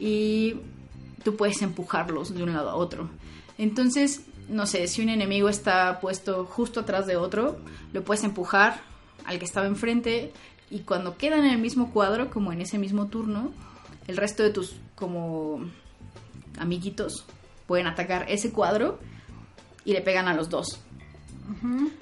Y 0.00 0.56
tú 1.24 1.36
puedes 1.36 1.62
empujarlos 1.62 2.34
de 2.34 2.42
un 2.42 2.52
lado 2.52 2.70
a 2.70 2.76
otro. 2.76 3.08
Entonces, 3.58 4.26
no 4.48 4.66
sé, 4.66 4.86
si 4.86 5.02
un 5.02 5.08
enemigo 5.08 5.48
está 5.48 6.00
puesto 6.00 6.44
justo 6.44 6.80
atrás 6.80 7.06
de 7.06 7.16
otro, 7.16 7.56
lo 7.92 8.04
puedes 8.04 8.24
empujar 8.24 8.80
al 9.24 9.38
que 9.38 9.44
estaba 9.44 9.66
enfrente. 9.66 10.32
Y 10.70 10.80
cuando 10.80 11.16
quedan 11.16 11.44
en 11.44 11.52
el 11.52 11.58
mismo 11.58 11.92
cuadro, 11.92 12.30
como 12.30 12.52
en 12.52 12.60
ese 12.60 12.78
mismo 12.78 13.06
turno, 13.06 13.52
el 14.06 14.16
resto 14.16 14.42
de 14.42 14.50
tus 14.50 14.76
como 14.94 15.60
amiguitos 16.58 17.24
pueden 17.66 17.86
atacar 17.86 18.26
ese 18.28 18.52
cuadro 18.52 18.98
y 19.84 19.92
le 19.92 20.00
pegan 20.00 20.28
a 20.28 20.34
los 20.34 20.50
dos. 20.50 20.80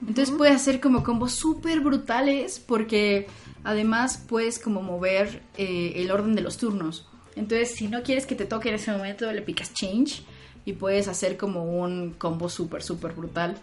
Entonces 0.00 0.32
puedes 0.36 0.54
hacer 0.54 0.80
como 0.80 1.02
combos 1.02 1.32
súper 1.32 1.80
brutales 1.80 2.60
porque 2.60 3.26
además 3.64 4.24
puedes 4.28 4.58
como 4.58 4.82
mover 4.82 5.42
eh, 5.56 5.94
el 5.96 6.10
orden 6.10 6.34
de 6.34 6.42
los 6.42 6.58
turnos. 6.58 7.08
Entonces 7.36 7.74
si 7.74 7.88
no 7.88 8.02
quieres 8.02 8.26
que 8.26 8.34
te 8.34 8.44
toque 8.44 8.68
en 8.68 8.76
ese 8.76 8.92
momento 8.92 9.30
le 9.32 9.42
picas 9.42 9.72
change 9.72 10.22
y 10.64 10.74
puedes 10.74 11.08
hacer 11.08 11.36
como 11.36 11.64
un 11.64 12.12
combo 12.12 12.48
súper, 12.48 12.82
súper 12.82 13.12
brutal 13.12 13.56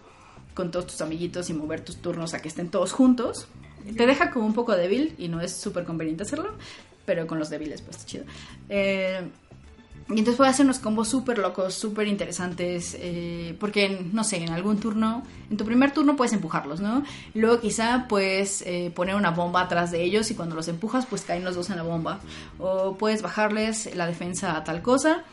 con 0.53 0.72
todos 0.72 0.88
tus 0.88 1.01
amiguitos 1.01 1.49
y 1.49 1.53
mover 1.53 1.82
tus 1.82 1.97
turnos 1.97 2.34
a 2.34 2.41
que 2.41 2.49
estén 2.49 2.70
todos 2.70 2.91
juntos. 2.91 3.47
Te 3.95 4.05
deja 4.05 4.32
como 4.32 4.45
un 4.45 4.53
poco 4.53 4.76
débil 4.76 5.15
y 5.17 5.30
no 5.30 5.39
es 5.39 5.53
súper 5.53 5.86
conveniente 5.86 6.24
hacerlo, 6.24 6.53
pero 7.05 7.28
con 7.28 7.39
los 7.39 7.49
débiles 7.49 7.82
pues 7.82 8.05
chido. 8.05 8.26
Eh, 8.67 9.22
y 10.10 10.18
entonces 10.18 10.38
puedes 10.38 10.55
hacer 10.55 10.66
unos 10.66 10.80
combos 10.80 11.07
súper 11.07 11.38
locos, 11.38 11.76
súper 11.76 12.07
interesantes, 12.07 12.97
eh, 12.99 13.55
porque, 13.60 14.07
no 14.12 14.24
sé, 14.24 14.38
en 14.38 14.49
algún 14.49 14.80
turno, 14.80 15.22
en 15.51 15.57
tu 15.57 15.66
primer 15.66 15.91
turno 15.91 16.16
puedes 16.16 16.34
empujarlos, 16.34 16.80
¿no? 16.80 17.03
Luego 17.36 17.60
quizá 17.60 18.07
puedes 18.07 18.64
eh, 18.64 18.91
poner 18.95 19.14
una 19.14 19.30
bomba 19.30 19.62
atrás 19.62 19.91
de 19.91 20.01
ellos 20.01 20.32
y 20.32 20.36
cuando 20.36 20.55
los 20.55 20.68
empujas 20.68 21.05
pues 21.05 21.22
caen 21.22 21.45
los 21.45 21.53
dos 21.53 21.70
en 21.70 21.76
la 21.76 21.84
bomba. 21.84 22.22
O 22.57 22.95
puedes 22.97 23.22
bajarles 23.22 23.95
la 23.95 24.07
defensa 24.07 24.57
a 24.57 24.64
tal 24.64 24.82
cosa 24.82 25.24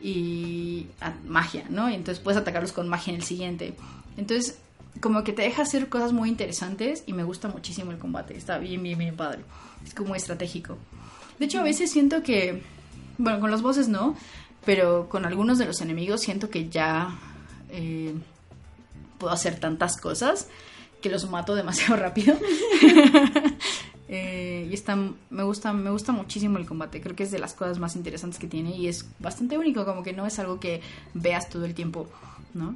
y 0.00 0.86
a 1.00 1.12
magia, 1.26 1.64
¿no? 1.68 1.90
Y 1.90 1.94
entonces 1.94 2.22
puedes 2.22 2.40
atacarlos 2.40 2.70
con 2.70 2.88
magia 2.88 3.12
en 3.12 3.16
el 3.16 3.24
siguiente. 3.24 3.74
Entonces, 4.16 4.58
como 5.00 5.24
que 5.24 5.32
te 5.32 5.42
deja 5.42 5.62
hacer 5.62 5.88
cosas 5.88 6.12
muy 6.12 6.28
interesantes 6.28 7.02
y 7.04 7.14
me 7.14 7.24
gusta 7.24 7.48
muchísimo 7.48 7.90
el 7.90 7.98
combate, 7.98 8.36
está 8.36 8.58
bien, 8.58 8.80
bien, 8.80 8.96
bien 8.96 9.16
padre. 9.16 9.40
Es 9.84 9.92
como 9.92 10.14
estratégico. 10.14 10.78
De 11.40 11.46
hecho, 11.46 11.58
a 11.58 11.64
veces 11.64 11.90
siento 11.90 12.22
que 12.22 12.62
bueno, 13.20 13.40
con 13.40 13.50
los 13.50 13.62
bosses 13.62 13.88
no, 13.88 14.16
pero 14.64 15.08
con 15.08 15.24
algunos 15.26 15.58
de 15.58 15.66
los 15.66 15.80
enemigos 15.80 16.22
siento 16.22 16.50
que 16.50 16.68
ya 16.68 17.18
eh, 17.70 18.14
puedo 19.18 19.32
hacer 19.32 19.60
tantas 19.60 19.96
cosas 19.96 20.48
que 21.02 21.10
los 21.10 21.28
mato 21.30 21.54
demasiado 21.54 21.96
rápido. 21.96 22.36
Eh, 24.12 24.66
y 24.68 24.74
está, 24.74 24.96
me 24.96 25.44
gusta, 25.44 25.72
me 25.72 25.88
gusta 25.88 26.10
muchísimo 26.10 26.58
el 26.58 26.66
combate. 26.66 27.00
Creo 27.00 27.14
que 27.14 27.22
es 27.22 27.30
de 27.30 27.38
las 27.38 27.54
cosas 27.54 27.78
más 27.78 27.94
interesantes 27.94 28.40
que 28.40 28.48
tiene 28.48 28.76
y 28.76 28.88
es 28.88 29.06
bastante 29.20 29.56
único, 29.56 29.84
como 29.84 30.02
que 30.02 30.12
no 30.12 30.26
es 30.26 30.36
algo 30.40 30.58
que 30.58 30.80
veas 31.14 31.48
todo 31.48 31.64
el 31.64 31.74
tiempo, 31.74 32.08
¿no? 32.52 32.74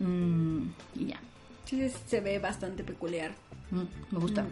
Mm, 0.00 0.70
y 0.96 1.06
ya. 1.06 1.20
Sí, 1.66 1.88
se 2.08 2.20
ve 2.20 2.40
bastante 2.40 2.82
peculiar. 2.82 3.32
Mm, 3.70 3.82
me 4.10 4.18
gusta. 4.18 4.44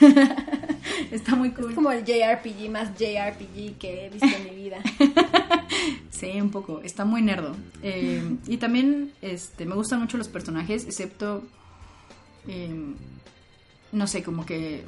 Está 1.10 1.34
muy 1.34 1.50
cool. 1.50 1.70
Es 1.70 1.74
como 1.74 1.90
el 1.90 2.04
JRPG 2.04 2.70
más 2.70 2.90
JRPG 2.98 3.78
que 3.78 4.06
he 4.06 4.10
visto 4.10 4.26
en 4.26 4.44
mi 4.44 4.62
vida. 4.62 4.78
sí, 6.10 6.40
un 6.40 6.50
poco. 6.50 6.80
Está 6.82 7.04
muy 7.04 7.22
nerdo. 7.22 7.56
Eh, 7.82 8.36
y 8.46 8.56
también 8.58 9.12
este, 9.22 9.66
me 9.66 9.74
gustan 9.74 10.00
mucho 10.00 10.16
los 10.16 10.28
personajes, 10.28 10.84
excepto. 10.86 11.42
Em, 12.46 12.94
no 13.92 14.06
sé, 14.06 14.22
como 14.22 14.46
que. 14.46 14.84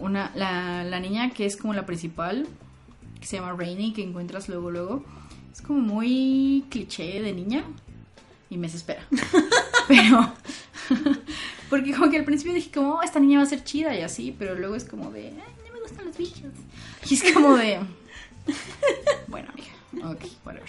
Una, 0.00 0.32
la, 0.34 0.82
la 0.84 0.98
niña 1.00 1.30
que 1.30 1.44
es 1.44 1.56
como 1.56 1.74
la 1.74 1.84
principal, 1.84 2.46
que 3.20 3.26
se 3.26 3.36
llama 3.36 3.52
Rainy, 3.52 3.92
que 3.92 4.02
encuentras 4.02 4.48
luego, 4.48 4.70
luego. 4.70 5.04
Es 5.52 5.60
como 5.60 5.80
muy 5.80 6.64
cliché 6.70 7.20
de 7.20 7.32
niña 7.32 7.64
y 8.48 8.56
me 8.56 8.66
desespera. 8.66 9.06
Pero 9.88 10.32
porque 11.70 11.94
como 11.94 12.10
que 12.10 12.18
al 12.18 12.24
principio 12.24 12.52
dije 12.52 12.70
como, 12.74 12.96
oh, 12.96 13.02
esta 13.02 13.20
niña 13.20 13.38
va 13.38 13.44
a 13.44 13.46
ser 13.46 13.64
chida 13.64 13.94
y 13.96 14.02
así, 14.02 14.34
pero 14.36 14.56
luego 14.56 14.74
es 14.74 14.84
como 14.84 15.10
de, 15.10 15.28
ay, 15.28 15.54
no 15.66 15.72
me 15.72 15.80
gustan 15.80 16.04
los 16.04 16.16
bichos. 16.16 16.52
Y 17.08 17.14
es 17.14 17.32
como 17.32 17.56
de, 17.56 17.78
bueno, 19.28 19.48
amiga, 19.52 20.10
ok, 20.10 20.24
whatever. 20.44 20.68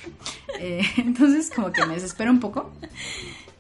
Eh, 0.60 0.84
entonces 0.97 1.49
como 1.54 1.72
que 1.72 1.84
me 1.86 1.95
desespera 1.95 2.30
un 2.30 2.39
poco. 2.39 2.72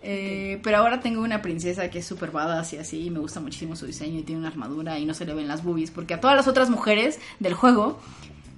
Eh, 0.03 0.59
pero 0.63 0.77
ahora 0.77 0.99
tengo 0.99 1.21
una 1.21 1.41
princesa 1.41 1.89
que 1.89 1.99
es 1.99 2.05
súper 2.05 2.31
badass 2.31 2.73
y 2.73 2.77
así, 2.77 3.05
y 3.05 3.09
me 3.11 3.19
gusta 3.19 3.39
muchísimo 3.39 3.75
su 3.75 3.85
diseño 3.85 4.19
y 4.19 4.23
tiene 4.23 4.39
una 4.39 4.49
armadura 4.49 4.97
y 4.97 5.05
no 5.05 5.13
se 5.13 5.25
le 5.25 5.33
ven 5.33 5.47
las 5.47 5.63
boobies, 5.63 5.91
porque 5.91 6.13
a 6.13 6.21
todas 6.21 6.35
las 6.35 6.47
otras 6.47 6.69
mujeres 6.69 7.19
del 7.39 7.53
juego 7.53 7.99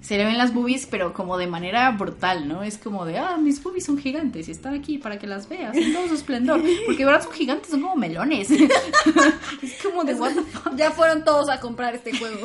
se 0.03 0.17
le 0.17 0.25
ven 0.25 0.37
las 0.37 0.53
boobies, 0.53 0.85
pero 0.85 1.13
como 1.13 1.37
de 1.37 1.47
manera 1.47 1.89
brutal, 1.91 2.45
¿no? 2.45 2.61
Es 2.61 2.77
como 2.77 3.05
de, 3.05 3.19
ah, 3.19 3.37
mis 3.37 3.63
boobies 3.63 3.85
son 3.85 3.97
gigantes 3.97 4.49
y 4.49 4.51
están 4.51 4.73
aquí 4.73 4.97
para 4.97 5.17
que 5.17 5.27
las 5.27 5.47
veas 5.47 5.73
en 5.77 5.93
todo 5.93 6.09
su 6.09 6.15
esplendor. 6.15 6.61
Porque 6.85 6.99
de 6.99 7.05
verdad 7.05 7.23
son 7.23 7.31
gigantes, 7.31 7.69
son 7.69 7.81
como 7.81 7.95
melones. 7.95 8.51
es 8.51 9.81
como 9.81 10.03
de, 10.03 10.13
what 10.15 10.33
the 10.33 10.41
fuck? 10.41 10.75
Ya 10.75 10.91
fueron 10.91 11.23
todos 11.23 11.49
a 11.49 11.61
comprar 11.61 11.95
este 11.95 12.17
juego. 12.17 12.35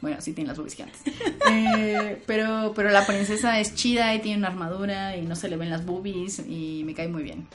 bueno, 0.00 0.20
sí 0.20 0.32
tienen 0.32 0.48
las 0.48 0.58
boobies 0.58 0.74
gigantes. 0.74 1.00
Eh, 1.48 2.20
pero, 2.26 2.72
pero 2.74 2.90
la 2.90 3.06
princesa 3.06 3.60
es 3.60 3.76
chida 3.76 4.12
y 4.12 4.18
tiene 4.18 4.38
una 4.38 4.48
armadura 4.48 5.16
y 5.16 5.22
no 5.22 5.36
se 5.36 5.48
le 5.48 5.56
ven 5.56 5.70
las 5.70 5.86
boobies 5.86 6.40
y 6.40 6.82
me 6.84 6.94
cae 6.94 7.06
muy 7.06 7.22
bien. 7.22 7.46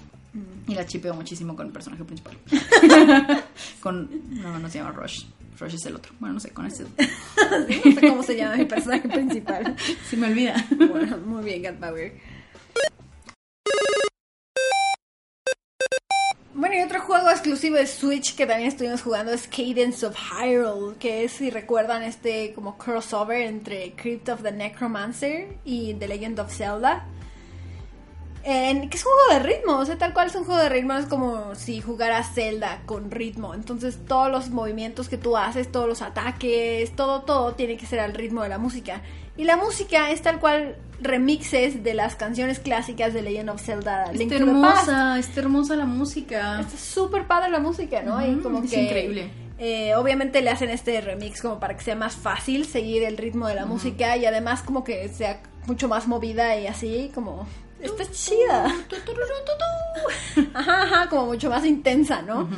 Y 0.68 0.76
la 0.76 0.86
chipeo 0.86 1.14
muchísimo 1.16 1.54
con 1.54 1.68
el 1.68 1.74
personaje 1.74 2.06
principal. 2.06 2.38
con. 3.82 4.10
No, 4.30 4.58
no 4.58 4.70
se 4.70 4.78
llama 4.78 4.91
Rush. 4.91 5.26
Es 5.68 5.86
el 5.86 5.95
otro. 5.95 6.14
Bueno, 6.20 6.36
no 6.36 6.39
sé, 6.39 6.51
con 6.51 6.66
no 6.68 6.72
sé 6.72 8.07
cómo 8.07 8.24
se 8.24 8.38
llama 8.38 8.55
mi 8.55 8.66
personaje 8.66 9.07
principal. 9.10 9.76
Si 10.07 10.16
me 10.16 10.28
olvida. 10.28 10.55
Bueno, 10.76 11.18
muy 11.18 11.43
bien, 11.43 11.64
Cat 11.64 11.76
Power. 11.76 12.14
Bueno, 16.53 16.76
y 16.76 16.82
otro 16.82 17.01
juego 17.01 17.30
exclusivo 17.30 17.78
de 17.78 17.88
Switch 17.88 18.36
que 18.36 18.45
también 18.45 18.70
estuvimos 18.70 19.01
jugando 19.01 19.32
es 19.32 19.47
Cadence 19.47 20.05
of 20.05 20.16
Hyrule, 20.16 20.97
que 20.97 21.24
es, 21.24 21.34
si 21.34 21.49
recuerdan, 21.49 22.03
este 22.03 22.53
como 22.53 22.78
crossover 22.78 23.41
entre 23.41 23.93
Crypt 23.93 24.30
of 24.30 24.43
the 24.43 24.51
Necromancer 24.51 25.55
y 25.64 25.93
The 25.93 26.07
Legend 26.07 26.39
of 26.39 26.53
Zelda 26.53 27.05
que 28.44 28.90
es 28.98 29.06
un 29.06 29.12
juego 29.12 29.34
de 29.34 29.40
ritmo, 29.40 29.78
o 29.78 29.86
sea, 29.86 29.98
tal 29.98 30.14
cual 30.14 30.28
es 30.28 30.36
un 30.36 30.46
juego 30.46 30.62
de 30.62 30.70
ritmo, 30.70 30.94
es 30.94 31.06
como 31.06 31.56
si 31.56 31.82
jugaras 31.82 32.34
Zelda 32.34 32.82
con 32.86 33.12
ritmo. 33.12 33.54
Entonces, 33.54 34.00
todos 34.08 34.32
los 34.32 34.50
movimientos 34.50 35.10
que 35.10 35.18
tú 35.18 35.38
haces, 35.38 35.72
todos 35.72 35.88
los 35.88 36.02
ataques, 36.02 36.96
todo, 36.96 37.22
todo 37.22 37.54
tiene 37.54 37.78
que 37.78 37.86
ser 37.86 38.00
al 38.00 38.14
ritmo 38.14 38.44
de 38.44 38.50
la 38.50 38.58
música. 38.58 39.02
Y 39.38 39.46
la 39.46 39.58
música 39.58 40.12
es 40.12 40.22
tal 40.22 40.40
cual 40.40 40.76
remixes 41.02 41.84
de 41.84 41.94
las 41.94 42.16
canciones 42.16 42.60
clásicas 42.60 43.14
de 43.14 43.22
Legend 43.22 43.50
of 43.52 43.62
Zelda. 43.62 44.12
Está 44.12 44.36
hermosa, 44.36 45.20
está 45.20 45.40
hermosa 45.40 45.76
la 45.76 45.86
música. 45.86 46.60
Está 46.60 46.78
súper 46.78 47.26
padre 47.26 47.50
la 47.50 47.60
música, 47.60 48.02
¿no? 48.02 48.26
y 48.26 48.36
como 48.38 48.64
es 48.64 48.70
que, 48.70 48.84
increíble. 48.84 49.30
Eh, 49.58 49.94
obviamente 49.96 50.42
le 50.42 50.50
hacen 50.50 50.70
este 50.70 51.02
remix 51.02 51.42
como 51.42 51.60
para 51.60 51.76
que 51.76 51.84
sea 51.84 51.96
más 51.96 52.16
fácil 52.16 52.66
seguir 52.66 53.04
el 53.04 53.18
ritmo 53.18 53.48
de 53.48 53.56
la 53.56 53.66
música 53.66 54.16
y 54.16 54.26
además 54.26 54.62
como 54.62 54.86
que 54.86 55.10
sea 55.10 55.42
mucho 55.68 55.90
más 55.90 56.08
movida 56.08 56.58
y 56.58 56.68
así 56.68 57.12
como 57.14 57.46
está 57.82 58.06
chida. 58.12 58.66
Ajá, 60.54 60.84
ajá, 60.84 61.10
como 61.10 61.26
mucho 61.26 61.50
más 61.50 61.66
intensa, 61.66 62.22
¿no? 62.22 62.50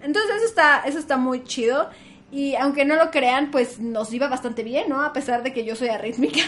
Entonces 0.00 0.36
eso 0.36 0.44
está, 0.46 0.80
eso 0.80 0.98
está 0.98 1.16
muy 1.16 1.44
chido. 1.44 1.88
Y 2.30 2.54
aunque 2.56 2.86
no 2.86 2.96
lo 2.96 3.10
crean, 3.10 3.50
pues 3.50 3.78
nos 3.78 4.12
iba 4.12 4.26
bastante 4.28 4.62
bien, 4.62 4.88
¿no? 4.88 5.02
A 5.02 5.12
pesar 5.12 5.42
de 5.42 5.52
que 5.52 5.64
yo 5.64 5.76
soy 5.76 5.88
arrítmica. 5.88 6.40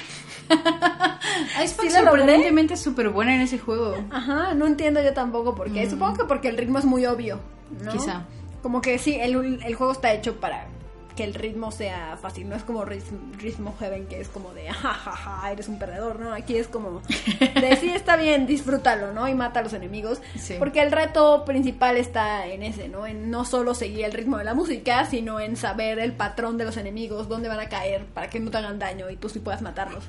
es 1.62 1.72
sorprendentemente 1.92 2.76
súper 2.76 3.10
buena 3.10 3.34
en 3.34 3.42
ese 3.42 3.58
juego. 3.58 3.94
Ajá, 4.10 4.54
no 4.54 4.66
entiendo 4.66 5.02
yo 5.02 5.12
tampoco 5.12 5.54
por 5.54 5.70
qué. 5.70 5.88
Supongo 5.88 6.16
que 6.16 6.24
porque 6.24 6.48
el 6.48 6.56
ritmo 6.56 6.78
es 6.78 6.86
muy 6.86 7.04
obvio, 7.04 7.38
¿no? 7.82 7.92
Quizá. 7.92 8.24
Como 8.62 8.80
que 8.80 8.98
sí, 8.98 9.16
el, 9.20 9.60
el 9.62 9.74
juego 9.74 9.92
está 9.92 10.14
hecho 10.14 10.40
para 10.40 10.68
que 11.16 11.24
el 11.24 11.34
ritmo 11.34 11.70
sea 11.70 12.16
fácil. 12.20 12.48
No 12.48 12.56
es 12.56 12.62
como 12.62 12.84
ritmo 12.84 13.74
Heaven, 13.78 14.06
que 14.06 14.20
es 14.20 14.28
como 14.28 14.52
de, 14.52 14.70
jajaja, 14.70 15.50
eres 15.52 15.68
un 15.68 15.78
perdedor, 15.78 16.18
¿no? 16.18 16.32
Aquí 16.32 16.56
es 16.56 16.68
como 16.68 17.02
de, 17.38 17.76
sí, 17.80 17.90
está 17.90 18.16
bien, 18.16 18.46
disfrútalo, 18.46 19.12
¿no? 19.12 19.28
Y 19.28 19.34
mata 19.34 19.60
a 19.60 19.62
los 19.62 19.72
enemigos. 19.72 20.20
Porque 20.58 20.82
el 20.82 20.92
reto 20.92 21.44
principal 21.44 21.96
está 21.96 22.46
en 22.46 22.62
ese, 22.62 22.88
¿no? 22.88 23.06
En 23.06 23.30
no 23.30 23.44
solo 23.44 23.74
seguir 23.74 24.04
el 24.04 24.12
ritmo 24.12 24.38
de 24.38 24.44
la 24.44 24.54
música, 24.54 25.04
sino 25.06 25.40
en 25.40 25.56
saber 25.56 25.98
el 25.98 26.12
patrón 26.12 26.58
de 26.58 26.64
los 26.64 26.76
enemigos, 26.76 27.28
dónde 27.28 27.48
van 27.48 27.60
a 27.60 27.68
caer, 27.68 28.06
para 28.06 28.28
que 28.28 28.40
no 28.40 28.50
te 28.50 28.58
hagan 28.58 28.78
daño 28.78 29.10
y 29.10 29.16
tú 29.16 29.28
sí 29.28 29.38
puedas 29.38 29.62
matarlos. 29.62 30.04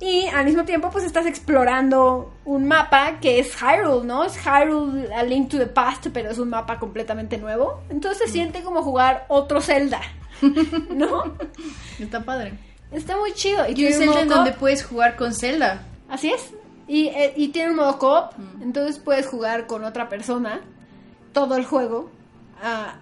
Y 0.00 0.26
al 0.28 0.44
mismo 0.44 0.64
tiempo, 0.64 0.90
pues 0.90 1.04
estás 1.04 1.26
explorando 1.26 2.32
un 2.44 2.68
mapa 2.68 3.18
que 3.20 3.40
es 3.40 3.56
Hyrule, 3.60 4.06
¿no? 4.06 4.24
Es 4.24 4.38
Hyrule 4.38 5.12
A 5.12 5.24
Link 5.24 5.50
to 5.50 5.58
the 5.58 5.66
Past, 5.66 6.06
pero 6.12 6.30
es 6.30 6.38
un 6.38 6.50
mapa 6.50 6.78
completamente 6.78 7.36
nuevo. 7.36 7.80
Entonces 7.90 8.18
se 8.18 8.28
mm. 8.28 8.32
siente 8.32 8.62
como 8.62 8.82
jugar 8.82 9.24
otro 9.28 9.60
Zelda, 9.60 10.00
¿no? 10.90 11.34
Está 11.98 12.22
padre. 12.22 12.54
Está 12.92 13.16
muy 13.16 13.32
chido. 13.32 13.64
Y, 13.68 13.86
un 13.86 13.92
Zelda 13.92 14.20
en 14.20 14.28
donde 14.28 14.52
puedes 14.52 14.84
jugar 14.84 15.16
con 15.16 15.34
Zelda. 15.34 15.82
Así 16.08 16.30
es. 16.30 16.54
Y, 16.86 17.08
eh, 17.08 17.34
y 17.36 17.48
tiene 17.48 17.70
un 17.70 17.76
modo 17.76 17.98
coop, 17.98 18.38
mm. 18.38 18.62
entonces 18.62 19.00
puedes 19.00 19.26
jugar 19.26 19.66
con 19.66 19.84
otra 19.84 20.08
persona 20.08 20.60
todo 21.32 21.56
el 21.56 21.64
juego 21.64 22.10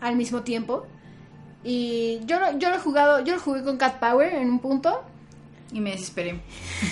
al 0.01 0.17
mismo 0.17 0.43
tiempo. 0.43 0.87
Y 1.63 2.21
yo, 2.25 2.37
yo 2.59 2.71
lo 2.71 2.77
he 2.77 2.79
jugado, 2.79 3.21
yo 3.21 3.35
lo 3.35 3.41
jugué 3.41 3.63
con 3.63 3.77
Cat 3.77 3.99
Power 3.99 4.33
en 4.35 4.49
un 4.49 4.61
punto 4.61 5.03
y 5.73 5.81
me 5.81 5.91
desesperé. 5.91 6.41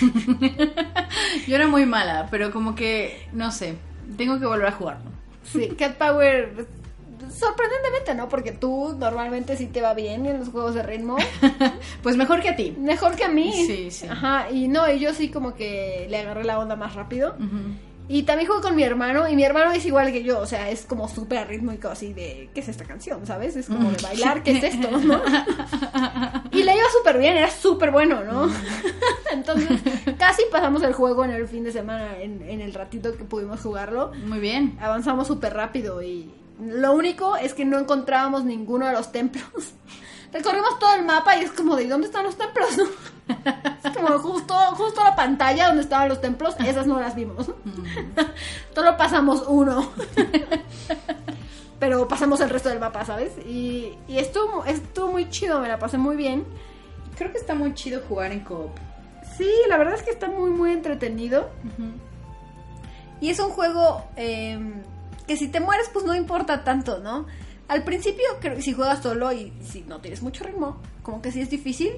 Yo 1.47 1.55
era 1.55 1.67
muy 1.67 1.85
mala, 1.85 2.27
pero 2.31 2.51
como 2.51 2.75
que, 2.75 3.27
no 3.33 3.51
sé, 3.51 3.75
tengo 4.17 4.39
que 4.39 4.45
volver 4.45 4.67
a 4.67 4.71
jugarlo. 4.71 5.11
Sí, 5.43 5.69
Cat 5.77 5.97
Power, 5.97 6.67
sorprendentemente, 7.31 8.15
¿no? 8.15 8.29
Porque 8.29 8.51
tú 8.51 8.95
normalmente 8.97 9.57
sí 9.57 9.67
te 9.67 9.81
va 9.81 9.93
bien 9.93 10.25
en 10.25 10.39
los 10.39 10.49
juegos 10.49 10.73
de 10.75 10.83
ritmo. 10.83 11.17
pues 12.03 12.17
mejor 12.17 12.41
que 12.41 12.49
a 12.49 12.55
ti. 12.55 12.75
Mejor 12.77 13.15
que 13.15 13.25
a 13.25 13.29
mí. 13.29 13.53
Sí, 13.53 13.91
sí. 13.91 14.07
Ajá, 14.07 14.49
y 14.51 14.67
no, 14.67 14.89
y 14.89 14.99
yo 14.99 15.13
sí 15.13 15.29
como 15.29 15.53
que 15.53 16.07
le 16.09 16.17
agarré 16.17 16.43
la 16.43 16.59
onda 16.59 16.75
más 16.75 16.95
rápido. 16.95 17.35
Y 18.07 18.23
también 18.23 18.47
juego 18.47 18.61
con 18.61 18.75
mi 18.75 18.83
hermano, 18.83 19.27
y 19.27 19.35
mi 19.35 19.43
hermano 19.43 19.71
es 19.71 19.85
igual 19.85 20.11
que 20.11 20.23
yo, 20.23 20.39
o 20.39 20.45
sea, 20.45 20.69
es 20.69 20.85
como 20.85 21.07
súper 21.07 21.47
rítmico 21.47 21.87
así 21.87 22.13
de, 22.13 22.49
¿qué 22.53 22.59
es 22.59 22.67
esta 22.67 22.85
canción? 22.85 23.25
¿Sabes? 23.25 23.55
Es 23.55 23.67
como 23.67 23.89
de 23.89 23.97
bailar, 24.01 24.43
¿qué 24.43 24.51
es 24.51 24.63
esto? 24.75 24.91
¿no? 24.91 25.21
Y 26.51 26.63
le 26.63 26.75
iba 26.75 26.85
súper 26.97 27.17
bien, 27.17 27.37
era 27.37 27.49
súper 27.49 27.91
bueno, 27.91 28.23
¿no? 28.23 28.47
Entonces, 29.33 29.81
casi 30.17 30.43
pasamos 30.51 30.83
el 30.83 30.93
juego 30.93 31.25
en 31.25 31.31
el 31.31 31.47
fin 31.47 31.63
de 31.63 31.71
semana, 31.71 32.17
en, 32.19 32.47
en 32.47 32.61
el 32.61 32.73
ratito 32.73 33.15
que 33.17 33.23
pudimos 33.23 33.61
jugarlo. 33.61 34.11
Muy 34.25 34.39
bien. 34.39 34.77
Avanzamos 34.79 35.27
súper 35.27 35.53
rápido 35.53 36.01
y 36.03 36.31
lo 36.59 36.93
único 36.93 37.35
es 37.35 37.53
que 37.53 37.65
no 37.65 37.79
encontrábamos 37.79 38.45
ninguno 38.45 38.85
de 38.85 38.93
los 38.93 39.11
templos. 39.11 39.73
Recorrimos 40.35 40.77
todo 40.79 40.93
el 40.95 41.05
mapa 41.05 41.37
y 41.37 41.45
es 41.45 41.51
como 41.51 41.77
de 41.77 41.87
¿dónde 41.87 42.07
están 42.07 42.25
los 42.25 42.35
templos? 42.37 42.77
¿no? 42.77 42.83
Es 43.85 43.95
como 43.95 44.19
justo, 44.19 44.53
justo 44.75 45.01
la 45.01 45.15
pantalla 45.15 45.67
donde 45.67 45.83
estaban 45.83 46.09
los 46.09 46.19
templos, 46.19 46.55
esas 46.59 46.85
no 46.85 46.99
las 46.99 47.15
vimos. 47.15 47.49
Solo 48.75 48.97
pasamos 48.97 49.45
uno. 49.47 49.91
Pero 51.79 52.05
pasamos 52.09 52.41
el 52.41 52.49
resto 52.49 52.67
del 52.67 52.81
mapa, 52.81 53.05
¿sabes? 53.05 53.31
Y, 53.45 53.97
y 54.09 54.17
estuvo, 54.17 54.65
estuvo 54.65 55.07
muy 55.07 55.29
chido, 55.29 55.61
me 55.61 55.69
la 55.69 55.79
pasé 55.79 55.97
muy 55.97 56.17
bien. 56.17 56.43
Creo 57.17 57.31
que 57.31 57.37
está 57.37 57.55
muy 57.55 57.73
chido 57.73 58.01
jugar 58.05 58.33
en 58.33 58.41
coop. 58.41 58.71
Sí, 59.37 59.49
la 59.69 59.77
verdad 59.77 59.93
es 59.93 60.03
que 60.03 60.11
está 60.11 60.27
muy, 60.27 60.49
muy 60.49 60.73
entretenido. 60.73 61.49
Y 63.21 63.29
es 63.29 63.39
un 63.39 63.51
juego 63.51 64.03
eh, 64.17 64.59
que 65.27 65.37
si 65.37 65.47
te 65.47 65.61
mueres, 65.61 65.89
pues 65.93 66.03
no 66.03 66.13
importa 66.13 66.65
tanto, 66.65 66.99
¿no? 66.99 67.25
Al 67.67 67.83
principio, 67.83 68.25
creo 68.39 68.55
que 68.55 68.61
si 68.61 68.73
juegas 68.73 69.01
solo 69.01 69.31
y 69.33 69.51
si 69.63 69.81
no 69.81 69.99
tienes 69.99 70.21
mucho 70.21 70.43
ritmo, 70.43 70.77
como 71.03 71.21
que 71.21 71.31
sí 71.31 71.41
es 71.41 71.49
difícil. 71.49 71.93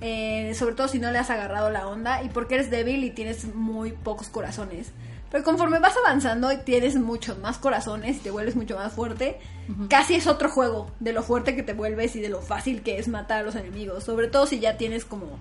Eh, 0.00 0.52
sobre 0.54 0.74
todo 0.74 0.86
si 0.86 0.98
no 0.98 1.10
le 1.10 1.18
has 1.18 1.30
agarrado 1.30 1.70
la 1.70 1.88
onda 1.88 2.22
y 2.22 2.28
porque 2.28 2.56
eres 2.56 2.70
débil 2.70 3.04
y 3.04 3.10
tienes 3.10 3.54
muy 3.54 3.92
pocos 3.92 4.28
corazones. 4.28 4.92
Pero 5.30 5.42
conforme 5.42 5.80
vas 5.80 5.96
avanzando 5.96 6.52
y 6.52 6.58
tienes 6.58 6.94
muchos 6.94 7.38
más 7.38 7.58
corazones 7.58 8.18
y 8.18 8.20
te 8.20 8.30
vuelves 8.30 8.54
mucho 8.54 8.76
más 8.76 8.92
fuerte, 8.92 9.40
casi 9.88 10.14
es 10.14 10.28
otro 10.28 10.48
juego 10.48 10.92
de 11.00 11.12
lo 11.12 11.24
fuerte 11.24 11.56
que 11.56 11.64
te 11.64 11.72
vuelves 11.72 12.14
y 12.14 12.20
de 12.20 12.28
lo 12.28 12.40
fácil 12.40 12.82
que 12.82 12.98
es 12.98 13.08
matar 13.08 13.38
a 13.38 13.42
los 13.42 13.56
enemigos. 13.56 14.04
Sobre 14.04 14.28
todo 14.28 14.46
si 14.46 14.60
ya 14.60 14.76
tienes 14.76 15.04
como 15.04 15.40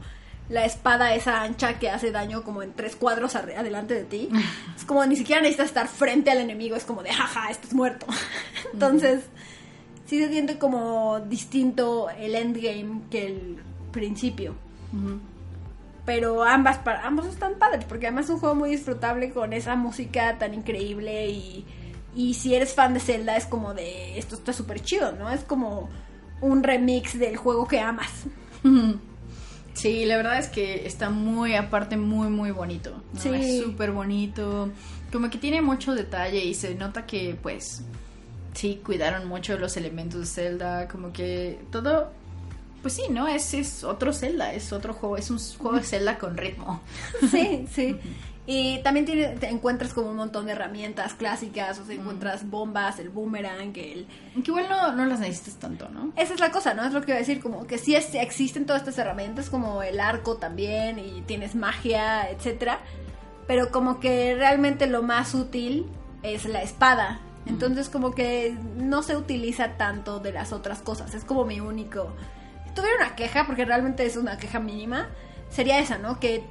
la 0.49 0.65
espada 0.65 1.15
esa 1.15 1.41
ancha 1.41 1.79
que 1.79 1.89
hace 1.89 2.11
daño 2.11 2.43
como 2.43 2.61
en 2.63 2.73
tres 2.73 2.95
cuadros 2.95 3.35
adelante 3.35 3.93
de 3.93 4.03
ti. 4.03 4.29
es 4.77 4.83
como 4.85 5.05
ni 5.05 5.15
siquiera 5.15 5.41
necesitas 5.41 5.67
estar 5.67 5.87
frente 5.87 6.31
al 6.31 6.39
enemigo, 6.39 6.75
es 6.75 6.83
como 6.85 7.01
de 7.03 7.11
jaja, 7.13 7.49
estás 7.49 7.73
muerto. 7.73 8.05
Entonces, 8.73 9.21
sí 10.05 10.19
se 10.19 10.29
siente 10.29 10.57
como 10.57 11.19
distinto 11.21 12.09
el 12.11 12.35
endgame 12.35 13.01
que 13.09 13.25
el 13.27 13.57
principio. 13.91 14.55
Pero 16.05 16.43
ambas, 16.43 16.79
pa- 16.79 17.01
ambos 17.03 17.25
están 17.27 17.53
padres, 17.55 17.85
porque 17.85 18.07
además 18.07 18.25
es 18.25 18.31
un 18.31 18.39
juego 18.39 18.55
muy 18.55 18.69
disfrutable 18.71 19.31
con 19.31 19.53
esa 19.53 19.75
música 19.77 20.37
tan 20.37 20.53
increíble 20.53 21.29
y, 21.29 21.65
y 22.13 22.33
si 22.33 22.53
eres 22.53 22.73
fan 22.73 22.93
de 22.93 22.99
Zelda 22.99 23.37
es 23.37 23.45
como 23.45 23.73
de, 23.73 24.19
esto 24.19 24.35
está 24.35 24.51
súper 24.51 24.81
chido, 24.81 25.13
¿no? 25.13 25.29
Es 25.31 25.45
como 25.45 25.89
un 26.41 26.61
remix 26.61 27.17
del 27.17 27.37
juego 27.37 27.65
que 27.67 27.79
amas. 27.79 28.11
Sí, 29.73 30.05
la 30.05 30.17
verdad 30.17 30.39
es 30.39 30.47
que 30.47 30.85
está 30.85 31.09
muy, 31.09 31.55
aparte, 31.55 31.97
muy, 31.97 32.29
muy 32.29 32.51
bonito. 32.51 33.01
¿no? 33.13 33.19
Sí. 33.19 33.29
Es 33.29 33.63
súper 33.63 33.91
bonito. 33.91 34.69
Como 35.11 35.29
que 35.29 35.37
tiene 35.37 35.61
mucho 35.61 35.95
detalle 35.95 36.43
y 36.43 36.53
se 36.53 36.75
nota 36.75 37.05
que, 37.05 37.37
pues, 37.41 37.83
sí, 38.53 38.81
cuidaron 38.83 39.27
mucho 39.27 39.57
los 39.57 39.75
elementos 39.77 40.19
de 40.21 40.25
Zelda. 40.27 40.87
Como 40.87 41.11
que 41.11 41.59
todo, 41.71 42.11
pues 42.81 42.93
sí, 42.93 43.03
¿no? 43.09 43.27
Es, 43.27 43.53
es 43.53 43.83
otro 43.83 44.13
Zelda, 44.13 44.53
es 44.53 44.71
otro 44.71 44.93
juego, 44.93 45.17
es 45.17 45.29
un 45.29 45.39
juego 45.39 45.77
de 45.77 45.83
Zelda 45.83 46.17
con 46.17 46.37
ritmo. 46.37 46.81
Sí, 47.31 47.65
sí. 47.73 47.97
Y 48.45 48.79
también 48.83 49.05
tiene, 49.05 49.27
te 49.37 49.47
encuentras 49.49 49.93
como 49.93 50.09
un 50.09 50.17
montón 50.17 50.45
de 50.47 50.51
herramientas 50.51 51.13
clásicas, 51.13 51.79
o 51.79 51.85
sea, 51.85 51.95
encuentras 51.95 52.49
bombas, 52.49 52.99
el 52.99 53.07
boomerang, 53.07 53.71
el... 53.77 54.05
Que 54.43 54.51
igual 54.51 54.65
no, 54.69 54.91
no 54.91 55.05
las 55.05 55.21
necesitas 55.21 55.55
tanto, 55.55 55.87
¿no? 55.87 56.11
Esa 56.17 56.33
es 56.33 56.41
la 56.41 56.51
cosa, 56.51 56.73
¿no? 56.73 56.83
Es 56.83 56.91
lo 56.91 56.99
que 57.01 57.11
iba 57.11 57.15
a 57.15 57.19
decir, 57.19 57.39
como 57.39 57.65
que 57.65 57.77
sí 57.77 57.95
es- 57.95 58.13
existen 58.15 58.65
todas 58.65 58.81
estas 58.81 58.97
herramientas, 58.97 59.49
como 59.49 59.81
el 59.81 59.97
arco 60.01 60.35
también, 60.35 60.99
y 60.99 61.21
tienes 61.21 61.55
magia, 61.55 62.29
etcétera, 62.29 62.79
pero 63.47 63.71
como 63.71 64.01
que 64.01 64.35
realmente 64.35 64.87
lo 64.87 65.03
más 65.03 65.33
útil 65.35 65.85
es 66.21 66.43
la 66.43 66.61
espada. 66.63 67.21
Entonces 67.45 67.87
como 67.87 68.11
que 68.13 68.55
no 68.75 69.03
se 69.03 69.15
utiliza 69.15 69.77
tanto 69.77 70.19
de 70.19 70.33
las 70.33 70.51
otras 70.51 70.79
cosas, 70.79 71.13
es 71.13 71.23
como 71.23 71.45
mi 71.45 71.61
único... 71.61 72.13
Si 72.67 72.73
tuviera 72.73 72.95
una 72.97 73.15
queja, 73.15 73.45
porque 73.45 73.63
realmente 73.63 74.05
es 74.05 74.17
una 74.17 74.37
queja 74.37 74.59
mínima, 74.59 75.07
sería 75.49 75.79
esa, 75.79 75.97
¿no? 75.97 76.19
Que 76.19 76.43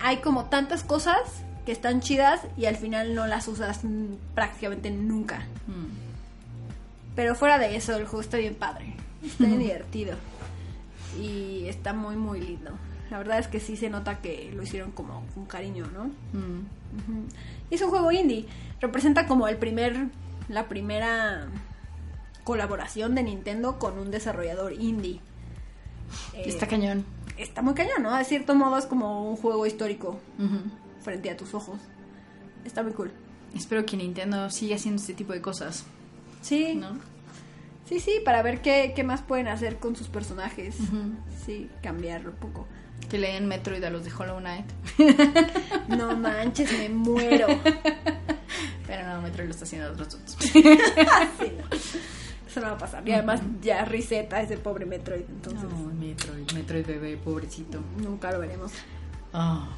hay 0.00 0.18
como 0.18 0.46
tantas 0.46 0.82
cosas 0.84 1.18
que 1.66 1.72
están 1.72 2.00
chidas 2.00 2.40
y 2.56 2.66
al 2.66 2.76
final 2.76 3.14
no 3.14 3.26
las 3.26 3.46
usas 3.48 3.84
mm, 3.84 4.14
prácticamente 4.34 4.90
nunca. 4.90 5.40
Mm. 5.66 6.08
Pero 7.14 7.34
fuera 7.34 7.58
de 7.58 7.76
eso, 7.76 7.94
el 7.96 8.04
juego 8.04 8.20
está 8.20 8.36
bien 8.36 8.54
padre. 8.54 8.94
Está 9.24 9.44
bien 9.44 9.58
divertido. 9.60 10.16
Y 11.20 11.66
está 11.66 11.92
muy, 11.92 12.16
muy 12.16 12.40
lindo. 12.40 12.70
La 13.10 13.18
verdad 13.18 13.38
es 13.38 13.48
que 13.48 13.60
sí 13.60 13.76
se 13.76 13.90
nota 13.90 14.20
que 14.20 14.52
lo 14.54 14.62
hicieron 14.62 14.92
como 14.92 15.24
con 15.34 15.46
cariño, 15.46 15.86
¿no? 15.92 16.04
Mm. 16.38 17.26
Y 17.70 17.74
es 17.74 17.82
un 17.82 17.90
juego 17.90 18.12
indie. 18.12 18.46
Representa 18.80 19.26
como 19.26 19.48
el 19.48 19.56
primer, 19.56 20.08
la 20.48 20.68
primera 20.68 21.48
colaboración 22.44 23.14
de 23.14 23.22
Nintendo 23.22 23.78
con 23.78 23.98
un 23.98 24.10
desarrollador 24.10 24.72
indie. 24.72 25.20
Eh, 26.34 26.44
Está 26.46 26.66
cañón. 26.66 27.04
Está 27.38 27.62
muy 27.62 27.74
cañón, 27.74 28.02
¿no? 28.02 28.16
De 28.16 28.24
cierto 28.24 28.54
modo 28.54 28.78
es 28.78 28.86
como 28.86 29.28
un 29.30 29.36
juego 29.36 29.66
histórico 29.66 30.18
frente 31.02 31.30
a 31.30 31.36
tus 31.36 31.54
ojos. 31.54 31.78
Está 32.64 32.82
muy 32.82 32.92
cool. 32.92 33.10
Espero 33.54 33.84
que 33.86 33.96
Nintendo 33.96 34.50
siga 34.50 34.76
haciendo 34.76 35.00
este 35.00 35.14
tipo 35.14 35.32
de 35.32 35.40
cosas, 35.40 35.84
Sí, 36.42 36.74
¿no? 36.74 36.98
sí, 37.88 37.98
sí, 38.00 38.20
para 38.24 38.42
ver 38.42 38.60
qué, 38.62 38.92
qué 38.94 39.02
más 39.04 39.22
pueden 39.22 39.48
hacer 39.48 39.78
con 39.78 39.96
sus 39.96 40.08
personajes. 40.08 40.76
Sí, 41.46 41.70
cambiarlo 41.82 42.30
un 42.30 42.36
poco. 42.36 42.66
Que 43.08 43.16
le 43.18 43.32
den 43.32 43.46
Metroid 43.46 43.82
a 43.84 43.90
los 43.90 44.04
de 44.04 44.12
Hollow 44.12 44.38
Knight. 44.38 44.66
No 45.88 46.14
manches, 46.16 46.70
me 46.72 46.88
muero. 46.90 47.46
Pero 48.86 49.06
no, 49.08 49.22
Metroid 49.22 49.46
lo 49.46 49.52
está 49.52 49.64
haciendo 49.64 49.90
otros 49.92 50.10
dos. 50.10 50.36
Sí, 50.52 50.62
no. 50.62 51.78
Eso 52.58 52.66
no 52.66 52.72
va 52.72 52.76
a 52.76 52.80
pasar. 52.80 53.08
Y 53.08 53.12
además 53.12 53.40
ya 53.62 53.84
riseta 53.84 54.40
ese 54.42 54.56
pobre 54.56 54.84
Metroid, 54.84 55.22
entonces 55.28 55.62
No, 55.62 55.92
Metroid, 55.94 56.50
Metroid 56.52 56.84
bebé, 56.84 57.16
pobrecito. 57.16 57.78
nunca 58.02 58.32
lo 58.32 58.40
veremos. 58.40 58.72
Ah. 59.32 59.68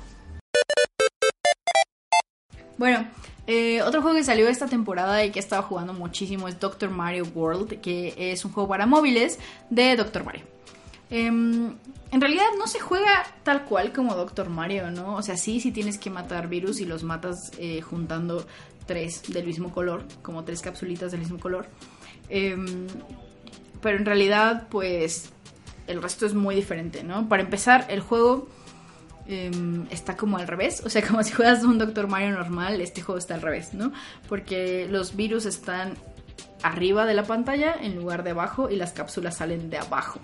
Bueno, 2.79 3.07
eh, 3.47 3.83
otro 3.83 4.01
juego 4.01 4.17
que 4.17 4.25
salió 4.25 4.49
esta 4.49 4.67
temporada 4.67 5.23
y 5.23 5.31
que 5.31 5.39
he 5.39 5.43
estado 5.43 5.63
jugando 5.65 5.93
muchísimo 5.93 6.49
es 6.49 6.59
Doctor 6.59 6.89
Mario 6.89 7.27
World, 7.35 7.83
que 7.83 8.15
es 8.17 8.47
un 8.47 8.53
juego 8.53 8.71
para 8.71 8.87
móviles 8.87 9.39
de 9.69 9.95
Doctor 9.97 10.25
Mario. 10.25 10.45
Em, 11.11 11.75
en 12.13 12.21
realidad 12.21 12.47
no 12.59 12.67
se 12.67 12.81
juega 12.81 13.27
tal 13.43 13.67
cual 13.67 13.93
como 13.93 14.15
Doctor 14.15 14.49
Mario, 14.49 14.91
¿no? 14.91 15.17
O 15.17 15.23
sea, 15.23 15.37
sí, 15.37 15.61
sí 15.61 15.71
tienes 15.71 15.99
que 15.99 16.09
matar 16.09 16.49
virus 16.49 16.81
y 16.81 16.87
los 16.87 17.03
matas 17.03 17.53
eh, 17.59 17.83
juntando 17.83 18.47
tres 18.87 19.23
del 19.29 19.45
mismo 19.45 19.71
color, 19.71 20.05
como 20.23 20.45
tres 20.45 20.63
capsulitas 20.63 21.11
del 21.11 21.21
mismo 21.21 21.39
color. 21.39 21.67
Em, 22.31 22.87
pero 23.83 23.99
en 23.99 24.07
realidad, 24.07 24.69
pues, 24.71 25.31
el 25.87 26.01
resto 26.03 26.27
es 26.27 26.35
muy 26.35 26.55
diferente, 26.55 27.03
¿no? 27.03 27.29
Para 27.29 27.43
empezar, 27.43 27.87
el 27.89 28.01
juego 28.01 28.49
em, 29.27 29.87
está 29.91 30.17
como 30.17 30.39
al 30.39 30.47
revés. 30.47 30.83
O 30.85 30.91
sea, 30.91 31.03
como 31.07 31.23
si 31.23 31.33
juegas 31.33 31.65
un 31.65 31.79
Doctor 31.79 32.09
Mario 32.09 32.31
normal, 32.31 32.81
este 32.81 33.03
juego 33.03 33.19
está 33.19 33.35
al 33.35 33.43
revés, 33.43 33.75
¿no? 33.75 33.93
Porque 34.29 34.87
los 34.89 35.17
virus 35.17 35.45
están 35.47 35.95
arriba 36.63 37.07
de 37.07 37.15
la 37.15 37.25
pantalla 37.25 37.75
en 37.81 37.97
lugar 37.97 38.23
de 38.23 38.31
abajo 38.31 38.71
y 38.71 38.77
las 38.77 38.93
cápsulas 38.93 39.37
salen 39.37 39.71
de 39.71 39.79
abajo. 39.79 40.21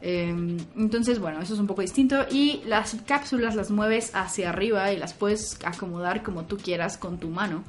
Em, 0.00 0.58
entonces, 0.76 1.18
bueno, 1.18 1.40
eso 1.40 1.54
es 1.54 1.60
un 1.60 1.66
poco 1.66 1.82
distinto. 1.82 2.26
Y 2.30 2.62
las 2.66 2.96
cápsulas 3.06 3.54
las 3.54 3.70
mueves 3.70 4.14
hacia 4.14 4.50
arriba 4.50 4.92
y 4.92 4.96
las 4.96 5.14
puedes 5.14 5.58
acomodar 5.64 6.22
como 6.22 6.44
tú 6.44 6.56
quieras 6.56 6.96
con 6.96 7.18
tu 7.18 7.28
mano. 7.28 7.64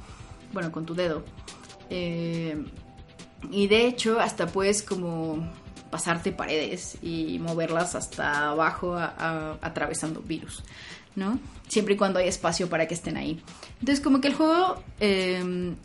Bueno, 0.52 0.70
con 0.72 0.86
tu 0.86 0.94
dedo. 0.94 1.24
Em, 1.90 2.66
y 3.50 3.68
de 3.68 3.86
hecho, 3.86 4.20
hasta 4.20 4.46
puedes 4.46 4.82
como 4.82 5.48
pasarte 5.90 6.32
paredes 6.32 6.98
y 7.02 7.38
moverlas 7.38 7.94
hasta 7.94 8.50
abajo 8.50 8.96
atravesando 8.96 10.20
virus, 10.20 10.62
¿no? 11.16 11.38
Siempre 11.66 11.94
y 11.94 11.96
cuando 11.96 12.18
hay 12.18 12.28
espacio 12.28 12.68
para 12.68 12.86
que 12.86 12.94
estén 12.94 13.16
ahí. 13.16 13.42
Entonces, 13.80 14.02
como 14.02 14.20
que 14.20 14.28
el 14.28 14.34
juego 14.34 14.82
em, 15.00 15.76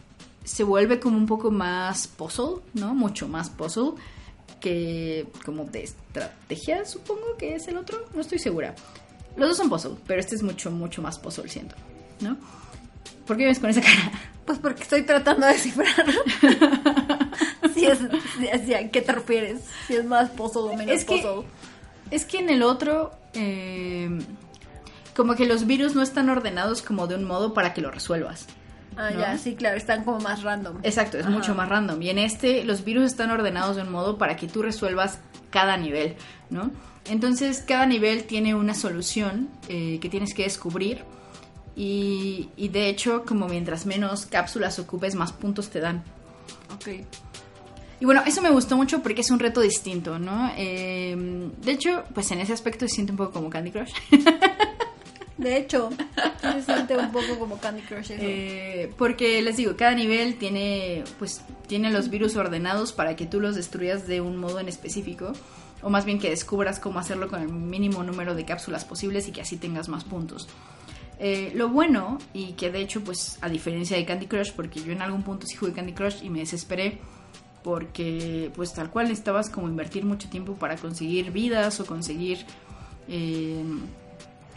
se 0.44 0.64
vuelve 0.64 1.00
como 1.00 1.18
un 1.18 1.26
poco 1.26 1.52
más 1.52 2.08
puzzle, 2.08 2.62
¿no? 2.74 2.94
Mucho 2.94 3.28
más 3.28 3.50
puzzle 3.50 3.94
que 4.60 5.28
como 5.46 5.66
de 5.66 5.84
estrategia, 5.84 6.86
supongo 6.86 7.36
que 7.38 7.56
es 7.56 7.68
el 7.68 7.78
otro, 7.78 8.06
no 8.14 8.22
estoy 8.22 8.40
segura. 8.40 8.76
Los 9.36 9.50
dos 9.50 9.58
son 9.58 9.70
puzzle, 9.70 9.96
pero 10.06 10.20
este 10.20 10.36
es 10.36 10.44
mucho, 10.44 10.72
mucho 10.72 11.02
más 11.02 11.20
puzzle, 11.20 11.50
siento, 11.50 11.76
¿no? 12.20 12.38
¿Por 13.26 13.38
qué 13.38 13.46
ves 13.46 13.60
con 13.60 13.70
esa 13.70 13.82
cara? 13.82 14.12
Pues 14.46 14.60
porque 14.60 14.84
estoy 14.84 15.04
tratando 15.04 15.46
de 15.48 15.54
descifrar. 15.54 15.88
si 17.74 17.86
es, 17.86 18.00
si- 18.66 18.74
¿A 18.74 18.90
qué 18.92 19.02
te 19.02 19.12
refieres? 19.12 19.62
Si 19.88 19.96
es 19.96 20.06
más 20.06 20.30
puzzle 20.32 20.62
o 20.64 20.76
menos 20.76 20.96
Es 20.96 21.06
que- 21.06 21.18
puzzle. 21.22 21.48
Es 22.12 22.26
que 22.26 22.40
en 22.40 22.50
el 22.50 22.62
otro, 22.64 23.12
eh, 23.34 24.10
como 25.16 25.36
que 25.36 25.46
los 25.46 25.66
virus 25.66 25.96
no 25.96 26.02
están 26.04 26.30
ordenados 26.30 26.82
como 26.82 27.08
de 27.08 27.16
un 27.16 27.24
modo 27.24 27.54
para 27.54 27.74
que 27.74 27.82
lo 27.82 27.90
resuelvas. 27.90 28.46
Ah, 28.96 29.10
¿no? 29.12 29.20
ya, 29.22 29.38
sí, 29.40 29.56
claro, 29.56 29.78
están 29.78 30.04
como 30.04 30.20
más 30.20 30.44
random. 30.44 30.78
Exacto, 30.84 31.18
es 31.18 31.26
Ajá. 31.26 31.34
mucho 31.34 31.56
más 31.56 31.68
random. 31.70 32.00
Y 32.02 32.10
en 32.12 32.20
este, 32.20 32.64
los 32.66 32.84
virus 32.84 33.06
están 33.06 33.32
ordenados 33.32 33.76
de 33.78 33.82
un 33.82 33.92
modo 33.92 34.18
para 34.20 34.36
que 34.36 34.48
tú 34.48 34.62
resuelvas 34.62 35.20
cada 35.50 35.78
nivel, 35.78 36.16
¿no? 36.52 36.70
Entonces, 37.10 37.64
cada 37.68 37.86
nivel 37.88 38.26
tiene 38.26 38.54
una 38.54 38.76
solución 38.76 39.50
eh, 39.70 39.98
que 40.00 40.10
tienes 40.10 40.34
que 40.36 40.44
descubrir. 40.44 41.04
Y, 41.76 42.50
y 42.56 42.68
de 42.70 42.90
hecho, 42.90 43.24
como 43.26 43.48
mientras 43.48 43.86
menos 43.86 44.26
cápsulas 44.26 44.78
ocupes, 44.80 45.16
más 45.16 45.32
puntos 45.32 45.70
te 45.70 45.80
dan. 45.80 46.04
Ok. 46.74 46.90
Y 48.00 48.06
bueno, 48.06 48.22
eso 48.26 48.42
me 48.42 48.50
gustó 48.50 48.76
mucho 48.76 49.02
porque 49.02 49.22
es 49.22 49.32
un 49.32 49.40
reto 49.40 49.62
distinto, 49.62 50.20
¿no? 50.20 50.52
Eh, 50.58 51.16
de 51.62 51.72
hecho, 51.72 52.04
pues 52.14 52.30
en 52.32 52.42
ese 52.42 52.52
aspecto 52.52 52.86
se 52.88 52.96
siente 52.96 53.14
un 53.14 53.18
poco 53.18 53.32
como 53.32 53.50
Candy 53.50 53.72
Crush. 53.72 53.94
De 55.38 55.58
hecho, 55.58 55.90
se 56.42 56.62
siente 56.62 56.96
un 56.96 57.12
poco 57.12 57.40
como 57.40 57.58
Candy 57.60 57.82
Crush 57.82 58.12
eso. 58.12 58.22
Eh, 58.22 58.94
porque 58.98 59.42
les 59.42 59.58
digo, 59.58 59.76
cada 59.76 59.96
nivel 59.96 60.36
tiene, 60.36 61.04
pues, 61.18 61.42
tiene 61.68 61.92
los 61.92 62.10
virus 62.10 62.36
ordenados 62.36 62.94
para 62.94 63.16
que 63.16 63.26
tú 63.26 63.40
los 63.40 63.56
destruyas 63.56 64.06
de 64.06 64.22
un 64.22 64.38
modo 64.38 64.60
en 64.60 64.68
específico. 64.68 65.34
O 65.82 65.90
más 65.90 66.06
bien 66.06 66.20
que 66.20 66.30
descubras 66.30 66.80
cómo 66.80 67.00
hacerlo 67.00 67.28
con 67.30 67.42
el 67.42 67.50
mínimo 67.50 68.04
número 68.04 68.36
de 68.36 68.46
cápsulas 68.46 68.86
posibles 68.86 69.28
y 69.28 69.32
que 69.32 69.42
así 69.42 69.58
tengas 69.58 69.90
más 69.90 70.04
puntos. 70.04 70.48
Eh, 71.20 71.52
lo 71.56 71.70
bueno, 71.70 72.18
y 72.34 72.54
que 72.54 72.72
de 72.72 72.82
hecho, 72.82 73.04
pues, 73.04 73.38
a 73.42 73.50
diferencia 73.50 73.96
de 73.98 74.06
Candy 74.06 74.28
Crush, 74.28 74.52
porque 74.52 74.82
yo 74.82 74.92
en 74.92 75.02
algún 75.02 75.24
punto 75.24 75.46
sí 75.48 75.56
jugué 75.56 75.74
Candy 75.74 75.94
Crush 75.94 76.24
y 76.24 76.30
me 76.30 76.40
desesperé, 76.40 77.00
porque, 77.64 78.52
pues, 78.56 78.74
tal 78.74 78.90
cual 78.90 79.06
necesitabas 79.08 79.50
como 79.50 79.68
invertir 79.68 80.06
mucho 80.06 80.30
tiempo 80.30 80.56
para 80.56 80.76
conseguir 80.76 81.32
vidas 81.32 81.80
o 81.80 81.86
conseguir. 81.86 82.46
eh, 83.08 83.64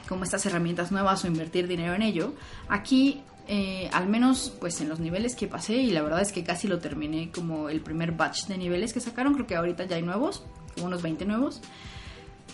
como 0.09 0.25
estas 0.25 0.47
herramientas 0.47 0.93
nuevas 0.93 1.25
o 1.25 1.27
invertir 1.27 1.67
dinero 1.67 1.95
en 1.95 2.03
ello. 2.03 2.33
Aquí, 2.69 3.23
eh, 3.49 3.89
al 3.93 4.09
menos 4.09 4.53
pues 4.61 4.81
en 4.81 4.89
los 4.89 5.01
niveles 5.01 5.35
que 5.35 5.47
pasé, 5.47 5.75
y 5.75 5.91
la 5.91 6.03
verdad 6.03 6.21
es 6.21 6.33
que 6.33 6.45
casi 6.45 6.69
lo 6.69 6.79
terminé 6.79 7.31
como 7.31 7.69
el 7.69 7.81
primer 7.81 8.13
batch 8.13 8.47
de 8.47 8.59
niveles 8.59 8.93
que 8.93 9.01
sacaron, 9.01 9.35
creo 9.35 9.47
que 9.47 9.57
ahorita 9.57 9.85
ya 9.85 9.97
hay 9.97 10.03
nuevos, 10.03 10.45
como 10.75 10.87
unos 10.87 11.03
20 11.03 11.25
nuevos. 11.25 11.61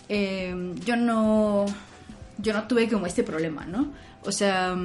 Eh, 0.09 0.73
yo 0.85 0.95
no 0.95 1.65
yo 2.43 2.53
no 2.53 2.67
tuve 2.67 2.87
como 2.87 3.07
este 3.07 3.23
problema, 3.23 3.65
¿no? 3.65 3.91
O 4.23 4.31
sea, 4.31 4.75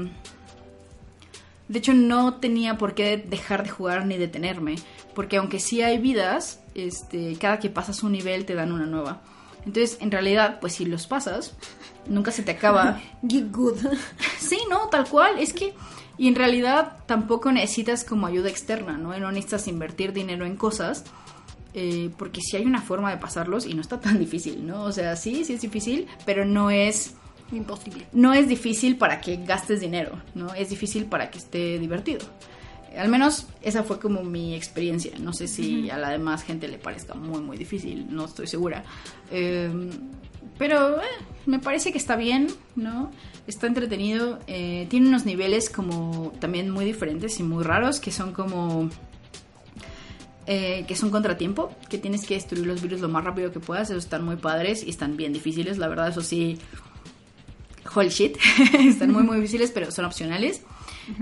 de 1.69 1.79
hecho 1.79 1.93
no 1.93 2.35
tenía 2.35 2.79
por 2.79 2.95
qué 2.95 3.19
dejar 3.19 3.65
de 3.65 3.69
jugar 3.69 4.07
ni 4.07 4.17
detenerme, 4.17 4.77
porque 5.15 5.37
aunque 5.37 5.61
sí 5.61 5.83
hay 5.83 5.99
vidas, 5.99 6.61
este, 6.75 7.37
cada 7.37 7.59
que 7.59 7.69
pasas 7.69 8.03
un 8.03 8.13
nivel 8.13 8.47
te 8.47 8.55
dan 8.55 8.73
una 8.73 8.87
nueva. 8.87 9.21
Entonces, 9.67 9.99
en 10.01 10.11
realidad, 10.11 10.61
pues 10.61 10.75
si 10.75 10.87
los 10.87 11.07
pasas, 11.07 11.55
nunca 12.09 12.31
se 12.31 12.43
te 12.43 12.53
acaba. 12.53 13.01
Get 13.29 13.51
good. 13.51 13.77
Sí, 14.39 14.59
no, 14.71 14.89
tal 14.89 15.07
cual. 15.07 15.39
Es 15.41 15.53
que, 15.53 15.75
y 16.17 16.29
en 16.29 16.37
realidad 16.37 16.99
tampoco 17.07 17.53
necesitas 17.53 18.05
como 18.05 18.27
ayuda 18.27 18.49
externa, 18.49 18.97
¿no? 18.97 19.19
No 19.19 19.31
necesitas 19.31 19.67
invertir 19.69 20.13
dinero 20.13 20.47
en 20.47 20.57
cosas, 20.57 21.05
eh, 21.75 22.11
porque 22.17 22.41
sí 22.41 22.57
hay 22.57 22.65
una 22.65 22.81
forma 22.81 23.11
de 23.11 23.19
pasarlos 23.19 23.67
y 23.67 23.75
no 23.75 23.83
está 23.83 24.01
tan 24.01 24.19
difícil, 24.19 24.67
¿no? 24.67 24.85
O 24.85 24.93
sea, 24.93 25.17
sí, 25.17 25.45
sí 25.45 25.55
es 25.55 25.61
difícil, 25.61 26.07
pero 26.25 26.47
no 26.47 26.71
es, 26.71 27.15
Imposible. 27.53 28.07
no 28.13 28.35
es 28.35 28.49
difícil 28.49 28.97
para 28.97 29.21
que 29.21 29.37
gastes 29.39 29.81
dinero, 29.81 30.21
¿no? 30.35 30.53
Es 30.55 30.69
difícil 30.71 31.07
para 31.07 31.31
que 31.31 31.39
esté 31.39 31.79
divertido. 31.79 32.21
Al 32.97 33.09
menos 33.09 33.47
esa 33.63 33.85
fue 33.85 33.99
como 34.01 34.23
mi 34.23 34.55
experiencia. 34.55 35.13
No 35.21 35.33
sé 35.33 35.47
si 35.47 35.89
a 35.91 35.99
la 35.99 36.11
demás 36.11 36.43
gente 36.43 36.69
le 36.69 36.79
parezca 36.79 37.15
muy, 37.15 37.41
muy 37.41 37.57
difícil, 37.57 38.07
no 38.11 38.25
estoy 38.25 38.47
segura. 38.47 38.85
Eh, 39.31 39.71
pero 40.59 41.01
eh, 41.01 41.07
me 41.47 41.59
parece 41.59 41.93
que 41.93 41.99
está 41.99 42.17
bien, 42.17 42.49
¿no? 42.77 43.11
Está 43.47 43.67
entretenido. 43.67 44.41
eh, 44.47 44.87
tiene 44.91 45.09
unos 45.09 45.25
niveles 45.25 45.71
como 45.71 46.33
también 46.41 46.71
muy 46.71 46.85
diferentes 46.85 47.39
y 47.41 47.43
muy 47.45 47.63
raros 47.63 48.01
que 48.01 48.11
son 48.11 48.33
como... 48.33 48.91
eh, 50.47 50.85
que 50.89 50.97
son 50.97 51.11
contratiempo, 51.11 51.71
que 51.89 51.99
tienes 51.99 52.27
que 52.27 52.35
destruir 52.35 52.67
los 52.67 52.83
virus 52.83 53.01
lo 53.01 53.09
más 53.09 53.23
rápido 53.23 53.53
que 53.53 53.61
puedas. 53.61 53.91
Esos 53.91 54.05
están 54.05 54.25
muy 54.25 54.37
padres 54.37 54.83
y 54.83 54.91
están 54.91 55.17
bien 55.17 55.33
difíciles. 55.33 55.79
La 55.79 55.89
verdad, 55.89 56.09
eso 56.09 56.23
sí, 56.23 56.59
holy 57.95 58.09
shit. 58.09 58.37
están 58.79 59.13
muy, 59.13 59.23
muy 59.23 59.37
difíciles, 59.37 59.71
pero 59.71 59.91
son 59.91 60.05
opcionales. 60.05 60.63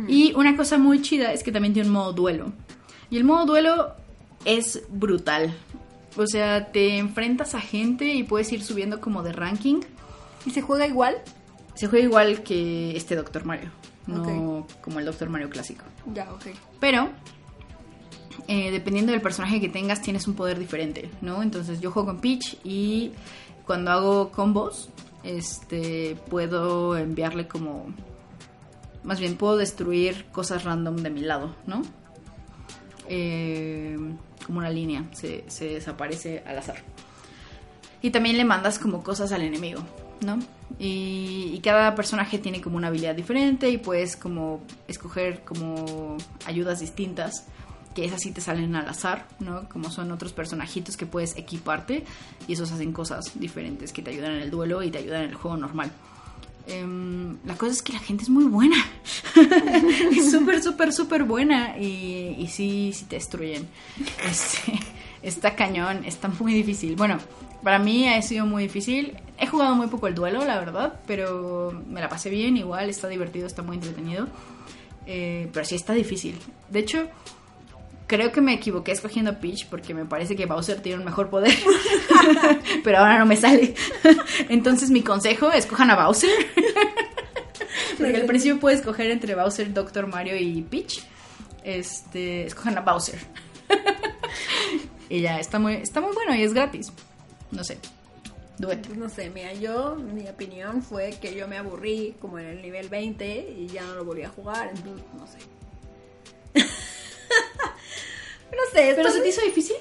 Y 0.09 0.35
una 0.35 0.57
cosa 0.57 0.79
muy 0.79 1.01
chida 1.01 1.33
es 1.33 1.45
que 1.45 1.53
también 1.53 1.73
tiene 1.73 1.89
un 1.89 1.95
modo 1.95 2.13
duelo. 2.13 2.53
Y 3.09 3.17
el 3.19 3.25
modo 3.25 3.47
duelo 3.47 3.95
es 4.45 4.83
brutal. 4.89 5.55
O 6.17 6.27
sea, 6.27 6.73
te 6.73 6.99
enfrentas 6.99 7.55
a 7.55 7.61
gente 7.61 8.07
y 8.15 8.23
puedes 8.25 8.51
ir 8.53 8.63
subiendo 8.65 9.01
como 9.01 9.23
de 9.23 9.33
ranking. 9.33 9.81
¿Y 10.45 10.51
se 10.51 10.61
juega 10.63 10.87
igual? 10.87 11.17
Se 11.75 11.87
juega 11.87 12.05
igual 12.05 12.43
que 12.43 12.97
este 12.97 13.15
Doctor 13.15 13.45
Mario, 13.45 13.71
no 14.07 14.23
Ok. 14.61 14.67
como 14.81 14.99
el 14.99 15.05
Doctor 15.05 15.29
Mario 15.29 15.51
clásico. 15.51 15.85
Ya, 16.15 16.33
ok. 16.33 16.47
Pero, 16.81 17.11
eh, 18.49 18.71
dependiendo 18.71 19.13
del 19.13 19.21
personaje 19.21 19.61
que 19.61 19.69
tengas, 19.69 20.01
tienes 20.03 20.27
un 20.27 20.35
poder 20.35 20.59
diferente, 20.59 21.11
¿no? 21.21 21.43
Entonces 21.43 21.81
yo 21.81 21.91
juego 21.91 22.07
con 22.09 22.21
Peach 22.21 22.57
y 22.65 23.13
cuando 23.67 23.91
hago 23.91 24.31
combos, 24.31 24.89
este, 25.27 26.17
puedo 26.29 26.97
enviarle 26.97 27.49
como... 27.49 27.87
Más 29.03 29.21
bien, 29.21 29.37
puedo 29.37 29.57
destruir 29.57 30.27
cosas 30.33 30.65
random 30.65 30.97
de 30.97 31.11
mi 31.11 31.21
lado, 31.21 31.55
¿no? 31.67 31.83
Eh, 33.09 33.97
como 34.45 34.59
una 34.59 34.71
línea, 34.71 35.05
se, 35.13 35.45
desaparece 35.61 36.43
al 36.47 36.59
azar. 36.59 36.77
Y 38.03 38.11
también 38.11 38.37
le 38.37 38.45
mandas 38.45 38.79
como 38.79 39.03
cosas 39.03 39.33
al 39.33 39.43
enemigo, 39.43 39.81
¿no? 40.25 40.39
Y, 40.79 41.53
y 41.55 41.61
cada 41.61 41.95
personaje 41.95 42.39
tiene 42.39 42.61
como 42.61 42.77
una 42.77 42.89
habilidad 42.89 43.15
diferente 43.15 43.71
y 43.71 43.79
puedes 43.79 44.17
como 44.17 44.61
escoger 44.89 45.45
como 45.45 46.17
ayudas 46.45 46.81
distintas, 46.81 47.47
que 47.97 48.05
esas 48.05 48.21
sí 48.21 48.31
te 48.31 48.43
salen 48.43 48.77
al 48.77 48.87
azar, 48.87 49.27
¿no? 49.41 49.67
Como 49.71 49.91
son 49.91 50.13
otros 50.13 50.35
personajitos 50.35 50.99
que 50.99 51.07
puedes 51.07 51.35
equiparte 51.39 52.05
y 52.47 52.53
esos 52.53 52.71
hacen 52.71 52.93
cosas 52.93 53.33
diferentes 53.41 53.91
que 53.91 54.03
te 54.03 54.11
ayudan 54.11 54.33
en 54.33 54.43
el 54.43 54.51
duelo 54.51 54.83
y 54.83 54.91
te 54.91 54.99
ayudan 54.99 55.23
en 55.23 55.31
el 55.31 55.35
juego 55.35 55.57
normal. 55.57 55.91
Em, 56.67 57.39
la 57.47 57.55
cosa 57.55 57.73
es 57.73 57.81
que 57.81 57.95
la 57.95 57.99
gente 58.01 58.25
es 58.25 58.29
muy 58.29 58.45
buena. 58.45 58.77
es 60.15 60.31
súper, 60.31 60.63
súper, 60.63 60.93
súper 60.93 61.25
buena. 61.25 61.79
Y, 61.79 62.37
y 62.39 62.49
sí, 62.49 62.93
sí 62.95 63.07
te 63.07 63.17
destruyen. 63.17 63.67
Este, 64.29 64.79
está 65.23 65.57
cañón, 65.57 66.05
está 66.05 66.29
muy 66.29 66.53
difícil. 66.53 66.97
Bueno, 66.97 67.17
para 67.63 67.79
mí 67.79 68.07
ha 68.09 68.21
sido 68.21 68.45
muy 68.45 68.65
difícil. 68.65 69.17
He 69.39 69.47
jugado 69.47 69.75
muy 69.75 69.87
poco 69.87 70.07
el 70.07 70.15
duelo, 70.15 70.45
la 70.45 70.59
verdad. 70.59 71.01
Pero 71.07 71.83
me 71.89 72.03
la 72.03 72.11
pasé 72.11 72.29
bien, 72.29 72.59
igual, 72.59 72.91
está 72.91 73.09
divertido, 73.09 73.47
está 73.47 73.63
muy 73.63 73.77
entretenido. 73.77 74.29
Eh, 75.07 75.49
pero 75.51 75.65
sí 75.65 75.77
está 75.77 75.95
difícil. 75.95 76.37
De 76.69 76.81
hecho, 76.81 77.09
creo 78.07 78.33
que 78.33 78.41
me 78.41 78.55
equivoqué 78.55 78.93
escogiendo 78.93 79.39
Peach 79.39 79.67
porque 79.67 79.95
me 79.95 80.05
parece 80.05 80.37
que 80.37 80.47
Bowser 80.47 80.81
tiene 80.81 80.99
un 80.99 81.05
mejor 81.05 81.29
poder. 81.29 81.53
pero 82.85 82.99
ahora 82.99 83.19
no 83.19 83.27
me 83.27 83.37
sale. 83.37 83.75
Entonces 84.49 84.91
mi 84.91 85.03
consejo, 85.03 85.51
escojan 85.53 85.91
a 85.91 86.05
Bowser. 86.05 86.31
porque 87.99 88.17
al 88.17 88.27
principio 88.27 88.61
puedes 88.61 88.81
escoger 88.81 89.11
entre 89.11 89.35
Bowser, 89.35 89.73
Doctor 89.73 90.07
Mario 90.07 90.37
y 90.37 90.63
Peach. 90.63 91.03
Este, 91.65 92.47
escojan 92.47 92.79
a 92.79 92.81
Bowser. 92.83 93.19
y 95.09 95.21
ya, 95.21 95.41
está 95.41 95.59
muy, 95.59 95.75
está 95.75 96.01
muy 96.01 96.15
bueno 96.15 96.35
y 96.35 96.43
es 96.43 96.55
gratis. 96.55 96.93
No 97.51 97.65
sé. 97.65 97.79
Dueto. 98.59 98.89
Pues 98.89 98.99
no 98.99 99.09
sé, 99.11 99.29
mira, 99.29 99.53
yo, 99.53 99.97
mi 99.97 100.27
opinión 100.29 100.83
fue 100.83 101.11
que 101.21 101.35
yo 101.35 101.47
me 101.47 101.59
aburrí 101.59 102.15
como 102.21 102.39
en 102.39 102.47
el 102.47 102.63
nivel 102.63 102.89
20 102.89 103.55
y 103.59 103.67
ya 103.67 103.85
no 103.85 103.97
lo 103.97 104.05
volví 104.05 104.23
a 104.23 104.31
jugar, 104.31 104.71
entonces 104.75 105.05
no 105.19 105.27
sé. 105.27 105.39
No 108.53 108.63
sé, 108.73 108.93
¿Pero 108.97 109.11
se 109.11 109.21
te 109.21 109.29
hizo 109.29 109.43
difícil? 109.43 109.77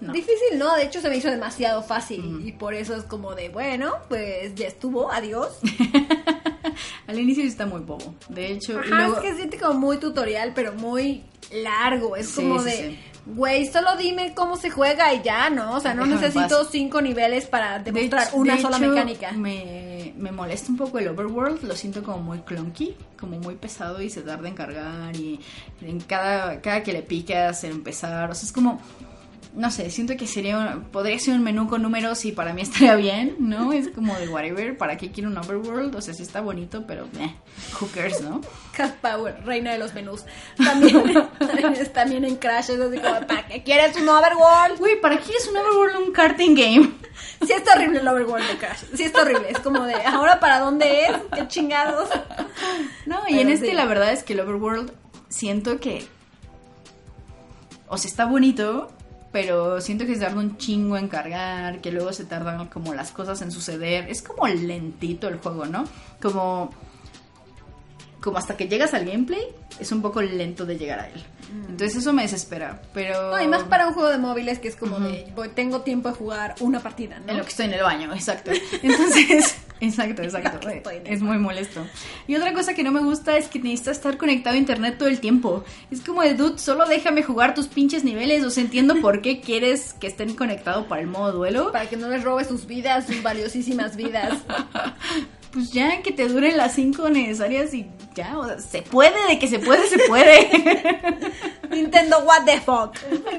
No. 0.00 0.12
Difícil, 0.12 0.58
no, 0.58 0.76
de 0.76 0.84
hecho 0.84 1.00
se 1.00 1.08
me 1.10 1.16
hizo 1.16 1.30
demasiado 1.30 1.82
fácil 1.82 2.42
y 2.46 2.52
por 2.52 2.72
eso 2.74 2.94
es 2.96 3.04
como 3.04 3.34
de, 3.34 3.48
bueno, 3.50 3.94
pues 4.08 4.54
ya 4.54 4.66
estuvo, 4.66 5.10
adiós. 5.12 5.58
Al 7.06 7.18
inicio 7.18 7.44
está 7.44 7.66
muy 7.66 7.80
bobo. 7.80 8.14
De 8.28 8.46
hecho, 8.52 8.74
y 8.74 8.76
Ajá, 8.92 9.06
luego- 9.06 9.16
es 9.16 9.22
que 9.22 9.34
siente 9.36 9.58
como 9.58 9.74
muy 9.78 9.96
tutorial, 9.98 10.52
pero 10.54 10.72
muy 10.72 11.22
largo. 11.52 12.16
Es 12.16 12.28
Sí, 12.28 12.36
como 12.42 12.60
sí, 12.60 12.64
de, 12.66 12.72
sí. 12.76 12.98
Güey, 13.34 13.66
solo 13.66 13.96
dime 13.96 14.34
cómo 14.34 14.56
se 14.56 14.70
juega 14.70 15.12
y 15.14 15.22
ya, 15.22 15.50
¿no? 15.50 15.76
O 15.76 15.80
sea, 15.80 15.94
no 15.94 16.04
Déjame 16.04 16.22
necesito 16.22 16.64
cinco 16.64 17.00
niveles 17.00 17.46
para 17.46 17.78
De 17.78 17.92
demostrar 17.92 18.28
una 18.34 18.56
de 18.56 18.62
sola 18.62 18.76
hecho, 18.76 18.88
mecánica. 18.88 19.32
Me, 19.32 20.14
me 20.16 20.32
molesta 20.32 20.70
un 20.70 20.76
poco 20.76 20.98
el 20.98 21.08
overworld, 21.08 21.62
lo 21.64 21.74
siento 21.74 22.02
como 22.02 22.18
muy 22.18 22.40
clunky, 22.40 22.96
como 23.18 23.38
muy 23.38 23.54
pesado 23.54 24.00
y 24.02 24.10
se 24.10 24.22
tarda 24.22 24.48
en 24.48 24.54
cargar 24.54 25.16
y 25.16 25.40
en 25.82 26.00
cada, 26.00 26.60
cada 26.60 26.82
que 26.82 26.92
le 26.92 27.02
picas 27.02 27.64
en 27.64 27.72
empezar, 27.72 28.30
o 28.30 28.34
sea, 28.34 28.46
es 28.46 28.52
como, 28.52 28.80
no 29.54 29.70
sé, 29.70 29.90
siento 29.90 30.16
que 30.16 30.26
sería, 30.26 30.80
podría 30.92 31.18
ser 31.18 31.34
un 31.34 31.42
menú 31.42 31.68
con 31.68 31.82
números 31.82 32.24
y 32.24 32.32
para 32.32 32.52
mí 32.52 32.62
estaría 32.62 32.94
bien, 32.94 33.36
¿no? 33.38 33.72
Es 33.72 33.88
como 33.88 34.16
de 34.16 34.28
whatever, 34.28 34.76
¿para 34.78 34.96
qué 34.96 35.10
quiero 35.10 35.30
un 35.30 35.38
overworld? 35.38 35.94
O 35.94 36.00
sea, 36.00 36.14
sí 36.14 36.22
está 36.22 36.40
bonito, 36.40 36.84
pero 36.86 37.06
eh, 37.18 37.34
who 37.80 37.88
cares, 37.92 38.20
¿no? 38.20 38.40
Cat 38.76 38.96
Power, 38.96 39.44
reina 39.44 39.72
de 39.72 39.78
los 39.78 39.94
menús. 39.94 40.24
También, 40.56 41.02
también, 41.92 42.24
en 42.24 42.36
Crash 42.36 42.70
es 42.70 42.80
así 42.80 42.98
como, 42.98 43.26
¿para 43.26 43.46
qué 43.46 43.62
quieres 43.62 43.96
un 43.96 44.08
overworld? 44.08 44.78
Güey, 44.78 45.00
¿para 45.00 45.16
qué 45.18 45.24
quieres 45.24 45.48
un 45.48 45.56
overworld 45.56 46.06
un 46.06 46.12
karting 46.12 46.54
game? 46.54 46.90
Sí 47.44 47.52
está 47.52 47.74
horrible 47.74 48.00
el 48.00 48.08
overworld 48.08 48.46
de 48.46 48.56
Crash. 48.56 48.84
Sí 48.94 49.02
está 49.02 49.22
horrible. 49.22 49.50
Es 49.50 49.58
como 49.60 49.84
de, 49.84 49.94
¿ahora 49.94 50.40
para 50.40 50.60
dónde 50.60 51.06
es? 51.06 51.12
¿Qué 51.34 51.48
chingados? 51.48 52.08
No, 53.06 53.20
y 53.28 53.32
Pero 53.32 53.40
en 53.40 53.48
este 53.50 53.74
la 53.74 53.86
verdad 53.86 54.12
es 54.12 54.22
que 54.22 54.34
el 54.34 54.40
Overworld 54.40 54.92
siento 55.28 55.80
que... 55.80 56.06
O 57.88 57.98
sea, 57.98 58.08
está 58.08 58.24
bonito, 58.24 58.92
pero 59.32 59.80
siento 59.80 60.06
que 60.06 60.14
se 60.14 60.20
tarda 60.20 60.40
un 60.40 60.56
chingo 60.56 60.96
en 60.96 61.08
cargar, 61.08 61.80
que 61.80 61.92
luego 61.92 62.12
se 62.12 62.24
tardan 62.24 62.66
como 62.68 62.94
las 62.94 63.12
cosas 63.12 63.40
en 63.42 63.52
suceder. 63.52 64.08
Es 64.08 64.22
como 64.22 64.46
lentito 64.48 65.28
el 65.28 65.38
juego, 65.38 65.66
¿no? 65.66 65.84
Como... 66.20 66.70
Como 68.20 68.38
hasta 68.38 68.56
que 68.56 68.68
llegas 68.68 68.92
al 68.94 69.06
gameplay, 69.06 69.42
es 69.78 69.92
un 69.92 70.02
poco 70.02 70.20
lento 70.20 70.66
de 70.66 70.76
llegar 70.76 71.00
a 71.00 71.08
él. 71.08 71.24
Entonces 71.68 71.96
eso 71.96 72.12
me 72.12 72.22
desespera, 72.22 72.80
pero... 72.92 73.30
No, 73.30 73.42
y 73.42 73.48
más 73.48 73.64
para 73.64 73.88
un 73.88 73.94
juego 73.94 74.08
de 74.08 74.18
móviles 74.18 74.58
que 74.58 74.68
es 74.68 74.76
como 74.76 75.00
de, 75.00 75.26
voy, 75.34 75.48
tengo 75.48 75.80
tiempo 75.80 76.08
de 76.10 76.14
jugar 76.14 76.54
una 76.60 76.80
partida, 76.80 77.18
¿no? 77.18 77.32
En 77.32 77.38
lo 77.38 77.44
que 77.44 77.50
estoy 77.50 77.66
en 77.66 77.74
el 77.74 77.82
baño, 77.82 78.12
exacto. 78.12 78.52
Entonces, 78.82 79.56
exacto, 79.80 80.22
exacto. 80.22 80.68
en 80.68 81.06
Es 81.06 81.22
muy 81.22 81.38
molesto. 81.38 81.84
Y 82.28 82.36
otra 82.36 82.52
cosa 82.52 82.74
que 82.74 82.84
no 82.84 82.92
me 82.92 83.00
gusta 83.00 83.36
es 83.36 83.48
que 83.48 83.58
necesitas 83.58 83.96
estar 83.96 84.16
conectado 84.16 84.56
a 84.56 84.58
internet 84.58 84.96
todo 84.98 85.08
el 85.08 85.20
tiempo. 85.20 85.64
Es 85.90 86.00
como 86.02 86.22
de, 86.22 86.34
dude, 86.34 86.58
solo 86.58 86.86
déjame 86.86 87.22
jugar 87.22 87.54
tus 87.54 87.66
pinches 87.66 88.04
niveles. 88.04 88.44
O 88.44 88.50
sea, 88.50 88.62
entiendo 88.62 88.96
por 89.00 89.22
qué 89.22 89.40
quieres 89.40 89.94
que 89.94 90.06
estén 90.06 90.34
conectados 90.36 90.86
para 90.86 91.00
el 91.00 91.08
modo 91.08 91.32
duelo. 91.32 91.72
Para 91.72 91.88
que 91.88 91.96
no 91.96 92.08
les 92.08 92.22
robe 92.22 92.44
sus 92.44 92.66
vidas, 92.66 93.06
sus 93.06 93.22
valiosísimas 93.22 93.96
vidas. 93.96 94.38
Pues 95.52 95.72
ya 95.72 96.00
que 96.02 96.12
te 96.12 96.28
duren 96.28 96.56
las 96.56 96.74
cinco 96.74 97.08
necesarias 97.10 97.74
y 97.74 97.86
ya, 98.14 98.38
o 98.38 98.44
sea, 98.46 98.58
se 98.60 98.82
puede, 98.82 99.16
de 99.28 99.38
que 99.38 99.48
se 99.48 99.58
puede, 99.58 99.86
se 99.88 99.98
puede. 100.06 100.48
Nintendo, 101.70 102.20
what 102.24 102.44
the 102.44 102.60
fuck. 102.60 102.94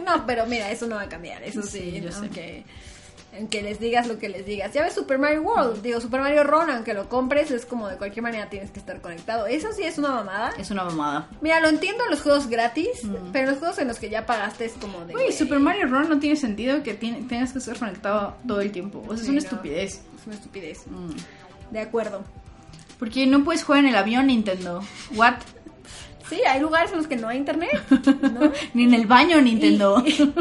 No, 0.06 0.26
pero 0.26 0.46
mira, 0.46 0.70
eso 0.72 0.88
no 0.88 0.96
va 0.96 1.04
a 1.04 1.10
cambiar. 1.10 1.44
Eso 1.44 1.62
sí, 1.62 1.80
Sí, 1.80 2.02
yo 2.02 2.12
sé. 2.12 2.18
aunque, 2.20 2.64
aunque 3.38 3.62
les 3.62 3.80
digas 3.80 4.08
lo 4.08 4.18
que 4.20 4.30
les 4.30 4.46
digas. 4.46 4.74
Ya 4.74 4.84
ves 4.84 4.94
Super 4.94 5.18
Mario 5.20 5.42
World, 5.44 5.82
digo, 5.82 6.02
Super 6.02 6.20
Mario 6.22 6.44
Run, 6.44 6.70
aunque 6.70 6.94
lo 6.94 7.08
compres, 7.10 7.50
es 7.52 7.66
como 7.66 7.88
de 7.88 7.98
cualquier 7.98 8.24
manera 8.24 8.50
tienes 8.50 8.72
que 8.72 8.80
estar 8.80 9.00
conectado. 9.02 9.48
Eso 9.48 9.70
sí 9.74 9.84
es 9.84 9.98
una 9.98 10.10
mamada. 10.12 10.52
Es 10.58 10.70
una 10.72 10.84
mamada. 10.84 11.30
Mira, 11.42 11.60
lo 11.60 11.70
entiendo 11.70 12.04
en 12.06 12.12
los 12.12 12.22
juegos 12.22 12.48
gratis, 12.48 12.90
pero 13.32 13.50
los 13.52 13.60
juegos 13.60 13.78
en 13.80 13.88
los 13.88 14.00
que 14.00 14.10
ya 14.10 14.26
pagaste 14.26 14.66
es 14.66 14.74
como 14.74 15.06
de... 15.06 15.16
Uy, 15.16 15.32
Super 15.32 15.60
Mario 15.60 15.88
Run 15.88 16.10
no 16.10 16.20
tiene 16.20 16.36
sentido 16.36 16.84
que 16.84 16.94
tengas 16.94 17.52
que 17.54 17.60
estar 17.60 17.78
conectado 17.78 18.36
todo 18.48 18.60
el 18.62 18.72
tiempo. 18.72 19.02
O 19.08 19.14
sea, 19.16 19.24
es 19.24 19.30
una 19.30 19.40
no. 19.40 19.46
estupidez. 19.46 20.02
Es 20.20 20.28
una 20.28 20.36
estupidez. 20.36 20.80
Mm. 20.88 21.12
De 21.72 21.80
acuerdo. 21.80 22.24
Porque 23.00 23.26
no 23.26 23.44
puedes 23.44 23.64
jugar 23.64 23.80
en 23.84 23.90
el 23.90 23.96
avión, 23.96 24.28
Nintendo. 24.28 24.84
What? 25.16 25.36
Sí, 26.30 26.40
hay 26.48 26.62
lugares 26.62 26.92
en 26.92 26.98
los 26.98 27.08
que 27.08 27.18
no 27.18 27.28
hay 27.28 27.38
internet, 27.38 27.72
¿no? 28.22 28.52
Ni 28.74 28.84
en 28.84 28.94
el 28.94 29.06
baño, 29.06 29.42
Nintendo. 29.42 30.04
Y, 30.06 30.34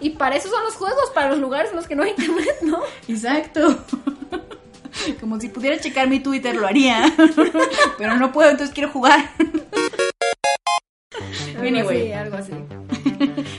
y 0.00 0.10
para 0.10 0.36
eso 0.36 0.48
son 0.48 0.64
los 0.64 0.74
juegos, 0.74 1.10
para 1.14 1.28
los 1.30 1.38
lugares 1.38 1.70
en 1.70 1.76
los 1.76 1.86
que 1.86 1.94
no 1.94 2.02
hay 2.02 2.10
internet, 2.10 2.56
¿no? 2.62 2.80
Exacto. 3.06 3.84
Como 5.20 5.40
si 5.40 5.48
pudiera 5.48 5.78
checar 5.78 6.08
mi 6.08 6.20
Twitter, 6.20 6.56
lo 6.56 6.66
haría. 6.66 7.12
Pero 7.96 8.16
no 8.16 8.32
puedo, 8.32 8.50
entonces 8.50 8.74
quiero 8.74 8.90
jugar. 8.90 9.30
Algo 11.56 11.68
Anyway. 11.68 12.02
así, 12.02 12.12
algo 12.12 12.36
así. 12.36 12.52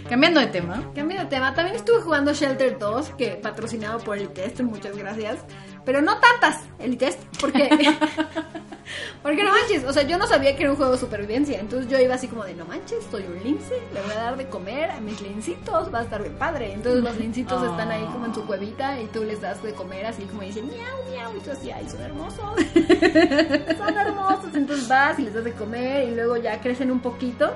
Cambiando 0.10 0.40
de 0.40 0.48
tema. 0.48 0.92
Cambiando 0.94 1.24
de 1.24 1.30
tema, 1.30 1.54
también 1.54 1.78
estuve 1.78 2.02
jugando 2.02 2.34
Shelter 2.34 2.78
2, 2.78 3.12
que 3.12 3.30
patrocinado 3.36 4.00
por 4.00 4.18
el 4.18 4.30
test, 4.30 4.60
muchas 4.62 4.98
gracias. 4.98 5.40
Pero 5.86 6.02
no 6.02 6.18
tantas, 6.20 6.62
el 6.80 6.98
test, 6.98 7.20
porque. 7.40 7.70
porque 9.24 9.44
no 9.44 9.52
manches, 9.52 9.84
o 9.84 9.94
sea, 9.94 10.04
yo 10.04 10.18
no 10.18 10.28
sabía 10.28 10.56
que 10.56 10.62
era 10.64 10.72
un 10.72 10.78
juego 10.78 10.92
de 10.92 10.98
supervivencia. 11.00 11.60
Entonces 11.60 11.90
yo 11.90 12.00
iba 12.00 12.14
así 12.16 12.28
como 12.28 12.44
de, 12.44 12.54
no 12.54 12.66
manches, 12.66 13.04
soy 13.10 13.24
un 13.24 13.42
lince, 13.44 13.74
le 13.94 14.02
voy 14.02 14.12
a 14.12 14.16
dar 14.16 14.38
de 14.38 14.48
comer 14.48 14.92
a 14.92 15.00
mis 15.00 15.20
lincitos, 15.22 15.94
va 15.94 16.00
a 16.00 16.04
estar 16.04 16.22
bien 16.22 16.36
padre. 16.36 16.74
Entonces 16.74 17.04
los 17.04 17.18
lincitos 17.18 17.62
Oh. 17.62 17.66
están 17.66 17.90
ahí 17.92 18.04
como 18.14 18.26
en 18.28 18.36
su 18.36 18.46
cuevita 18.46 19.00
y 19.00 19.06
tú 19.08 19.24
les 19.24 19.42
das 19.42 19.62
de 19.64 19.74
comer 19.74 20.06
así 20.06 20.24
como 20.24 20.42
dicen, 20.44 20.68
miau, 20.68 21.10
miau, 21.10 21.36
y 21.36 21.40
tú 21.40 21.52
así, 21.52 21.72
ay, 21.72 21.88
son 21.90 22.02
hermosos. 22.02 22.44
son 23.78 23.98
hermosos. 23.98 24.54
Entonces 24.54 24.88
vas 24.88 25.18
y 25.20 25.24
les 25.24 25.34
das 25.34 25.44
de 25.44 25.54
comer 25.54 26.10
y 26.10 26.16
luego 26.16 26.38
ya 26.38 26.60
crecen 26.62 26.92
un 26.92 27.00
poquito 27.00 27.54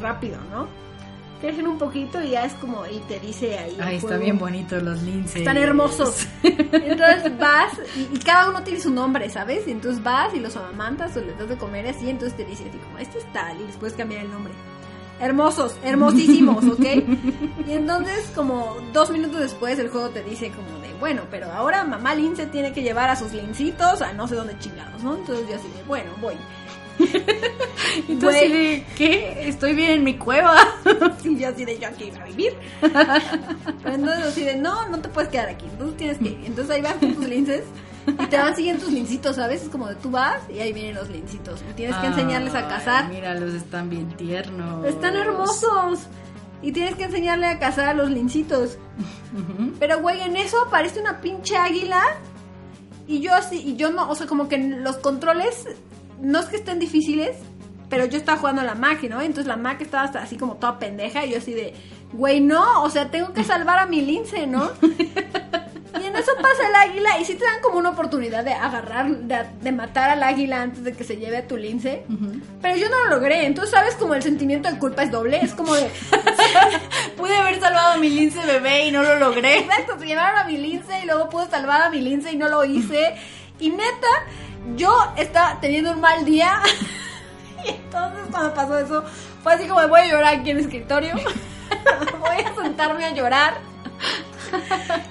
rápido, 0.00 0.38
¿no? 0.50 0.66
Crecen 1.42 1.66
un 1.66 1.76
poquito 1.76 2.22
y 2.22 2.30
ya 2.30 2.44
es 2.44 2.52
como, 2.52 2.86
y 2.86 3.00
te 3.08 3.18
dice 3.18 3.58
ahí. 3.58 3.76
Ay, 3.80 3.96
está 3.96 4.16
bien 4.16 4.38
bonito 4.38 4.78
los 4.78 5.02
linces. 5.02 5.38
Están 5.38 5.56
hermosos. 5.56 6.28
Entonces 6.44 7.36
vas 7.40 7.72
y, 7.96 8.16
y 8.16 8.18
cada 8.20 8.48
uno 8.48 8.62
tiene 8.62 8.78
su 8.78 8.92
nombre, 8.92 9.28
¿sabes? 9.28 9.66
Y 9.66 9.72
entonces 9.72 10.00
vas 10.04 10.32
y 10.36 10.38
los 10.38 10.56
amamantas 10.56 11.16
o 11.16 11.20
les 11.20 11.36
das 11.36 11.48
de 11.48 11.56
comer 11.56 11.88
así, 11.88 12.08
entonces 12.08 12.36
te 12.36 12.44
dice 12.44 12.62
así 12.68 12.78
como, 12.78 12.98
este 12.98 13.18
es 13.18 13.32
tal, 13.32 13.60
y 13.60 13.66
les 13.66 13.76
puedes 13.76 13.96
cambiar 13.96 14.24
el 14.24 14.30
nombre. 14.30 14.52
Hermosos, 15.18 15.76
hermosísimos, 15.82 16.64
¿ok? 16.64 16.84
Y 17.66 17.72
entonces 17.72 18.30
como 18.36 18.76
dos 18.92 19.10
minutos 19.10 19.40
después 19.40 19.80
el 19.80 19.88
juego 19.88 20.10
te 20.10 20.22
dice 20.22 20.52
como 20.52 20.78
de, 20.78 20.92
bueno, 21.00 21.22
pero 21.28 21.50
ahora 21.50 21.82
mamá 21.82 22.14
lince 22.14 22.46
tiene 22.46 22.72
que 22.72 22.82
llevar 22.82 23.10
a 23.10 23.16
sus 23.16 23.32
lincitos 23.32 24.00
a 24.00 24.12
no 24.12 24.28
sé 24.28 24.36
dónde 24.36 24.56
chingados, 24.60 25.02
¿no? 25.02 25.16
Entonces 25.16 25.48
yo 25.48 25.56
así 25.56 25.66
de, 25.76 25.82
bueno, 25.88 26.12
voy. 26.20 26.34
Y 28.08 28.14
tú 28.16 28.28
así 28.28 28.48
de, 28.48 28.86
¿qué? 28.96 29.48
Estoy 29.48 29.74
bien 29.74 29.90
en 29.92 30.04
mi 30.04 30.16
cueva. 30.16 30.56
Y 31.24 31.38
yo 31.38 31.48
así 31.48 31.64
de 31.64 31.78
yo 31.78 31.88
aquí 31.88 32.04
iba 32.04 32.22
a 32.22 32.26
vivir. 32.26 32.54
Pero 32.80 33.94
entonces 33.94 34.26
así 34.26 34.44
de 34.44 34.56
no, 34.56 34.88
no 34.88 34.98
te 34.98 35.08
puedes 35.08 35.30
quedar 35.30 35.48
aquí. 35.48 35.66
Entonces 35.66 35.96
tienes 35.96 36.18
que 36.18 36.28
ir. 36.28 36.40
Entonces 36.44 36.74
ahí 36.74 36.82
vas 36.82 36.94
con 36.94 37.14
tus 37.14 37.28
linces 37.28 37.64
y 38.06 38.26
te 38.26 38.36
van 38.36 38.56
siguiendo 38.56 38.84
tus 38.84 38.92
lincitos, 38.92 39.36
¿sabes? 39.36 39.62
Es 39.62 39.68
como 39.68 39.88
de 39.88 39.94
tú 39.94 40.10
vas 40.10 40.42
y 40.50 40.58
ahí 40.58 40.72
vienen 40.72 40.96
los 40.96 41.08
lincitos. 41.08 41.62
Y 41.70 41.74
tienes 41.74 41.96
que 41.96 42.06
enseñarles 42.08 42.54
a 42.54 42.58
Ay, 42.58 42.68
cazar. 42.68 43.08
Míralos, 43.08 43.54
están 43.54 43.88
bien 43.90 44.08
tiernos. 44.16 44.84
Están 44.84 45.16
hermosos. 45.16 46.00
Y 46.62 46.72
tienes 46.72 46.94
que 46.94 47.04
enseñarle 47.04 47.46
a 47.46 47.58
cazar 47.58 47.86
a 47.86 47.94
los 47.94 48.10
lincitos. 48.10 48.78
Pero 49.78 50.00
güey, 50.00 50.20
en 50.20 50.36
eso 50.36 50.60
aparece 50.64 51.00
una 51.00 51.20
pinche 51.20 51.56
águila. 51.56 52.02
Y 53.06 53.20
yo 53.20 53.34
así, 53.34 53.56
y 53.56 53.76
yo 53.76 53.90
no, 53.90 54.08
o 54.08 54.14
sea, 54.14 54.26
como 54.26 54.48
que 54.48 54.58
los 54.58 54.96
controles 54.96 55.66
no 56.22 56.38
es 56.38 56.46
que 56.46 56.56
estén 56.56 56.78
difíciles, 56.78 57.36
pero 57.90 58.06
yo 58.06 58.16
estaba 58.16 58.38
jugando 58.38 58.62
a 58.62 58.64
la 58.64 58.74
Mac, 58.74 59.02
¿no? 59.02 59.20
Entonces 59.20 59.46
la 59.46 59.56
Mac 59.56 59.80
estaba 59.82 60.04
hasta 60.04 60.22
así 60.22 60.36
como 60.36 60.56
toda 60.56 60.78
pendeja 60.78 61.26
y 61.26 61.32
yo 61.32 61.38
así 61.38 61.52
de, 61.52 61.74
güey, 62.12 62.40
no, 62.40 62.82
o 62.82 62.90
sea, 62.90 63.10
tengo 63.10 63.32
que 63.32 63.44
salvar 63.44 63.78
a 63.78 63.86
mi 63.86 64.00
lince, 64.00 64.46
¿no? 64.46 64.70
Y 66.00 66.06
en 66.06 66.16
eso 66.16 66.32
pasa 66.40 66.68
el 66.68 66.74
águila 66.74 67.20
y 67.20 67.24
sí 67.24 67.34
te 67.34 67.44
dan 67.44 67.60
como 67.60 67.78
una 67.78 67.90
oportunidad 67.90 68.42
de 68.42 68.54
agarrar, 68.54 69.08
de, 69.08 69.44
de 69.60 69.72
matar 69.72 70.10
al 70.10 70.22
águila 70.22 70.62
antes 70.62 70.82
de 70.82 70.94
que 70.94 71.04
se 71.04 71.16
lleve 71.16 71.36
a 71.36 71.46
tu 71.46 71.56
lince. 71.56 72.04
Pero 72.60 72.76
yo 72.76 72.88
no 72.88 73.04
lo 73.04 73.16
logré, 73.16 73.46
entonces 73.46 73.72
sabes 73.72 73.94
como 73.96 74.14
el 74.14 74.22
sentimiento 74.22 74.70
de 74.70 74.78
culpa 74.78 75.02
es 75.02 75.10
doble, 75.10 75.38
es 75.40 75.54
como 75.54 75.74
de, 75.74 75.90
Pude 77.16 77.36
haber 77.36 77.60
salvado 77.60 77.92
a 77.92 77.96
mi 77.98 78.08
lince 78.08 78.44
bebé 78.44 78.86
y 78.86 78.90
no 78.90 79.02
lo 79.02 79.18
logré. 79.18 79.58
Exacto, 79.58 79.98
se 79.98 80.06
llevaron 80.06 80.40
a 80.40 80.44
mi 80.44 80.56
lince 80.56 81.02
y 81.02 81.06
luego 81.06 81.28
pude 81.28 81.48
salvar 81.48 81.82
a 81.82 81.90
mi 81.90 82.00
lince 82.00 82.32
y 82.32 82.36
no 82.36 82.48
lo 82.48 82.64
hice. 82.64 83.14
Y 83.60 83.70
neta, 83.70 84.08
yo 84.76 84.94
estaba 85.16 85.60
teniendo 85.60 85.92
un 85.92 86.00
mal 86.00 86.24
día. 86.24 86.60
y 87.64 87.70
entonces 87.70 88.22
cuando 88.30 88.54
pasó 88.54 88.78
eso, 88.78 89.04
fue 89.42 89.54
así 89.54 89.66
como 89.66 89.86
voy 89.88 90.00
a 90.00 90.06
llorar 90.06 90.34
aquí 90.34 90.50
en 90.50 90.58
el 90.58 90.64
escritorio. 90.64 91.14
voy 92.20 92.44
a 92.44 92.54
sentarme 92.54 93.04
a 93.04 93.14
llorar. 93.14 93.54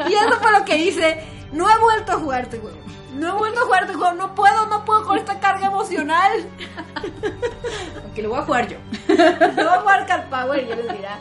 y 0.07 0.13
eso 0.13 0.39
fue 0.39 0.51
lo 0.51 0.65
que 0.65 0.77
hice. 0.77 1.23
No 1.51 1.69
he 1.69 1.77
vuelto 1.79 2.13
a 2.13 2.15
jugar 2.15 2.43
este 2.43 2.59
juego. 2.59 2.77
No 3.13 3.35
he 3.35 3.37
vuelto 3.37 3.59
a 3.59 3.63
jugar 3.65 3.83
este 3.83 3.95
juego. 3.95 4.13
No 4.13 4.35
puedo, 4.35 4.67
no 4.67 4.85
puedo 4.85 5.03
con 5.03 5.17
esta 5.17 5.39
carga 5.39 5.67
emocional. 5.67 6.31
Que 8.15 8.21
lo 8.21 8.29
voy 8.29 8.39
a 8.39 8.43
jugar 8.43 8.67
yo. 8.67 8.77
No 9.07 9.15
voy 9.15 9.65
a 9.65 9.81
jugar 9.81 10.05
Cat 10.05 10.29
Power 10.29 10.63
y 10.63 10.67
yo 10.67 10.75
les 10.75 10.91
dirá. 10.93 11.19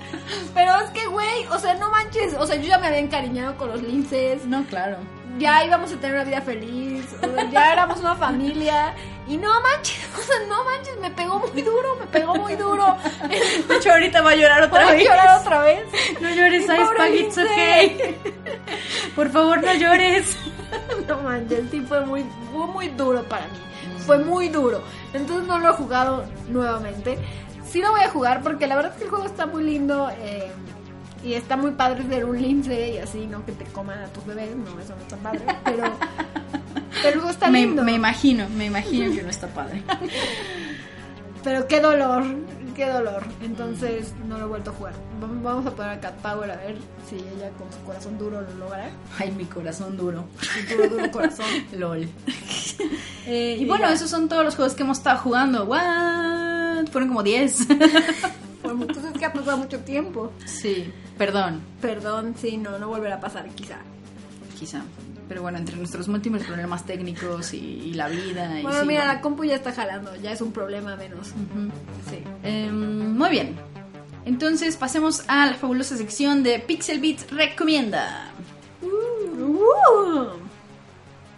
Pero 0.55 0.77
es 0.81 0.91
que, 0.91 1.07
güey, 1.07 1.47
o 1.51 1.59
sea, 1.59 1.75
no 1.75 1.91
manches. 1.91 2.35
O 2.35 2.47
sea, 2.47 2.57
yo 2.57 2.69
ya 2.69 2.79
me 2.79 2.87
había 2.87 3.01
encariñado 3.01 3.57
con 3.57 3.71
los 3.71 3.83
linces. 3.83 4.45
No, 4.47 4.65
claro. 4.65 4.99
Ya 5.39 5.65
íbamos 5.65 5.93
a 5.93 5.97
tener 5.97 6.17
una 6.17 6.25
vida 6.25 6.41
feliz, 6.43 7.07
ya 7.51 7.73
éramos 7.73 7.99
una 8.01 8.15
familia 8.17 8.95
y 9.29 9.37
no 9.37 9.49
manches, 9.63 9.99
o 10.19 10.23
sea, 10.23 10.37
no 10.49 10.65
manches, 10.65 10.99
me 11.01 11.11
pegó 11.11 11.39
muy 11.39 11.63
duro, 11.63 11.97
me 12.01 12.07
pegó 12.07 12.35
muy 12.37 12.57
duro. 12.57 12.97
De 13.69 13.77
hecho, 13.77 13.93
ahorita 13.93 14.21
va 14.23 14.31
a 14.31 14.35
llorar 14.35 14.63
otra 14.65 14.81
Voy 14.85 14.91
a 14.91 14.95
vez. 14.97 15.05
llorar 15.05 15.41
otra 15.41 15.61
vez. 15.63 15.85
No 16.21 16.29
llores, 16.31 16.65
Ice 16.65 17.19
it's 17.21 17.39
okay. 17.39 18.17
Por 19.15 19.31
favor, 19.31 19.63
no 19.63 19.75
llores. 19.75 20.37
No 21.09 21.21
manches, 21.23 21.65
sí 21.73 21.81
fue 21.81 22.07
muy, 22.07 22.25
fue 22.53 22.67
muy 22.69 22.89
duro 22.89 23.25
para 23.25 23.47
mí. 23.47 23.59
Fue 24.07 24.19
muy 24.19 24.49
duro. 24.49 24.83
Entonces 25.13 25.47
no 25.49 25.59
lo 25.59 25.71
he 25.71 25.73
jugado 25.73 26.25
nuevamente. 26.49 27.19
Sí 27.69 27.81
lo 27.81 27.91
voy 27.91 28.03
a 28.03 28.09
jugar 28.11 28.41
porque 28.43 28.69
la 28.69 28.77
verdad 28.77 28.93
es 28.93 28.99
que 28.99 29.05
el 29.05 29.11
juego 29.11 29.27
está 29.27 29.47
muy 29.47 29.65
lindo. 29.65 30.09
eh, 30.21 30.53
y 31.25 31.35
está 31.35 31.57
muy 31.57 31.73
padre 31.73 32.05
ser 32.09 32.25
un 32.25 32.41
lince 32.41 32.93
y 32.95 32.99
así, 32.99 33.27
no 33.27 33.45
que 33.45 33.53
te 33.53 33.65
coman 33.67 33.99
a 33.99 34.07
tus 34.09 34.25
bebés. 34.27 34.57
No, 34.57 34.79
eso 34.81 34.95
no 34.97 35.03
está 35.03 35.17
padre. 35.17 35.41
Pero, 35.65 35.85
pero 37.03 37.29
está 37.31 37.51
Me, 37.51 37.61
lindo. 37.67 37.83
me 37.83 37.93
imagino, 37.93 38.49
me 38.51 38.67
imagino 38.67 39.15
que 39.15 39.23
no 39.23 39.31
está 39.31 39.47
padre. 39.49 39.83
Pero 41.43 41.67
qué 41.67 41.81
dolor, 41.81 42.23
qué 42.81 42.91
dolor. 42.91 43.23
Entonces 43.43 44.15
no 44.27 44.39
lo 44.39 44.45
he 44.47 44.49
vuelto 44.49 44.71
a 44.71 44.75
jugar. 44.75 44.95
Vam- 45.21 45.43
Vamos 45.43 45.67
a 45.67 45.71
poner 45.73 45.93
a 45.93 46.01
Cat 46.01 46.15
Power 46.23 46.51
a 46.51 46.57
ver 46.57 46.77
si 47.09 47.17
ella 47.17 47.51
con 47.59 47.71
su 47.73 47.79
corazón 47.85 48.19
duro 48.19 48.41
lo 48.41 48.55
logra. 48.55 48.91
Ay, 49.19 49.31
mi 49.33 49.45
corazón 49.45 49.97
duro. 49.99 50.25
Su 50.41 50.75
duro, 50.77 50.89
duro 50.89 51.11
corazón. 51.11 51.47
LOL. 51.73 52.09
Eh, 53.27 53.57
Y 53.61 53.67
bueno, 53.67 53.87
ya. 53.87 53.93
esos 53.93 54.09
son 54.09 54.29
todos 54.29 54.45
los 54.45 54.57
juegos 54.57 54.75
que 54.75 54.83
hemos 54.83 54.99
estado 54.99 55.19
jugando. 55.19 55.65
What? 55.65 56.87
Fueron 56.91 57.09
como 57.09 57.23
10. 57.23 57.69
Bueno, 58.63 58.83
entonces, 58.89 59.13
¿qué 59.19 59.27
ha 59.27 59.33
pasado 59.33 59.59
mucho 59.59 59.79
tiempo. 59.81 60.33
Sí, 60.47 60.91
perdón, 61.19 61.61
Perdón, 61.83 62.35
sí, 62.41 62.57
no, 62.57 62.79
no 62.79 62.89
volverá 62.89 63.17
a 63.17 63.21
pasar, 63.21 63.47
quizá. 63.51 63.77
quizá. 64.59 64.83
Pero 65.31 65.43
bueno, 65.43 65.59
entre 65.59 65.77
nuestros 65.77 66.09
múltiples 66.09 66.43
problemas 66.43 66.85
técnicos 66.85 67.55
y, 67.55 67.59
y 67.59 67.95
la 67.95 68.09
vida. 68.09 68.59
Y 68.59 68.63
Bueno, 68.65 68.81
sí, 68.81 68.87
mira, 68.89 69.03
bueno. 69.03 69.15
la 69.15 69.21
compu 69.21 69.45
ya 69.45 69.55
está 69.55 69.71
jalando, 69.71 70.17
ya 70.17 70.33
es 70.33 70.41
un 70.41 70.51
problema 70.51 70.97
menos. 70.97 71.29
Ujú. 71.29 71.71
Sí. 72.11 72.19
Em, 72.43 73.17
muy 73.17 73.31
bien. 73.31 73.55
Entonces 74.25 74.77
pasemos 74.77 75.23
a 75.29 75.47
la 75.47 75.55
fabulosa 75.55 75.97
sección 75.97 76.43
de 76.43 76.59
Pixel 76.59 76.99
Beats 76.99 77.31
Recomienda. 77.31 78.33
Uh. 78.83 80.31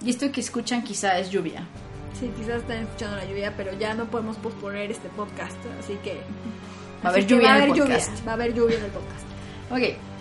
Y 0.03 0.09
esto 0.09 0.33
que 0.33 0.41
escuchan 0.41 0.83
quizá 0.83 1.19
es 1.19 1.31
lluvia. 1.31 1.63
Sí, 2.19 2.31
quizás 2.35 2.63
están 2.63 2.79
escuchando 2.79 3.17
la 3.19 3.27
lluvia, 3.27 3.53
pero 3.59 3.79
ya 3.79 3.93
no 3.93 4.07
podemos 4.07 4.39
posponer 4.39 4.91
este 4.91 5.11
podcast, 5.11 5.57
así 5.79 5.99
que... 6.03 6.15
Va 7.05 7.11
a 7.11 7.13
haber 7.13 7.27
lluvia 7.27 7.49
va 7.51 7.57
en 7.57 7.63
el 7.65 7.71
haber 7.71 7.77
lluvia, 7.83 7.99
podcast. 7.99 8.27
va 8.27 8.31
a 8.31 8.35
haber 8.37 8.55
lluvia 8.55 8.79
en 8.79 8.85
el 8.85 8.91
podcast. 8.91 9.25
Ok. 9.71 10.12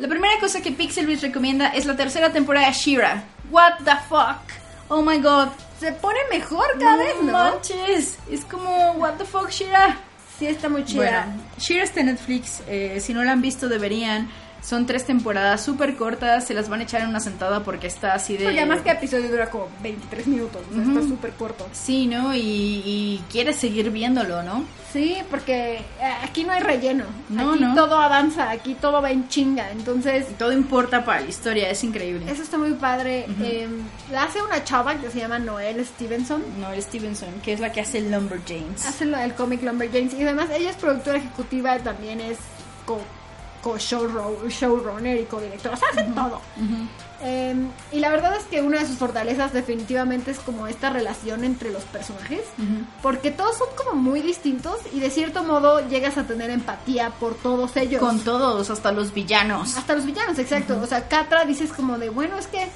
La 0.00 0.08
primera 0.08 0.40
cosa 0.40 0.62
que 0.62 0.72
Pixel 0.72 1.06
Beats 1.06 1.20
recomienda 1.20 1.68
es 1.68 1.84
la 1.84 1.94
tercera 1.94 2.32
temporada 2.32 2.68
de 2.68 2.72
Shira. 2.72 3.22
What 3.50 3.80
the 3.84 3.96
fuck? 4.08 4.40
Oh 4.88 5.02
my 5.02 5.18
god. 5.18 5.48
Se 5.78 5.92
pone 5.92 6.18
mejor 6.30 6.64
cada 6.78 6.96
vez, 6.96 7.16
¿no? 7.22 7.32
manches. 7.32 8.18
Es 8.30 8.42
como, 8.46 8.92
what 8.92 9.16
the 9.18 9.26
fuck, 9.26 9.50
Shira. 9.50 9.98
Sí, 10.38 10.46
está 10.46 10.70
muy 10.70 10.86
chida. 10.86 11.26
Bueno, 11.26 11.42
Shira 11.58 11.84
está 11.84 12.00
en 12.00 12.06
Netflix. 12.06 12.62
eh, 12.66 12.98
si 13.00 13.12
no 13.12 13.22
la 13.22 13.32
han 13.32 13.42
visto, 13.42 13.68
deberían. 13.68 14.30
Son 14.62 14.86
tres 14.86 15.06
temporadas 15.06 15.64
súper 15.64 15.96
cortas. 15.96 16.46
Se 16.46 16.54
las 16.54 16.68
van 16.68 16.80
a 16.80 16.82
echar 16.84 17.00
en 17.02 17.08
una 17.08 17.20
sentada 17.20 17.62
porque 17.62 17.86
está 17.86 18.14
así 18.14 18.36
de. 18.36 18.44
Porque 18.44 18.58
además 18.60 18.80
que 18.82 18.90
episodio 18.90 19.28
dura 19.30 19.48
como 19.50 19.68
23 19.82 20.26
minutos, 20.26 20.62
o 20.70 20.74
sea, 20.74 20.82
Ujú. 20.82 20.90
está 20.98 21.02
súper 21.08 21.30
corto. 21.32 21.66
Sí, 21.72 22.06
¿no? 22.06 22.34
Y, 22.34 22.40
y 22.84 23.22
quieres 23.30 23.56
seguir 23.56 23.90
viéndolo, 23.90 24.42
¿no? 24.42 24.64
Sí, 24.92 25.16
porque 25.30 25.76
eh, 25.76 25.82
aquí 26.24 26.44
no 26.44 26.52
hay 26.52 26.60
relleno. 26.60 27.04
No, 27.28 27.52
aquí 27.52 27.60
no. 27.62 27.74
todo 27.74 27.98
avanza, 28.00 28.50
aquí 28.50 28.74
todo 28.74 29.00
va 29.00 29.10
en 29.12 29.28
chinga. 29.28 29.70
Entonces, 29.70 30.26
Y 30.30 30.34
todo 30.34 30.52
importa 30.52 31.04
para 31.04 31.20
la 31.20 31.28
historia, 31.28 31.70
es 31.70 31.82
increíble. 31.84 32.30
eso 32.30 32.42
está 32.42 32.58
muy 32.58 32.72
padre. 32.74 33.24
Eh, 33.40 33.68
la 34.10 34.24
hace 34.24 34.42
una 34.42 34.62
chava 34.64 34.96
que 34.96 35.08
se 35.10 35.20
llama 35.20 35.38
Noel 35.38 35.84
Stevenson. 35.86 36.42
Noel 36.60 36.82
Stevenson, 36.82 37.28
que 37.42 37.52
es 37.52 37.60
la 37.60 37.70
que 37.72 37.80
hace 37.80 37.98
el 37.98 38.10
Lumberjanes. 38.10 38.84
Hace 38.84 39.04
lo 39.06 39.16
del 39.18 39.32
cómic 39.34 39.62
Lumberjanes. 39.62 40.12
Y 40.14 40.22
además 40.24 40.48
ella 40.52 40.70
es 40.70 40.76
productora 40.76 41.18
ejecutiva, 41.18 41.78
también 41.78 42.20
es 42.20 42.38
co, 42.84 43.00
showrunner 43.62 45.20
y 45.20 45.24
co-directora. 45.24 45.74
O 45.74 45.78
sea, 45.78 45.88
hace 45.90 46.02
todo. 46.12 46.40
Eh, 47.22 47.54
y 47.92 48.00
la 48.00 48.08
verdad 48.10 48.34
es 48.36 48.44
que 48.44 48.62
una 48.62 48.78
de 48.78 48.86
sus 48.86 48.96
fortalezas 48.96 49.52
definitivamente 49.52 50.30
es 50.30 50.38
como 50.38 50.66
esta 50.66 50.88
relación 50.90 51.44
entre 51.44 51.70
los 51.70 51.84
personajes. 51.84 52.40
Porque 53.02 53.30
todos 53.30 53.56
son 53.58 53.68
como 53.76 54.00
muy 54.00 54.20
distintos 54.22 54.76
y 54.92 55.00
de 55.00 55.10
cierto 55.10 55.42
modo 55.42 55.86
llegas 55.88 56.16
a 56.18 56.24
tener 56.24 56.50
empatía 56.50 57.10
por 57.20 57.34
todos 57.34 57.76
ellos. 57.76 58.00
Con 58.00 58.20
todos, 58.20 58.70
hasta 58.70 58.92
los 58.92 59.12
villanos. 59.12 59.76
Hasta 59.76 59.94
los 59.94 60.06
villanos, 60.06 60.38
exacto. 60.38 60.78
O 60.82 60.86
sea, 60.86 61.08
Catra 61.08 61.44
dices 61.44 61.72
como 61.72 61.98
de, 61.98 62.08
bueno, 62.10 62.38
es 62.38 62.46
que 62.46 62.66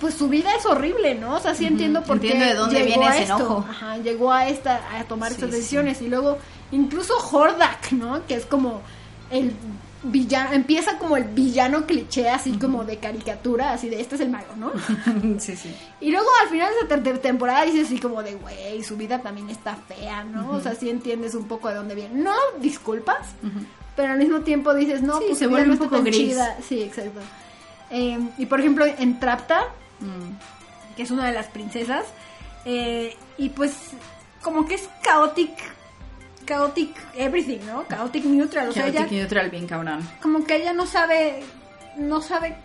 pues 0.00 0.14
su 0.14 0.28
vida 0.28 0.50
es 0.58 0.66
horrible, 0.66 1.14
¿no? 1.14 1.36
O 1.36 1.40
sea, 1.40 1.54
sí 1.54 1.64
entiendo 1.64 2.02
por 2.02 2.18
qué 2.18 2.32
Entiendo 2.32 2.46
de 2.54 2.54
dónde 2.58 2.74
llegó 2.80 2.86
viene 2.88 3.06
a 3.06 3.14
ese 3.14 3.22
esto. 3.22 3.36
enojo. 3.36 3.66
Ajá, 3.70 3.96
llegó 3.98 4.32
a 4.32 4.48
esta 4.48 4.80
a 4.98 5.04
tomar 5.04 5.28
Sí, 5.28 5.34
estas 5.36 5.50
sí. 5.50 5.56
decisiones 5.56 6.02
y 6.02 6.08
luego 6.08 6.38
incluso 6.72 7.14
Hordak, 7.30 7.92
¿no? 7.92 8.26
Que 8.26 8.34
es 8.34 8.44
como 8.46 8.80
el 9.30 9.54
villano, 10.04 10.52
empieza 10.52 10.98
como 10.98 11.16
el 11.16 11.24
villano 11.24 11.86
cliché 11.86 12.28
así 12.28 12.52
como 12.58 12.84
de 12.84 12.98
caricatura, 12.98 13.72
así 13.72 13.88
de 13.88 14.00
este 14.00 14.16
es 14.16 14.20
el 14.22 14.30
malo, 14.30 14.56
¿no? 14.56 14.72
sí, 15.40 15.56
sí. 15.56 15.74
Y 16.00 16.10
luego 16.10 16.26
al 16.42 16.48
final 16.48 16.70
de 16.88 16.94
esa 16.94 17.20
temporada 17.20 17.62
dices 17.64 17.86
así 17.86 17.98
como 17.98 18.22
de, 18.22 18.34
güey, 18.34 18.82
su 18.82 18.96
vida 18.96 19.20
también 19.22 19.48
está 19.50 19.76
fea, 19.76 20.24
¿no? 20.24 20.50
O 20.50 20.60
sea, 20.60 20.74
sí 20.74 20.90
entiendes 20.90 21.34
un 21.34 21.46
poco 21.46 21.68
de 21.68 21.74
dónde 21.76 21.94
viene. 21.94 22.20
No 22.20 22.34
disculpas, 22.60 23.28
pero 23.96 24.12
al 24.12 24.18
mismo 24.18 24.40
tiempo 24.40 24.74
dices, 24.74 25.02
no, 25.02 25.18
Sí, 25.18 25.24
pues 25.28 25.38
se 25.38 25.46
vuelve 25.46 25.66
no 25.68 25.72
un 25.74 25.78
poco 25.78 26.02
gris. 26.02 26.16
chida. 26.16 26.56
Sí, 26.68 26.82
exacto. 26.82 27.20
Eh, 27.90 28.18
y 28.38 28.46
por 28.46 28.58
ejemplo, 28.60 28.84
en 28.86 29.20
Trapta, 29.20 29.64
Mm. 30.00 30.94
que 30.96 31.02
es 31.04 31.10
una 31.12 31.26
de 31.26 31.32
las 31.32 31.46
princesas, 31.46 32.04
eh, 32.64 33.16
y 33.38 33.50
pues 33.50 33.72
como 34.42 34.66
que 34.66 34.74
es 34.74 34.88
chaotic, 35.04 35.50
chaotic 36.44 36.96
everything, 37.16 37.60
¿no? 37.66 37.84
Chaotic 37.88 38.24
neutral, 38.24 38.68
o 38.68 38.72
sea, 38.72 38.86
ella 38.86 39.00
Chaotic 39.00 39.18
neutral, 39.18 39.50
bien 39.50 39.66
cabrón. 39.66 40.08
como 40.20 40.44
que 40.44 40.56
ella 40.56 40.72
no 40.72 40.86
sabe, 40.86 41.42
no 41.96 42.20
sabe 42.22 42.56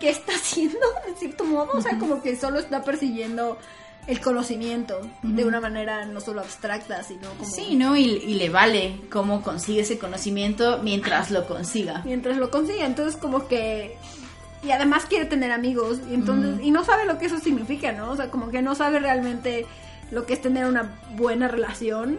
qué 0.00 0.10
está 0.10 0.32
haciendo, 0.36 0.86
de 1.06 1.14
cierto 1.16 1.44
modo, 1.44 1.72
o 1.74 1.80
sea, 1.80 1.98
como 1.98 2.22
que 2.22 2.36
solo 2.36 2.58
está 2.58 2.82
persiguiendo 2.82 3.58
el 4.06 4.20
conocimiento 4.20 5.00
de 5.22 5.44
una 5.46 5.60
manera 5.60 6.04
no 6.04 6.20
solo 6.20 6.42
abstracta, 6.42 7.02
sino 7.02 7.28
como... 7.30 7.50
Sí, 7.50 7.74
¿no? 7.74 7.96
Y, 7.96 8.02
y 8.02 8.34
le 8.34 8.50
vale 8.50 9.00
cómo 9.10 9.42
consigue 9.42 9.80
ese 9.80 9.98
conocimiento 9.98 10.80
mientras 10.82 11.30
lo 11.30 11.46
consiga. 11.46 12.02
Mientras 12.04 12.36
lo 12.36 12.50
consigue, 12.50 12.84
entonces 12.84 13.16
como 13.18 13.48
que... 13.48 13.96
Y 14.62 14.72
además 14.72 15.06
quiere 15.06 15.24
tener 15.26 15.52
amigos, 15.52 16.00
y 16.10 16.14
entonces... 16.14 16.62
Y 16.62 16.70
no 16.70 16.84
sabe 16.84 17.06
lo 17.06 17.18
que 17.18 17.26
eso 17.26 17.38
significa, 17.38 17.92
¿no? 17.92 18.10
O 18.10 18.16
sea, 18.16 18.30
como 18.30 18.50
que 18.50 18.60
no 18.60 18.74
sabe 18.74 18.98
realmente 18.98 19.66
lo 20.10 20.26
que 20.26 20.34
es 20.34 20.42
tener 20.42 20.66
una 20.66 20.98
buena 21.16 21.48
relación 21.48 22.18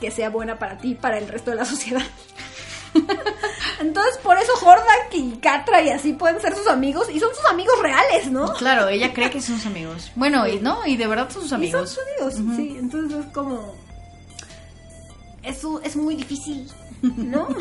que 0.00 0.10
sea 0.10 0.30
buena 0.30 0.58
para 0.58 0.78
ti, 0.78 0.94
para 0.94 1.18
el 1.18 1.28
resto 1.28 1.50
de 1.50 1.56
la 1.56 1.64
sociedad. 1.74 2.02
Entonces, 3.80 4.18
por 4.18 4.36
eso 4.36 4.52
Hordak 4.62 5.08
y 5.12 5.36
Catra 5.36 5.80
y 5.82 5.90
así 5.90 6.12
pueden 6.12 6.40
ser 6.40 6.54
sus 6.56 6.66
amigos 6.66 7.08
y 7.12 7.18
son 7.20 7.30
sus 7.34 7.44
amigos 7.46 7.74
reales, 7.80 8.30
¿no? 8.30 8.52
Claro, 8.54 8.88
ella 8.88 9.12
cree 9.12 9.30
que 9.30 9.40
son 9.40 9.56
sus 9.56 9.66
amigos. 9.66 10.10
Bueno, 10.16 10.46
y 10.46 10.58
no, 10.60 10.84
y 10.86 10.96
de 10.96 11.06
verdad 11.06 11.30
son 11.30 11.42
sus 11.42 11.46
Y 11.46 11.48
son 11.50 11.56
amigos. 11.60 11.90
sus 11.90 12.02
amigos, 12.38 12.56
sí. 12.56 12.76
Entonces 12.78 13.18
es 13.26 13.32
como. 13.32 13.74
Eso 15.42 15.80
es 15.82 15.96
muy 15.96 16.14
difícil, 16.16 16.66
¿no? 17.02 17.48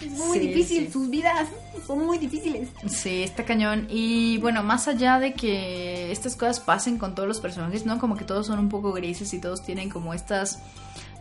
Es 0.00 0.10
muy 0.12 0.38
Sí, 0.38 0.46
difícil. 0.48 0.86
sí. 0.86 0.92
Sus 0.92 1.08
vidas 1.08 1.48
son 1.86 2.04
muy 2.04 2.18
difíciles. 2.18 2.68
Sí, 2.86 3.22
está 3.22 3.46
cañón. 3.46 3.86
Y 3.90 4.36
bueno, 4.38 4.62
más 4.62 4.88
allá 4.88 5.18
de 5.18 5.32
que 5.32 6.12
estas 6.12 6.36
cosas 6.36 6.60
pasen 6.60 6.98
con 6.98 7.14
todos 7.14 7.26
los 7.26 7.40
personajes, 7.40 7.86
¿no? 7.86 7.98
Como 7.98 8.14
que 8.14 8.24
todos 8.24 8.46
son 8.46 8.58
un 8.58 8.68
poco 8.68 8.92
grises 8.92 9.32
y 9.32 9.40
todos 9.40 9.64
tienen 9.64 9.88
como 9.88 10.12
estas 10.12 10.58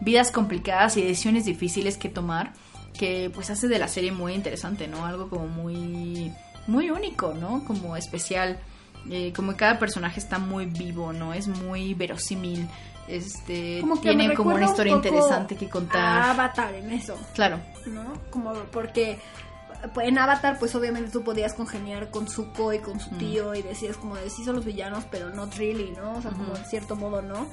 vidas 0.02 0.30
complicadas 0.30 0.98
y 0.98 1.02
decisiones 1.04 1.46
difíciles 1.46 1.98
que 1.98 2.10
tomar, 2.10 2.52
que 3.00 3.32
pues 3.34 3.50
hace 3.50 3.70
de 3.70 3.80
la 3.80 3.88
serie 3.88 4.12
muy 4.12 4.34
interesante, 4.34 4.90
¿no? 4.90 5.06
Algo 5.06 5.30
como 5.30 5.48
muy, 5.48 6.34
muy 6.68 6.90
único, 6.92 7.34
¿no? 7.34 7.64
Como 7.66 7.96
especial. 7.96 8.60
Eh, 9.10 9.32
como 9.36 9.52
que 9.54 9.58
cada 9.60 9.80
personaje 9.80 10.20
está 10.20 10.38
muy 10.38 10.66
vivo, 10.66 11.14
¿no? 11.14 11.34
Es 11.34 11.48
muy 11.48 11.94
verosímil. 11.94 12.68
Este, 13.08 13.82
Como 13.82 14.00
tienen 14.00 14.34
como 14.34 14.50
una 14.56 14.66
un 14.66 14.70
historia 14.72 14.94
interesante 14.94 15.56
que 15.56 15.70
contar. 15.70 16.30
Avatar 16.32 16.74
en 16.74 16.92
eso, 16.92 17.16
Claro. 17.34 17.60
¿no? 17.86 18.04
Como 18.32 18.54
porque 18.72 19.20
pues, 19.94 20.08
en 20.08 20.18
Avatar, 20.18 20.58
pues 20.58 20.74
obviamente 20.76 21.12
tú 21.12 21.24
podías 21.24 21.54
congeniar 21.54 22.10
con 22.10 22.28
Zuko 22.28 22.74
y 22.74 22.80
con 22.80 23.00
su 23.00 23.12
tío 23.12 23.54
y 23.54 23.62
decías 23.62 23.98
como 23.98 24.16
de 24.16 24.30
sí 24.30 24.44
son 24.44 24.56
los 24.56 24.66
villanos, 24.66 25.04
pero 25.12 25.30
not 25.30 25.54
really, 25.56 25.92
¿no? 25.92 26.14
O 26.18 26.22
sea, 26.22 26.32
como 26.32 26.56
en 26.56 26.66
cierto 26.66 26.96
modo, 26.96 27.22
¿no? 27.22 27.48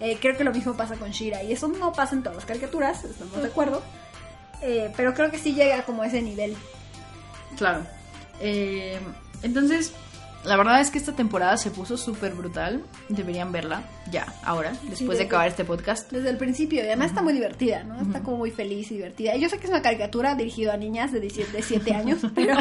Eh, 0.00 0.18
creo 0.20 0.36
que 0.36 0.44
lo 0.44 0.52
mismo 0.52 0.74
pasa 0.74 0.96
con 0.96 1.10
Shira 1.10 1.42
y 1.42 1.52
eso 1.52 1.68
no 1.68 1.92
pasa 1.92 2.14
en 2.14 2.22
todas 2.22 2.36
las 2.36 2.44
caricaturas, 2.46 3.04
estamos 3.04 3.36
de 3.42 3.48
acuerdo. 3.48 3.82
Eh, 4.62 4.90
pero 4.96 5.12
creo 5.12 5.30
que 5.30 5.38
sí 5.38 5.52
llega 5.52 5.82
como 5.84 6.02
a 6.02 6.06
ese 6.06 6.22
nivel. 6.22 6.56
Claro. 7.58 7.82
Eh, 8.40 8.98
entonces, 9.42 9.92
la 10.44 10.56
verdad 10.56 10.80
es 10.80 10.90
que 10.90 10.98
esta 10.98 11.12
temporada 11.12 11.56
se 11.56 11.70
puso 11.70 11.96
súper 11.96 12.34
brutal. 12.34 12.82
Deberían 13.08 13.52
verla 13.52 13.82
ya, 14.10 14.26
ahora, 14.44 14.72
después 14.82 15.00
de 15.00 15.06
desde- 15.06 15.24
acabar 15.24 15.48
este 15.48 15.64
podcast. 15.64 16.10
Desde 16.12 16.30
el 16.30 16.36
principio, 16.36 16.82
y 16.82 16.86
además 16.86 17.08
está 17.08 17.22
muy 17.22 17.32
divertida, 17.32 17.82
¿no? 17.84 18.00
Está 18.00 18.20
como 18.20 18.36
muy 18.38 18.50
feliz 18.50 18.90
y 18.90 18.94
divertida. 18.96 19.34
Y 19.36 19.40
yo 19.40 19.48
sé 19.48 19.58
que 19.58 19.64
es 19.64 19.70
una 19.70 19.82
caricatura 19.82 20.34
dirigida 20.34 20.74
a 20.74 20.76
niñas 20.76 21.12
de 21.12 21.20
17 21.20 21.94
años, 21.94 22.20
pero... 22.34 22.56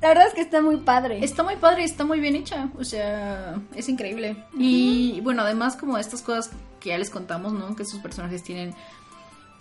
La 0.00 0.08
verdad 0.08 0.26
es 0.26 0.34
que 0.34 0.40
está 0.40 0.60
muy 0.60 0.78
padre. 0.78 1.24
Está 1.24 1.42
muy 1.44 1.56
padre, 1.56 1.84
está 1.84 2.04
muy 2.04 2.18
bien 2.20 2.34
hecha. 2.34 2.68
O 2.78 2.84
sea, 2.84 3.54
es 3.74 3.88
increíble. 3.88 4.36
Y 4.58 5.20
bueno, 5.22 5.42
además, 5.42 5.76
como 5.76 5.96
estas 5.96 6.22
cosas 6.22 6.50
que 6.80 6.88
ya 6.90 6.98
les 6.98 7.08
contamos, 7.10 7.52
¿no? 7.52 7.76
Que 7.76 7.84
sus 7.84 8.00
personajes 8.00 8.42
tienen 8.42 8.74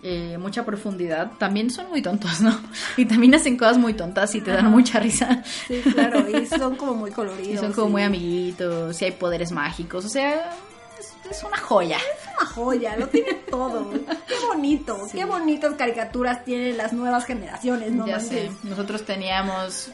eh, 0.04 0.38
mucha 0.40 0.66
profundidad, 0.66 1.32
también 1.38 1.70
son 1.70 1.90
muy 1.90 2.02
tontos, 2.02 2.42
¿no? 2.42 2.60
Y 2.98 3.06
también 3.06 3.36
hacen 3.36 3.58
cosas 3.58 3.78
muy 3.78 3.94
tontas 3.94 4.34
y 4.36 4.42
te 4.42 4.52
dan 4.52 4.70
mucha 4.72 5.00
risa. 5.00 5.44
Sí, 5.68 5.82
claro, 5.94 6.26
y 6.30 6.46
son 6.48 6.76
como 6.76 6.94
muy 6.96 7.12
Y 7.12 7.14
coloridos. 7.14 7.60
son 7.62 7.74
como 7.74 7.88
y- 7.90 7.92
muy 7.92 8.04
amiguitos, 8.04 9.02
y 9.02 9.06
hay 9.06 9.12
poderes 9.12 9.52
mágicos. 9.52 10.06
O 10.06 10.10
sea, 10.10 10.52
es, 11.30 11.44
una 11.44 11.58
joya. 11.58 11.98
Es 11.98 12.28
una 12.38 12.46
joya, 12.50 12.98
lo 12.98 13.08
tiene 13.08 13.34
todo. 13.50 13.92
Qué 14.28 14.36
bonito, 14.48 14.98
qué 15.12 15.26
bonitas 15.26 15.76
caricaturas 15.76 16.44
tienen 16.44 16.78
las 16.78 16.94
nuevas 16.94 17.26
generaciones, 17.26 17.92
¿no? 17.92 18.08
ya 18.08 18.20
sé, 18.20 18.52
nosotros 18.64 19.06
teníamos 19.06 19.90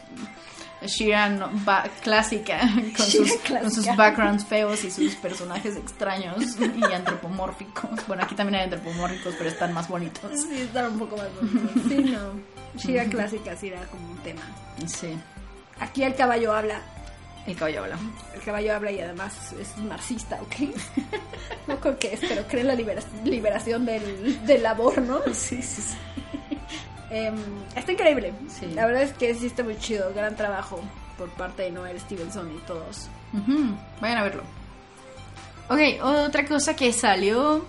Shiran 0.85 1.63
ba- 1.65 1.85
clásica 2.01 2.59
con 2.97 3.05
sus, 3.05 3.31
con 3.33 3.71
sus 3.71 3.85
clásica. 3.85 3.95
backgrounds 3.95 4.45
feos 4.45 4.83
y 4.83 4.91
sus 4.91 5.15
personajes 5.21 5.75
extraños 5.75 6.37
y 6.59 6.83
antropomórficos. 6.93 8.05
Bueno, 8.07 8.23
aquí 8.23 8.35
también 8.35 8.55
hay 8.59 8.63
antropomórficos, 8.65 9.35
pero 9.37 9.49
están 9.49 9.73
más 9.73 9.87
bonitos. 9.87 10.31
Sí, 10.39 10.61
está 10.61 10.87
un 10.87 10.99
poco 10.99 11.17
más 11.17 11.27
bonito. 11.35 11.89
Sí, 11.89 11.95
no. 12.11 12.79
Shira 12.79 13.05
clásica 13.05 13.55
sí 13.55 13.67
era 13.69 13.81
como 13.87 14.11
un 14.11 14.17
tema. 14.19 14.41
Sí. 14.85 15.17
Aquí 15.79 16.03
el 16.03 16.13
caballo 16.15 16.53
habla. 16.53 16.81
El 17.47 17.55
caballo 17.55 17.83
habla. 17.83 17.97
El 18.35 18.41
caballo 18.41 18.75
habla 18.75 18.91
y 18.91 18.99
además 18.99 19.53
es 19.59 19.77
marxista, 19.77 20.37
¿ok? 20.41 20.75
no 21.67 21.79
creo 21.79 21.97
que 21.97 22.13
es, 22.13 22.19
pero 22.19 22.43
cree 22.47 22.61
en 22.61 22.67
la 22.67 22.75
libera- 22.75 23.01
liberación 23.23 23.85
del, 23.85 24.45
del 24.45 24.63
labor, 24.63 25.01
¿no? 25.01 25.19
Sí, 25.33 25.61
sí, 25.61 25.81
sí. 25.81 26.56
Em, 27.09 27.35
está 27.75 27.91
increíble. 27.91 28.33
Sí. 28.49 28.67
La 28.73 28.85
verdad 28.85 29.03
es 29.03 29.13
que 29.13 29.33
sí 29.35 29.47
está 29.47 29.63
muy 29.63 29.77
chido. 29.77 30.11
Gran 30.13 30.35
trabajo 30.35 30.81
por 31.17 31.29
parte 31.29 31.63
de 31.63 31.71
Noel 31.71 31.99
Stevenson 31.99 32.51
y 32.55 32.59
todos. 32.67 33.07
Vayan 34.01 34.17
a 34.17 34.23
verlo. 34.23 34.43
Ok, 35.69 35.79
otra 36.01 36.45
cosa 36.45 36.75
que 36.75 36.93
salió 36.93 37.65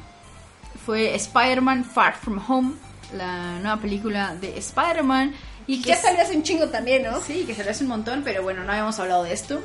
fue 0.86 1.14
Spider-Man 1.16 1.84
Far 1.84 2.14
From 2.14 2.40
Home, 2.48 2.72
la 3.12 3.58
nueva 3.58 3.76
película 3.78 4.34
de 4.36 4.56
Spider-Man. 4.58 5.34
Y 5.66 5.82
que 5.82 5.90
Ya 5.90 5.96
salió 5.96 6.22
hace 6.22 6.36
un 6.36 6.42
chingo 6.42 6.68
también, 6.68 7.02
¿no? 7.02 7.20
Sí, 7.20 7.44
que 7.44 7.54
salió 7.54 7.72
hace 7.72 7.84
un 7.84 7.90
montón, 7.90 8.22
pero 8.24 8.42
bueno, 8.42 8.64
no 8.64 8.70
habíamos 8.70 8.98
hablado 8.98 9.24
de 9.24 9.32
esto. 9.32 9.60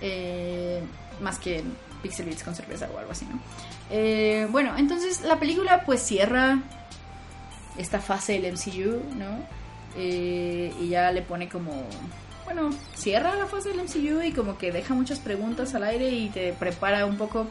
Eh, 0.00 0.80
más 1.20 1.38
que 1.38 1.58
en 1.58 1.74
Pixel 2.02 2.26
Beats 2.26 2.42
con 2.42 2.54
cerveza 2.54 2.88
o 2.94 2.98
algo 2.98 3.12
así, 3.12 3.26
¿no? 3.26 3.38
Eh, 3.90 4.46
bueno, 4.50 4.76
entonces 4.76 5.22
la 5.22 5.38
película 5.38 5.82
pues 5.84 6.02
cierra 6.02 6.58
esta 7.78 8.00
fase 8.00 8.40
del 8.40 8.52
MCU, 8.54 9.02
¿no? 9.16 9.38
Eh, 9.96 10.72
y 10.80 10.88
ya 10.88 11.10
le 11.10 11.22
pone 11.22 11.48
como... 11.48 11.72
Bueno, 12.44 12.70
cierra 12.94 13.34
la 13.34 13.46
fase 13.46 13.70
del 13.70 13.82
MCU 13.82 14.22
y 14.22 14.32
como 14.32 14.56
que 14.56 14.70
deja 14.70 14.94
muchas 14.94 15.18
preguntas 15.18 15.74
al 15.74 15.82
aire 15.82 16.08
y 16.10 16.28
te 16.28 16.52
prepara 16.52 17.04
un 17.04 17.16
poco 17.16 17.46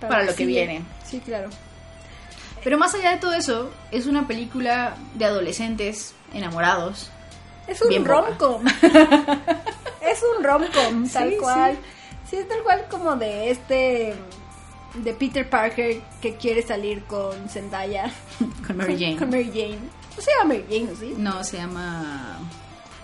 para 0.00 0.24
lo 0.24 0.34
que 0.34 0.44
viene. 0.46 0.82
Sí, 1.04 1.20
claro. 1.20 1.48
Pero 2.64 2.76
más 2.78 2.92
allá 2.94 3.12
de 3.12 3.18
todo 3.18 3.32
eso, 3.34 3.70
es 3.92 4.06
una 4.06 4.26
película 4.26 4.96
de 5.14 5.24
adolescentes 5.26 6.14
enamorados. 6.34 7.10
Es 7.68 7.80
un 7.82 8.04
rom-com. 8.04 8.64
es 10.00 10.22
un 10.36 10.42
rom-com, 10.44 11.08
tal 11.08 11.30
Sí, 11.30 11.36
cual. 11.36 11.76
Sí. 12.28 12.36
es 12.36 12.48
tal 12.48 12.62
cual 12.64 12.84
como 12.90 13.14
de 13.16 13.50
este. 13.50 14.14
De 15.02 15.12
Peter 15.12 15.48
Parker 15.48 16.00
que 16.20 16.36
quiere 16.36 16.62
salir 16.62 17.04
con 17.04 17.48
Zendaya. 17.48 18.12
Con 18.66 18.76
Mary 18.76 18.98
Jane. 18.98 19.16
Con 19.16 19.30
Mary 19.30 19.50
Jane. 19.52 19.78
No 20.16 20.22
se 20.22 20.30
llama 20.30 20.54
Mary 20.54 20.64
Jane, 20.68 20.92
¿o 20.92 20.96
sí? 20.96 21.14
No, 21.16 21.44
se 21.44 21.56
llama. 21.58 22.38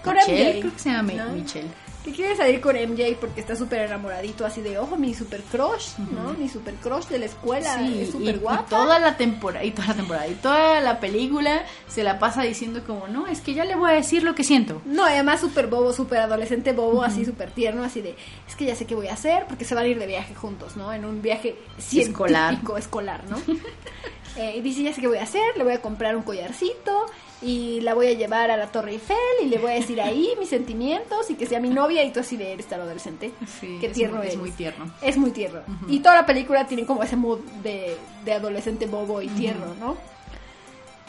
Michelle, 0.04 0.60
creo 0.60 0.72
que 0.72 0.78
se 0.78 0.90
llama 0.90 1.12
¿no? 1.12 1.32
Michelle. 1.32 1.68
Que 2.04 2.10
quiere 2.10 2.34
salir 2.34 2.60
con 2.60 2.74
MJ 2.74 3.16
porque 3.20 3.40
está 3.40 3.54
súper 3.54 3.82
enamoradito, 3.82 4.44
así 4.44 4.60
de 4.60 4.76
ojo, 4.76 4.96
mi 4.96 5.14
super 5.14 5.40
crush, 5.42 5.90
¿no? 6.12 6.32
Mi 6.34 6.48
super 6.48 6.74
crush 6.74 7.04
de 7.06 7.20
la 7.20 7.26
escuela. 7.26 7.78
Sí, 7.78 8.00
es 8.00 8.08
y, 8.08 8.12
súper 8.12 8.34
y 8.34 8.38
guapa. 8.38 8.66
toda 8.68 8.98
la 8.98 9.16
temporada, 9.16 9.64
y 9.64 9.70
toda 9.70 9.88
la 9.88 9.94
temporada, 9.94 10.26
y 10.26 10.34
toda 10.34 10.80
la 10.80 10.98
película 10.98 11.62
se 11.86 12.02
la 12.02 12.18
pasa 12.18 12.42
diciendo 12.42 12.82
como, 12.84 13.06
no, 13.06 13.28
es 13.28 13.40
que 13.40 13.54
ya 13.54 13.64
le 13.64 13.76
voy 13.76 13.90
a 13.90 13.94
decir 13.94 14.24
lo 14.24 14.34
que 14.34 14.42
siento. 14.42 14.82
No, 14.84 15.04
además 15.04 15.40
súper 15.40 15.68
bobo, 15.68 15.92
súper 15.92 16.18
adolescente 16.18 16.72
bobo, 16.72 17.04
así 17.04 17.24
súper 17.24 17.52
tierno, 17.52 17.84
así 17.84 18.00
de, 18.00 18.16
es 18.48 18.56
que 18.56 18.64
ya 18.64 18.74
sé 18.74 18.84
qué 18.84 18.96
voy 18.96 19.06
a 19.06 19.12
hacer 19.12 19.44
porque 19.46 19.64
se 19.64 19.76
van 19.76 19.84
a 19.84 19.88
ir 19.88 19.98
de 20.00 20.06
viaje 20.08 20.34
juntos, 20.34 20.76
¿no? 20.76 20.92
En 20.92 21.04
un 21.04 21.22
viaje 21.22 21.54
Escolar. 21.78 22.48
científico, 22.48 22.76
escolar, 22.78 23.22
¿no? 23.30 23.36
Eh, 24.36 24.54
y 24.56 24.60
dice, 24.62 24.82
ya 24.82 24.94
sé 24.94 25.00
qué 25.02 25.08
voy 25.08 25.18
a 25.18 25.24
hacer, 25.24 25.42
le 25.56 25.64
voy 25.64 25.74
a 25.74 25.82
comprar 25.82 26.16
un 26.16 26.22
collarcito 26.22 27.04
y 27.42 27.80
la 27.82 27.92
voy 27.92 28.06
a 28.06 28.12
llevar 28.14 28.50
a 28.50 28.56
la 28.56 28.68
Torre 28.68 28.92
Eiffel 28.92 29.16
y 29.42 29.46
le 29.46 29.58
voy 29.58 29.72
a 29.72 29.74
decir 29.74 30.00
ahí 30.00 30.30
mis 30.38 30.48
sentimientos 30.48 31.28
y 31.28 31.34
que 31.34 31.44
sea 31.44 31.60
mi 31.60 31.68
novia 31.68 32.02
y 32.02 32.12
tú 32.12 32.20
así 32.20 32.36
de, 32.38 32.52
eres 32.52 32.66
tan 32.66 32.80
adolescente. 32.80 33.32
Sí, 33.60 33.76
qué 33.80 33.88
es 33.88 33.92
tierno 33.92 34.18
muy- 34.18 34.26
es 34.28 34.36
muy 34.38 34.50
tierno. 34.52 34.90
Es 35.02 35.16
muy 35.18 35.32
tierno. 35.32 35.60
Y 35.88 36.00
toda 36.00 36.14
la 36.14 36.24
película 36.26 36.66
tiene 36.66 36.86
como 36.86 37.02
ese 37.02 37.16
mood 37.16 37.40
de, 37.62 37.96
de 38.24 38.32
adolescente 38.32 38.86
bobo 38.86 39.20
y 39.20 39.28
tierno, 39.28 39.74
¿no? 39.78 39.96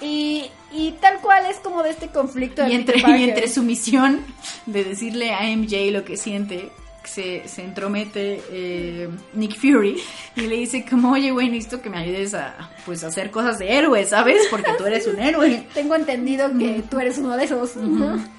Y, 0.01 0.49
y 0.73 0.91
tal 0.99 1.19
cual 1.21 1.45
es 1.49 1.57
como 1.57 1.81
de 1.83 1.91
este 1.91 2.09
conflicto 2.09 2.63
de 2.63 2.71
Y 2.71 2.73
entre, 2.75 2.99
y 2.99 3.23
entre 3.23 3.47
su 3.47 3.63
misión 3.63 4.25
de 4.65 4.83
decirle 4.83 5.31
a 5.33 5.43
MJ 5.55 5.91
lo 5.91 6.03
que 6.03 6.17
siente, 6.17 6.69
se, 7.13 7.47
se 7.47 7.63
entromete 7.63 8.41
eh, 8.49 9.09
Nick 9.33 9.55
Fury 9.55 10.01
y 10.35 10.41
le 10.41 10.55
dice 10.55 10.83
como, 10.89 11.11
oye, 11.11 11.29
güey, 11.31 11.49
necesito 11.49 11.81
que 11.81 11.89
me 11.89 11.99
ayudes 11.99 12.33
a 12.33 12.71
pues 12.85 13.03
hacer 13.03 13.29
cosas 13.29 13.59
de 13.59 13.71
héroe, 13.71 14.03
¿sabes? 14.05 14.47
Porque 14.49 14.71
tú 14.77 14.85
eres 14.85 15.05
un 15.05 15.19
héroe. 15.19 15.67
Tengo 15.73 15.95
entendido 15.95 16.49
que 16.57 16.83
tú 16.89 16.99
eres 16.99 17.17
uno 17.19 17.37
de 17.37 17.43
esos. 17.43 17.73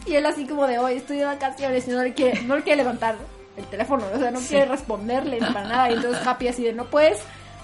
Y 0.07 0.15
él 0.15 0.27
así 0.27 0.47
como 0.47 0.67
de 0.67 0.79
hoy 0.79 0.95
estoy 0.95 1.19
de 1.19 1.25
vacaciones 1.25 1.87
y 1.89 1.91
no 1.91 2.03
le 2.03 2.13
quiere, 2.13 2.43
no 2.43 2.57
le 2.57 2.63
quiere 2.63 2.79
levantar 2.79 3.17
el 3.57 3.65
teléfono, 3.67 4.05
o 4.13 4.19
sea, 4.19 4.31
no 4.31 4.41
quiere 4.41 4.67
responderle 4.67 5.39
para 5.39 5.63
nada. 5.63 5.91
Y 5.91 5.95
entonces 5.95 6.27
Happy 6.27 6.49
así 6.49 6.63
de 6.63 6.73
no 6.73 6.87
puedes 6.87 7.21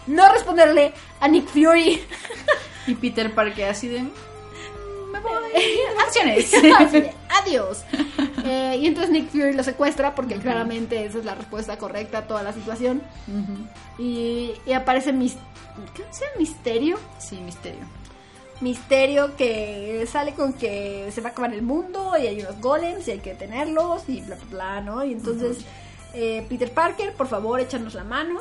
no 0.07 0.33
responderle 0.33 0.93
a 1.21 1.29
Nick 1.29 1.47
Fury. 1.49 2.01
Y 2.87 2.95
Peter 2.95 3.31
Parker 3.33 3.69
así 3.69 3.89
de... 3.89 4.05
"Mm, 5.11 5.13
Me 5.13 5.21
voy. 5.21 5.33
Acciones. 6.07 6.53
Adiós. 7.43 7.85
Eh, 8.45 8.79
y 8.81 8.87
entonces 8.87 9.11
Nick 9.11 9.29
Fury 9.31 9.53
lo 9.53 9.63
secuestra 9.63 10.15
porque 10.15 10.37
claramente 10.37 11.05
esa 11.05 11.19
es 11.19 11.25
la 11.25 11.35
respuesta 11.35 11.77
correcta 11.79 12.19
a 12.19 12.23
toda 12.27 12.43
la 12.43 12.53
situación. 12.53 13.03
Y, 13.99 14.53
y 14.67 14.73
aparece 14.73 15.13
mis, 15.13 15.35
¿qué 15.95 16.03
se 16.11 16.25
llama? 16.25 16.37
Misterio. 16.39 16.99
Sí, 17.19 17.37
misterio. 17.41 17.81
Misterio 18.61 19.37
que 19.37 20.07
sale 20.11 20.35
con 20.35 20.53
que 20.53 21.11
se 21.15 21.21
va 21.23 21.31
a 21.31 21.33
acabar 21.33 21.55
el 21.55 21.63
mundo 21.63 22.13
y 22.19 22.27
hay 22.27 22.41
unos 22.43 22.61
golems 22.61 23.09
y 23.09 23.13
hay 23.13 23.19
que 23.21 23.31
detenerlos 23.31 24.03
y 24.09 24.21
bla 24.21 24.37
bla 24.37 24.45
bla, 24.51 24.81
¿no? 24.83 25.03
Y 25.05 25.13
entonces 25.13 25.59
eh, 26.13 26.45
Peter 26.49 26.71
Parker, 26.71 27.15
por 27.15 27.27
favor, 27.27 27.59
échanos 27.61 27.95
la 27.95 28.05
mano. 28.05 28.39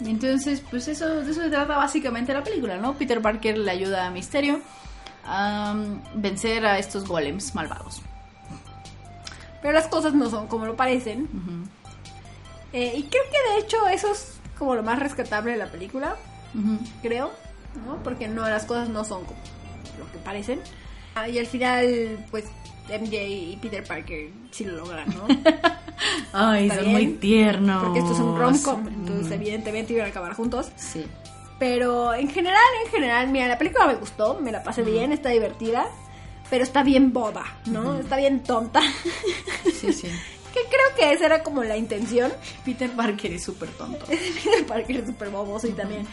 Y 0.00 0.10
entonces, 0.10 0.60
pues 0.70 0.88
eso, 0.88 1.06
de 1.22 1.30
eso 1.30 1.40
se 1.40 1.48
trata 1.50 1.76
básicamente 1.76 2.32
la 2.34 2.42
película, 2.42 2.76
¿no? 2.78 2.94
Peter 2.94 3.22
Parker 3.22 3.56
le 3.56 3.70
ayuda 3.70 4.06
a 4.06 4.10
Misterio 4.10 4.60
um, 5.26 6.00
vencer 6.14 6.64
a 6.66 6.78
estos 6.78 7.06
golems 7.06 7.54
malvados. 7.54 8.02
Pero 9.62 9.72
las 9.72 9.88
cosas 9.88 10.14
no 10.14 10.30
son 10.30 10.46
como 10.46 10.66
lo 10.66 10.76
parecen. 10.76 11.28
Eh, 12.72 12.92
y 12.96 13.02
creo 13.04 13.22
que 13.24 13.54
de 13.54 13.60
hecho 13.60 13.88
eso 13.88 14.12
es 14.12 14.34
como 14.58 14.74
lo 14.74 14.82
más 14.82 14.98
rescatable 14.98 15.52
de 15.52 15.58
la 15.58 15.66
película, 15.66 16.16
creo, 17.02 17.32
¿no? 17.86 18.02
Porque 18.02 18.28
no, 18.28 18.48
las 18.48 18.64
cosas 18.64 18.88
no 18.88 19.04
son 19.04 19.24
como 19.24 19.40
lo 19.98 20.10
que 20.12 20.18
parecen. 20.18 20.60
Ah, 21.14 21.28
y 21.28 21.38
al 21.38 21.46
final, 21.46 22.24
pues 22.30 22.44
MJ 22.88 23.26
y 23.26 23.58
Peter 23.60 23.82
Parker 23.82 24.30
sí 24.50 24.64
lo 24.64 24.76
logran, 24.76 25.08
¿no? 25.08 25.26
Ay, 26.32 26.68
Está 26.68 26.82
son 26.82 26.92
muy 26.92 27.06
tiernos. 27.14 27.82
Porque 27.82 27.98
esto 28.00 28.12
es 28.12 28.18
un 28.18 28.38
rom-com, 28.38 28.86
entonces 28.86 29.32
evidentemente 29.32 29.92
iban 29.92 30.06
a 30.06 30.10
acabar 30.10 30.34
juntos. 30.34 30.70
Sí. 30.76 31.06
Pero 31.58 32.12
en 32.14 32.28
general, 32.28 32.60
en 32.84 32.90
general, 32.90 33.28
mira, 33.28 33.48
la 33.48 33.58
película 33.58 33.86
me 33.86 33.94
gustó, 33.94 34.38
me 34.40 34.52
la 34.52 34.62
pasé 34.62 34.82
bien, 34.82 35.12
está 35.12 35.30
divertida, 35.30 35.86
pero 36.50 36.62
está 36.64 36.82
bien 36.82 37.12
boba, 37.12 37.44
¿no? 37.66 37.98
Está 37.98 38.16
bien 38.16 38.42
tonta. 38.42 38.80
Sí, 39.64 39.92
sí. 39.92 40.08
que 40.54 40.60
creo 40.68 40.94
que 40.96 41.12
esa 41.12 41.26
era 41.26 41.42
como 41.42 41.62
la 41.64 41.76
intención. 41.76 42.32
Peter 42.64 42.90
Parker 42.90 43.32
es 43.32 43.44
súper 43.44 43.70
tonto. 43.70 44.04
Peter 44.06 44.66
Parker 44.66 44.96
es 44.96 45.06
súper 45.06 45.30
boboso 45.30 45.66
y 45.66 45.72
también. 45.72 46.06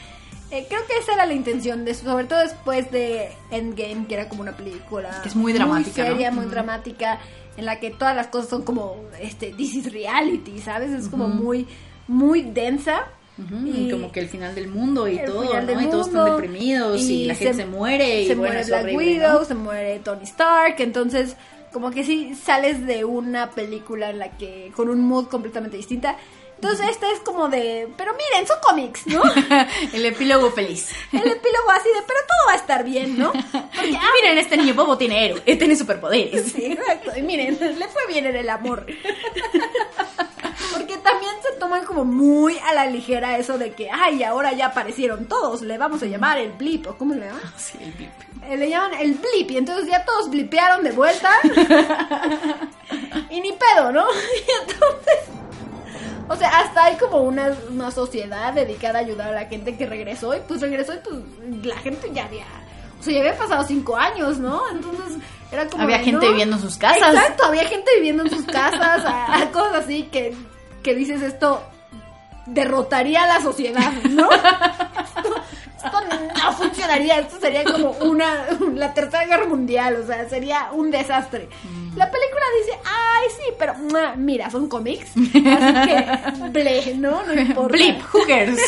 eh, 0.52 0.66
creo 0.70 0.86
que 0.88 0.98
esa 0.98 1.14
era 1.14 1.26
la 1.26 1.34
intención, 1.34 1.84
de, 1.86 1.94
sobre 1.94 2.26
todo 2.26 2.40
después 2.40 2.90
de 2.92 3.30
Endgame, 3.52 4.08
que 4.08 4.14
era 4.16 4.30
como 4.30 4.42
una 4.42 4.56
película 4.56 5.20
Que 5.24 5.30
es 5.30 5.36
muy 5.36 5.52
dramática, 5.54 6.04
muy 6.04 6.12
seria, 6.12 6.32
¿no? 6.32 6.38
muy 6.42 6.46
dramática, 6.50 7.20
en 7.58 7.66
la 7.66 7.80
que 7.80 7.92
todas 7.92 8.16
las 8.16 8.28
cosas 8.28 8.50
son 8.50 8.64
como, 8.64 8.96
este, 9.20 9.52
this 9.52 9.76
is 9.76 9.92
reality, 9.92 10.60
¿sabes? 10.60 10.92
Es 10.92 11.10
como 11.10 11.28
muy, 11.28 11.68
muy 12.08 12.44
densa. 12.44 13.08
Y- 13.66 13.88
y 13.88 13.92
como 13.92 14.12
que 14.12 14.20
el 14.22 14.28
final 14.30 14.54
del 14.56 14.68
mundo 14.68 15.08
y 15.08 15.18
todo, 15.26 15.44
¿no? 15.62 15.82
y 15.82 15.86
todos 15.90 16.08
están 16.08 16.26
deprimidos 16.32 17.02
y, 17.02 17.24
y 17.24 17.26
la 17.26 17.36
gente 17.36 17.54
se, 17.58 17.66
muere 17.66 18.22
y 18.24 18.28
se 18.28 18.36
bueno, 18.36 18.54
muere 18.54 18.68
Black 18.68 18.84
horrible, 18.84 19.06
Widow, 19.14 19.40
¿no? 19.40 19.46
se 19.46 19.56
muere 19.56 20.00
Tony 20.00 20.24
Stark, 20.24 20.76
entonces 20.80 21.36
como 21.72 21.90
que 21.92 22.04
sí 22.04 22.36
sales 22.36 22.86
de 22.86 23.04
una 23.04 23.50
película 23.52 24.10
en 24.12 24.20
la 24.20 24.30
que 24.38 24.72
con 24.76 24.90
un 24.90 25.02
mood 25.02 25.26
completamente 25.28 25.76
distinta. 25.78 26.18
Entonces 26.64 26.92
esta 26.92 27.12
es 27.12 27.20
como 27.20 27.50
de, 27.50 27.90
pero 27.98 28.14
miren, 28.14 28.48
son 28.48 28.56
cómics, 28.62 29.06
¿no? 29.08 29.22
el 29.94 30.06
epílogo 30.06 30.50
feliz. 30.50 30.92
El 31.12 31.20
epílogo 31.20 31.72
así 31.72 31.90
de, 31.90 32.02
pero 32.08 32.20
todo 32.22 32.48
va 32.48 32.54
a 32.54 32.56
estar 32.56 32.86
bien, 32.86 33.20
¿no? 33.20 33.34
Porque, 33.52 33.98
ah, 34.00 34.10
Miren, 34.22 34.38
este 34.38 34.56
niño 34.56 34.74
bobo 34.74 34.98
tiene 34.98 35.26
héroe, 35.26 35.42
tiene 35.42 35.76
superpoderes. 35.76 36.54
Sí, 36.54 36.68
exacto. 36.68 37.12
Y 37.18 37.22
miren, 37.22 37.58
le 37.60 37.88
fue 37.90 38.08
bien 38.08 38.28
en 38.28 38.36
el 38.38 38.48
amor. 38.48 38.86
Porque 40.72 40.98
también 40.98 41.34
se 41.42 41.60
toman 41.60 41.84
como 41.84 42.06
muy 42.06 42.58
a 42.60 42.74
la 42.74 42.86
ligera 42.86 43.38
eso 43.38 43.58
de 43.58 43.74
que, 43.74 43.90
ay, 43.92 44.24
ahora 44.24 44.54
ya 44.54 44.68
aparecieron 44.68 45.26
todos, 45.26 45.64
le 45.64 45.78
vamos 45.78 46.02
a 46.04 46.06
llamar 46.06 46.38
el 46.38 46.54
blip, 46.54 46.88
o 46.88 46.96
cómo 46.96 47.14
le 47.14 47.26
llama? 47.26 47.42
Sí, 47.58 47.78
el 47.82 47.92
blip. 47.92 48.12
Eh, 48.48 48.56
le 48.56 48.70
llaman 48.70 48.94
el 49.00 49.16
blip, 49.16 49.52
y 49.52 49.58
entonces 49.58 49.90
ya 49.90 50.06
todos 50.06 50.30
blipearon 50.30 50.84
de 50.84 50.92
vuelta. 50.92 51.30
y 53.30 53.42
ni 53.42 53.52
pedo, 53.52 53.92
¿no? 53.92 54.06
Y 54.14 54.72
entonces. 54.72 55.34
O 56.30 56.36
sea, 56.36 56.50
hasta 56.60 56.86
hay 56.86 56.96
como 56.96 57.22
una, 57.22 57.56
una 57.70 57.92
sociedad 57.92 58.54
dedicada 58.54 59.00
a 59.00 59.02
ayudar 59.02 59.30
a 59.30 59.42
la 59.42 59.46
gente 59.46 59.76
que 59.76 59.86
regresó, 59.86 60.36
y 60.36 60.40
pues 60.48 60.62
regresó, 60.62 60.94
y 60.94 60.98
pues 60.98 61.66
la 61.66 61.78
gente 61.78 62.10
ya 62.14 62.26
había. 62.26 62.46
O 63.00 63.04
sea, 63.04 63.14
ya 63.14 63.20
había 63.20 63.38
pasado 63.38 63.64
cinco 63.66 63.98
años, 63.98 64.38
¿no? 64.38 64.62
Entonces 64.72 65.18
era 65.52 65.68
como. 65.68 65.84
Había 65.84 65.98
de, 65.98 66.06
gente 66.06 66.26
¿no? 66.26 66.32
viviendo 66.32 66.56
en 66.56 66.62
sus 66.62 66.78
casas. 66.78 67.14
Exacto, 67.14 67.46
había 67.46 67.66
gente 67.66 67.92
viviendo 67.96 68.24
en 68.24 68.30
sus 68.30 68.46
casas, 68.46 69.04
a, 69.06 69.42
a 69.42 69.52
cosas 69.52 69.84
así 69.84 70.04
que, 70.04 70.34
que 70.82 70.96
dices 70.96 71.22
esto 71.22 71.62
derrotaría 72.46 73.24
a 73.24 73.28
la 73.28 73.42
sociedad, 73.42 73.92
¿no? 74.10 74.30
esto, 75.84 76.00
no 76.44 76.54
funcionaría. 76.54 77.20
Esto 77.20 77.40
sería 77.40 77.64
como 77.64 77.92
una, 78.02 78.48
la 78.74 78.94
tercera 78.94 79.26
guerra 79.26 79.46
mundial, 79.46 79.98
o 80.02 80.06
sea, 80.06 80.28
sería 80.30 80.70
un 80.72 80.92
desastre. 80.92 81.50
Mm. 81.64 81.98
La 81.98 82.10
película 82.10 82.44
dice, 82.60 82.80
ay, 82.86 83.28
sí, 83.38 83.54
pero 83.58 83.74
mua, 83.76 84.16
mira, 84.16 84.50
son 84.50 84.68
cómics. 84.68 85.12
Así 85.16 85.34
que, 85.34 86.50
ble, 86.50 86.96
¿no? 86.96 87.24
No 87.26 87.34
importa. 87.42 87.74
Blip, 87.74 88.02
who 88.14 88.26
cares? 88.28 88.60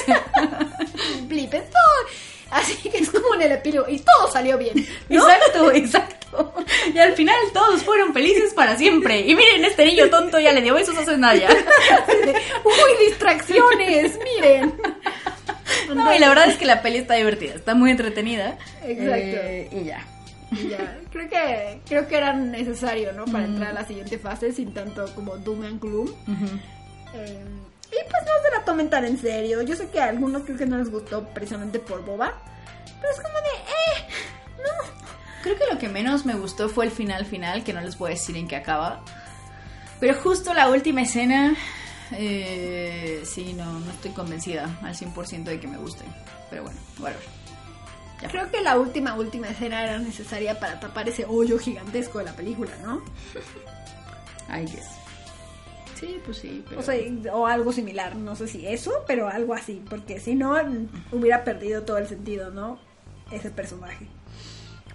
Blip, 1.27 1.53
es 1.53 1.69
todo. 1.69 2.25
Así 2.51 2.89
que 2.89 2.99
es 2.99 3.09
como 3.09 3.35
en 3.35 3.41
el 3.41 3.51
epílogo. 3.53 3.89
Y 3.89 3.99
todo 3.99 4.31
salió 4.31 4.57
bien. 4.57 4.73
¿no? 5.09 5.27
Exacto, 5.27 5.71
exacto. 5.71 6.53
Y 6.93 6.97
al 6.97 7.13
final 7.13 7.35
todos 7.53 7.83
fueron 7.83 8.13
felices 8.13 8.53
para 8.53 8.77
siempre. 8.77 9.21
Y 9.21 9.35
miren, 9.35 9.65
este 9.65 9.85
niño 9.85 10.09
tonto 10.09 10.39
ya 10.39 10.51
le 10.51 10.61
dio 10.61 10.73
besos 10.73 10.97
a 10.97 11.03
Zendaya. 11.03 11.49
Uy, 12.63 13.07
distracciones, 13.07 14.19
miren. 14.23 14.73
No, 15.93 16.13
y 16.13 16.19
la 16.19 16.29
verdad 16.29 16.47
es 16.47 16.57
que 16.57 16.65
la 16.65 16.81
peli 16.81 16.97
está 16.97 17.15
divertida, 17.15 17.55
está 17.55 17.75
muy 17.75 17.91
entretenida. 17.91 18.57
Exacto. 18.83 19.37
Eh, 19.37 19.69
y 19.71 19.83
ya. 19.85 20.05
Ya, 20.69 20.97
creo 21.11 21.27
que 21.27 21.81
creo 21.85 22.07
que 22.07 22.17
era 22.17 22.33
necesario, 22.33 23.11
¿no? 23.13 23.25
Para 23.25 23.45
entrar 23.45 23.71
a 23.71 23.73
la 23.73 23.85
siguiente 23.85 24.17
fase 24.19 24.53
sin 24.53 24.73
tanto 24.73 25.05
como 25.15 25.35
doom 25.37 25.63
and 25.63 25.81
gloom. 25.81 26.07
Eh, 27.13 27.43
y 27.87 28.09
pues 28.09 28.23
no 28.23 28.43
se 28.43 28.57
la 28.57 28.63
tomen 28.63 28.89
tan 28.89 29.05
en 29.05 29.17
serio. 29.17 29.61
Yo 29.63 29.75
sé 29.75 29.89
que 29.89 29.99
a 29.99 30.05
algunos 30.05 30.43
creo 30.43 30.57
que 30.57 30.65
no 30.65 30.77
les 30.77 30.89
gustó 30.89 31.23
precisamente 31.29 31.79
por 31.79 32.05
boba. 32.05 32.33
Pero 33.01 33.11
es 33.11 33.19
como 33.19 33.35
de, 33.35 33.49
eh, 33.71 34.07
no. 34.57 35.03
Creo 35.43 35.57
que 35.57 35.73
lo 35.73 35.79
que 35.79 35.89
menos 35.89 36.25
me 36.25 36.35
gustó 36.35 36.69
fue 36.69 36.85
el 36.85 36.91
final 36.91 37.25
final, 37.25 37.63
que 37.63 37.73
no 37.73 37.81
les 37.81 37.97
voy 37.97 38.11
a 38.11 38.13
decir 38.13 38.37
en 38.37 38.47
qué 38.47 38.55
acaba. 38.55 39.03
Pero 39.99 40.15
justo 40.21 40.53
la 40.53 40.69
última 40.69 41.01
escena, 41.01 41.55
eh, 42.11 43.21
sí, 43.25 43.53
no, 43.53 43.79
no 43.79 43.91
estoy 43.91 44.11
convencida 44.11 44.77
al 44.81 44.95
100% 44.95 45.43
de 45.43 45.59
que 45.59 45.67
me 45.67 45.77
guste. 45.77 46.03
Pero 46.49 46.63
bueno, 46.63 46.79
whatever. 46.99 47.23
Ya. 48.21 48.29
Creo 48.29 48.49
que 48.51 48.61
la 48.61 48.77
última, 48.79 49.15
última 49.15 49.49
escena 49.49 49.83
era 49.83 49.97
necesaria 49.99 50.59
para 50.59 50.79
tapar 50.79 51.09
ese 51.09 51.25
hoyo 51.25 51.59
gigantesco 51.59 52.19
de 52.19 52.25
la 52.25 52.33
película, 52.33 52.71
¿no? 52.83 53.01
I 54.49 54.61
guess. 54.65 54.87
Sí, 55.99 56.19
pues 56.25 56.37
sí, 56.37 56.63
pero... 56.67 56.81
O 56.81 56.83
sea, 56.83 56.95
o 57.33 57.47
algo 57.47 57.71
similar, 57.71 58.15
no 58.15 58.35
sé 58.35 58.47
si 58.47 58.67
eso, 58.67 58.91
pero 59.07 59.27
algo 59.29 59.53
así, 59.53 59.81
porque 59.89 60.19
si 60.19 60.35
no 60.35 60.55
hubiera 61.11 61.43
perdido 61.43 61.83
todo 61.83 61.97
el 61.97 62.07
sentido, 62.07 62.51
¿no? 62.51 62.79
Ese 63.31 63.49
personaje. 63.49 64.07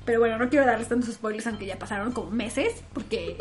Pero 0.04 0.20
bueno, 0.20 0.38
no 0.38 0.48
quiero 0.48 0.64
darles 0.66 0.88
tantos 0.88 1.12
spoilers 1.14 1.46
aunque 1.46 1.66
ya 1.66 1.78
pasaron 1.78 2.12
como 2.12 2.30
meses, 2.30 2.72
porque 2.94 3.36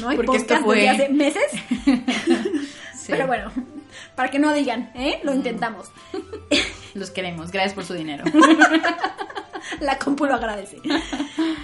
no 0.00 0.08
hay 0.08 0.16
Porque 0.24 0.38
podcast 0.38 0.62
fue- 0.64 0.76
desde 0.76 0.88
hace 0.90 1.08
meses. 1.12 1.52
Sí. 3.06 3.12
Pero 3.12 3.26
bueno, 3.28 3.52
para 4.16 4.30
que 4.30 4.38
no 4.40 4.52
digan, 4.52 4.90
¿eh? 4.94 5.20
Lo 5.22 5.32
intentamos. 5.34 5.90
Los 6.94 7.10
queremos, 7.10 7.50
gracias 7.52 7.74
por 7.74 7.84
su 7.84 7.94
dinero. 7.94 8.24
La 9.80 9.98
compu 9.98 10.26
lo 10.26 10.34
agradece. 10.34 10.78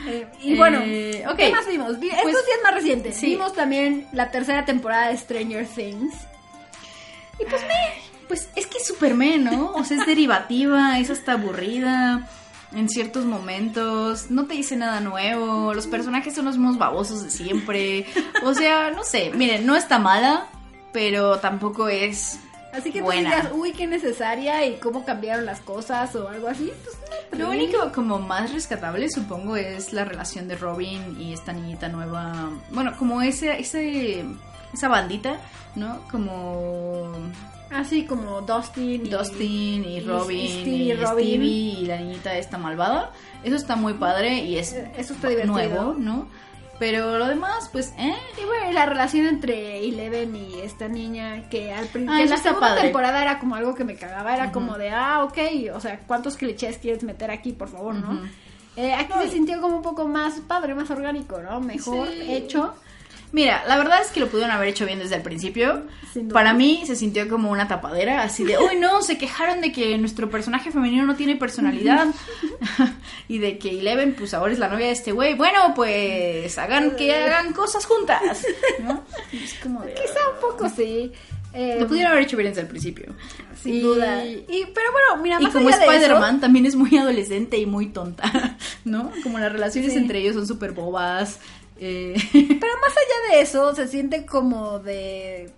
Eh, 0.08 0.26
y 0.42 0.56
bueno, 0.56 0.80
Eh, 0.84 1.24
ok. 1.28 1.36
¿qué 1.36 1.50
más 1.52 1.66
vimos? 1.66 1.96
Pues, 1.98 2.10
sí 2.10 2.50
es 2.56 2.62
más 2.62 2.74
reciente. 2.74 3.12
sí. 3.12 3.26
Vimos 3.26 3.54
también 3.54 4.08
la 4.12 4.30
tercera 4.30 4.64
temporada 4.64 5.08
de 5.08 5.16
Stranger 5.16 5.66
Things. 5.66 6.14
Y 7.38 7.44
pues 7.44 7.62
me, 7.62 8.26
pues 8.28 8.48
es 8.56 8.66
que 8.66 8.78
es 8.78 8.86
Superman, 8.86 9.44
¿no? 9.44 9.72
O 9.74 9.84
sea, 9.84 9.98
es 9.98 10.06
derivativa, 10.06 10.98
es 10.98 11.10
hasta 11.10 11.32
aburrida 11.32 12.28
en 12.74 12.88
ciertos 12.88 13.24
momentos, 13.24 14.30
no 14.30 14.46
te 14.46 14.54
dice 14.54 14.76
nada 14.76 15.00
nuevo, 15.00 15.74
los 15.74 15.86
personajes 15.86 16.34
son 16.34 16.46
los 16.46 16.56
mismos 16.56 16.78
babosos 16.78 17.22
de 17.22 17.30
siempre. 17.30 18.06
O 18.44 18.54
sea, 18.54 18.90
no 18.90 19.04
sé, 19.04 19.30
miren, 19.34 19.64
no 19.66 19.76
está 19.76 19.98
mala, 19.98 20.46
pero 20.92 21.38
tampoco 21.38 21.88
es 21.88 22.38
Así 22.72 22.90
que 22.90 23.00
tú 23.00 23.04
buena. 23.06 23.36
digas, 23.36 23.52
uy, 23.54 23.72
qué 23.72 23.86
necesaria 23.86 24.64
y 24.66 24.76
cómo 24.76 25.04
cambiaron 25.04 25.44
las 25.44 25.60
cosas 25.60 26.14
o 26.16 26.28
algo 26.28 26.48
así. 26.48 26.72
Pues, 27.28 27.38
no, 27.40 27.46
Lo 27.46 27.50
único 27.52 27.92
como 27.92 28.18
más 28.18 28.52
rescatable 28.52 29.08
supongo 29.10 29.56
es 29.56 29.92
la 29.92 30.04
relación 30.04 30.48
de 30.48 30.56
Robin 30.56 31.16
y 31.20 31.32
esta 31.34 31.52
niñita 31.52 31.88
nueva. 31.88 32.50
Bueno, 32.70 32.92
como 32.98 33.20
ese, 33.22 33.58
ese 33.60 34.24
esa 34.72 34.88
bandita, 34.88 35.36
¿no? 35.74 36.00
Como 36.10 37.12
Así 37.70 38.04
como 38.04 38.42
Dustin. 38.42 39.06
y- 39.06 39.08
Dustin 39.08 39.84
y 39.84 40.00
Robin 40.00 40.38
y 40.38 40.44
y, 40.44 40.48
Steve 40.60 40.76
y 40.76 40.92
Robin. 40.94 41.26
Stevie 41.26 41.80
y 41.80 41.86
la 41.86 41.96
niñita 41.98 42.36
esta 42.36 42.58
malvada. 42.58 43.10
Eso 43.44 43.56
está 43.56 43.76
muy 43.76 43.94
padre 43.94 44.40
y 44.40 44.58
es 44.58 44.72
Eso 44.96 45.14
está 45.14 45.28
divertido. 45.28 45.54
nuevo, 45.54 45.94
¿no? 45.98 46.26
Pero 46.78 47.18
lo 47.18 47.28
demás, 47.28 47.68
pues, 47.72 47.92
¿eh? 47.98 48.14
Y 48.40 48.44
bueno, 48.44 48.72
la 48.72 48.86
relación 48.86 49.26
entre 49.26 49.86
Eleven 49.86 50.34
y 50.34 50.60
esta 50.60 50.88
niña, 50.88 51.48
que 51.48 51.72
al 51.72 51.84
Ah, 51.84 51.88
principio 51.92 52.14
en 52.18 52.20
eso 52.24 52.30
la 52.30 52.36
está 52.36 52.48
segunda 52.50 52.68
padre. 52.70 52.82
temporada 52.82 53.22
era 53.22 53.38
como 53.38 53.54
algo 53.54 53.74
que 53.74 53.84
me 53.84 53.94
cagaba, 53.94 54.34
era 54.34 54.50
como 54.50 54.76
de, 54.78 54.90
ah, 54.90 55.22
ok, 55.24 55.38
o 55.74 55.80
sea, 55.80 56.00
¿cuántos 56.06 56.36
clichés 56.36 56.78
quieres 56.78 57.04
meter 57.04 57.30
aquí, 57.30 57.52
por 57.52 57.68
favor, 57.68 57.94
no? 57.94 58.20
Eh, 58.74 58.94
aquí 58.94 59.12
se 59.22 59.28
sintió 59.30 59.60
como 59.60 59.76
un 59.76 59.82
poco 59.82 60.08
más 60.08 60.40
padre, 60.40 60.74
más 60.74 60.90
orgánico, 60.90 61.40
¿no? 61.42 61.60
Mejor 61.60 62.08
Sí. 62.08 62.32
hecho. 62.32 62.74
Mira, 63.32 63.64
la 63.66 63.78
verdad 63.78 64.02
es 64.02 64.08
que 64.08 64.20
lo 64.20 64.28
pudieron 64.28 64.50
haber 64.54 64.68
hecho 64.68 64.84
bien 64.84 64.98
desde 64.98 65.16
el 65.16 65.22
principio. 65.22 65.84
Para 66.32 66.52
mí 66.52 66.82
se 66.86 66.94
sintió 66.96 67.26
como 67.30 67.50
una 67.50 67.66
tapadera, 67.66 68.22
así 68.22 68.44
de, 68.44 68.58
uy, 68.58 68.76
no, 68.78 69.00
se 69.00 69.16
quejaron 69.16 69.62
de 69.62 69.72
que 69.72 69.96
nuestro 69.96 70.28
personaje 70.28 70.70
femenino 70.70 71.06
no 71.06 71.16
tiene 71.16 71.36
personalidad 71.36 72.08
y 73.28 73.38
de 73.38 73.56
que 73.58 73.78
Eleven, 73.78 74.14
pues 74.14 74.34
ahora 74.34 74.52
es 74.52 74.58
la 74.58 74.68
novia 74.68 74.86
de 74.86 74.92
este 74.92 75.12
güey. 75.12 75.34
Bueno, 75.34 75.72
pues 75.74 76.56
hagan 76.58 76.94
que 76.96 77.14
hagan 77.14 77.52
cosas 77.54 77.86
juntas, 77.86 78.44
¿no? 78.82 79.02
Es 79.32 79.54
como 79.62 79.82
de, 79.82 79.94
Quizá 79.94 80.20
un 80.34 80.40
poco 80.40 80.68
sí. 80.68 81.10
Eh, 81.54 81.76
Lo 81.80 81.86
pudieron 81.86 82.12
haber 82.12 82.24
hecho 82.24 82.36
bien 82.36 82.48
desde 82.50 82.62
el 82.62 82.66
principio. 82.66 83.14
sin 83.62 83.74
Y- 83.74 83.80
duda. 83.80 84.24
Y, 84.26 84.66
pero 84.74 84.90
bueno, 84.92 85.22
mira, 85.22 85.36
Y 85.40 85.44
más 85.44 85.52
como 85.52 85.68
de 85.68 85.74
eso- 85.74 85.82
Spider-Man 85.90 86.40
también 86.40 86.64
es 86.66 86.74
muy 86.76 86.96
adolescente 86.96 87.58
y 87.58 87.66
muy 87.66 87.86
tonta, 87.88 88.56
¿no? 88.84 89.10
Como 89.22 89.38
las 89.38 89.52
relaciones 89.52 89.92
Sí. 89.92 89.98
entre 89.98 90.18
ellos 90.20 90.34
son 90.34 90.46
súper 90.46 90.72
bobas. 90.72 91.38
Eh, 91.82 92.14
Pero 92.32 92.72
más 92.80 92.92
allá 92.96 93.34
de 93.36 93.40
eso, 93.42 93.74
se 93.74 93.88
siente 93.88 94.24
como 94.24 94.78
de... 94.78 95.50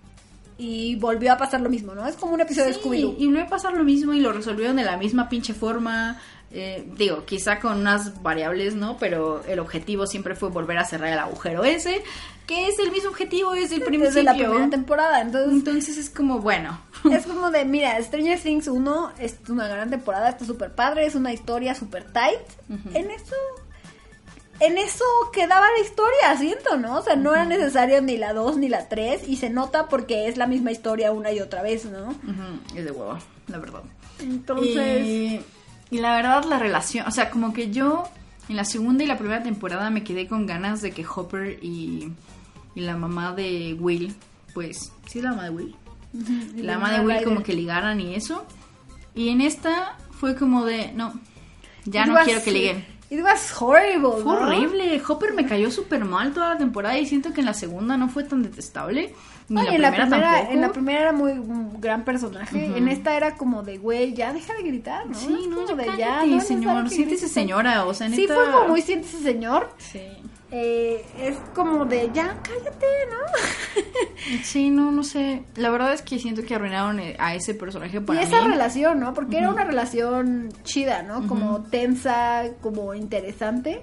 Y 0.56 0.94
volvió 0.96 1.32
a 1.32 1.36
pasar 1.36 1.60
lo 1.60 1.68
mismo, 1.68 1.94
¿no? 1.94 2.06
Es 2.06 2.14
como 2.14 2.32
un 2.34 2.40
episodio 2.40 2.68
de 2.68 2.74
Sí, 2.74 2.80
Scooby-Doo. 2.80 3.16
y 3.18 3.26
volvió 3.26 3.42
a 3.42 3.48
pasar 3.48 3.74
lo 3.74 3.82
mismo 3.82 4.12
y 4.12 4.20
lo 4.20 4.32
resolvieron 4.32 4.76
de 4.76 4.84
la 4.84 4.96
misma 4.96 5.28
pinche 5.28 5.52
forma. 5.52 6.20
eh, 6.52 6.86
digo, 6.96 7.24
quizá 7.24 7.59
con 7.59 7.80
unas 7.80 8.22
variables, 8.22 8.76
¿no? 8.76 8.96
Pero 8.98 9.42
el 9.48 9.59
objetivo 9.59 10.06
siempre 10.06 10.36
fue 10.36 10.51
volver 10.51 10.78
a 10.78 10.84
cerrar 10.84 11.12
el 11.12 11.18
agujero 11.18 11.64
ese, 11.64 12.05
que 12.46 12.68
es 12.68 12.78
el 12.78 12.92
mismo 12.92 13.10
objetivo 13.10 13.51
desde 13.52 13.74
el 13.76 13.82
principio. 13.82 14.06
Desde 14.06 14.22
la 14.22 14.34
primera 14.34 14.70
temporada, 14.70 15.20
entonces... 15.22 15.52
Entonces 15.52 15.98
es 15.98 16.09
como, 16.10 16.38
bueno. 16.38 16.80
Es 17.10 17.26
como 17.26 17.51
de, 17.51 17.64
mira, 17.64 18.01
Stranger 18.01 18.38
Things 18.38 18.68
1 18.68 19.12
es 19.18 19.36
una 19.48 19.66
gran 19.66 19.90
temporada, 19.90 20.28
está 20.28 20.44
súper 20.44 20.72
padre, 20.72 21.05
es 21.05 21.16
una 21.16 21.32
historia 21.32 21.74
súper 21.74 22.05
tight. 22.05 22.38
En 22.94 23.10
eso, 23.10 23.34
en 24.66 24.78
eso 24.78 25.04
quedaba 25.32 25.66
la 25.76 25.84
historia, 25.84 26.36
siento, 26.38 26.76
¿no? 26.76 26.98
O 26.98 27.02
sea, 27.02 27.16
no 27.16 27.32
era 27.34 27.44
necesario 27.44 28.00
ni 28.00 28.16
la 28.16 28.32
2 28.32 28.56
ni 28.58 28.68
la 28.68 28.88
3 28.88 29.28
y 29.28 29.36
se 29.36 29.50
nota 29.50 29.88
porque 29.88 30.28
es 30.28 30.36
la 30.36 30.46
misma 30.46 30.72
historia 30.72 31.12
una 31.12 31.32
y 31.32 31.40
otra 31.40 31.62
vez, 31.62 31.84
¿no? 31.84 32.14
Es 32.74 32.84
de 32.84 32.90
huevo, 32.90 33.18
la 33.48 33.58
verdad. 33.58 33.82
Entonces, 34.20 35.04
Y, 35.04 35.40
y 35.90 35.98
la 35.98 36.16
verdad, 36.16 36.44
la 36.44 36.58
relación, 36.58 37.06
o 37.06 37.10
sea, 37.10 37.30
como 37.30 37.52
que 37.52 37.70
yo 37.70 38.04
en 38.48 38.56
la 38.56 38.64
segunda 38.64 39.04
y 39.04 39.06
la 39.06 39.18
primera 39.18 39.42
temporada 39.42 39.90
me 39.90 40.04
quedé 40.04 40.28
con 40.28 40.46
ganas 40.46 40.82
de 40.82 40.92
que 40.92 41.04
Hopper 41.06 41.58
y, 41.62 42.12
y 42.74 42.80
la 42.80 42.96
mamá 42.96 43.32
de 43.34 43.76
Will, 43.78 44.14
pues, 44.52 44.92
¿sí 45.06 45.18
es 45.18 45.24
la 45.24 45.30
mamá 45.30 45.44
de 45.44 45.50
Will? 45.50 45.76
La 46.56 46.78
mamá 46.78 46.92
de 46.92 47.00
Will 47.00 47.16
Ryder. 47.16 47.24
como 47.24 47.42
que 47.42 47.54
ligaran 47.54 48.00
y 48.00 48.14
eso. 48.14 48.44
Y 49.16 49.30
en 49.30 49.40
esta 49.40 49.96
fue 50.12 50.36
como 50.36 50.64
de, 50.64 50.92
no, 50.92 51.12
ya 51.84 52.06
no 52.06 52.14
quiero 52.24 52.42
que 52.42 52.52
liguen. 52.52 52.86
It 53.14 53.22
was 53.22 53.52
horrible, 53.60 54.22
Fue 54.22 54.34
¿no? 54.34 54.40
horrible, 54.40 55.00
Hopper 55.06 55.34
me 55.34 55.46
cayó 55.46 55.70
súper 55.70 56.04
mal 56.04 56.32
toda 56.32 56.50
la 56.54 56.58
temporada 56.58 56.98
y 56.98 57.06
siento 57.06 57.32
que 57.32 57.40
en 57.40 57.46
la 57.46 57.54
segunda 57.54 57.96
no 57.96 58.08
fue 58.08 58.24
tan 58.24 58.42
detestable. 58.42 59.14
Ni 59.48 59.60
Oye, 59.60 59.68
en 59.68 59.74
en 59.76 59.82
la 59.82 59.90
la 59.90 59.96
primera 59.96 60.50
en 60.50 60.60
la 60.60 60.72
primera 60.72 61.00
era 61.00 61.12
muy 61.12 61.32
un 61.32 61.80
gran 61.80 62.04
personaje. 62.04 62.66
Ujú. 62.66 62.76
En 62.76 62.88
esta 62.88 63.16
era 63.16 63.36
como 63.36 63.62
de, 63.62 63.78
güey, 63.78 64.14
ya 64.14 64.32
deja 64.32 64.52
de 64.54 64.62
gritar, 64.62 65.06
¿no? 65.06 65.14
Sí, 65.14 65.28
no, 65.48 65.64
como 65.64 65.68
ya 65.68 65.74
de, 65.76 65.86
cállate, 65.86 66.26
no 66.26 66.38
es 66.38 66.46
señor, 66.46 66.90
siéntese 66.90 67.28
señora, 67.28 67.84
o 67.84 67.94
sea, 67.94 68.08
Sí, 68.08 68.22
neta... 68.22 68.34
fue 68.34 68.50
como 68.50 68.68
muy 68.68 68.82
siéntese 68.82 69.18
señor. 69.20 69.70
Sí. 69.78 70.00
Eh, 70.56 71.05
es 71.20 71.36
como 71.52 71.85
de, 71.85 72.10
ya, 72.14 72.39
cállate, 72.43 72.86
¿no? 73.10 73.82
Sí, 74.43 74.70
no, 74.70 74.90
no 74.90 75.02
sé. 75.02 75.43
La 75.56 75.68
verdad 75.68 75.93
es 75.93 76.01
que 76.01 76.18
siento 76.18 76.44
que 76.44 76.55
arruinaron 76.55 76.98
eh, 77.01 77.14
a 77.18 77.35
ese 77.35 77.55
personaje 77.55 78.01
para 78.01 78.20
y 78.20 78.24
esa 78.24 78.40
mí. 78.43 78.52
relación, 78.52 78.98
¿no? 79.01 79.12
Porque 79.12 79.36
era 79.36 79.51
una 79.51 79.64
relación 79.64 80.51
chida, 80.62 81.02
¿no? 81.02 81.26
Como 81.26 81.62
tensa, 81.64 82.44
como 82.62 82.94
interesante. 82.94 83.82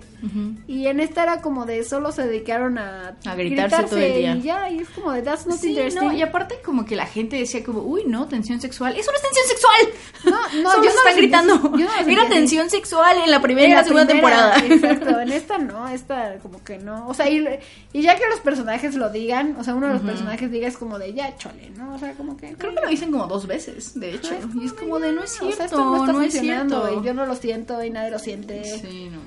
Y 0.67 0.87
en 0.87 0.99
esta 0.99 1.23
era 1.23 1.41
como 1.41 1.65
de 1.65 1.83
solo 1.83 2.11
se 2.11 2.25
dedicaron 2.25 2.77
a, 2.77 3.17
A 3.25 3.35
gritarse 3.35 3.83
todo 3.83 3.99
el 3.99 4.13
día. 4.15 4.35
Y 4.35 4.41
ya, 4.41 4.69
y 4.69 4.79
es 4.79 4.89
como 4.89 5.11
de, 5.11 5.21
that's 5.21 5.45
not 5.45 5.57
Sí, 5.59 5.69
interesting. 5.69 6.01
no, 6.07 6.13
y 6.13 6.21
aparte 6.21 6.55
como 6.63 6.85
que 6.85 6.95
la 6.95 7.05
gente 7.05 7.35
decía 7.35 7.63
como, 7.63 7.81
uy, 7.81 8.03
no, 8.07 8.27
tensión 8.27 8.61
sexual. 8.61 8.95
¡Eso 8.95 9.11
no 9.11 9.17
es 9.17 9.23
tensión 9.23 9.47
sexual! 9.47 10.41
No, 10.55 10.61
no, 10.63 10.75
yo 10.83 10.89
no 10.89 10.97
están 10.97 11.15
gritando. 11.17 11.77
yo 11.77 11.85
no 11.85 12.11
Era 12.11 12.29
tensión 12.29 12.69
sexual 12.69 13.17
en 13.23 13.29
la 13.29 13.41
primera 13.41 13.67
y 13.67 13.71
la 13.71 13.83
segunda 13.83 14.05
primera, 14.05 14.53
temporada. 14.55 14.65
Exacto, 14.65 15.19
en 15.19 15.31
esta 15.31 15.57
no, 15.57 15.87
esta 15.87 16.37
como 16.41 16.60
como 16.61 16.63
que 16.63 16.77
no. 16.77 17.07
O 17.07 17.13
sea, 17.13 17.29
y, 17.29 17.45
y 17.93 18.01
ya 18.01 18.15
que 18.15 18.27
los 18.29 18.39
personajes 18.39 18.95
lo 18.95 19.09
digan, 19.09 19.55
o 19.57 19.63
sea, 19.63 19.75
uno 19.75 19.87
de 19.87 19.93
los 19.93 20.01
personajes 20.01 20.51
diga 20.51 20.67
es 20.67 20.77
como 20.77 20.99
de 20.99 21.13
ya 21.13 21.35
chole, 21.37 21.69
¿no? 21.77 21.95
O 21.95 21.99
sea, 21.99 22.13
como 22.13 22.37
que. 22.37 22.53
Creo 22.53 22.73
que 22.73 22.81
lo 22.81 22.89
dicen 22.89 23.11
como 23.11 23.27
dos 23.27 23.47
veces, 23.47 23.99
de 23.99 24.15
hecho. 24.15 24.35
No, 24.53 24.61
y 24.61 24.65
es 24.65 24.73
como 24.73 24.99
de 24.99 25.11
no 25.11 25.23
es 25.23 25.35
o 25.41 25.45
cierto, 25.45 25.55
sea, 25.57 25.65
esto 25.65 25.83
no 25.83 25.97
está 25.97 26.13
no 26.13 26.21
es 26.21 26.33
funcionando, 26.33 26.81
cierto. 26.81 27.01
y 27.01 27.05
yo 27.05 27.13
no 27.13 27.25
lo 27.25 27.35
siento 27.35 27.83
y 27.83 27.89
nadie 27.89 28.11
lo 28.11 28.19
siente. 28.19 28.63
Sí, 28.63 29.09
no. 29.11 29.19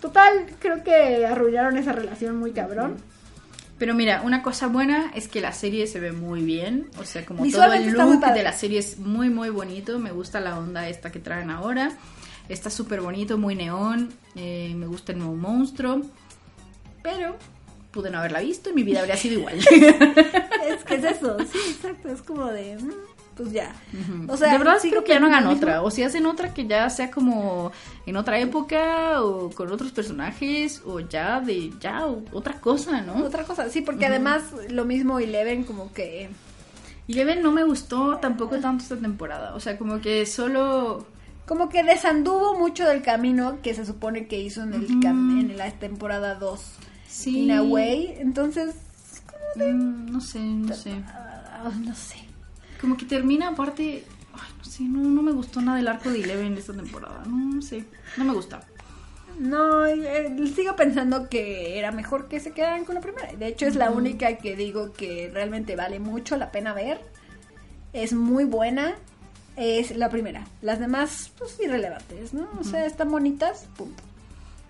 Total, 0.00 0.46
creo 0.58 0.84
que 0.84 1.26
arruinaron 1.26 1.76
esa 1.76 1.92
relación 1.92 2.36
muy 2.36 2.52
cabrón. 2.52 2.96
Pero 3.78 3.94
mira, 3.94 4.22
una 4.22 4.42
cosa 4.42 4.68
buena 4.68 5.10
es 5.14 5.28
que 5.28 5.40
la 5.40 5.52
serie 5.52 5.86
se 5.86 6.00
ve 6.00 6.12
muy 6.12 6.42
bien. 6.42 6.88
O 6.98 7.04
sea, 7.04 7.26
como 7.26 7.46
todo 7.50 7.72
el 7.74 7.90
look 7.90 8.20
de 8.20 8.42
la 8.42 8.52
serie 8.52 8.78
es 8.78 8.98
muy, 8.98 9.28
muy 9.28 9.50
bonito. 9.50 9.98
Me 9.98 10.12
gusta 10.12 10.40
la 10.40 10.58
onda 10.58 10.88
esta 10.88 11.12
que 11.12 11.18
traen 11.18 11.50
ahora. 11.50 11.92
Está 12.48 12.70
súper 12.70 13.00
bonito, 13.00 13.36
muy 13.36 13.54
neón. 13.54 14.12
Eh, 14.34 14.72
me 14.76 14.86
gusta 14.86 15.12
el 15.12 15.18
nuevo 15.18 15.34
monstruo. 15.34 16.02
Pero 17.06 17.36
pude 17.92 18.10
no 18.10 18.18
haberla 18.18 18.40
visto 18.40 18.70
y 18.70 18.72
mi 18.74 18.82
vida 18.82 19.00
habría 19.00 19.16
sido 19.16 19.38
igual. 19.38 19.58
Es 20.66 20.82
que 20.82 20.96
es 20.96 21.04
eso, 21.04 21.36
sí, 21.50 21.58
exacto, 21.70 22.08
es 22.08 22.22
como 22.22 22.46
de, 22.46 22.76
mm, 22.76 22.90
pues 23.36 23.52
ya. 23.52 23.72
O 24.28 24.36
sea, 24.36 24.50
de 24.50 24.58
verdad 24.58 24.78
sigo 24.80 24.92
creo 24.92 25.04
que 25.04 25.12
ya 25.12 25.20
no 25.20 25.26
hagan 25.26 25.46
otra. 25.46 25.82
O 25.82 25.90
si 25.90 26.02
hacen 26.02 26.26
otra 26.26 26.52
que 26.52 26.66
ya 26.66 26.90
sea 26.90 27.10
como 27.10 27.70
en 28.04 28.16
otra 28.16 28.38
época 28.40 29.22
o 29.22 29.50
con 29.50 29.70
otros 29.70 29.92
personajes 29.92 30.82
o 30.84 31.00
ya 31.00 31.40
de 31.40 31.70
ya 31.78 32.06
o 32.06 32.24
otra 32.32 32.60
cosa. 32.60 33.02
¿no? 33.02 33.24
Otra 33.24 33.44
cosa, 33.44 33.68
sí, 33.68 33.82
porque 33.82 34.06
además 34.06 34.42
lo 34.70 34.84
mismo 34.84 35.20
Eleven 35.20 35.64
como 35.64 35.92
que... 35.92 36.30
Eleven 37.08 37.42
no 37.42 37.52
me 37.52 37.62
gustó 37.62 38.16
tampoco 38.16 38.58
tanto 38.58 38.82
esta 38.82 38.96
temporada. 38.96 39.54
O 39.54 39.60
sea, 39.60 39.78
como 39.78 40.00
que 40.00 40.26
solo 40.26 41.06
Como 41.46 41.68
que 41.68 41.84
desanduvo 41.84 42.58
mucho 42.58 42.84
del 42.88 43.02
camino 43.02 43.58
que 43.62 43.74
se 43.74 43.86
supone 43.86 44.26
que 44.26 44.40
hizo 44.40 44.62
en, 44.62 44.74
el 44.74 44.86
en 45.04 45.56
la 45.56 45.70
temporada 45.70 46.34
2. 46.34 46.60
Sí. 47.08 47.44
In 47.44 47.52
a 47.52 47.62
way. 47.62 48.16
Entonces, 48.18 48.74
como 49.26 49.64
de... 49.66 49.72
Mm, 49.72 50.12
no 50.12 50.20
sé, 50.20 50.40
no 50.40 50.74
sé. 50.74 50.92
ah, 51.06 51.70
no 51.84 51.94
sé. 51.94 52.16
Como 52.80 52.96
que 52.96 53.06
termina 53.06 53.48
aparte. 53.48 54.04
Ay, 54.34 54.50
no 54.58 54.64
sé, 54.64 54.82
no, 54.84 55.00
no 55.00 55.22
me 55.22 55.32
gustó 55.32 55.60
nada 55.60 55.80
el 55.80 55.88
arco 55.88 56.10
de 56.10 56.22
Eleven 56.22 56.56
esta 56.56 56.74
temporada. 56.74 57.22
No, 57.26 57.54
no 57.54 57.62
sé, 57.62 57.84
no 58.16 58.24
me 58.24 58.34
gusta. 58.34 58.60
No, 59.38 59.84
eh, 59.86 60.34
sigo 60.54 60.76
pensando 60.76 61.28
que 61.28 61.78
era 61.78 61.92
mejor 61.92 62.28
que 62.28 62.40
se 62.40 62.52
quedaran 62.52 62.84
con 62.84 62.94
la 62.94 63.00
primera. 63.00 63.32
De 63.32 63.46
hecho, 63.46 63.66
es 63.66 63.76
la 63.76 63.90
única 63.90 64.36
que 64.38 64.56
digo 64.56 64.92
que 64.92 65.30
realmente 65.32 65.76
vale 65.76 65.98
mucho 65.98 66.36
la 66.36 66.50
pena 66.50 66.72
ver. 66.72 67.00
Es 67.92 68.12
muy 68.12 68.44
buena. 68.44 68.94
Es 69.56 69.96
la 69.96 70.10
primera. 70.10 70.46
Las 70.62 70.80
demás, 70.80 71.32
pues 71.38 71.58
irrelevantes, 71.62 72.34
¿no? 72.34 72.48
O 72.60 72.64
sea, 72.64 72.84
están 72.86 73.10
bonitas, 73.10 73.66
punto. 73.76 74.02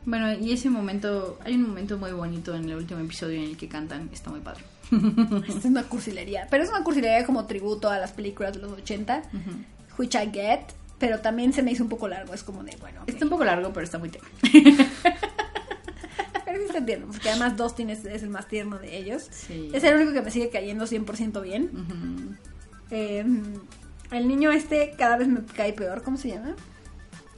Bueno, 0.06 0.32
y 0.32 0.52
ese 0.52 0.70
momento, 0.70 1.36
hay 1.44 1.54
un 1.56 1.68
momento 1.68 1.98
muy 1.98 2.12
bonito 2.12 2.54
en 2.54 2.64
el 2.70 2.76
último 2.76 3.00
episodio 3.00 3.38
en 3.38 3.50
el 3.50 3.56
que 3.56 3.68
cantan, 3.68 4.08
está 4.12 4.30
muy 4.30 4.40
padre. 4.40 4.62
Es 5.48 5.64
una 5.64 5.82
cursilería. 5.82 6.46
Pero 6.48 6.62
es 6.62 6.70
una 6.70 6.84
cursilería 6.84 7.26
como 7.26 7.44
tributo 7.46 7.90
a 7.90 7.98
las 7.98 8.12
películas 8.12 8.54
de 8.54 8.60
los 8.60 8.70
80, 8.70 9.22
which 9.98 10.14
I 10.14 10.30
get. 10.32 10.60
Pero 10.98 11.18
también 11.18 11.52
se 11.52 11.62
me 11.62 11.72
hizo 11.72 11.82
un 11.82 11.90
poco 11.90 12.06
largo. 12.06 12.32
Es 12.32 12.44
como 12.44 12.62
de, 12.62 12.74
bueno. 12.80 13.02
Está 13.06 13.24
un 13.24 13.30
poco 13.30 13.44
largo, 13.44 13.72
pero 13.72 13.84
está 13.84 13.98
muy 13.98 14.08
tierno. 14.08 14.28
Pero 16.44 16.58
sí 16.64 16.72
se 16.72 16.78
entiende, 16.78 17.06
porque 17.06 17.28
además 17.28 17.56
Dustin 17.56 17.90
es, 17.90 18.04
es 18.04 18.22
el 18.22 18.30
más 18.30 18.46
tierno 18.46 18.78
de 18.78 18.96
ellos. 18.96 19.26
Sí. 19.30 19.68
Es 19.74 19.82
el 19.82 19.96
único 19.96 20.12
que 20.12 20.22
me 20.22 20.30
sigue 20.30 20.48
cayendo 20.48 20.86
100% 20.86 21.42
bien. 21.42 22.38
Eh, 22.92 23.24
el 24.12 24.28
niño 24.28 24.52
este 24.52 24.94
cada 24.96 25.16
vez 25.16 25.26
me 25.26 25.44
cae 25.44 25.72
peor, 25.72 26.04
¿cómo 26.04 26.16
se 26.16 26.28
llama? 26.28 26.54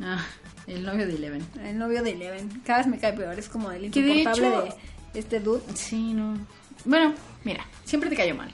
Ah, 0.01 0.25
el 0.69 0.85
novio 0.85 1.07
de 1.07 1.15
Eleven. 1.15 1.47
El 1.65 1.79
novio 1.79 2.03
de 2.03 2.13
Eleven. 2.13 2.63
Cada 2.65 2.79
vez 2.81 2.87
me 2.89 2.99
cae 2.99 3.13
peor, 3.15 3.39
es 3.39 3.49
como 3.49 3.71
el 3.73 3.91
de 3.91 4.01
insoportable 4.01 4.49
hecho- 4.49 4.77
de 5.15 5.21
este 5.21 5.41
dude. 5.41 5.63
Sí, 5.75 6.13
no. 6.15 6.37
Bueno, 6.85 7.15
mira, 7.45 7.67
siempre 7.85 8.09
te 8.11 8.17
cayó 8.17 8.35
mal. 8.35 8.53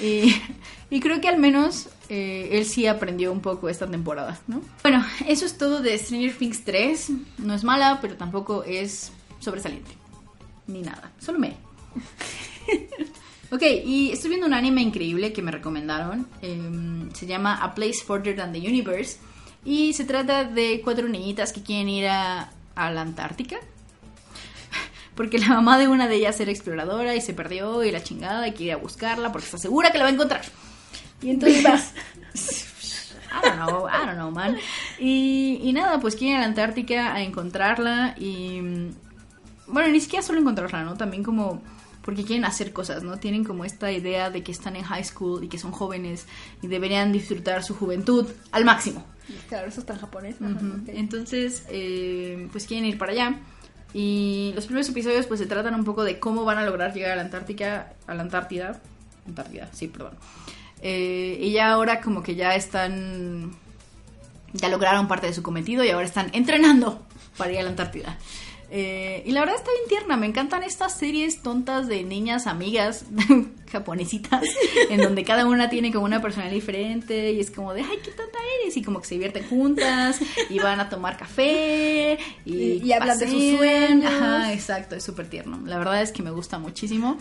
Y, 0.00 0.34
y 0.90 1.00
creo 1.00 1.20
que 1.20 1.28
al 1.28 1.38
menos 1.38 1.88
eh, 2.08 2.48
él 2.52 2.64
sí 2.64 2.86
aprendió 2.86 3.30
un 3.30 3.40
poco 3.40 3.68
esta 3.68 3.86
temporada, 3.86 4.40
¿no? 4.46 4.62
Bueno, 4.82 5.04
eso 5.28 5.44
es 5.44 5.58
todo 5.58 5.82
de 5.82 5.98
Stranger 5.98 6.34
Things 6.34 6.64
3. 6.64 7.10
No 7.38 7.52
es 7.54 7.62
mala, 7.62 7.98
pero 8.00 8.16
tampoco 8.16 8.64
es 8.64 9.12
sobresaliente. 9.38 9.90
Ni 10.66 10.80
nada. 10.80 11.12
Solo 11.20 11.38
me. 11.38 11.54
ok, 13.50 13.62
y 13.84 14.10
estoy 14.12 14.30
viendo 14.30 14.46
un 14.46 14.54
anime 14.54 14.80
increíble 14.80 15.32
que 15.32 15.42
me 15.42 15.50
recomendaron. 15.50 16.26
em, 16.40 17.10
se 17.12 17.26
llama 17.26 17.56
A 17.62 17.74
Place 17.74 17.98
Further 18.06 18.34
Than 18.34 18.52
the 18.52 18.60
Universe. 18.60 19.18
Y 19.64 19.92
se 19.94 20.04
trata 20.04 20.44
de 20.44 20.80
cuatro 20.82 21.08
niñitas 21.08 21.52
que 21.52 21.62
quieren 21.62 21.88
ir 21.88 22.08
a, 22.08 22.52
a 22.74 22.90
la 22.90 23.02
Antártica 23.02 23.56
porque 25.14 25.38
la 25.38 25.48
mamá 25.48 25.78
de 25.78 25.88
una 25.88 26.08
de 26.08 26.16
ellas 26.16 26.40
era 26.40 26.50
exploradora 26.50 27.14
y 27.14 27.20
se 27.20 27.34
perdió 27.34 27.84
y 27.84 27.90
la 27.90 28.02
chingada 28.02 28.46
y 28.48 28.52
quiere 28.52 28.72
ir 28.72 28.78
a 28.78 28.82
buscarla 28.82 29.32
porque 29.32 29.46
está 29.46 29.58
segura 29.58 29.92
que 29.92 29.98
la 29.98 30.04
va 30.04 30.10
a 30.10 30.14
encontrar. 30.14 30.42
Y 31.20 31.30
entonces 31.30 31.60
vas. 31.62 31.94
I 33.30 33.42
don't 33.42 33.56
know, 33.56 33.86
I 33.88 34.04
don't 34.06 34.16
know, 34.16 34.30
man. 34.30 34.56
Y, 34.98 35.60
y 35.62 35.72
nada, 35.72 36.00
pues 36.00 36.16
quieren 36.16 36.34
ir 36.34 36.38
a 36.38 36.40
la 36.42 36.46
Antártica 36.48 37.14
a 37.14 37.22
encontrarla 37.22 38.14
y. 38.18 38.60
mm, 38.62 38.96
Bueno, 39.68 39.90
ni 39.90 40.00
siquiera 40.00 40.22
solo 40.24 40.40
encontrarla, 40.40 40.84
¿no? 40.84 40.96
También 40.96 41.22
como. 41.24 41.62
Porque 42.02 42.24
quieren 42.24 42.44
hacer 42.46 42.72
cosas, 42.72 43.04
¿no? 43.04 43.18
Tienen 43.18 43.44
como 43.44 43.64
esta 43.64 43.92
idea 43.92 44.30
de 44.30 44.42
que 44.44 44.52
están 44.52 44.76
en 44.76 44.84
high 44.84 45.04
school 45.04 45.44
y 45.44 45.48
que 45.48 45.58
son 45.58 45.72
jóvenes 45.72 46.26
y 46.62 46.68
deberían 46.68 47.12
disfrutar 47.12 47.64
su 47.64 47.74
juventud 47.76 48.28
al 48.52 48.64
máximo. 48.64 49.06
Claro, 49.48 49.68
eso 49.68 49.80
está 49.80 49.94
en 49.94 50.00
japonés. 50.00 50.36
ok. 50.36 50.88
Entonces, 50.88 51.64
eh, 51.68 52.48
pues 52.52 52.66
quieren 52.66 52.86
ir 52.86 52.98
para 52.98 53.12
allá. 53.12 53.36
Y 53.94 54.52
los 54.54 54.64
primeros 54.64 54.88
episodios 54.88 55.26
pues 55.26 55.40
se 55.40 55.46
tratan 55.46 55.74
un 55.74 55.84
poco 55.84 56.02
de 56.02 56.18
cómo 56.18 56.44
van 56.44 56.58
a 56.58 56.64
lograr 56.64 56.94
llegar 56.94 57.12
a 57.12 57.16
la 57.16 57.22
Antártica, 57.22 57.92
a 58.06 58.14
la 58.14 58.22
Antártida. 58.22 58.80
Antártida, 59.26 59.68
sí, 59.72 59.88
perdón. 59.88 60.14
Eh, 60.80 61.38
y 61.40 61.52
ya 61.52 61.70
ahora 61.70 62.00
como 62.00 62.22
que 62.22 62.34
ya 62.34 62.54
están, 62.54 63.52
ya 64.52 64.68
lograron 64.68 65.08
parte 65.08 65.26
de 65.26 65.34
su 65.34 65.42
cometido 65.42 65.84
y 65.84 65.90
ahora 65.90 66.06
están 66.06 66.30
entrenando 66.32 67.02
para 67.36 67.52
ir 67.52 67.58
a 67.58 67.62
la 67.62 67.70
Antártida. 67.70 68.18
Eh, 68.70 69.22
y 69.26 69.32
la 69.32 69.40
verdad 69.40 69.56
está 69.56 69.70
bien 69.70 69.88
tierna, 69.88 70.16
me 70.16 70.26
encantan 70.26 70.62
estas 70.62 70.96
series 70.96 71.42
tontas 71.42 71.88
de 71.88 72.04
niñas 72.04 72.46
amigas 72.46 73.04
japonesitas, 73.72 74.44
en 74.90 75.00
donde 75.00 75.24
cada 75.24 75.46
una 75.46 75.68
tiene 75.70 75.90
como 75.92 76.04
una 76.04 76.22
personalidad 76.22 76.54
diferente 76.54 77.32
y 77.32 77.40
es 77.40 77.50
como 77.50 77.74
de, 77.74 77.80
ay, 77.80 77.98
qué 78.04 78.10
tonta 78.12 78.38
eres, 78.62 78.76
y 78.76 78.82
como 78.82 79.00
que 79.00 79.08
se 79.08 79.14
divierten 79.16 79.48
juntas 79.48 80.20
y 80.50 80.58
van 80.60 80.78
a 80.78 80.88
tomar 80.88 81.16
café 81.16 82.18
y, 82.44 82.54
Y- 82.54 82.82
y 82.84 82.92
hablan 82.92 83.18
de 83.18 83.28
sus 83.28 83.56
sueños. 83.58 84.12
Ajá, 84.12 84.52
exacto, 84.52 84.94
es 84.94 85.02
súper 85.02 85.28
tierno. 85.28 85.60
La 85.64 85.78
verdad 85.78 86.00
es 86.02 86.12
que 86.12 86.22
me 86.22 86.30
gusta 86.30 86.58
muchísimo. 86.58 87.16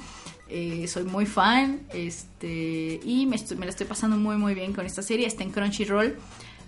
Eh, 0.53 0.85
soy 0.89 1.03
muy 1.03 1.25
fan 1.25 1.79
este 1.93 2.99
y 3.05 3.25
me, 3.25 3.37
estoy- 3.37 3.55
me 3.57 3.65
la 3.65 3.69
estoy 3.71 3.87
pasando 3.87 4.17
muy 4.17 4.35
muy 4.35 4.53
bien 4.53 4.73
con 4.73 4.85
esta 4.85 5.01
serie. 5.01 5.25
Está 5.25 5.43
en 5.43 5.51
Crunchyroll. 5.51 6.17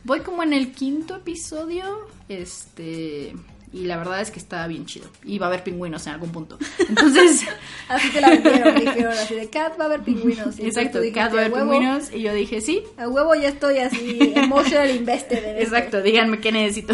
Voy 0.05 0.21
como 0.21 0.41
en 0.41 0.53
el 0.53 0.71
quinto 0.71 1.17
episodio. 1.17 2.07
Este. 2.29 3.33
Y 3.73 3.85
la 3.85 3.97
verdad 3.97 4.21
es 4.21 4.29
que 4.29 4.37
está 4.37 4.67
bien 4.67 4.85
chido. 4.85 5.07
Y 5.23 5.39
va 5.39 5.47
a 5.47 5.49
haber 5.49 5.63
pingüinos 5.63 6.05
en 6.05 6.13
algún 6.13 6.31
punto. 6.31 6.59
Entonces. 6.87 7.43
Así 7.89 8.09
te 8.11 8.21
la 8.21 8.29
vendieron, 8.29 8.75
dijeron 8.75 9.11
así 9.13 9.33
de 9.35 9.49
Cat 9.49 9.77
va 9.79 9.85
a 9.85 9.87
haber 9.87 10.01
pingüinos. 10.01 10.57
Y 10.59 10.67
exacto, 10.67 10.99
dijiste, 11.01 11.19
Cat 11.19 11.33
va 11.33 11.37
a 11.41 11.45
haber 11.45 11.51
"A 11.51 11.55
huevo, 11.55 11.71
pingüinos. 11.71 12.11
Y 12.13 12.21
yo 12.21 12.33
dije, 12.33 12.61
sí. 12.61 12.83
A 12.97 13.07
huevo 13.09 13.33
ya 13.35 13.49
estoy 13.49 13.79
así 13.79 14.31
emotional 14.35 14.89
invested 14.91 15.43
en 15.43 15.57
esto". 15.57 15.75
Exacto, 15.75 16.01
díganme 16.03 16.39
qué 16.39 16.51
necesito. 16.51 16.93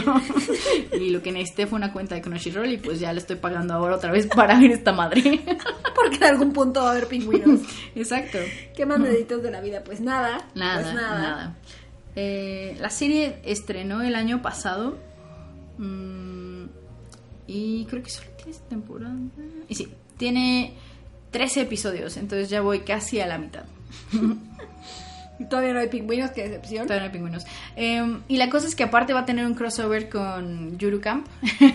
y 0.99 1.10
lo 1.10 1.22
que 1.22 1.31
necesité 1.34 1.68
fue 1.68 1.77
una 1.77 1.91
cuenta 1.91 2.15
de 2.15 2.22
Crunchyroll. 2.22 2.72
Y 2.72 2.77
pues 2.77 2.99
ya 3.01 3.11
le 3.11 3.19
estoy 3.19 3.35
pagando 3.35 3.73
ahora 3.73 3.97
otra 3.97 4.11
vez 4.11 4.26
para 4.27 4.57
ver 4.57 4.72
esta 4.72 4.93
madre. 4.93 5.22
Porque 5.95 6.15
en 6.15 6.23
algún 6.23 6.53
punto 6.53 6.81
va 6.81 6.88
a 6.89 6.91
haber 6.93 7.07
pingüinos. 7.07 7.60
exacto. 7.93 8.38
¿Qué 8.76 8.85
más 8.85 9.03
deditos 9.03 9.43
de 9.43 9.51
la 9.51 9.60
vida? 9.60 9.84
Pues 9.84 9.99
nada. 9.99 10.47
Nada, 10.56 10.81
Pues 10.81 10.93
nada. 10.95 11.19
nada. 11.19 11.56
Eh, 12.15 12.77
la 12.80 12.89
serie 12.89 13.39
estrenó 13.43 14.01
el 14.01 14.15
año 14.15 14.41
pasado. 14.41 14.97
mm, 15.77 16.28
y 17.52 17.86
creo 17.90 18.04
que 18.04 18.10
solo 18.12 18.30
tiene 18.38 18.52
esta 18.52 18.68
temporada. 18.70 19.16
Y 19.68 19.76
sí, 19.76 19.88
tiene 20.18 20.74
13 21.32 21.62
episodios. 21.62 22.18
Entonces 22.18 22.50
ya 22.50 22.62
voy 22.62 22.82
casi 22.82 23.20
a 23.20 23.28
la 23.28 23.38
mitad. 23.38 23.64
Y 25.40 25.46
todavía 25.50 25.74
no 25.74 25.80
hay 25.80 25.88
pingüinos, 25.90 26.32
qué 26.32 26.44
decepción. 26.48 26.86
Todavía 26.86 27.02
no 27.02 27.06
hay 27.08 27.12
pingüinos. 27.18 27.46
Eh, 27.76 28.20
y 28.28 28.38
la 28.38 28.50
cosa 28.50 28.68
es 28.68 28.76
que 28.76 28.84
aparte 28.84 29.14
va 29.14 29.22
a 29.22 29.26
tener 29.26 29.46
un 29.46 29.56
crossover 29.56 30.10
con 30.10 30.78
Yuru 30.78 31.02
Camp. 31.02 31.28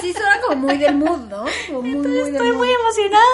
Sí 0.00 0.12
suena 0.12 0.38
como 0.46 0.66
muy 0.66 0.76
del 0.76 0.96
mood, 0.96 1.30
¿no? 1.30 1.44
Como 1.68 1.80
muy, 1.80 1.92
muy 1.96 2.08
del 2.08 2.34
Estoy 2.34 2.48
mood. 2.48 2.56
muy 2.58 2.68
emocionada. 2.68 3.24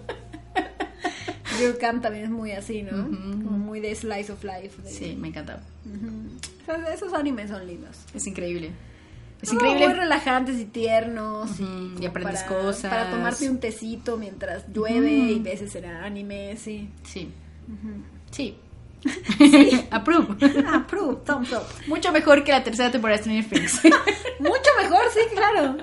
Your 1.62 1.78
Camp 1.78 2.02
también 2.02 2.24
es 2.24 2.30
muy 2.30 2.50
así, 2.52 2.82
¿no? 2.82 2.90
Como 2.90 3.56
muy 3.58 3.78
de 3.78 3.94
slice 3.94 4.32
of 4.32 4.42
life. 4.42 4.82
de- 4.82 4.90
Sí, 4.90 5.14
me 5.16 5.28
encanta. 5.28 5.60
Esos 6.92 7.12
animes 7.12 7.50
son 7.50 7.64
lindos. 7.66 7.96
Es 8.14 8.26
increíble. 8.26 8.72
Es 9.42 9.52
increíble. 9.52 9.86
Muy 9.88 9.94
relajantes 9.96 10.58
y 10.58 10.64
tiernos. 10.66 11.50
Ujú, 11.52 11.62
y 11.62 11.94
como 11.96 12.08
aprendes 12.08 12.42
para- 12.42 12.62
cosas. 12.62 12.90
Para 12.90 13.10
tomarte 13.10 13.48
un 13.48 13.58
tecito 13.60 14.16
mientras 14.16 14.64
llueve 14.72 15.10
y 15.10 15.38
ves 15.40 15.62
ese 15.62 15.86
anime, 15.86 16.56
sí. 16.56 16.90
Sí. 17.04 17.32
Sí. 18.30 18.58
Approve. 19.90 20.36
Approve, 20.74 21.16
thumbs 21.24 21.52
up. 21.52 21.62
Mucho 21.86 22.12
mejor 22.12 22.44
que 22.44 22.52
la 22.52 22.62
tercera 22.62 22.90
temporada 22.90 23.16
de 23.18 23.22
Stranger 23.24 23.48
Things. 23.48 23.80
Mucho 24.40 24.70
mejor, 24.82 25.00
sí, 25.12 25.20
claro. 25.34 25.76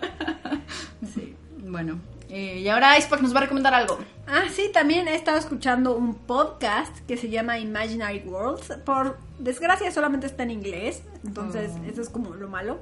Sí. 1.14 1.36
Bueno, 1.66 2.00
eh, 2.30 2.60
y 2.60 2.68
ahora 2.70 2.98
Icepack 2.98 3.22
nos 3.22 3.34
va 3.34 3.40
a 3.40 3.42
recomendar 3.44 3.74
algo. 3.74 3.98
Ah, 4.28 4.44
sí, 4.54 4.70
también 4.74 5.08
he 5.08 5.16
estado 5.16 5.38
escuchando 5.38 5.96
un 5.98 6.14
podcast 6.16 6.96
que 7.08 7.18
se 7.18 7.30
llama 7.30 7.58
Imaginary 7.60 8.20
Worlds. 8.26 8.78
Por 8.86 9.18
desgracia 9.40 9.92
solamente 9.92 10.28
está 10.28 10.44
en 10.44 10.52
inglés, 10.52 11.02
entonces 11.26 11.72
Oh. 11.76 11.90
eso 11.92 12.02
es 12.02 12.10
como 12.10 12.36
lo 12.36 12.48
malo. 12.50 12.80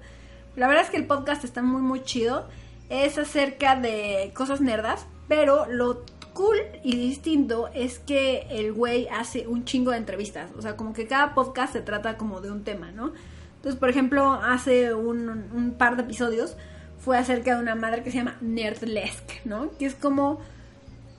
La 0.56 0.68
verdad 0.68 0.84
es 0.86 0.90
que 0.90 0.98
el 0.98 1.06
podcast 1.06 1.44
está 1.44 1.62
muy 1.62 1.82
muy 1.82 2.04
chido. 2.04 2.48
Es 2.90 3.18
acerca 3.18 3.76
de 3.76 4.32
cosas 4.36 4.62
nerdas, 4.62 5.06
pero 5.28 5.66
lo 5.68 6.04
cool 6.34 6.58
y 6.84 6.96
distinto 6.98 7.70
es 7.74 7.98
que 8.00 8.46
el 8.50 8.74
güey 8.74 9.08
hace 9.08 9.48
un 9.48 9.66
chingo 9.66 9.92
de 9.92 9.98
entrevistas. 9.98 10.52
O 10.58 10.62
sea, 10.62 10.76
como 10.76 10.94
que 10.94 11.08
cada 11.08 11.34
podcast 11.34 11.74
se 11.74 11.82
trata 11.82 12.18
como 12.18 12.42
de 12.42 12.52
un 12.52 12.64
tema, 12.64 12.92
¿no? 12.92 13.14
Entonces, 13.58 13.80
por 13.80 13.90
ejemplo, 13.90 14.34
hace 14.34 14.94
un, 14.94 15.30
un 15.30 15.72
par 15.78 15.96
de 15.96 16.04
episodios 16.04 16.56
fue 17.00 17.18
acerca 17.18 17.56
de 17.56 17.62
una 17.62 17.74
madre 17.76 18.04
que 18.04 18.12
se 18.12 18.18
llama 18.18 18.38
Nerdlesque, 18.42 19.42
¿no? 19.46 19.72
Que 19.80 19.86
es 19.88 19.96
como 19.96 20.40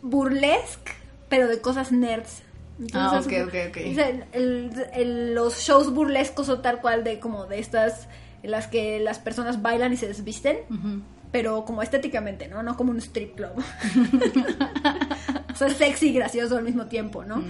burlesque, 0.02 0.92
pero 1.28 1.48
de 1.48 1.60
cosas 1.60 1.92
nerds. 1.92 2.42
Ah, 2.92 3.20
ok, 3.24 3.32
ok, 3.46 3.54
ok. 3.70 3.76
o 3.90 3.94
sea, 3.94 4.08
el- 4.32 4.74
el- 4.92 5.34
los 5.34 5.58
shows 5.60 5.92
burlescos 5.94 6.48
o 6.50 6.60
tal 6.60 6.80
cual 6.80 7.04
de 7.04 7.18
como 7.18 7.46
de 7.46 7.58
estas 7.58 8.06
en 8.46 8.52
las 8.52 8.68
que 8.68 9.00
las 9.00 9.18
personas 9.18 9.60
bailan 9.60 9.92
y 9.92 9.96
se 9.96 10.06
desvisten, 10.08 10.58
pero 11.32 11.64
como 11.64 11.82
estéticamente, 11.82 12.48
¿no? 12.48 12.62
No 12.62 12.76
como 12.76 12.90
un 12.92 12.98
strip 12.98 13.34
club. 13.36 13.52
o 15.52 15.56
sea, 15.56 15.68
sexy 15.70 16.08
y 16.08 16.12
gracioso 16.14 16.56
al 16.56 16.64
mismo 16.64 16.86
tiempo, 16.86 17.24
¿no? 17.24 17.42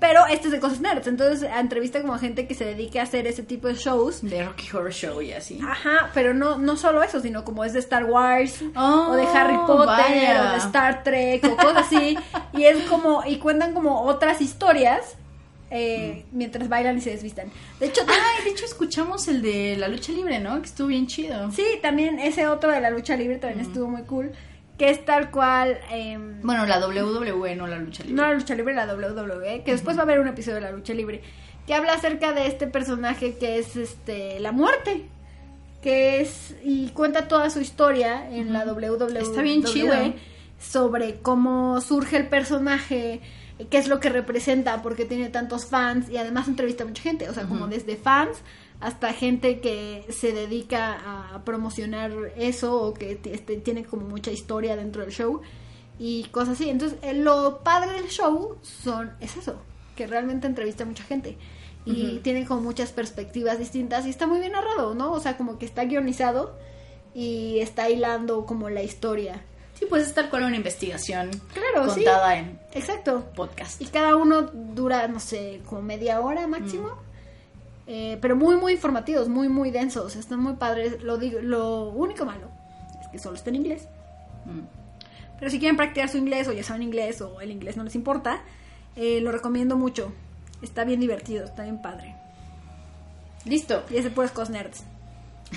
Pero 0.00 0.26
este 0.26 0.48
es 0.48 0.52
de 0.52 0.58
cosas 0.58 0.80
nerds, 0.80 1.06
entonces 1.06 1.48
entrevista 1.56 2.00
como 2.00 2.14
a 2.14 2.18
gente 2.18 2.48
que 2.48 2.54
se 2.54 2.64
dedique 2.64 2.98
a 2.98 3.04
hacer 3.04 3.28
ese 3.28 3.44
tipo 3.44 3.68
de 3.68 3.74
shows. 3.74 4.22
De 4.22 4.44
Rocky 4.44 4.68
Horror 4.74 4.92
Show 4.92 5.22
y 5.22 5.32
así. 5.32 5.60
Ajá, 5.62 6.10
pero 6.12 6.34
no, 6.34 6.58
no 6.58 6.76
solo 6.76 7.04
eso, 7.04 7.20
sino 7.20 7.44
como 7.44 7.64
es 7.64 7.72
de 7.72 7.78
Star 7.78 8.06
Wars, 8.06 8.64
Oh, 8.74 9.10
o 9.10 9.14
de 9.14 9.22
Harry 9.26 9.56
Potter, 9.58 9.86
vaya. 9.86 10.48
o 10.48 10.52
de 10.54 10.58
Star 10.58 11.04
Trek, 11.04 11.44
o 11.44 11.56
cosas 11.56 11.86
así. 11.86 12.18
y 12.52 12.64
es 12.64 12.82
como, 12.88 13.22
y 13.24 13.38
cuentan 13.38 13.74
como 13.74 14.02
otras 14.02 14.40
historias 14.40 15.14
eh, 15.74 16.26
mientras 16.32 16.68
bailan 16.68 16.98
y 16.98 17.00
se 17.00 17.10
desvistan. 17.10 17.48
De 17.80 17.86
hecho, 17.86 18.02
Ay, 18.06 18.44
de 18.44 18.50
hecho 18.50 18.64
escuchamos 18.66 19.26
el 19.28 19.40
de 19.42 19.76
la 19.78 19.88
lucha 19.88 20.12
libre, 20.12 20.38
¿no? 20.38 20.60
Que 20.60 20.66
estuvo 20.66 20.88
bien 20.88 21.06
chido. 21.06 21.50
sí, 21.50 21.64
también 21.80 22.18
ese 22.18 22.46
otro 22.46 22.70
de 22.70 22.80
la 22.80 22.90
lucha 22.90 23.16
libre 23.16 23.38
también 23.38 23.60
estuvo 23.66 23.88
muy 23.88 24.02
cool, 24.02 24.32
que 24.78 24.90
es 24.90 25.04
tal 25.04 25.30
cual... 25.30 25.78
em, 25.90 26.40
Bueno, 26.42 26.66
la 26.66 26.78
WWE, 26.86 27.56
no 27.56 27.66
la 27.66 27.78
lucha 27.78 28.02
libre. 28.04 28.16
no 28.16 28.28
la 28.28 28.34
lucha 28.34 28.54
libre, 28.54 28.74
la 28.74 28.86
WWE, 28.86 29.62
que 29.64 29.72
después 29.72 29.96
va 29.96 30.00
a 30.00 30.04
haber 30.04 30.20
un 30.20 30.28
episodio 30.28 30.56
de 30.56 30.60
la 30.62 30.72
lucha 30.72 30.92
libre, 30.94 31.22
que 31.66 31.74
habla 31.74 31.94
acerca 31.94 32.32
de 32.32 32.46
este 32.48 32.66
personaje 32.66 33.36
que 33.38 33.58
es 33.58 33.76
este 33.76 34.40
la 34.40 34.52
muerte, 34.52 35.06
que 35.82 36.20
es 36.20 36.54
y 36.64 36.88
cuenta 36.90 37.28
toda 37.28 37.48
su 37.50 37.60
historia 37.60 38.28
en 38.30 38.52
la 38.52 38.64
WWE. 38.66 39.20
Está 39.20 39.42
bien 39.42 39.62
chido. 39.64 39.94
sobre 40.58 41.20
cómo 41.20 41.80
surge 41.80 42.16
el 42.16 42.28
personaje, 42.28 43.20
qué 43.70 43.78
es 43.78 43.88
lo 43.88 44.00
que 44.00 44.08
representa, 44.08 44.82
porque 44.82 45.04
tiene 45.04 45.28
tantos 45.28 45.66
fans 45.66 46.08
y 46.08 46.16
además 46.16 46.48
entrevista 46.48 46.84
a 46.84 46.86
mucha 46.86 47.02
gente, 47.02 47.28
o 47.28 47.34
sea, 47.34 47.44
como 47.44 47.66
desde 47.66 47.96
fans 47.96 48.38
hasta 48.80 49.12
gente 49.12 49.60
que 49.60 50.04
se 50.10 50.32
dedica 50.32 51.34
a 51.34 51.44
promocionar 51.44 52.10
eso 52.36 52.82
o 52.82 52.94
que 52.94 53.20
este, 53.24 53.56
tiene 53.58 53.84
como 53.84 54.08
mucha 54.08 54.32
historia 54.32 54.74
dentro 54.74 55.02
del 55.02 55.12
show 55.12 55.40
y 55.98 56.24
cosas 56.24 56.54
así. 56.54 56.68
Entonces, 56.68 56.98
eh, 57.02 57.14
lo 57.14 57.60
padre 57.62 57.92
del 57.92 58.08
show 58.08 58.56
son 58.62 59.12
es 59.20 59.36
eso, 59.36 59.62
que 59.94 60.06
realmente 60.06 60.48
entrevista 60.48 60.82
a 60.82 60.86
mucha 60.86 61.04
gente 61.04 61.38
y 61.84 62.18
tiene 62.18 62.46
como 62.46 62.60
muchas 62.60 62.92
perspectivas 62.92 63.58
distintas 63.58 64.06
y 64.06 64.10
está 64.10 64.26
muy 64.26 64.38
bien 64.38 64.52
narrado, 64.52 64.94
¿no? 64.94 65.12
O 65.12 65.20
sea, 65.20 65.36
como 65.36 65.58
que 65.58 65.66
está 65.66 65.84
guionizado 65.84 66.56
y 67.14 67.58
está 67.58 67.90
hilando 67.90 68.46
como 68.46 68.70
la 68.70 68.82
historia. 68.82 69.44
Sí, 69.82 69.88
pues 69.88 70.06
es 70.06 70.14
tal 70.14 70.30
cual 70.30 70.44
una 70.44 70.54
investigación 70.54 71.28
Claro, 71.52 71.90
sí. 71.92 72.04
contada 72.04 72.38
en 72.38 72.56
Exacto. 72.72 73.24
podcast. 73.34 73.82
Y 73.82 73.86
cada 73.86 74.14
uno 74.14 74.42
dura, 74.42 75.08
no 75.08 75.18
sé, 75.18 75.60
como 75.66 75.82
media 75.82 76.20
hora 76.20 76.46
máximo. 76.46 76.90
Eh, 77.88 78.16
pero 78.22 78.36
muy, 78.36 78.54
muy 78.54 78.74
informativos, 78.74 79.28
muy, 79.28 79.48
muy 79.48 79.72
densos. 79.72 80.14
Están 80.14 80.38
muy 80.38 80.52
padres. 80.52 81.02
Lo, 81.02 81.18
digo, 81.18 81.40
lo 81.40 81.88
único 81.88 82.24
malo 82.24 82.48
es 83.00 83.08
que 83.08 83.18
solo 83.18 83.34
está 83.34 83.50
en 83.50 83.56
inglés. 83.56 83.88
Mm. 84.44 84.60
Pero 85.40 85.50
si 85.50 85.58
quieren 85.58 85.76
practicar 85.76 86.08
su 86.08 86.16
inglés 86.16 86.46
o 86.46 86.52
ya 86.52 86.62
saben 86.62 86.84
inglés 86.84 87.20
o 87.20 87.40
el 87.40 87.50
inglés 87.50 87.76
no 87.76 87.82
les 87.82 87.96
importa, 87.96 88.40
eh, 88.94 89.20
lo 89.20 89.32
recomiendo 89.32 89.76
mucho. 89.76 90.12
Está 90.62 90.84
bien 90.84 91.00
divertido, 91.00 91.44
está 91.44 91.64
bien 91.64 91.82
padre. 91.82 92.14
Listo. 93.46 93.82
Y 93.90 93.96
es 93.96 94.04
de 94.04 94.10
puras 94.10 94.30
cosas 94.30 94.50
nerds. 94.50 94.84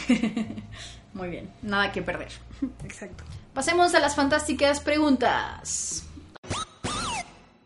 Muy 1.14 1.30
bien, 1.30 1.47
nada 1.61 1.91
que 1.91 2.02
perder. 2.02 2.30
Exacto. 2.84 3.23
Pasemos 3.56 3.95
a 3.95 4.02
las 4.02 4.18
fantásticas 4.18 4.82
preguntas. 4.82 6.03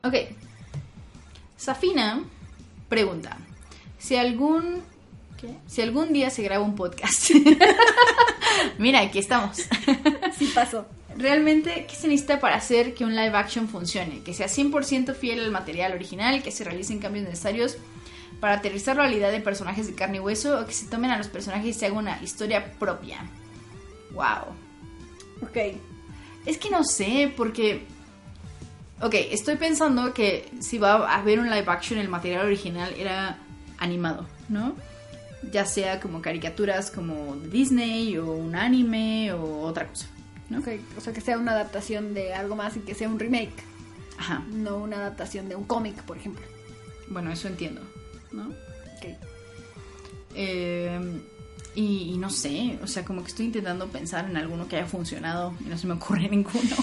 Ok. 0.04 0.14
Safina 1.58 2.24
pregunta: 2.88 3.38
Si 3.98 4.16
algún. 4.16 4.84
¿qué? 5.42 5.50
Si 5.66 5.82
algún 5.82 6.14
día 6.14 6.30
se 6.30 6.44
graba 6.44 6.64
un 6.64 6.76
podcast. 6.76 7.32
Mira, 8.78 9.02
aquí 9.02 9.18
estamos. 9.18 9.64
Sí 10.38 10.52
pasó. 10.54 10.86
Realmente, 11.18 11.86
¿qué 11.90 11.96
se 11.96 12.08
necesita 12.08 12.40
para 12.40 12.56
hacer 12.56 12.94
que 12.94 13.04
un 13.04 13.16
live 13.16 13.36
action 13.36 13.68
funcione? 13.68 14.22
Que 14.22 14.34
sea 14.34 14.48
100% 14.48 15.16
fiel 15.16 15.44
al 15.44 15.52
material 15.52 15.92
original, 15.94 16.44
que 16.44 16.52
se 16.52 16.64
realicen 16.64 17.00
cambios 17.00 17.26
necesarios 17.26 17.78
para 18.40 18.54
aterrizar 18.54 18.96
la 18.96 19.02
realidad 19.04 19.32
de 19.32 19.42
personajes 19.42 19.88
de 19.88 19.96
carne 19.96 20.18
y 20.18 20.20
hueso, 20.22 20.62
o 20.62 20.66
que 20.66 20.72
se 20.72 20.86
tomen 20.86 21.10
a 21.12 21.18
los 21.18 21.28
personajes 21.28 21.76
y 21.76 21.80
se 21.80 21.88
haga 21.88 21.98
una 21.98 22.24
historia 22.24 22.74
propia. 22.80 23.18
Wow. 24.12 24.69
Ok. 25.42 25.58
Es 26.46 26.58
que 26.58 26.70
no 26.70 26.84
sé, 26.84 27.34
porque. 27.36 27.86
Ok, 29.02 29.14
estoy 29.14 29.56
pensando 29.56 30.14
que 30.14 30.50
si 30.60 30.78
va 30.78 31.10
a 31.10 31.20
haber 31.20 31.40
un 31.40 31.50
live 31.50 31.66
action, 31.68 32.00
el 32.00 32.10
material 32.10 32.46
original 32.46 32.94
era 32.98 33.38
animado, 33.78 34.28
¿no? 34.50 34.76
Ya 35.54 35.66
sea 35.66 36.02
como 36.02 36.22
caricaturas 36.22 36.92
como 36.92 37.38
Disney 37.38 38.18
o 38.18 38.30
un 38.30 38.56
anime 38.56 39.32
o 39.32 39.62
otra 39.62 39.88
cosa, 39.88 40.08
¿no? 40.50 40.60
Ok, 40.60 40.68
O 40.98 41.02
sea, 41.02 41.14
que 41.14 41.22
sea 41.22 41.38
una 41.38 41.54
adaptación 41.54 42.14
de 42.14 42.34
algo 42.34 42.58
más 42.58 42.76
y 42.76 42.82
que 42.82 42.94
sea 42.94 43.08
un 43.08 43.20
remake. 43.20 43.54
Ajá. 44.18 44.44
No 44.52 44.78
una 44.78 44.98
adaptación 44.98 45.48
de 45.48 45.56
un 45.56 45.64
cómic, 45.64 45.96
por 46.04 46.18
ejemplo. 46.18 46.46
Bueno, 47.08 47.32
eso 47.32 47.48
entiendo, 47.48 47.82
¿no? 48.34 48.48
Ok. 48.48 49.16
Eh, 50.36 51.22
y, 51.76 52.12
y 52.14 52.18
no 52.18 52.30
sé, 52.30 52.78
o 52.84 52.88
sea, 52.88 53.06
como 53.06 53.22
que 53.22 53.28
estoy 53.30 53.46
intentando 53.48 53.88
pensar 53.88 54.26
en 54.30 54.38
alguno 54.38 54.68
que 54.68 54.78
haya 54.78 54.86
funcionado 54.88 55.54
y 55.62 55.66
no 55.70 55.78
se 55.78 55.88
me 55.88 55.94
ocurre 55.94 56.28
ninguno. 56.30 56.76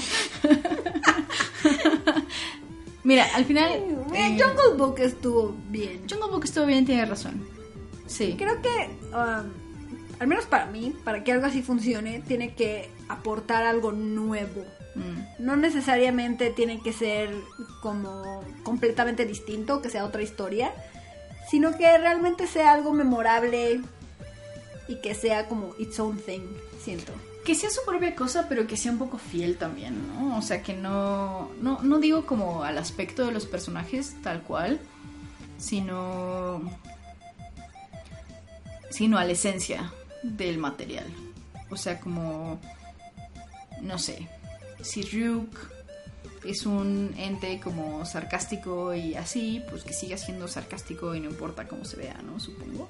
Mira, 3.05 3.27
al 3.35 3.45
final. 3.45 3.71
Eh, 4.15 4.37
Jungle 4.41 4.77
Book 4.77 4.97
estuvo 4.99 5.55
bien. 5.71 6.01
Jungle 6.11 6.29
Book 6.31 6.45
estuvo 6.45 6.67
bien, 6.67 6.85
tiene 6.85 7.05
razón. 7.07 7.47
Sí. 8.07 8.35
Creo 8.37 8.61
que, 8.63 8.91
um, 9.13 9.51
al 10.19 10.27
menos 10.27 10.47
para 10.47 10.67
mí, 10.67 10.93
para 11.05 11.23
que 11.23 11.33
algo 11.33 11.47
así 11.47 11.63
funcione, 11.63 12.21
tiene 12.27 12.55
que 12.55 12.91
aportar 13.09 13.65
algo 13.65 13.93
nuevo. 13.93 14.65
Mm, 14.97 15.45
No 15.45 15.57
necesariamente 15.57 16.51
tiene 16.51 16.81
que 16.81 16.93
ser 16.93 17.31
como 17.81 18.43
completamente 18.65 19.25
distinto, 19.25 19.83
que 19.83 19.91
sea 19.91 20.05
otra 20.05 20.23
historia, 20.23 20.73
sino 21.51 21.77
que 21.77 21.97
realmente 21.99 22.47
sea 22.49 22.73
algo 22.73 22.93
memorable 22.93 23.83
y 24.89 24.97
que 24.97 25.15
sea 25.15 25.49
como 25.49 25.75
its 25.79 25.99
own 25.99 26.19
thing, 26.19 26.43
siento. 26.83 27.13
Que 27.45 27.55
sea 27.55 27.71
su 27.71 27.85
propia 27.85 28.15
cosa, 28.15 28.49
pero 28.49 28.67
que 28.67 28.77
sea 28.77 28.93
un 28.93 28.99
poco 28.99 29.19
fiel 29.19 29.57
también, 29.57 30.09
¿no? 30.09 30.37
O 30.37 30.43
sea, 30.43 30.63
que 30.63 30.75
no, 30.75 31.51
no, 31.61 31.83
no 31.83 31.99
digo 31.99 32.27
como 32.27 32.65
al 32.65 32.79
aspecto 32.79 33.25
de 33.25 33.33
los 33.33 33.47
personajes 33.47 34.15
tal 34.23 34.43
cual, 34.43 34.81
sino, 35.59 36.61
sino 38.91 39.19
a 39.19 39.25
la 39.25 39.33
esencia 39.33 39.93
del 40.23 40.59
material. 40.59 41.07
O 41.71 41.77
sea, 41.77 42.01
como, 42.01 42.61
no 43.81 43.99
sé, 43.99 44.29
si 44.83 45.03
Ryuk 45.03 45.77
es 46.45 46.65
un 46.65 47.15
ente 47.17 47.61
como 47.61 48.05
sarcástico 48.07 48.95
y 48.95 49.15
así, 49.15 49.63
pues 49.69 49.83
que 49.83 49.93
siga 49.93 50.17
siendo 50.17 50.49
sarcástico 50.49 51.15
y 51.15 51.21
no 51.21 51.31
importa 51.31 51.67
cómo 51.67 51.85
se 51.85 51.97
vea, 51.97 52.21
¿no? 52.23 52.39
Supongo. 52.39 52.89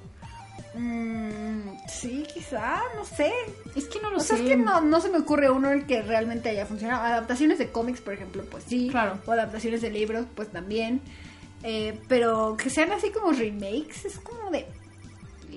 Mm, 0.77 1.77
sí, 1.87 2.23
quizá, 2.33 2.81
no 2.95 3.03
sé. 3.03 3.31
Es 3.75 3.85
que 3.85 3.99
no 4.01 4.11
lo 4.11 4.17
O 4.17 4.19
sea, 4.19 4.37
sé. 4.37 4.43
es 4.43 4.49
que 4.49 4.57
no, 4.57 4.81
no 4.81 5.01
se 5.01 5.09
me 5.09 5.17
ocurre 5.17 5.49
uno 5.49 5.71
el 5.71 5.85
que 5.85 6.01
realmente 6.01 6.49
haya 6.49 6.65
funcionado. 6.65 7.03
Adaptaciones 7.03 7.57
de 7.57 7.71
cómics, 7.71 8.01
por 8.01 8.13
ejemplo, 8.13 8.43
pues 8.49 8.63
sí. 8.67 8.87
Claro. 8.89 9.19
O 9.25 9.31
adaptaciones 9.31 9.81
de 9.81 9.89
libros, 9.89 10.25
pues 10.35 10.49
también. 10.51 11.01
Eh, 11.63 11.99
pero 12.07 12.55
que 12.55 12.69
sean 12.69 12.91
así 12.91 13.09
como 13.09 13.31
remakes, 13.31 14.05
es 14.05 14.19
como 14.19 14.51
de 14.51 14.67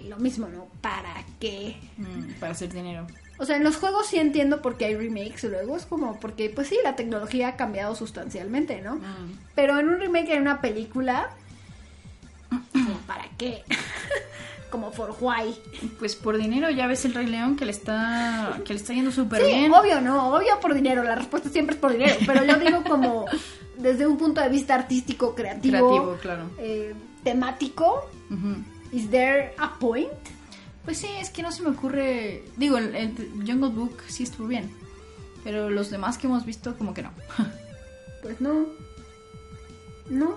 lo 0.08 0.16
mismo, 0.16 0.48
¿no? 0.48 0.66
¿Para 0.80 1.12
qué? 1.38 1.76
Mm, 1.98 2.32
para 2.40 2.52
hacer 2.52 2.72
dinero. 2.72 3.06
O 3.38 3.44
sea, 3.44 3.56
en 3.56 3.64
los 3.64 3.76
juegos 3.76 4.06
sí 4.06 4.18
entiendo 4.18 4.60
por 4.62 4.76
qué 4.76 4.86
hay 4.86 4.96
remakes, 4.96 5.44
luego 5.44 5.76
es 5.76 5.86
como 5.86 6.18
porque, 6.20 6.50
pues 6.50 6.68
sí, 6.68 6.78
la 6.84 6.96
tecnología 6.96 7.48
ha 7.48 7.56
cambiado 7.56 7.94
sustancialmente, 7.94 8.80
¿no? 8.82 8.96
Mm. 8.96 9.38
Pero 9.54 9.78
en 9.78 9.88
un 9.88 9.98
remake 10.00 10.30
en 10.34 10.42
una 10.42 10.60
película, 10.60 11.30
¿para 13.06 13.24
qué? 13.38 13.62
como 14.70 14.92
for 14.92 15.14
why. 15.20 15.54
Pues 15.98 16.14
por 16.16 16.36
dinero 16.38 16.70
ya 16.70 16.86
ves 16.86 17.04
el 17.04 17.14
Rey 17.14 17.26
León 17.26 17.56
que 17.56 17.64
le 17.64 17.72
está 17.72 18.60
que 18.64 18.72
le 18.72 18.78
está 18.80 18.92
yendo 18.94 19.10
súper 19.12 19.42
Sí, 19.42 19.46
bien. 19.52 19.72
obvio, 19.74 20.00
no, 20.00 20.34
obvio 20.34 20.58
por 20.60 20.72
dinero, 20.74 21.02
la 21.02 21.14
respuesta 21.16 21.48
siempre 21.50 21.74
es 21.74 21.80
por 21.80 21.92
dinero, 21.92 22.14
pero 22.26 22.44
yo 22.44 22.56
digo 22.58 22.82
como 22.84 23.26
desde 23.76 24.06
un 24.06 24.16
punto 24.16 24.40
de 24.40 24.48
vista 24.48 24.74
artístico, 24.74 25.34
creativo, 25.34 25.72
Creativo, 25.88 26.16
claro. 26.20 26.44
eh, 26.58 26.94
temático, 27.24 28.08
Ujú. 28.30 28.56
is 28.92 29.10
there 29.10 29.54
a 29.58 29.78
point? 29.78 30.10
Pues 30.84 30.98
sí, 30.98 31.08
es 31.20 31.28
que 31.30 31.42
no 31.42 31.52
se 31.52 31.62
me 31.62 31.70
ocurre. 31.70 32.42
Digo, 32.56 32.78
el, 32.78 32.94
el 32.96 33.14
Jungle 33.46 33.68
Book 33.68 33.98
sí 34.08 34.22
estuvo 34.22 34.46
bien. 34.46 34.70
Pero 35.44 35.68
los 35.70 35.90
demás 35.90 36.16
que 36.18 36.26
hemos 36.26 36.44
visto, 36.46 36.74
como 36.76 36.94
que 36.94 37.02
no. 37.02 37.10
Pues 38.22 38.40
no. 38.40 38.66
No. 40.08 40.34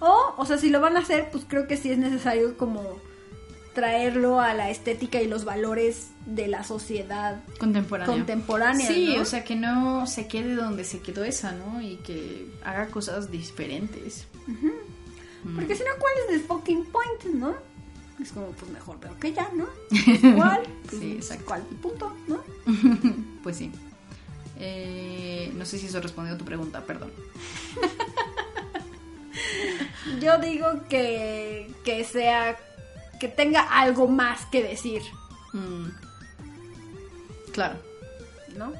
O, 0.00 0.34
o 0.36 0.44
sea, 0.46 0.58
si 0.58 0.70
lo 0.70 0.80
van 0.80 0.96
a 0.96 1.00
hacer, 1.00 1.28
pues 1.32 1.44
creo 1.48 1.66
que 1.66 1.76
sí 1.76 1.90
es 1.90 1.98
necesario 1.98 2.56
como 2.56 2.98
traerlo 3.74 4.40
a 4.40 4.54
la 4.54 4.70
estética 4.70 5.20
y 5.20 5.26
los 5.28 5.44
valores 5.44 6.08
de 6.26 6.46
la 6.48 6.64
sociedad 6.64 7.42
Contemporáneo. 7.58 8.14
contemporánea. 8.14 8.86
Sí, 8.86 9.14
¿no? 9.16 9.22
o 9.22 9.24
sea, 9.24 9.44
que 9.44 9.56
no 9.56 10.06
se 10.06 10.26
quede 10.28 10.54
donde 10.54 10.84
se 10.84 11.00
quedó 11.00 11.24
esa, 11.24 11.52
¿no? 11.52 11.82
Y 11.82 11.96
que 11.96 12.46
haga 12.64 12.86
cosas 12.88 13.30
diferentes. 13.30 14.26
Porque 15.54 15.74
si 15.74 15.82
no, 15.82 15.90
¿cuál 15.98 16.12
es 16.28 16.34
el 16.34 16.40
fucking 16.40 16.84
point, 16.86 17.24
no? 17.34 17.54
Es 18.22 18.32
como, 18.32 18.46
pues 18.52 18.70
mejor, 18.70 18.96
pero 19.00 19.18
que 19.18 19.32
ya, 19.32 19.50
¿no? 19.54 19.66
Igual. 19.90 20.62
pues, 20.88 21.02
Sí, 21.02 21.12
exacto. 21.12 21.44
¿Cuál 21.46 21.62
punto, 21.82 22.16
no? 22.28 22.40
Pues 23.42 23.56
sí. 23.58 23.70
Eh, 24.58 25.52
no 25.56 25.66
sé 25.66 25.78
si 25.78 25.86
eso 25.86 26.00
respondió 26.00 26.34
a 26.34 26.38
tu 26.38 26.44
pregunta, 26.44 26.80
perdón. 26.86 27.10
Yo 30.20 30.38
digo 30.38 30.66
que, 30.88 31.70
que 31.84 32.04
sea, 32.04 32.56
que 33.18 33.28
tenga 33.28 33.60
algo 33.62 34.08
más 34.08 34.46
que 34.46 34.62
decir, 34.62 35.02
Mm. 35.54 35.86
Claro. 37.52 37.76
¿no? 38.56 38.72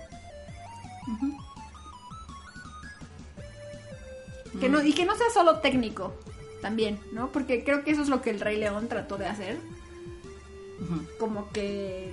Que 4.61 4.69
no, 4.69 4.83
y 4.83 4.93
que 4.93 5.05
no 5.05 5.17
sea 5.17 5.31
solo 5.33 5.61
técnico 5.61 6.15
también, 6.61 6.99
¿no? 7.13 7.31
Porque 7.31 7.65
creo 7.65 7.85
que 7.85 7.93
eso 7.93 8.03
es 8.03 8.09
lo 8.09 8.23
que 8.23 8.31
el 8.31 8.41
Rey 8.41 8.57
León 8.59 8.89
trató 8.89 9.17
de 9.17 9.27
hacer. 9.27 9.59
Como 11.19 11.51
que, 11.51 12.13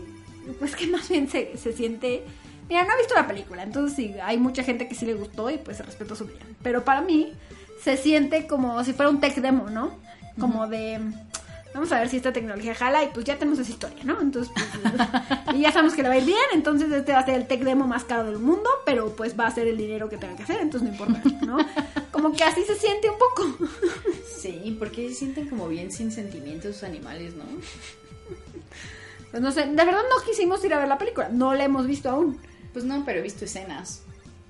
pues 0.60 0.76
que 0.76 0.88
más 0.96 1.10
bien 1.10 1.30
se, 1.30 1.58
se 1.58 1.74
siente... 1.74 2.24
Mira, 2.70 2.86
no 2.86 2.94
he 2.94 2.98
visto 2.98 3.16
la 3.16 3.28
película, 3.28 3.64
entonces 3.64 3.96
sí, 3.96 4.16
hay 4.24 4.38
mucha 4.38 4.64
gente 4.64 4.88
que 4.88 4.96
sí 4.96 5.06
le 5.06 5.14
gustó 5.16 5.50
y 5.50 5.58
pues 5.58 5.84
respeto 5.84 6.16
su 6.16 6.24
opinión. 6.26 6.56
Pero 6.62 6.86
para 6.86 7.02
mí 7.02 7.34
se 7.84 7.98
siente 7.98 8.48
como 8.48 8.84
si 8.84 8.94
fuera 8.94 9.10
un 9.10 9.20
tech 9.20 9.36
demo, 9.36 9.70
¿no? 9.70 9.98
Como 10.40 10.68
de... 10.68 11.00
Vamos 11.74 11.92
a 11.92 12.00
ver 12.00 12.10
si 12.10 12.18
esta 12.18 12.34
tecnología 12.34 12.76
jala 12.76 13.04
y 13.04 13.08
pues 13.08 13.26
ya 13.26 13.38
tenemos 13.38 13.60
esa 13.60 13.72
historia, 13.72 14.04
¿no? 14.04 14.20
Entonces, 14.20 14.52
pues, 14.54 15.56
y 15.56 15.62
ya 15.62 15.72
sabemos 15.72 15.94
que 15.94 16.04
le 16.04 16.10
va 16.10 16.16
a 16.16 16.18
ir 16.18 16.26
bien, 16.26 16.38
entonces 16.54 16.92
este 16.92 17.14
va 17.14 17.20
a 17.20 17.26
ser 17.26 17.36
el 17.36 17.48
tech 17.48 17.62
demo 17.62 17.88
más 17.88 18.04
caro 18.04 18.26
del 18.26 18.40
mundo, 18.40 18.70
pero 18.86 19.16
pues 19.16 19.40
va 19.40 19.48
a 19.48 19.52
ser 19.52 19.68
el 19.68 19.78
dinero 19.78 20.10
que 20.10 20.18
tenga 20.18 20.36
que 20.36 20.44
hacer, 20.44 20.60
entonces 20.60 20.90
no 20.90 20.96
importa, 20.96 21.22
¿no? 21.46 21.58
Como 22.12 22.34
que 22.34 22.44
así 22.44 22.64
se 22.64 22.76
siente 22.76 23.10
un 23.10 23.18
poco. 23.18 23.70
Sí, 24.38 24.76
porque 24.78 25.08
se 25.10 25.16
sienten 25.16 25.50
como 25.50 25.68
bien 25.68 25.92
sin 25.92 26.12
sentimientos 26.12 26.76
sus 26.76 26.84
animales, 26.84 27.36
¿no? 27.36 27.44
Pues 29.30 29.42
no 29.42 29.52
sé, 29.52 29.62
de 29.62 29.86
verdad 29.86 30.02
no 30.10 30.26
quisimos 30.26 30.64
ir 30.66 30.74
a 30.74 30.80
ver 30.80 30.88
la 30.88 30.98
película, 30.98 31.30
no 31.30 31.54
la 31.54 31.64
hemos 31.64 31.88
visto 31.88 32.10
aún. 32.10 32.38
Pues 32.74 32.86
no, 32.86 33.04
pero 33.06 33.20
he 33.20 33.22
visto 33.22 33.46
escenas. 33.46 34.04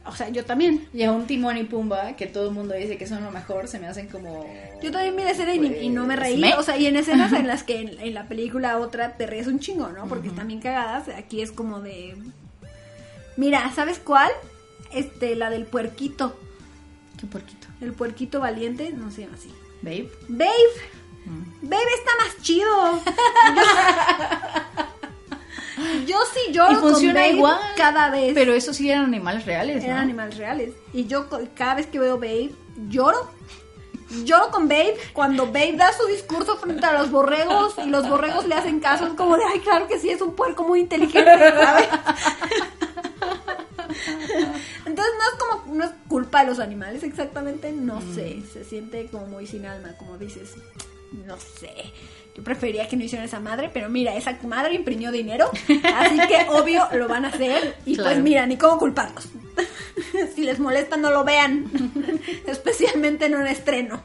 O 0.03 0.15
sea, 0.15 0.29
yo 0.29 0.43
también. 0.45 0.87
Y 0.93 1.03
a 1.03 1.11
un 1.11 1.27
Timón 1.27 1.57
y 1.57 1.63
Pumba, 1.63 2.15
que 2.15 2.25
todo 2.25 2.47
el 2.49 2.53
mundo 2.55 2.73
dice 2.73 2.97
que 2.97 3.05
son 3.05 3.23
lo 3.23 3.29
mejor, 3.31 3.67
se 3.67 3.77
me 3.79 3.85
hacen 3.87 4.07
como... 4.07 4.45
Yo 4.81 4.91
también 4.91 5.15
vi 5.15 5.23
la 5.23 5.29
escena 5.31 5.53
y, 5.53 5.89
no 5.89 6.07
me 6.07 6.15
Pues, 6.15 6.27
reí. 6.29 6.41
me- 6.41 6.55
O 6.55 6.63
sea, 6.63 6.75
y 6.77 6.87
en 6.87 6.95
escenas 6.95 7.31
en 7.33 7.45
las 7.47 7.61
que 7.63 7.81
en, 7.81 7.99
en 7.99 8.13
la 8.15 8.27
película 8.27 8.79
otra 8.79 9.15
te 9.15 9.27
ríes 9.27 9.45
un 9.45 9.59
chingo, 9.59 9.89
¿no? 9.89 10.07
Porque 10.07 10.29
están 10.29 10.47
bien 10.47 10.59
cagadas. 10.59 11.07
Aquí 11.09 11.41
es 11.43 11.51
como 11.51 11.81
de. 11.81 12.17
Mira, 13.37 13.71
¿sabes 13.75 13.99
cuál? 13.99 14.31
Este, 14.91 15.35
la 15.35 15.51
del 15.51 15.65
puerquito. 15.65 16.35
Qué 17.19 17.27
porquito. 17.27 17.67
El 17.79 17.93
puerquito 17.93 18.39
valiente, 18.39 18.91
no 18.91 19.11
se 19.11 19.21
llama 19.21 19.35
así. 19.37 19.53
Babe. 19.83 20.09
Babe, 20.27 20.51
Babe 21.61 21.83
está 21.99 22.11
más 22.25 22.41
chido. 22.41 23.01
Yo, 26.05 26.17
sí 26.33 26.51
lloro 26.51 26.73
Y 26.73 26.75
funciona 26.75 27.13
con 27.13 27.21
Babe 27.23 27.35
igual. 27.35 27.59
cada 27.75 28.09
vez. 28.09 28.33
Pero 28.33 28.53
esos 28.53 28.75
sí 28.75 28.89
eran 28.89 29.05
animales 29.05 29.45
reales, 29.45 29.83
Eran 29.83 29.97
¿no? 29.97 30.01
animales 30.03 30.37
reales. 30.37 30.73
Y 30.93 31.05
yo 31.07 31.27
cada 31.55 31.75
vez 31.75 31.87
que 31.87 31.99
veo 31.99 32.17
Babe, 32.17 32.51
lloro. 32.89 33.29
Lloro 34.25 34.51
con 34.51 34.67
Babe 34.67 34.97
cuando 35.13 35.45
Babe 35.47 35.73
da 35.77 35.93
su 35.93 36.05
discurso 36.07 36.57
frente 36.57 36.85
a 36.85 36.91
los 36.93 37.09
borregos 37.11 37.75
y 37.77 37.89
los 37.89 38.09
borregos 38.09 38.45
le 38.45 38.55
hacen 38.55 38.81
caso. 38.81 39.07
Es 39.07 39.13
como 39.13 39.37
de, 39.37 39.43
ay, 39.53 39.59
claro 39.61 39.87
que 39.87 39.99
sí, 39.99 40.09
es 40.09 40.21
un 40.21 40.35
puerco 40.35 40.63
muy 40.63 40.81
inteligente, 40.81 41.31
¿sabes? 41.53 41.87
Entonces 44.85 45.13
no 45.17 45.23
es 45.31 45.37
como, 45.39 45.75
no 45.75 45.83
es 45.85 45.91
culpa 46.09 46.41
de 46.41 46.47
los 46.47 46.59
animales 46.59 47.03
exactamente, 47.03 47.71
no 47.71 48.01
sé. 48.13 48.41
Se 48.51 48.65
siente 48.65 49.07
como 49.07 49.27
muy 49.27 49.47
sin 49.47 49.65
alma, 49.65 49.95
como 49.97 50.17
dices, 50.17 50.55
no 51.25 51.37
sé. 51.37 51.93
Yo 52.35 52.43
prefería 52.43 52.87
que 52.87 52.95
no 52.95 53.03
hicieran 53.03 53.27
esa 53.27 53.39
madre, 53.39 53.69
pero 53.73 53.89
mira, 53.89 54.15
esa 54.15 54.37
madre 54.43 54.73
imprimió 54.73 55.11
dinero, 55.11 55.51
así 55.95 56.17
que 56.27 56.45
obvio 56.49 56.87
lo 56.93 57.07
van 57.07 57.25
a 57.25 57.27
hacer. 57.27 57.75
Y 57.85 57.95
pues 57.97 58.19
mira, 58.19 58.45
ni 58.45 58.57
cómo 58.57 58.77
culparlos. 58.77 59.27
si 60.35 60.43
les 60.43 60.59
molesta, 60.59 60.95
no 60.95 61.11
lo 61.11 61.23
vean. 61.23 61.69
Especialmente 62.47 63.25
en 63.25 63.35
un 63.35 63.47
estreno. 63.47 64.01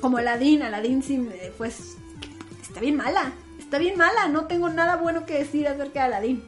Como 0.00 0.18
Aladdin, 0.18 0.62
Aladdin 0.62 1.02
sí, 1.02 1.28
pues 1.58 1.96
está 2.62 2.80
bien 2.80 2.96
mala. 2.96 3.32
Está 3.58 3.78
bien 3.78 3.96
mala, 3.96 4.26
no 4.26 4.46
tengo 4.46 4.68
nada 4.68 4.96
bueno 4.96 5.26
que 5.26 5.34
decir 5.34 5.68
acerca 5.68 6.00
de 6.00 6.06
Aladdin. 6.06 6.44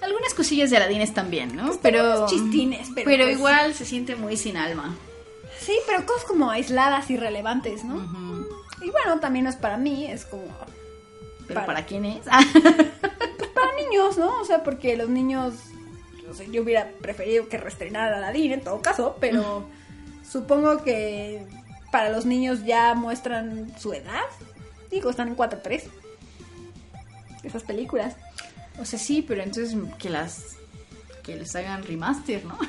Algunas 0.00 0.34
cosillas 0.34 0.70
de 0.70 0.76
Aladín 0.76 1.00
están 1.00 1.30
bien, 1.30 1.56
¿no? 1.56 1.66
Pues 1.66 1.78
pero... 1.82 2.26
chistines, 2.26 2.88
pero 2.94 3.04
Pero 3.06 3.24
pues- 3.24 3.36
igual 3.36 3.74
se 3.74 3.84
siente 3.84 4.16
muy 4.16 4.36
sin 4.36 4.56
alma. 4.56 4.94
Sí, 5.58 5.76
pero 5.86 6.06
cosas 6.06 6.24
como 6.24 6.50
aisladas 6.50 7.10
y 7.10 7.16
relevantes, 7.16 7.84
¿no? 7.84 7.96
Y 8.82 8.90
bueno, 8.90 9.18
también 9.20 9.44
no 9.44 9.50
es 9.50 9.56
para 9.56 9.76
mí, 9.76 10.06
es 10.06 10.24
como 10.24 10.44
¿Pero 11.46 11.54
Para- 11.60 11.66
para, 11.66 11.86
quién 11.86 12.04
es? 12.04 12.24
para 12.26 13.74
niños, 13.76 14.18
¿no? 14.18 14.40
O 14.40 14.44
sea, 14.44 14.62
porque 14.62 14.96
los 14.96 15.08
niños, 15.08 15.54
o 16.30 16.34
sea, 16.34 16.46
yo 16.46 16.62
hubiera 16.62 16.90
preferido 17.00 17.48
que 17.48 17.56
reestrenaran 17.58 18.12
a 18.14 18.16
Aladdin 18.18 18.52
en 18.52 18.60
todo 18.60 18.80
caso, 18.82 19.16
pero 19.20 19.64
supongo 20.30 20.82
que 20.84 21.42
para 21.90 22.10
los 22.10 22.26
niños 22.26 22.64
ya 22.64 22.94
muestran 22.94 23.72
su 23.78 23.94
edad. 23.94 24.24
Digo, 24.90 25.08
están 25.10 25.28
en 25.28 25.36
4-3. 25.36 25.84
Esas 27.42 27.62
películas. 27.62 28.16
o 28.78 28.84
sea, 28.84 28.98
sí, 28.98 29.22
pero 29.26 29.42
entonces 29.42 29.74
que 29.98 30.10
las... 30.10 30.56
Que 31.22 31.34
les 31.36 31.54
hagan 31.56 31.82
remaster, 31.82 32.44
¿no? 32.44 32.58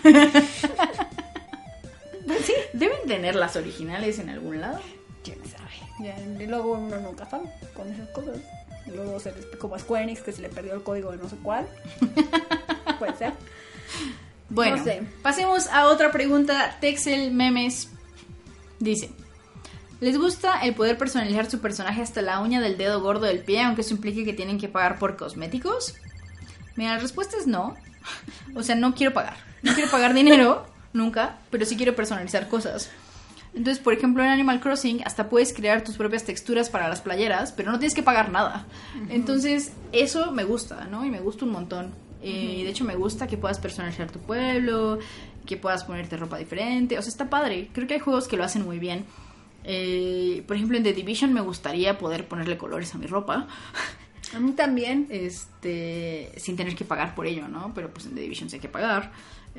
Sí. 2.45 2.53
Deben 2.73 3.07
tener 3.07 3.35
las 3.35 3.55
originales 3.55 4.19
en 4.19 4.29
algún 4.29 4.61
lado. 4.61 4.79
quién 5.23 5.39
sabe. 5.45 5.58
Ya, 5.99 6.15
y 6.39 6.47
luego 6.47 6.73
uno 6.73 6.97
nunca 6.99 7.29
sabe 7.29 7.49
con 7.73 7.91
esas 7.91 8.07
cosas. 8.09 8.37
Y 8.85 8.91
luego 8.91 9.19
se 9.19 9.31
les, 9.33 9.45
como 9.57 9.75
a 9.75 9.79
Square 9.79 10.03
Enix 10.03 10.21
que 10.21 10.31
se 10.31 10.41
le 10.41 10.49
perdió 10.49 10.73
el 10.73 10.83
código 10.83 11.11
de 11.11 11.17
no 11.17 11.29
sé 11.29 11.35
cuál. 11.43 11.67
Puede 12.99 13.15
ser. 13.17 13.33
Bueno, 14.49 14.77
No 14.77 14.83
sé. 14.83 15.03
pasemos 15.21 15.67
a 15.67 15.85
otra 15.87 16.11
pregunta. 16.11 16.77
Texel 16.81 17.31
Memes 17.31 17.89
dice: 18.79 19.11
¿Les 19.99 20.17
gusta 20.17 20.61
el 20.61 20.73
poder 20.73 20.97
personalizar 20.97 21.49
su 21.49 21.59
personaje 21.59 22.01
hasta 22.01 22.21
la 22.21 22.39
uña 22.39 22.61
del 22.61 22.77
dedo 22.77 23.01
gordo 23.01 23.25
del 23.25 23.39
pie, 23.39 23.61
aunque 23.61 23.81
eso 23.81 23.93
implique 23.93 24.25
que 24.25 24.33
tienen 24.33 24.57
que 24.59 24.69
pagar 24.69 24.97
por 24.99 25.17
cosméticos? 25.17 25.95
Mira, 26.75 26.93
la 26.95 26.99
respuesta 26.99 27.37
es 27.37 27.45
no. 27.47 27.75
O 28.55 28.63
sea, 28.63 28.75
no 28.75 28.95
quiero 28.95 29.13
pagar. 29.13 29.35
No 29.61 29.73
quiero 29.75 29.91
pagar 29.91 30.13
dinero, 30.13 30.65
nunca, 30.93 31.37
pero 31.51 31.65
sí 31.65 31.75
quiero 31.77 31.95
personalizar 31.95 32.47
cosas. 32.47 32.89
Entonces, 33.53 33.83
por 33.83 33.93
ejemplo, 33.93 34.23
en 34.23 34.29
Animal 34.29 34.59
Crossing 34.59 35.01
hasta 35.05 35.27
puedes 35.29 35.53
crear 35.53 35.83
tus 35.83 35.97
propias 35.97 36.23
texturas 36.23 36.69
para 36.69 36.87
las 36.87 37.01
playeras, 37.01 37.51
pero 37.51 37.71
no 37.71 37.79
tienes 37.79 37.95
que 37.95 38.03
pagar 38.03 38.31
nada. 38.31 38.67
Entonces, 39.09 39.71
eso 39.91 40.31
me 40.31 40.43
gusta, 40.43 40.85
¿no? 40.85 41.03
Y 41.05 41.09
me 41.09 41.19
gusta 41.19 41.45
un 41.45 41.51
montón. 41.51 41.91
Eh, 42.21 42.57
Y 42.59 42.63
de 42.63 42.69
hecho 42.69 42.85
me 42.85 42.95
gusta 42.95 43.27
que 43.27 43.37
puedas 43.37 43.59
personalizar 43.59 44.11
tu 44.11 44.19
pueblo, 44.19 44.99
que 45.45 45.57
puedas 45.57 45.83
ponerte 45.83 46.15
ropa 46.15 46.37
diferente. 46.37 46.97
O 46.97 47.01
sea, 47.01 47.09
está 47.09 47.29
padre. 47.29 47.69
Creo 47.73 47.87
que 47.87 47.95
hay 47.95 47.99
juegos 47.99 48.27
que 48.27 48.37
lo 48.37 48.43
hacen 48.43 48.63
muy 48.63 48.77
bien. 48.77 49.05
Eh, 49.63 50.43
por 50.47 50.55
ejemplo, 50.55 50.77
en 50.77 50.83
The 50.83 50.93
Division 50.93 51.33
me 51.33 51.41
gustaría 51.41 51.97
poder 51.97 52.27
ponerle 52.27 52.57
colores 52.57 52.93
a 52.93 52.97
mi 52.97 53.07
ropa. 53.07 53.47
A 54.35 54.39
mí 54.39 54.51
también. 54.51 55.07
Este, 55.09 56.31
sin 56.37 56.55
tener 56.55 56.75
que 56.75 56.85
pagar 56.85 57.15
por 57.15 57.25
ello, 57.25 57.47
¿no? 57.47 57.71
Pero 57.73 57.89
pues 57.89 58.05
en 58.05 58.13
The 58.15 58.21
Division 58.21 58.49
sí 58.49 58.57
hay 58.57 58.61
que 58.61 58.69
pagar. 58.69 59.11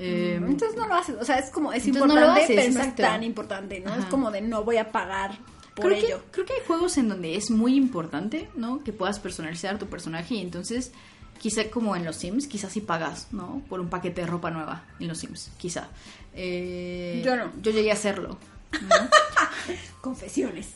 Eh, 0.02 0.36
Entonces 0.36 0.78
no 0.78 0.88
lo 0.88 0.94
haces, 0.94 1.16
o 1.20 1.24
sea, 1.26 1.38
es 1.38 1.50
como, 1.50 1.74
es 1.74 1.84
Entonces 1.86 2.08
no 2.08 2.14
lo 2.14 2.20
importante, 2.20 2.44
haces, 2.44 2.56
pero 2.56 2.72
no 2.72 2.80
es 2.80 2.86
exacto. 2.86 3.02
tan 3.02 3.22
importante, 3.22 3.80
¿no? 3.80 3.94
Es 3.94 4.06
como 4.06 4.30
de 4.30 4.40
no 4.40 4.64
voy 4.64 4.78
a 4.78 4.90
pagar 4.90 5.38
por 5.74 5.92
creo, 5.92 5.98
ello. 5.98 6.24
Que, 6.24 6.30
creo 6.30 6.46
que 6.46 6.52
hay 6.54 6.60
juegos 6.66 6.96
en 6.96 7.10
donde 7.10 7.36
es 7.36 7.50
muy 7.50 7.76
importante, 7.76 8.48
¿no? 8.54 8.82
Que 8.82 8.94
puedas 8.94 9.18
personalizar 9.18 9.78
tu 9.78 9.88
personaje 9.88 10.36
y 10.36 10.40
entonces, 10.40 10.92
quizá 11.38 11.68
como 11.70 11.96
en 11.96 12.06
los 12.06 12.16
Sims, 12.16 12.46
quizás 12.46 12.72
sí 12.72 12.80
pagas, 12.80 13.28
¿no? 13.32 13.62
Por 13.68 13.80
un 13.80 13.90
paquete 13.90 14.22
de 14.22 14.26
ropa 14.26 14.50
nueva 14.50 14.84
en 15.00 15.08
los 15.08 15.18
Sims, 15.18 15.50
quizá. 15.58 15.88
Eh, 16.34 17.20
Yo 17.22 17.36
no. 17.36 17.52
Yo 17.60 17.70
llegué 17.70 17.90
a 17.90 17.94
hacerlo, 17.94 18.38
¿no? 18.72 18.88
Confesiones. 20.00 20.72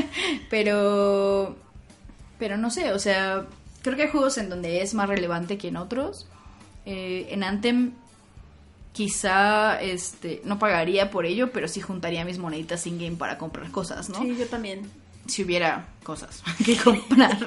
Pero 0.50 1.56
Pero 2.38 2.56
no 2.56 2.70
sé, 2.70 2.92
o 2.92 2.98
sea, 3.00 3.46
creo 3.82 3.96
que 3.96 4.04
hay 4.04 4.10
juegos 4.10 4.38
en 4.38 4.48
donde 4.48 4.82
es 4.82 4.94
más 4.94 5.08
relevante 5.08 5.58
que 5.58 5.66
en 5.66 5.76
otros. 5.78 6.28
Eh, 6.86 7.26
en 7.30 7.42
Anthem 7.42 7.92
quizá 8.98 9.80
este 9.80 10.42
no 10.44 10.58
pagaría 10.58 11.08
por 11.08 11.24
ello, 11.24 11.52
pero 11.52 11.68
sí 11.68 11.80
juntaría 11.80 12.24
mis 12.24 12.38
moneditas 12.38 12.84
in-game 12.84 13.14
para 13.14 13.38
comprar 13.38 13.70
cosas, 13.70 14.08
¿no? 14.08 14.20
Sí, 14.20 14.34
yo 14.36 14.46
también. 14.48 14.90
Si 15.28 15.44
hubiera 15.44 15.86
cosas 16.02 16.42
que 16.64 16.76
comprar. 16.76 17.38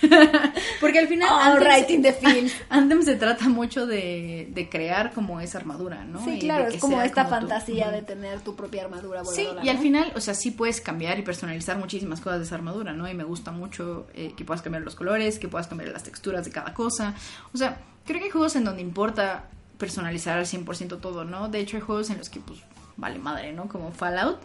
Porque 0.80 1.00
al 1.00 1.08
final 1.08 1.28
All 1.28 1.56
Anthem, 1.56 2.04
right 2.04 2.20
se, 2.20 2.38
in. 2.38 2.50
Anthem 2.70 3.02
se 3.02 3.16
trata 3.16 3.48
mucho 3.48 3.84
de, 3.84 4.46
de 4.52 4.68
crear 4.68 5.12
como 5.12 5.40
esa 5.40 5.58
armadura, 5.58 6.04
¿no? 6.04 6.24
Sí, 6.24 6.34
Y 6.34 6.38
claro, 6.38 6.68
es 6.68 6.80
como 6.80 7.02
esta 7.02 7.24
como 7.24 7.36
fantasía 7.36 7.90
de 7.90 8.02
tener 8.02 8.40
tu 8.42 8.54
propia 8.54 8.84
armadura 8.84 9.24
Sí, 9.24 9.48
y 9.60 9.70
al 9.70 9.76
¿no? 9.78 9.82
final, 9.82 10.12
o 10.14 10.20
sea, 10.20 10.34
sí 10.34 10.52
puedes 10.52 10.80
cambiar 10.80 11.18
y 11.18 11.22
personalizar 11.22 11.78
muchísimas 11.78 12.20
cosas 12.20 12.38
de 12.38 12.44
esa 12.44 12.54
armadura, 12.54 12.92
¿no? 12.92 13.08
Y 13.10 13.14
me 13.14 13.24
gusta 13.24 13.50
mucho 13.50 14.06
eh, 14.14 14.34
que 14.36 14.44
puedas 14.44 14.62
cambiar 14.62 14.84
los 14.84 14.94
colores, 14.94 15.40
que 15.40 15.48
puedas 15.48 15.66
cambiar 15.66 15.90
las 15.90 16.04
texturas 16.04 16.44
de 16.44 16.52
cada 16.52 16.72
cosa. 16.74 17.16
O 17.52 17.58
sea, 17.58 17.80
creo 18.04 18.20
que 18.20 18.26
hay 18.26 18.30
juegos 18.30 18.54
en 18.54 18.62
donde 18.62 18.82
importa 18.82 19.46
personalizar 19.82 20.38
al 20.38 20.46
100% 20.46 21.00
todo, 21.00 21.24
¿no? 21.24 21.48
De 21.48 21.58
hecho, 21.58 21.76
hay 21.76 21.82
juegos 21.82 22.08
en 22.10 22.18
los 22.18 22.28
que, 22.30 22.38
pues, 22.38 22.60
vale 22.96 23.18
madre, 23.18 23.52
¿no? 23.52 23.66
Como 23.68 23.90
Fallout, 23.90 24.38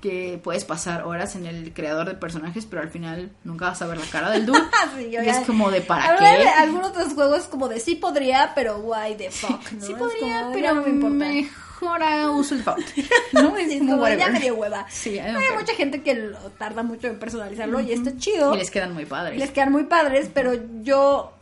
que 0.00 0.38
puedes 0.44 0.64
pasar 0.64 1.02
horas 1.02 1.34
en 1.34 1.46
el 1.46 1.72
creador 1.74 2.06
de 2.06 2.14
personajes, 2.14 2.64
pero 2.64 2.80
al 2.82 2.90
final 2.90 3.32
nunca 3.42 3.64
vas 3.70 3.82
a 3.82 3.86
ver 3.88 3.98
la 3.98 4.06
cara 4.06 4.30
del 4.30 4.46
dude. 4.46 4.60
Sí, 4.96 5.10
yo 5.10 5.20
y 5.20 5.26
ya- 5.26 5.40
es 5.40 5.46
como 5.46 5.70
de 5.72 5.80
¿para 5.80 6.16
qué? 6.16 6.24
de 6.44 6.48
algunos 6.48 6.90
otros 6.90 7.12
juegos 7.14 7.44
como 7.46 7.66
de 7.68 7.80
sí 7.80 7.96
podría, 7.96 8.52
pero 8.54 8.76
why 8.78 9.16
the 9.16 9.30
fuck, 9.32 9.72
¿no? 9.72 9.84
Sí 9.84 9.94
podría, 9.94 10.40
como, 10.42 10.52
pero 10.52 10.62
ya 10.64 10.72
no 10.74 10.82
me 10.82 10.90
importa. 10.90 11.16
mejor 11.24 12.02
haga 12.04 12.30
uso 12.30 12.54
el 12.54 12.62
Fallout. 12.62 12.86
¿No? 13.32 13.56
Es 13.56 13.72
Sí, 13.72 13.78
como 13.80 13.96
ya 13.96 14.02
whatever. 14.02 14.32
me 14.32 14.40
dio 14.40 14.54
hueva. 14.54 14.86
Sí, 14.90 15.16
don't 15.18 15.36
hay 15.36 15.56
mucha 15.58 15.74
gente 15.74 16.02
que 16.02 16.14
lo 16.14 16.38
tarda 16.52 16.82
mucho 16.84 17.08
en 17.08 17.18
personalizarlo 17.18 17.80
y 17.80 17.90
está 17.92 18.16
chido. 18.16 18.54
Y 18.54 18.58
les 18.58 18.70
quedan 18.70 18.94
muy 18.94 19.06
padres. 19.06 19.38
les 19.40 19.50
quedan 19.50 19.72
muy 19.72 19.84
padres, 19.84 20.30
pero 20.32 20.52
yo 20.82 21.32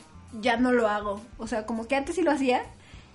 ya 0.41 0.57
no 0.57 0.73
lo 0.73 0.89
hago. 0.89 1.21
O 1.37 1.47
sea, 1.47 1.67
como 1.67 1.87
que 1.87 1.97
antes 1.97 2.15
sí 2.15 2.23
lo 2.23 2.31
hacía 2.31 2.63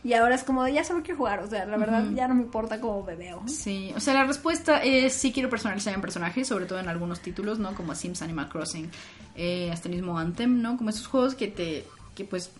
y 0.07 0.13
ahora 0.13 0.35
es 0.35 0.45
como, 0.45 0.65
ya 0.69 0.85
solo 0.85 1.03
quiero 1.03 1.17
jugar. 1.17 1.41
O 1.41 1.49
sea, 1.49 1.65
la 1.65 1.75
verdad 1.75 2.05
ya 2.15 2.29
no 2.29 2.35
me 2.35 2.43
importa 2.43 2.79
cómo 2.79 3.03
me 3.03 3.17
veo. 3.17 3.43
Sí, 3.45 3.91
o 3.93 3.99
sea, 3.99 4.13
la 4.13 4.23
respuesta 4.23 4.81
es 4.81 5.11
sí 5.11 5.34
quiero 5.34 5.49
personalizar 5.49 5.93
en 5.93 5.99
personajes, 5.99 6.47
sobre 6.47 6.65
todo 6.65 6.79
en 6.79 6.88
algunos 6.88 7.19
títulos, 7.19 7.59
¿no? 7.59 7.75
Como 7.75 7.93
Sims 7.93 8.21
Animal 8.21 8.47
Crossing, 8.47 8.89
eh, 9.35 9.69
hasta 9.69 9.89
el 9.89 9.95
mismo 9.95 10.17
Anthem, 10.17 10.61
¿no? 10.61 10.77
Como 10.77 10.91
esos 10.91 11.07
juegos 11.07 11.35
que 11.35 11.49
te, 11.49 11.85
que 12.15 12.23
pues 12.23 12.51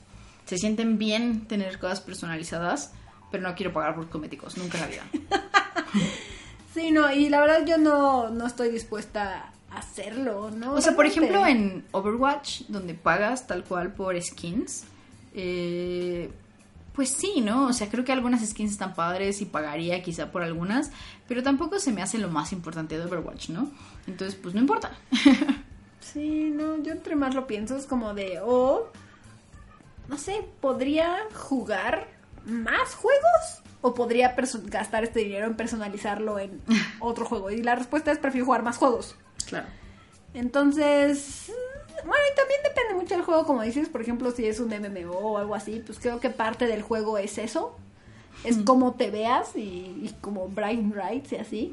se 0.46 0.58
sienten 0.58 0.98
bien 0.98 1.46
tener 1.46 1.80
cosas 1.80 2.02
personalizadas, 2.02 2.92
pero 3.32 3.44
no 3.44 3.56
quiero 3.56 3.72
pagar 3.72 3.96
por 3.96 4.10
cosméticos, 4.10 4.58
nunca 4.58 4.78
en 4.80 4.82
la 4.82 4.88
vida. 4.90 5.04
Sí, 6.74 6.92
no, 6.92 7.12
y 7.12 7.28
la 7.30 7.40
verdad 7.40 7.66
yo 7.66 7.80
no, 7.80 8.30
no 8.30 8.46
estoy 8.46 8.70
dispuesta 8.70 9.52
a 9.72 9.80
hacerlo, 9.80 10.52
¿no? 10.52 10.74
O 10.74 10.82
sea, 10.82 10.96
por 10.96 11.08
ejemplo, 11.08 11.44
en 11.44 11.84
Overwatch, 11.92 12.66
donde 12.68 12.94
pagas 12.94 13.48
tal 13.48 13.64
cual 13.64 13.94
por 13.94 14.22
skins, 14.22 14.84
eh, 15.34 16.30
pues 16.98 17.10
sí, 17.10 17.42
¿no? 17.42 17.68
O 17.68 17.74
sea, 17.74 17.90
creo 17.90 18.04
que 18.04 18.12
algunas 18.12 18.44
skins 18.44 18.72
están 18.72 18.96
padres 18.96 19.40
y 19.40 19.46
pagaría 19.46 20.02
quizá 20.02 20.32
por 20.32 20.42
algunas, 20.42 20.90
pero 21.28 21.44
tampoco 21.44 21.78
se 21.78 21.92
me 21.92 22.02
hace 22.02 22.18
lo 22.18 22.28
más 22.30 22.52
importante 22.52 22.98
de 22.98 23.06
Overwatch, 23.06 23.50
¿no? 23.50 23.70
Entonces, 24.08 24.38
pues 24.42 24.56
no 24.56 24.60
importa. 24.60 24.92
Sí, 26.00 26.52
no, 26.56 26.82
yo 26.82 26.94
entre 26.94 27.18
más 27.18 27.36
lo 27.36 27.48
pienso 27.48 27.76
es 27.76 27.86
como 27.86 28.14
de, 28.14 28.40
o, 28.42 28.90
no 30.08 30.18
sé, 30.18 30.48
¿podría 30.62 31.18
jugar 31.34 32.08
más 32.46 32.96
juegos? 32.96 33.62
¿O 33.82 33.94
podría 33.94 34.34
gastar 34.68 35.04
este 35.04 35.20
dinero 35.20 35.48
en 35.48 35.58
personalizarlo 35.58 36.40
en 36.40 36.62
otro 37.02 37.26
juego? 37.26 37.52
Y 37.52 37.62
la 37.62 37.76
respuesta 37.76 38.12
es, 38.12 38.20
prefiero 38.20 38.46
jugar 38.46 38.64
más 38.64 38.78
juegos. 38.78 39.16
Claro. 39.48 39.68
Entonces, 40.34 41.52
bueno, 42.06 42.24
y 42.32 42.36
también 42.36 42.60
depende 42.64 42.94
mucho 42.94 43.16
del 43.16 43.24
juego, 43.24 43.46
como 43.46 43.62
dices, 43.62 43.90
por 43.90 44.02
ejemplo, 44.02 44.32
si 44.32 44.46
es 44.46 44.60
un 44.60 44.70
MMO 44.70 45.18
o 45.18 45.38
algo 45.38 45.56
así, 45.56 45.82
pues 45.86 46.00
creo 46.00 46.20
que 46.20 46.30
parte 46.30 46.68
del 46.68 46.82
juego 46.82 47.18
es 47.18 47.38
eso. 47.38 47.76
Es 48.44 48.58
cómo 48.60 48.94
te 48.94 49.10
veas 49.10 49.56
y, 49.56 49.60
y 49.60 50.16
como 50.22 50.48
brain 50.48 50.94
rights 50.94 51.32
y 51.32 51.36
así. 51.38 51.72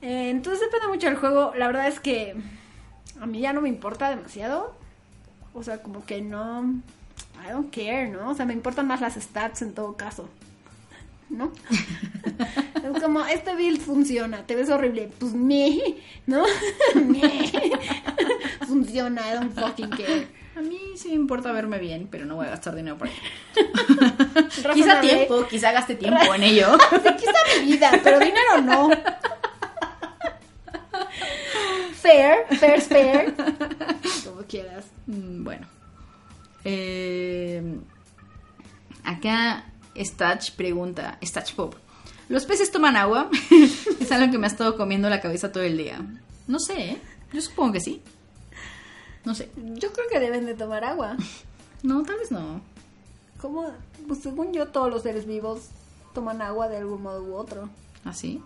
Eh, 0.00 0.30
entonces 0.30 0.60
depende 0.60 0.86
mucho 0.88 1.08
del 1.08 1.16
juego. 1.16 1.52
La 1.56 1.66
verdad 1.66 1.88
es 1.88 2.00
que 2.00 2.34
a 3.20 3.26
mí 3.26 3.40
ya 3.40 3.52
no 3.52 3.60
me 3.60 3.68
importa 3.68 4.08
demasiado. 4.08 4.74
O 5.52 5.62
sea, 5.62 5.82
como 5.82 6.04
que 6.04 6.22
no... 6.22 6.80
I 7.46 7.52
don't 7.52 7.72
care, 7.72 8.08
¿no? 8.08 8.30
O 8.30 8.34
sea, 8.34 8.46
me 8.46 8.54
importan 8.54 8.86
más 8.86 9.00
las 9.00 9.14
stats 9.14 9.62
en 9.62 9.74
todo 9.74 9.94
caso. 9.94 10.28
¿No? 11.30 11.52
es 12.96 13.02
como, 13.02 13.24
este 13.26 13.54
build 13.54 13.80
funciona, 13.80 14.46
te 14.46 14.54
ves 14.56 14.70
horrible. 14.70 15.10
Pues 15.18 15.34
me, 15.34 15.78
¿no? 16.26 16.44
me. 16.94 17.50
funciona, 18.66 19.22
I 19.30 19.34
don't 19.34 19.54
fucking 19.54 19.90
care. 19.90 20.26
A 20.56 20.60
mí 20.60 20.78
sí 20.96 21.08
me 21.10 21.14
importa 21.14 21.52
verme 21.52 21.78
bien, 21.78 22.08
pero 22.10 22.24
no 22.24 22.36
voy 22.36 22.46
a 22.46 22.50
gastar 22.50 22.74
dinero 22.74 22.98
por 22.98 23.08
ello. 23.08 23.16
Quizá 24.74 25.00
tiempo, 25.00 25.46
quizá 25.46 25.70
gaste 25.72 25.94
tiempo 25.94 26.34
en 26.34 26.42
ello. 26.42 26.76
Sí, 26.90 27.08
quizá 27.16 27.60
mi 27.60 27.66
vida, 27.72 27.92
pero 28.02 28.18
dinero 28.18 28.60
no. 28.62 28.90
Fair, 31.92 32.46
fair, 32.58 32.80
fair. 32.80 33.34
Como 34.24 34.42
quieras. 34.48 34.86
Mm, 35.06 35.44
Bueno. 35.44 35.66
Eh, 36.64 37.62
acá 39.04 39.64
Stach 39.98 40.52
pregunta, 40.52 41.18
Stach 41.22 41.54
Pop. 41.54 41.74
¿Los 42.28 42.44
peces 42.44 42.70
toman 42.70 42.96
agua? 42.96 43.30
es 44.00 44.12
algo 44.12 44.30
que 44.30 44.38
me 44.38 44.46
ha 44.46 44.50
estado 44.50 44.76
comiendo 44.76 45.08
la 45.08 45.20
cabeza 45.20 45.50
todo 45.50 45.62
el 45.62 45.78
día. 45.78 46.00
No 46.46 46.58
sé, 46.58 46.90
¿eh? 46.90 47.02
Yo 47.32 47.40
supongo 47.40 47.72
que 47.72 47.80
sí. 47.80 48.02
No 49.24 49.34
sé. 49.34 49.50
Yo 49.56 49.92
creo 49.92 50.08
que 50.10 50.20
deben 50.20 50.46
de 50.46 50.54
tomar 50.54 50.84
agua. 50.84 51.16
No, 51.82 52.02
tal 52.02 52.18
vez 52.18 52.30
no. 52.30 52.60
Como, 53.40 53.70
pues 54.06 54.20
según 54.20 54.52
yo, 54.52 54.68
todos 54.68 54.90
los 54.90 55.02
seres 55.02 55.26
vivos 55.26 55.68
toman 56.12 56.42
agua 56.42 56.68
de 56.68 56.78
algún 56.78 57.02
modo 57.02 57.22
u 57.22 57.34
otro. 57.34 57.68
¿Así? 58.04 58.42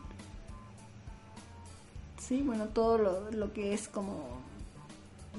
Sí, 2.20 2.42
bueno, 2.42 2.66
todo 2.66 2.98
lo, 2.98 3.30
lo 3.30 3.52
que 3.52 3.74
es 3.74 3.88
como 3.88 4.40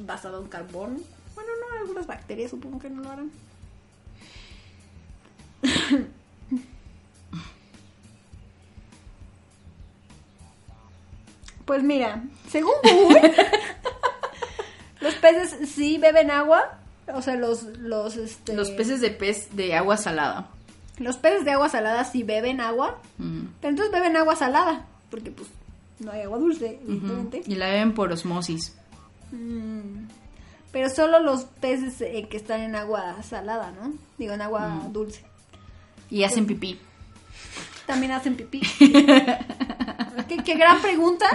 basado 0.05 0.41
en 0.41 0.47
carbón. 0.47 1.03
Bueno, 1.35 1.51
no, 1.59 1.77
algunas 1.79 2.07
bacterias 2.07 2.51
supongo 2.51 2.79
que 2.79 2.89
no 2.89 3.03
lo 3.03 3.09
harán. 3.09 3.31
Pues 11.65 11.81
mira, 11.83 12.23
según 12.49 12.73
Google, 12.83 13.33
los 15.01 15.13
peces 15.15 15.69
sí 15.69 15.97
beben 15.97 16.29
agua. 16.31 16.77
O 17.13 17.21
sea, 17.21 17.35
los, 17.35 17.63
los, 17.79 18.15
este, 18.17 18.53
Los 18.53 18.69
peces 18.71 19.01
de 19.01 19.11
pez 19.11 19.55
de 19.55 19.75
agua 19.75 19.97
salada. 19.97 20.47
los 20.99 21.17
peces 21.17 21.43
de 21.45 21.51
agua 21.51 21.69
salada 21.69 22.03
sí 22.05 22.23
beben 22.23 22.59
agua. 22.61 22.99
Mm. 23.17 23.45
Pero 23.61 23.69
entonces 23.71 23.91
beben 23.93 24.15
agua 24.17 24.35
salada. 24.35 24.85
Porque 25.09 25.31
pues 25.31 25.49
no 25.99 26.11
hay 26.11 26.21
agua 26.21 26.37
dulce, 26.37 26.79
evidentemente. 26.83 27.43
Y 27.45 27.55
la 27.55 27.67
beben 27.67 27.93
por 27.93 28.11
osmosis. 28.11 28.75
Mm. 29.31 30.07
Pero 30.71 30.89
solo 30.89 31.19
los 31.19 31.43
peces 31.45 32.01
eh, 32.01 32.27
que 32.29 32.37
están 32.37 32.61
en 32.61 32.75
agua 32.75 33.21
salada, 33.23 33.71
¿no? 33.71 33.93
Digo, 34.17 34.33
en 34.33 34.41
agua 34.41 34.67
Mm. 34.67 34.93
dulce. 34.93 35.23
Y 36.13 36.23
hacen 36.23 36.45
pipí. 36.45 36.77
También 37.87 38.11
hacen 38.11 38.35
pipí. 38.35 38.61
¿Qué, 38.79 40.37
qué 40.45 40.53
gran 40.55 40.79
pregunta. 40.81 41.25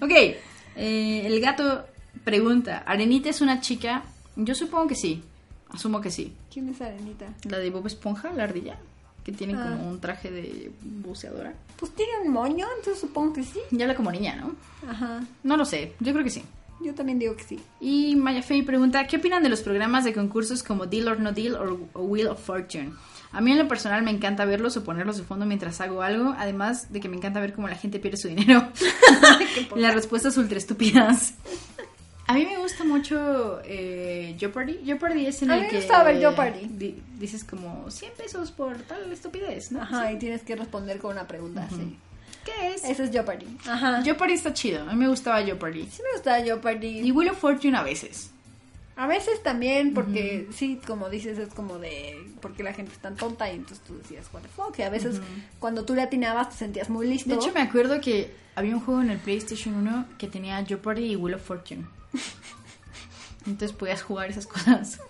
Ok, 0.00 0.10
eh, 0.10 1.22
el 1.26 1.40
gato 1.40 1.84
pregunta, 2.24 2.78
¿Arenita 2.86 3.28
es 3.28 3.40
una 3.40 3.60
chica? 3.60 4.02
Yo 4.36 4.54
supongo 4.54 4.88
que 4.88 4.94
sí, 4.94 5.22
asumo 5.70 6.00
que 6.00 6.10
sí. 6.10 6.32
¿Quién 6.52 6.68
es 6.70 6.80
Arenita? 6.80 7.26
La 7.44 7.58
de 7.58 7.70
Bob 7.70 7.86
Esponja, 7.86 8.32
la 8.32 8.44
ardilla, 8.44 8.76
que 9.24 9.32
tiene 9.32 9.54
Ah. 9.54 9.62
como 9.76 9.88
un 9.90 10.00
traje 10.00 10.30
de 10.30 10.72
buceadora. 10.82 11.54
Pues 11.76 11.92
tiene 11.94 12.12
un 12.24 12.32
moño, 12.32 12.66
entonces 12.78 13.00
supongo 13.00 13.34
que 13.34 13.44
sí. 13.44 13.60
Y 13.70 13.80
habla 13.82 13.94
como 13.94 14.10
niña, 14.10 14.36
¿no? 14.36 14.54
Ajá. 14.90 15.22
No 15.42 15.56
lo 15.56 15.64
sé, 15.64 15.92
yo 16.00 16.12
creo 16.12 16.24
que 16.24 16.30
sí. 16.30 16.42
Yo 16.82 16.94
también 16.94 17.18
digo 17.18 17.34
que 17.36 17.44
sí. 17.44 17.60
Y 17.80 18.14
Maya 18.16 18.42
Fey 18.42 18.62
pregunta, 18.62 19.06
¿qué 19.06 19.16
opinan 19.16 19.42
de 19.42 19.48
los 19.48 19.60
programas 19.62 20.04
de 20.04 20.12
concursos 20.12 20.62
como 20.62 20.86
Deal 20.86 21.08
or 21.08 21.20
No 21.20 21.32
Deal 21.32 21.54
o, 21.54 22.00
Wheel 22.02 22.28
of 22.28 22.44
Fortune? 22.44 22.92
A 23.32 23.40
mí 23.40 23.50
en 23.52 23.58
lo 23.58 23.66
personal 23.68 24.02
me 24.02 24.10
encanta 24.10 24.44
verlos 24.44 24.76
o 24.76 24.84
ponerlos 24.84 25.16
de 25.16 25.24
fondo 25.24 25.44
mientras 25.46 25.80
hago 25.80 26.02
algo, 26.02 26.34
además 26.38 26.92
de 26.92 27.00
que 27.00 27.08
me 27.08 27.16
encanta 27.16 27.40
ver 27.40 27.52
cómo 27.52 27.68
la 27.68 27.74
gente 27.76 27.98
pierde 27.98 28.16
su 28.18 28.28
dinero. 28.28 28.68
las 29.76 29.94
respuestas 29.94 30.36
ultra 30.36 30.58
estúpidas. 30.58 31.34
A 32.26 32.32
mí 32.34 32.46
me 32.46 32.56
gusta 32.58 32.84
mucho 32.84 33.60
eh, 33.64 34.34
Jeopardy. 34.38 34.80
Jeopardy 34.84 35.26
es 35.26 35.42
en 35.42 35.50
A 35.50 35.56
el 35.56 35.62
mí 35.64 35.68
que 35.68 35.80
ver 35.80 36.18
Jeopardy. 36.20 36.68
di- 36.68 37.02
dices 37.18 37.44
como 37.44 37.90
100 37.90 38.12
pesos 38.16 38.50
por 38.50 38.76
tal 38.78 39.12
estupidez, 39.12 39.72
¿no? 39.72 39.82
Ajá, 39.82 40.10
y 40.12 40.18
tienes 40.18 40.42
que 40.42 40.56
responder 40.56 40.98
con 40.98 41.12
una 41.12 41.26
pregunta, 41.26 41.68
sí. 41.70 41.98
¿Qué 42.44 42.74
es? 42.74 42.84
Eso 42.84 43.04
es 43.04 43.10
Jeopardy. 43.10 43.46
Ajá. 43.66 44.02
Jeopardy 44.02 44.34
está 44.34 44.52
chido. 44.52 44.82
A 44.82 44.92
mí 44.92 44.96
me 44.96 45.08
gustaba 45.08 45.42
Jeopardy. 45.42 45.88
Sí 45.90 46.02
me 46.02 46.12
gusta 46.12 46.42
Jeopardy. 46.42 47.00
Y 47.00 47.10
Wheel 47.10 47.30
of 47.30 47.38
Fortune 47.38 47.76
a 47.76 47.82
veces. 47.82 48.30
A 48.96 49.08
veces 49.08 49.42
también, 49.42 49.92
porque 49.92 50.48
sí, 50.52 50.80
como 50.86 51.10
dices, 51.10 51.38
es 51.38 51.52
como 51.52 51.78
de. 51.78 52.16
Porque 52.40 52.62
la 52.62 52.72
gente 52.72 52.92
es 52.92 52.98
tan 52.98 53.16
tonta 53.16 53.50
y 53.50 53.56
entonces 53.56 53.80
tú 53.84 53.96
decías, 53.98 54.28
what 54.32 54.42
the 54.42 54.48
fuck. 54.48 54.78
Y 54.78 54.82
a 54.82 54.90
veces 54.90 55.20
cuando 55.58 55.84
tú 55.84 55.94
le 55.94 56.02
atinabas 56.02 56.50
te 56.50 56.56
sentías 56.56 56.90
muy 56.90 57.08
listo. 57.08 57.30
De 57.30 57.36
hecho, 57.36 57.52
me 57.52 57.60
acuerdo 57.60 58.00
que 58.00 58.32
había 58.54 58.74
un 58.74 58.80
juego 58.80 59.02
en 59.02 59.10
el 59.10 59.18
PlayStation 59.18 59.74
1 59.74 60.06
que 60.16 60.28
tenía 60.28 60.64
Jeopardy 60.64 61.12
y 61.12 61.16
Wheel 61.16 61.34
of 61.34 61.42
Fortune. 61.42 61.86
Entonces 63.46 63.76
podías 63.76 64.02
jugar 64.02 64.30
esas 64.30 64.46
cosas. 64.46 65.00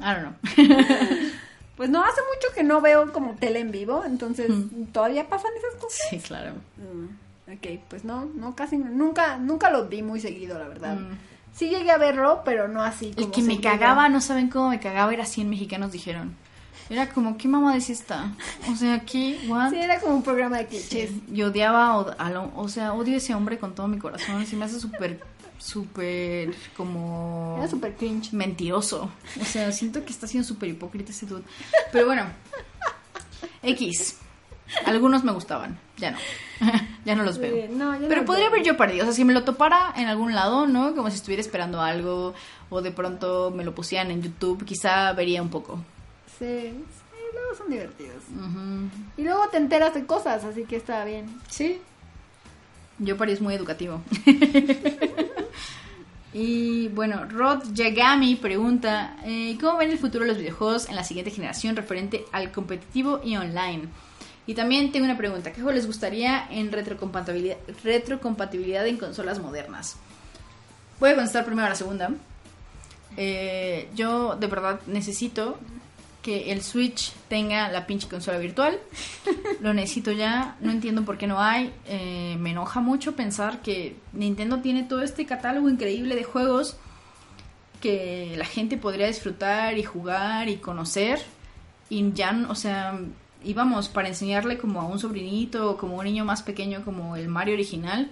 I 0.00 0.14
don't 0.14 0.36
know. 0.56 1.30
Pues 1.78 1.88
no, 1.88 2.04
hace 2.04 2.20
mucho 2.34 2.54
que 2.54 2.62
no 2.62 2.82
veo 2.82 3.10
como 3.12 3.36
tele 3.36 3.60
en 3.60 3.70
vivo, 3.70 4.02
entonces 4.04 4.50
todavía 4.92 5.28
pasan 5.30 5.52
esas 5.56 5.80
cosas. 5.80 6.00
sí, 6.10 6.18
claro. 6.18 6.52
Mm, 6.76 7.52
ok, 7.52 7.80
pues 7.88 8.04
no, 8.04 8.26
no, 8.34 8.54
casi 8.54 8.76
nunca, 8.76 9.38
nunca 9.38 9.70
lo 9.70 9.86
vi 9.88 10.02
muy 10.02 10.20
seguido, 10.20 10.58
la 10.58 10.68
verdad. 10.68 10.96
Mm. 10.96 11.16
Sí 11.54 11.70
llegué 11.70 11.90
a 11.90 11.96
verlo, 11.98 12.42
pero 12.44 12.68
no 12.68 12.82
así. 12.82 13.06
El 13.16 13.22
como 13.24 13.32
que 13.32 13.42
me 13.42 13.60
cagaba, 13.60 14.08
no 14.10 14.20
saben 14.20 14.48
cómo 14.50 14.68
me 14.70 14.78
cagaba, 14.80 15.12
era 15.14 15.24
100 15.24 15.48
mexicanos 15.48 15.90
dijeron. 15.92 16.36
Era 16.90 17.08
como, 17.10 17.36
¿qué 17.36 17.48
mamá 17.48 17.76
es 17.76 17.90
esta? 17.90 18.32
O 18.72 18.74
sea, 18.74 19.00
¿qué? 19.00 19.38
¿What? 19.46 19.70
Sí, 19.70 19.76
era 19.76 20.00
como 20.00 20.16
un 20.16 20.22
programa 20.22 20.58
de 20.58 20.66
clichés. 20.66 21.10
Y 21.32 21.42
odiaba, 21.42 21.96
o, 21.98 22.14
a 22.18 22.30
lo- 22.30 22.50
o 22.56 22.68
sea, 22.68 22.92
odio 22.94 23.14
a 23.14 23.18
ese 23.18 23.34
hombre 23.34 23.58
con 23.58 23.74
todo 23.74 23.88
mi 23.88 23.98
corazón. 23.98 24.44
Se 24.46 24.56
me 24.56 24.64
hace 24.64 24.80
súper, 24.80 25.20
súper 25.58 26.54
como... 26.76 27.56
Era 27.58 27.68
súper 27.68 27.94
cringe. 27.96 28.32
mentiroso. 28.32 29.10
O 29.40 29.44
sea, 29.44 29.72
siento 29.72 30.04
que 30.04 30.10
está 30.10 30.26
siendo 30.26 30.46
súper 30.46 30.70
hipócrita 30.70 31.10
ese 31.10 31.26
dude. 31.26 31.42
Pero 31.92 32.06
bueno, 32.06 32.26
X. 33.62 34.18
Algunos 34.84 35.24
me 35.24 35.32
gustaban, 35.32 35.78
ya 35.96 36.10
no. 36.10 36.18
ya 37.04 37.14
no 37.14 37.22
los 37.24 37.38
veo. 37.38 37.68
no, 37.70 37.96
Pero 38.06 38.24
podría 38.24 38.50
ver 38.50 38.62
yo 38.62 38.76
partido. 38.76 39.02
O 39.02 39.06
sea, 39.06 39.14
si 39.14 39.24
me 39.24 39.32
lo 39.32 39.44
topara 39.44 39.94
en 39.96 40.08
algún 40.08 40.34
lado, 40.34 40.66
¿no? 40.66 40.94
Como 40.94 41.10
si 41.10 41.16
estuviera 41.16 41.40
esperando 41.40 41.80
algo. 41.80 42.34
O 42.68 42.82
de 42.82 42.90
pronto 42.90 43.50
me 43.50 43.64
lo 43.64 43.74
pusieran 43.74 44.10
en 44.10 44.22
YouTube, 44.22 44.64
quizá 44.64 45.12
vería 45.14 45.40
un 45.40 45.48
poco. 45.48 45.78
Sí, 46.38 46.70
sí, 46.70 47.16
luego 47.32 47.54
son 47.56 47.70
divertidos. 47.70 48.22
Y 49.16 49.22
luego 49.22 49.48
te 49.48 49.56
enteras 49.56 49.94
de 49.94 50.04
cosas, 50.04 50.44
así 50.44 50.64
que 50.64 50.76
está 50.76 51.04
bien. 51.04 51.40
Sí. 51.48 51.80
Yo 52.98 53.16
es 53.24 53.40
muy 53.40 53.54
educativo. 53.54 54.02
y 56.32 56.88
bueno, 56.88 57.24
Rod 57.24 57.72
Yagami 57.72 58.36
pregunta, 58.36 59.16
eh, 59.24 59.56
¿cómo 59.60 59.78
ven 59.78 59.90
el 59.90 59.98
futuro 59.98 60.24
de 60.24 60.30
los 60.30 60.38
videojuegos 60.38 60.88
en 60.88 60.96
la 60.96 61.04
siguiente 61.04 61.30
generación 61.30 61.74
referente 61.74 62.24
al 62.32 62.52
competitivo 62.52 63.20
y 63.24 63.36
online? 63.36 63.88
Y 64.46 64.54
también 64.54 64.92
tengo 64.92 65.04
una 65.06 65.16
pregunta, 65.16 65.52
¿qué 65.52 65.60
juego 65.60 65.72
les 65.72 65.86
gustaría 65.86 66.46
en 66.50 66.70
retrocompatibilidad, 66.72 67.56
retrocompatibilidad 67.82 68.86
en 68.86 68.98
consolas 68.98 69.38
modernas? 69.38 69.96
Voy 71.00 71.10
a 71.10 71.14
contestar 71.14 71.44
primero 71.44 71.66
a 71.66 71.70
la 71.70 71.76
segunda. 71.76 72.10
Eh, 73.16 73.88
yo 73.94 74.36
de 74.36 74.46
verdad 74.46 74.80
necesito 74.86 75.58
que 76.22 76.52
el 76.52 76.62
Switch 76.62 77.12
tenga 77.28 77.68
la 77.68 77.86
pinche 77.86 78.08
consola 78.08 78.38
virtual. 78.38 78.78
Lo 79.60 79.72
necesito 79.72 80.12
ya. 80.12 80.56
No 80.60 80.70
entiendo 80.70 81.04
por 81.04 81.18
qué 81.18 81.26
no 81.26 81.40
hay. 81.40 81.72
Eh, 81.86 82.36
me 82.38 82.50
enoja 82.50 82.80
mucho 82.80 83.14
pensar 83.14 83.62
que 83.62 83.96
Nintendo 84.12 84.60
tiene 84.60 84.82
todo 84.82 85.02
este 85.02 85.26
catálogo 85.26 85.68
increíble 85.68 86.16
de 86.16 86.24
juegos 86.24 86.76
que 87.80 88.34
la 88.36 88.44
gente 88.44 88.76
podría 88.76 89.06
disfrutar 89.06 89.78
y 89.78 89.84
jugar 89.84 90.48
y 90.48 90.56
conocer. 90.56 91.20
Y 91.90 92.12
ya, 92.12 92.46
o 92.48 92.54
sea, 92.54 92.98
íbamos 93.44 93.88
para 93.88 94.08
enseñarle 94.08 94.58
como 94.58 94.80
a 94.80 94.84
un 94.86 94.98
sobrinito 94.98 95.70
o 95.70 95.76
como 95.76 95.96
un 95.96 96.04
niño 96.04 96.24
más 96.24 96.42
pequeño 96.42 96.84
como 96.84 97.16
el 97.16 97.28
Mario 97.28 97.54
original. 97.54 98.10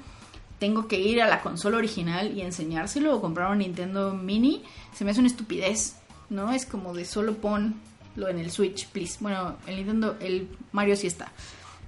Tengo 0.59 0.89
que 0.89 0.99
ir 0.99 1.21
a 1.21 1.29
la 1.29 1.43
consola 1.43 1.77
original 1.77 2.37
y 2.37 2.41
enseñárselo 2.41 3.15
o 3.15 3.21
comprar 3.21 3.51
un 3.51 3.59
Nintendo 3.59 4.15
Mini. 4.15 4.63
Se 4.95 5.05
me 5.05 5.11
hace 5.11 5.21
una 5.21 5.29
estupidez, 5.29 5.97
¿no? 6.31 6.53
Es 6.53 6.65
como 6.65 6.95
de 6.95 7.05
solo 7.05 7.35
ponlo 8.17 8.29
en 8.29 8.39
el 8.39 8.51
Switch, 8.51 8.89
please. 8.89 9.19
Bueno, 9.21 9.57
el 9.67 9.77
Nintendo, 9.77 10.17
el 10.21 10.49
Mario 10.73 10.97
sí 10.97 11.07
está. 11.07 11.31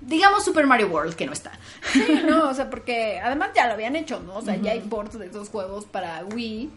Digamos 0.01 0.45
Super 0.45 0.67
Mario 0.67 0.89
World, 0.89 1.15
que 1.15 1.27
no 1.27 1.33
está. 1.33 1.53
Sí, 1.93 2.05
no, 2.25 2.49
o 2.51 2.55
sea, 2.55 2.71
porque 2.71 3.19
además 3.19 3.51
ya 3.55 3.67
lo 3.67 3.73
habían 3.73 3.97
hecho, 3.97 4.21
¿no? 4.21 4.37
O 4.37 4.43
sea, 4.43 4.57
ya 4.57 4.73
hay 4.73 4.81
ports 4.81 5.19
de 5.19 5.27
esos 5.27 5.49
juegos 5.49 5.87
para 5.87 6.25
Wii. 6.25 6.71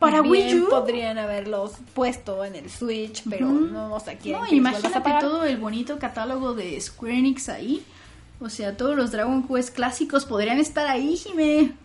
Para 0.00 0.20
Wii 0.20 0.62
U. 0.62 0.68
podrían 0.68 1.18
haberlos 1.18 1.72
puesto 1.94 2.44
en 2.44 2.56
el 2.56 2.68
Switch, 2.68 3.22
pero 3.30 3.46
no, 3.48 3.94
o 3.94 4.00
sea, 4.00 4.18
quieren 4.18 4.42
No, 4.42 4.48
que 4.48 4.56
imagínate 4.56 5.10
todo 5.20 5.44
el 5.44 5.56
bonito 5.56 5.98
catálogo 5.98 6.54
de 6.54 6.78
Square 6.80 7.18
Enix 7.18 7.48
ahí. 7.48 7.84
O 8.40 8.48
sea, 8.48 8.76
todos 8.76 8.96
los 8.96 9.12
Dragon 9.12 9.46
Quest 9.46 9.74
clásicos 9.74 10.24
podrían 10.24 10.58
estar 10.58 10.86
ahí, 10.88 11.16
Jime. 11.16 11.72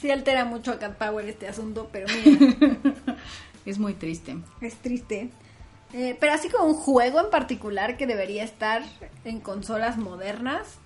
Sí 0.00 0.10
altera 0.10 0.44
mucho 0.44 0.72
a 0.72 0.80
Cat 0.80 0.96
Power 0.96 1.24
este 1.28 1.46
asunto, 1.46 1.88
pero 1.92 2.08
mira, 2.24 2.56
Es 3.64 3.78
muy 3.78 3.94
triste. 3.94 4.36
es 4.60 4.74
triste. 4.76 5.30
Eh, 5.92 6.16
pero 6.18 6.32
así 6.32 6.48
como 6.48 6.64
un 6.64 6.74
juego 6.74 7.20
en 7.20 7.30
particular 7.30 7.96
que 7.96 8.06
debería 8.06 8.44
estar 8.44 8.82
en 9.24 9.40
consolas 9.40 9.98
modernas. 9.98 10.78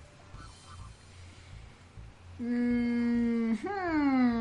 Mm, 2.39 3.53
hmm. 3.53 4.37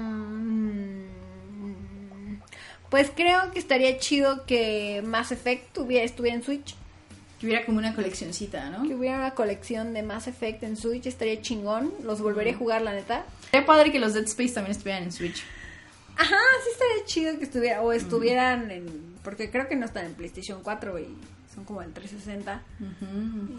Pues 2.90 3.10
creo 3.14 3.50
que 3.52 3.58
estaría 3.58 3.98
chido 3.98 4.44
que 4.46 5.02
Mass 5.04 5.32
Effect 5.32 5.72
tuviera, 5.72 6.04
estuviera 6.04 6.36
en 6.36 6.42
Switch. 6.42 6.74
Que 7.40 7.46
hubiera 7.46 7.64
como 7.66 7.78
una 7.78 7.94
coleccioncita, 7.94 8.70
¿no? 8.70 8.88
Que 8.88 8.94
hubiera 8.94 9.18
una 9.18 9.32
colección 9.32 9.92
de 9.92 10.02
Mass 10.02 10.26
Effect 10.28 10.62
en 10.62 10.76
Switch, 10.76 11.06
estaría 11.06 11.40
chingón. 11.42 11.92
Los 12.02 12.20
volveré 12.20 12.52
a 12.52 12.56
jugar, 12.56 12.82
la 12.82 12.92
neta. 12.92 13.26
Sería 13.50 13.66
padre 13.66 13.92
que 13.92 13.98
los 13.98 14.14
Dead 14.14 14.24
Space 14.24 14.54
también 14.54 14.72
estuvieran 14.72 15.02
en 15.02 15.12
Switch. 15.12 15.42
Ajá, 16.16 16.36
sí 16.64 16.70
estaría 16.72 17.04
chido 17.04 17.38
que 17.38 17.44
estuviera, 17.44 17.82
o 17.82 17.92
estuvieran 17.92 18.70
en, 18.70 18.86
porque 19.22 19.50
creo 19.50 19.68
que 19.68 19.76
no 19.76 19.84
están 19.86 20.06
en 20.06 20.14
PlayStation 20.14 20.62
4 20.62 20.98
y 20.98 21.16
son 21.54 21.64
como 21.64 21.82
en 21.82 21.92
360. 21.92 22.62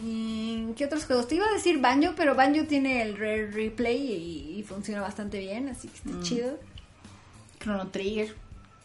¿Y 0.03 0.73
qué 0.75 0.85
otros 0.85 1.05
juegos? 1.05 1.27
Te 1.27 1.35
iba 1.35 1.45
a 1.47 1.53
decir 1.53 1.79
Banjo, 1.79 2.13
pero 2.15 2.35
Banjo 2.35 2.65
tiene 2.65 3.01
el 3.01 3.17
Rare 3.17 3.51
Replay 3.51 3.97
y, 3.97 4.59
y 4.59 4.63
funciona 4.63 5.01
bastante 5.01 5.39
bien, 5.39 5.69
así 5.69 5.87
que 5.87 5.95
está 5.97 6.19
chido. 6.21 6.59
Chrono 7.59 7.87
Trigger. 7.89 8.35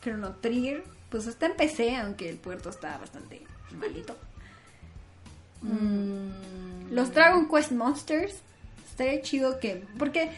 Chrono 0.03 0.35
Trigger, 0.41 0.85
pues 1.11 1.27
está 1.27 1.47
en 1.47 1.57
PC, 1.57 1.97
aunque 1.97 2.29
el 2.29 2.37
puerto 2.37 2.71
está 2.71 2.99
bastante 2.99 3.43
malito. 3.79 4.17
Mm, 5.63 6.93
Los 6.93 7.13
Dragon 7.15 7.49
Quest 7.49 7.73
Monsters, 7.73 8.35
estaría 8.91 9.23
chido 9.23 9.61
que, 9.61 9.85
porque 9.99 10.31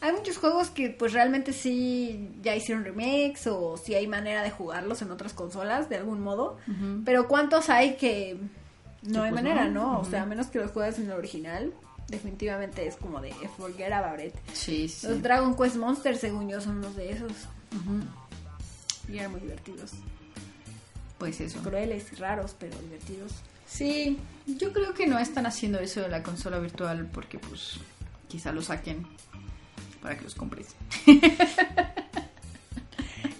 hay 0.00 0.12
muchos 0.12 0.38
juegos 0.38 0.70
que 0.70 0.90
pues 0.90 1.12
realmente 1.12 1.52
sí 1.52 2.30
ya 2.42 2.56
hicieron 2.56 2.84
remakes 2.84 3.46
o 3.46 3.76
sí 3.76 3.94
hay 3.94 4.06
manera 4.06 4.42
de 4.42 4.50
jugarlos 4.50 5.02
en 5.02 5.10
otras 5.10 5.34
consolas 5.34 5.88
de 5.88 5.96
algún 5.96 6.20
modo, 6.20 6.56
pero 7.04 7.28
¿cuántos 7.28 7.68
hay 7.68 7.96
que 7.96 8.38
no 9.02 9.22
hay 9.22 9.30
pues, 9.30 9.42
manera, 9.42 9.66
no. 9.68 9.92
no? 9.92 10.00
O 10.00 10.04
sea, 10.04 10.22
a 10.22 10.26
menos 10.26 10.48
que 10.48 10.58
los 10.58 10.70
juegues 10.70 10.98
en 10.98 11.06
el 11.06 11.12
original, 11.12 11.72
definitivamente 12.08 12.86
es 12.86 12.96
como 12.96 13.20
de 13.20 13.32
forget 13.56 13.92
about 13.92 14.20
it. 14.20 14.34
Sí, 14.52 14.88
sí. 14.88 15.06
Los 15.06 15.22
Dragon 15.22 15.56
Quest 15.56 15.76
Monsters, 15.76 16.20
según 16.20 16.48
yo, 16.48 16.60
son 16.60 16.78
unos 16.78 16.96
de 16.96 17.12
esos 17.12 17.32
Ujú. 17.32 19.12
y 19.12 19.18
eran 19.18 19.32
muy 19.32 19.40
divertidos. 19.40 19.92
Pues 21.18 21.40
eso. 21.40 21.60
Crueles 21.60 22.10
y 22.12 22.16
raros, 22.16 22.56
pero 22.58 22.78
divertidos. 22.78 23.32
Sí, 23.66 24.18
yo 24.46 24.72
creo 24.72 24.94
que 24.94 25.06
no 25.06 25.18
están 25.18 25.46
haciendo 25.46 25.78
eso 25.78 26.00
de 26.00 26.08
la 26.08 26.22
consola 26.22 26.58
virtual 26.58 27.08
porque 27.12 27.38
pues 27.38 27.74
quizá 28.28 28.50
lo 28.52 28.62
saquen 28.62 29.06
para 30.00 30.16
que 30.16 30.24
los 30.24 30.34
compres. 30.34 30.74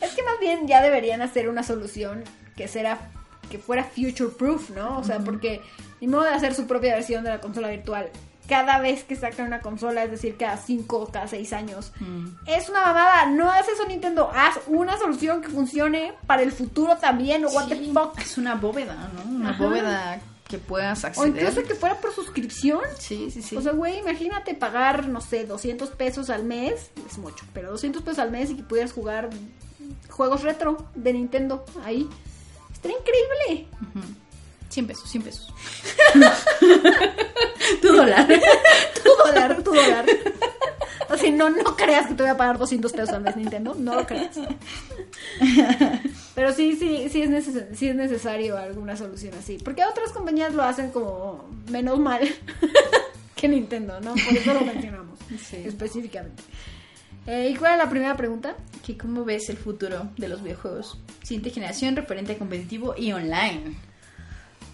Es 0.01 0.15
que 0.15 0.23
más 0.23 0.39
bien 0.41 0.67
ya 0.67 0.83
deberían 0.83 1.23
hacer 1.23 1.49
una 1.49 1.63
solución 1.63 2.25
que 2.57 2.69
será 2.69 3.11
que 3.51 3.59
fuera 3.59 3.85
future 3.85 4.31
proof, 4.31 4.71
¿no? 4.71 4.99
O 4.99 5.05
sea, 5.05 5.19
porque 5.19 5.61
ni 6.01 6.07
modo 6.09 6.23
de 6.25 6.31
hacer 6.31 6.55
su 6.55 6.67
propia 6.67 6.95
versión 6.95 7.23
de 7.25 7.31
la 7.31 7.41
consola 7.41 7.69
virtual 7.69 8.11
cada 8.51 8.81
vez 8.81 9.05
que 9.05 9.15
sacan 9.15 9.47
una 9.47 9.61
consola, 9.61 10.03
es 10.03 10.11
decir, 10.11 10.37
cada 10.37 10.57
5 10.57 11.11
cada 11.13 11.29
6 11.29 11.53
años. 11.53 11.93
Mm. 12.01 12.27
Es 12.47 12.69
una 12.69 12.81
mamada, 12.85 13.27
no 13.27 13.49
haces 13.49 13.75
eso 13.75 13.87
Nintendo, 13.87 14.29
haz 14.35 14.59
una 14.67 14.99
solución 14.99 15.41
que 15.41 15.49
funcione 15.49 16.15
para 16.27 16.43
el 16.43 16.51
futuro 16.51 16.97
también, 16.97 17.45
o 17.45 17.49
what 17.51 17.69
the 17.69 17.77
fuck. 17.77 18.19
Es 18.19 18.39
una 18.39 18.57
bóveda, 18.57 18.97
¿no? 19.15 19.37
Una 19.37 19.51
Ajá. 19.51 19.63
bóveda 19.63 20.21
que 20.51 20.59
puedas 20.59 21.05
O 21.05 21.07
acceder. 21.07 21.29
incluso 21.29 21.63
que 21.63 21.75
fuera 21.75 22.01
por 22.01 22.13
suscripción. 22.15 22.81
Sí, 22.99 23.31
sí, 23.31 23.41
sí. 23.41 23.57
O 23.57 23.63
sea, 23.63 23.73
güey, 23.73 23.99
imagínate 24.01 24.55
pagar, 24.55 25.09
no 25.09 25.21
sé, 25.21 25.45
200 25.45 25.91
pesos 25.91 26.29
al 26.29 26.45
mes, 26.45 26.91
es 27.09 27.19
mucho, 27.19 27.45
pero 27.55 27.71
200 27.71 28.03
pesos 28.03 28.19
al 28.19 28.31
mes 28.31 28.51
y 28.51 28.57
que 28.57 28.63
pudieras 28.65 28.93
jugar 28.93 29.31
juegos 30.09 30.43
retro 30.43 30.89
de 30.95 31.13
Nintendo 31.13 31.65
ahí. 31.85 32.09
Estaría 32.73 32.97
increíble. 32.99 33.69
Ujú. 33.95 34.07
100 34.71 34.87
pesos, 34.87 35.11
100 35.11 35.23
pesos. 35.25 35.53
tu 37.83 37.89
dólar. 37.93 38.27
Tu 39.03 39.11
dólar, 39.27 39.63
tu 39.63 39.73
dólar. 39.73 40.07
O 41.09 41.17
sea, 41.17 41.31
no, 41.33 41.51
no 41.51 41.77
creas 41.77 42.07
que 42.07 42.15
te 42.15 42.23
voy 42.23 42.31
a 42.31 42.37
pagar 42.37 42.59
200 42.59 42.93
pesos 42.93 43.11
al 43.11 43.23
mes 43.23 43.37
Nintendo, 43.37 43.75
no 43.79 43.95
lo 43.95 44.07
creas. 44.07 44.39
Pero 46.35 46.53
sí, 46.53 46.77
sí, 46.77 47.09
sí 47.11 47.23
es, 47.23 47.31
neces 47.31 47.65
sí 47.77 47.89
es 47.89 47.97
necesario 47.97 48.57
alguna 48.57 48.97
solución 48.97 49.35
así. 49.39 49.59
Porque 49.63 49.85
otras 49.85 50.13
compañías 50.13 50.55
lo 50.55 50.63
hacen 50.63 50.91
como 50.91 51.49
menos 51.71 51.99
mal 51.99 52.21
que 53.37 53.49
Nintendo, 53.49 54.01
¿no? 54.01 54.13
Por 54.13 54.37
eso 54.37 54.55
lo 54.55 54.61
mencionamos 54.63 55.19
Sí. 55.49 55.63
específicamente. 55.65 56.43
Eh, 57.27 57.51
¿Y 57.53 57.57
cuál 57.57 57.73
es 57.73 57.79
la 57.79 57.91
primera 57.91 58.17
pregunta? 58.17 58.57
¿Que 58.85 58.97
¿Cómo 58.97 59.25
ves 59.25 59.49
el 59.51 59.57
futuro 59.57 60.11
de 60.17 60.29
los 60.29 60.43
videojuegos? 60.43 60.99
Siguiente 61.23 61.51
generación, 61.51 61.95
referente 61.97 62.37
competitivo 62.37 62.95
y 62.97 63.13
online. 63.13 63.77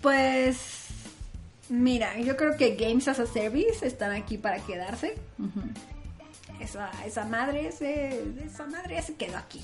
Pues 0.06 0.86
mira, 1.68 2.16
yo 2.20 2.36
creo 2.36 2.56
que 2.56 2.76
Games 2.76 3.08
as 3.08 3.18
a 3.18 3.26
Service 3.26 3.84
están 3.84 4.12
aquí 4.12 4.38
para 4.38 4.60
quedarse. 4.60 5.16
esa, 6.60 6.92
esa 7.04 7.24
madre 7.24 7.72
se, 7.72 8.22
esa 8.44 8.66
madre 8.66 9.02
se 9.02 9.16
quedó 9.16 9.36
aquí. 9.36 9.60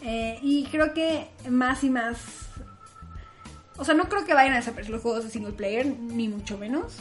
Eh, 0.00 0.38
y 0.40 0.64
creo 0.70 0.94
que 0.94 1.28
más 1.50 1.84
y 1.84 1.90
más. 1.90 2.16
O 3.76 3.84
sea, 3.84 3.92
no 3.92 4.08
creo 4.08 4.24
que 4.24 4.32
vayan 4.32 4.54
a 4.54 4.56
desaparecer 4.56 4.90
los 4.90 5.02
juegos 5.02 5.24
de 5.24 5.30
single 5.30 5.52
player, 5.52 5.86
ni 5.86 6.28
mucho 6.28 6.56
menos. 6.56 6.94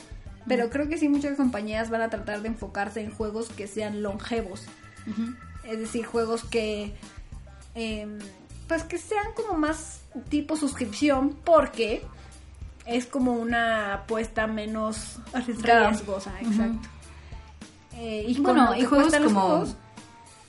Pero 0.45 0.69
creo 0.69 0.89
que 0.89 0.97
sí 0.97 1.07
muchas 1.07 1.37
compañías 1.37 1.89
van 1.89 2.01
a 2.01 2.09
tratar 2.09 2.41
de 2.41 2.49
enfocarse 2.49 2.99
en 2.99 3.11
juegos 3.11 3.47
que 3.47 3.65
sean 3.65 4.03
longevos. 4.03 4.65
Es 5.63 5.79
decir, 5.79 6.05
juegos 6.05 6.43
que. 6.43 6.91
em, 7.75 8.19
pues 8.67 8.83
que 8.83 8.97
sean 8.97 9.27
como 9.37 9.57
más 9.57 10.01
tipo 10.27 10.57
suscripción, 10.57 11.33
porque 11.45 12.03
es 12.85 13.05
como 13.05 13.33
una 13.33 13.93
apuesta 13.93 14.47
menos 14.47 15.17
Arriesgada. 15.33 15.89
riesgosa, 15.89 16.33
exacto. 16.41 16.89
Eh, 17.93 18.25
y 18.27 18.39
Bueno, 18.39 18.75
y 18.75 18.83
juegos 18.83 19.13
como, 19.13 19.29
juegos, 19.41 19.75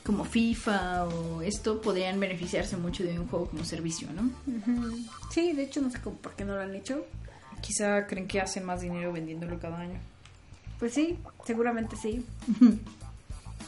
como 0.05 0.25
FIFA 0.25 1.05
o 1.07 1.43
esto 1.43 1.81
podrían 1.81 2.19
beneficiarse 2.19 2.77
mucho 2.77 3.05
de 3.05 3.19
un 3.19 3.29
juego 3.29 3.47
como 3.49 3.65
servicio, 3.65 4.09
¿no? 4.15 4.31
Sí, 5.31 5.53
de 5.53 5.65
hecho 5.65 5.81
no 5.81 5.91
sé 5.91 6.01
cómo, 6.01 6.17
por 6.17 6.35
qué 6.35 6.45
no 6.45 6.55
lo 6.55 6.63
han 6.63 6.75
hecho. 6.75 7.05
Quizá 7.61 8.07
creen 8.07 8.27
que 8.27 8.41
hacen 8.41 8.65
más 8.65 8.81
dinero 8.81 9.13
vendiéndolo 9.13 9.59
cada 9.61 9.79
año. 9.79 9.99
Pues 10.79 10.95
sí, 10.95 11.19
seguramente 11.45 11.97
sí. 11.97 12.25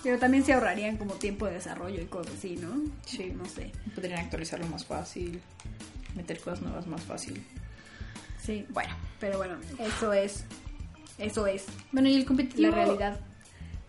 Pero 0.03 0.19
también 0.19 0.45
se 0.45 0.53
ahorrarían 0.53 0.97
como 0.97 1.15
tiempo 1.15 1.47
de 1.47 1.55
desarrollo 1.55 2.01
y 2.01 2.07
cosas 2.07 2.35
así, 2.37 2.57
¿no? 2.57 2.71
Sí. 3.07 3.33
No 3.37 3.45
sé. 3.47 3.71
Podrían 3.95 4.19
actualizarlo 4.21 4.67
más 4.67 4.85
fácil, 4.85 5.41
meter 6.17 6.41
cosas 6.41 6.61
nuevas 6.63 6.87
más 6.87 7.03
fácil. 7.03 7.43
Sí, 8.45 8.67
bueno, 8.71 8.95
pero 9.21 9.39
bueno, 9.39 9.57
eso 9.79 10.13
es. 10.13 10.45
Eso 11.19 11.47
es 11.47 11.65
Bueno, 11.93 12.09
y 12.09 12.15
el 12.15 12.21
la 12.23 12.27
competitivo... 12.27 12.73
realidad. 12.75 13.21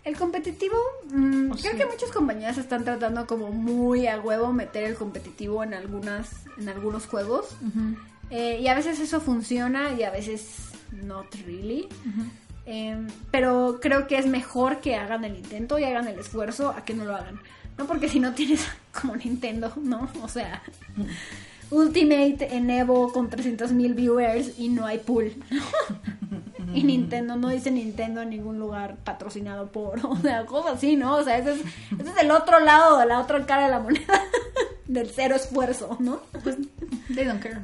El 0.03 0.15
competitivo, 0.15 0.76
mm, 1.10 1.52
Oh, 1.52 1.56
creo 1.56 1.72
sí. 1.72 1.77
que 1.80 1.86
muchas 1.88 2.11
compañías 2.11 2.57
están 2.60 2.84
tratando 2.84 3.26
como 3.26 3.49
muy 3.49 4.06
a 4.06 4.19
huevo 4.19 4.53
meter 4.53 4.84
el 4.84 4.95
competitivo 4.95 5.64
en 5.64 5.73
algunas, 5.73 6.30
en 6.60 6.69
algunos 6.69 7.07
juegos. 7.07 7.56
Eh, 8.30 8.60
y 8.61 8.68
a 8.68 8.76
veces 8.76 8.99
eso 8.99 9.19
funciona 9.19 9.94
y 9.94 10.03
a 10.03 10.11
veces 10.11 10.69
not 10.91 11.34
really. 11.48 11.88
Em, 12.68 13.07
pero 13.32 13.80
creo 13.82 14.06
que 14.07 14.18
es 14.19 14.27
mejor 14.27 14.80
que 14.80 14.95
hagan 14.95 15.26
el 15.26 15.36
intento 15.38 15.80
y 15.80 15.84
hagan 15.84 16.07
el 16.07 16.19
esfuerzo 16.19 16.69
a 16.69 16.86
que 16.86 16.94
no 16.94 17.06
lo 17.06 17.15
hagan. 17.15 17.40
No 17.77 17.86
porque 17.88 18.07
si 18.07 18.19
no 18.19 18.34
tienes 18.34 18.64
como 19.02 19.15
Nintendo, 19.15 19.73
¿no? 19.77 20.07
O 20.22 20.27
sea, 20.27 20.61
Ultimate 21.71 22.55
en 22.55 22.69
Evo 22.69 23.11
con 23.11 23.29
300.000 23.29 23.95
viewers 23.95 24.59
y 24.59 24.69
no 24.69 24.85
hay 24.85 24.99
pool. 24.99 25.33
y 26.73 26.83
Nintendo, 26.83 27.35
no 27.35 27.49
dice 27.49 27.71
Nintendo 27.71 28.21
en 28.21 28.29
ningún 28.29 28.59
lugar 28.59 28.97
patrocinado 29.03 29.67
por, 29.71 30.05
o 30.05 30.15
sea, 30.17 30.45
cosas 30.45 30.75
así, 30.77 30.95
¿no? 30.95 31.15
O 31.17 31.23
sea, 31.23 31.37
ese 31.37 31.53
es, 31.53 31.59
ese 31.99 32.09
es 32.11 32.17
el 32.21 32.31
otro 32.31 32.59
lado, 32.59 33.03
la 33.05 33.19
otra 33.19 33.45
cara 33.45 33.65
de 33.65 33.71
la 33.71 33.79
moneda 33.79 34.21
del 34.87 35.09
cero 35.09 35.35
esfuerzo, 35.35 35.97
¿no? 35.99 36.21
Pues, 36.43 36.57
they 37.13 37.25
don't 37.25 37.41
care. 37.41 37.59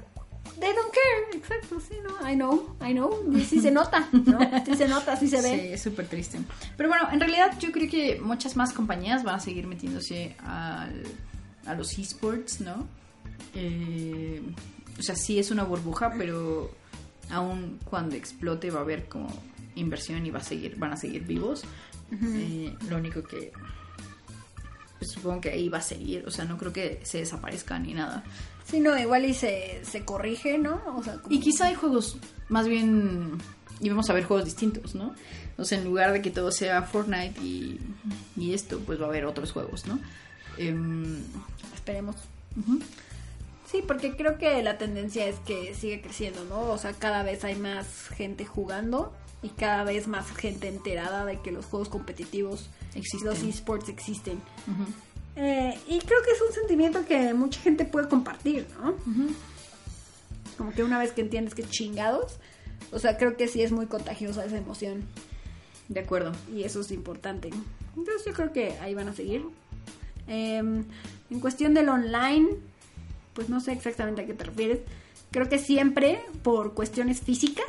They 0.60 0.70
don't 0.76 0.92
care, 0.94 1.38
exacto, 1.40 1.80
sí, 1.80 1.96
¿no? 2.04 2.30
I 2.30 2.36
know, 2.36 2.76
I 2.88 2.92
know, 2.94 3.36
y 3.36 3.42
sí 3.46 3.60
se 3.60 3.72
nota, 3.72 4.08
¿no? 4.12 4.38
Sí 4.64 4.76
se 4.76 4.88
nota, 4.88 5.16
sí 5.18 5.28
se 5.28 5.42
ve. 5.42 5.60
Sí, 5.60 5.68
es 5.74 5.82
súper 5.82 6.06
triste. 6.08 6.40
Pero 6.78 6.88
bueno, 6.88 7.08
en 7.12 7.20
realidad 7.20 7.58
yo 7.60 7.72
creo 7.72 7.90
que 7.90 8.20
muchas 8.22 8.56
más 8.56 8.72
compañías 8.72 9.24
van 9.24 9.36
a 9.36 9.40
seguir 9.40 9.66
metiéndose 9.66 10.36
al- 10.46 11.04
a 11.66 11.74
los 11.74 11.98
esports, 11.98 12.62
¿no? 12.62 12.86
Eh, 13.56 14.42
o 14.98 15.02
sea, 15.02 15.16
sí 15.16 15.40
es 15.40 15.52
una 15.52 15.64
burbuja, 15.64 16.14
pero 16.18 16.72
aún 17.30 17.80
cuando 17.86 18.16
explote 18.16 18.72
va 18.72 18.80
a 18.80 18.84
haber 18.84 19.08
como 19.08 19.28
inversión 19.76 20.26
y 20.26 20.32
va 20.32 20.40
a 20.40 20.44
seguir, 20.44 20.76
van 20.78 20.94
a 20.94 20.98
seguir 20.98 21.26
vivos. 21.26 21.64
Eh, 22.12 22.76
lo 22.90 22.98
único 22.98 23.24
que 23.24 23.54
pues, 25.00 25.12
supongo 25.12 25.42
que 25.42 25.50
ahí 25.50 25.70
va 25.70 25.78
a 25.78 25.82
seguir, 25.82 26.26
o 26.28 26.32
sea, 26.32 26.46
no 26.46 26.58
creo 26.58 26.74
que 26.74 27.00
se 27.04 27.20
desaparezca 27.20 27.80
ni 27.80 27.94
nada. 27.94 28.24
Sí, 28.66 28.80
no, 28.80 28.98
igual 28.98 29.26
y 29.26 29.34
se, 29.34 29.82
se 29.84 30.06
corrige, 30.06 30.58
¿no? 30.58 30.82
O 30.96 31.04
sea, 31.04 31.18
como... 31.18 31.34
Y 31.34 31.40
quizá 31.40 31.68
hay 31.68 31.76
juegos, 31.76 32.18
más 32.50 32.68
bien, 32.68 33.38
y 33.80 33.90
vamos 33.90 34.10
a 34.10 34.14
ver 34.14 34.26
juegos 34.26 34.46
distintos, 34.46 34.94
¿no? 34.94 35.16
O 35.58 35.66
sea, 35.66 35.80
en 35.80 35.86
lugar 35.86 36.14
de 36.14 36.22
que 36.22 36.30
todo 36.30 36.52
sea 36.52 36.84
Fortnite 36.84 37.42
y, 37.42 37.80
y 38.38 38.54
esto, 38.54 38.80
pues 38.80 39.02
va 39.02 39.06
a 39.06 39.10
haber 39.10 39.26
otros 39.26 39.52
juegos, 39.52 39.88
¿no? 39.88 40.00
Em, 40.58 41.18
Esperemos. 41.74 42.16
Sí, 43.72 43.82
porque 43.88 44.16
creo 44.18 44.38
que 44.38 44.62
la 44.64 44.78
tendencia 44.78 45.26
es 45.28 45.38
que 45.40 45.74
sigue 45.74 46.02
creciendo, 46.02 46.44
¿no? 46.46 46.62
O 46.72 46.78
sea, 46.78 46.92
cada 46.94 47.24
vez 47.24 47.44
hay 47.46 47.56
más 47.56 48.10
gente 48.10 48.46
jugando 48.46 49.14
y 49.42 49.50
cada 49.50 49.84
vez 49.86 50.08
más 50.08 50.30
gente 50.36 50.68
enterada 50.68 51.24
de 51.26 51.40
que 51.40 51.52
los 51.52 51.66
juegos 51.66 51.88
competitivos, 51.88 52.70
Existen. 52.96 53.30
los 53.30 53.42
esports 53.44 53.88
existen. 53.90 54.40
Eh, 55.38 55.80
y 55.88 56.00
creo 56.00 56.22
que 56.24 56.32
es 56.32 56.42
un 56.46 56.54
sentimiento 56.54 57.06
que 57.06 57.34
mucha 57.34 57.62
gente 57.62 57.86
puede 57.86 58.10
compartir, 58.10 58.68
¿no? 58.82 58.96
Como 60.58 60.74
que 60.74 60.84
una 60.84 61.00
vez 61.00 61.14
que 61.14 61.22
entiendes 61.22 61.56
que 61.56 61.64
chingados, 61.64 62.34
o 62.92 63.00
sea, 63.00 63.18
creo 63.18 63.38
que 63.38 63.48
sí 63.48 63.64
es 63.64 63.72
muy 63.72 63.86
contagiosa 63.86 64.44
esa 64.44 64.58
emoción 64.58 65.06
De 65.88 66.02
acuerdo. 66.02 66.34
y 66.54 66.64
eso 66.64 66.82
es 66.82 66.92
importante. 66.92 67.50
Entonces 67.96 68.26
yo 68.26 68.34
creo 68.34 68.52
que 68.52 68.78
ahí 68.80 68.94
van 68.94 69.08
a 69.08 69.14
seguir. 69.16 69.46
Eh, 70.28 70.58
en 70.58 71.40
cuestión 71.40 71.74
del 71.74 71.88
online, 71.90 72.50
pues 73.34 73.50
no 73.50 73.60
sé 73.60 73.74
exactamente 73.74 74.22
a 74.22 74.26
qué 74.26 74.34
te 74.34 74.44
refieres. 74.44 74.80
Creo 75.32 75.48
que 75.48 75.60
siempre, 75.60 76.22
por 76.44 76.74
cuestiones 76.74 77.22
físicas, 77.22 77.66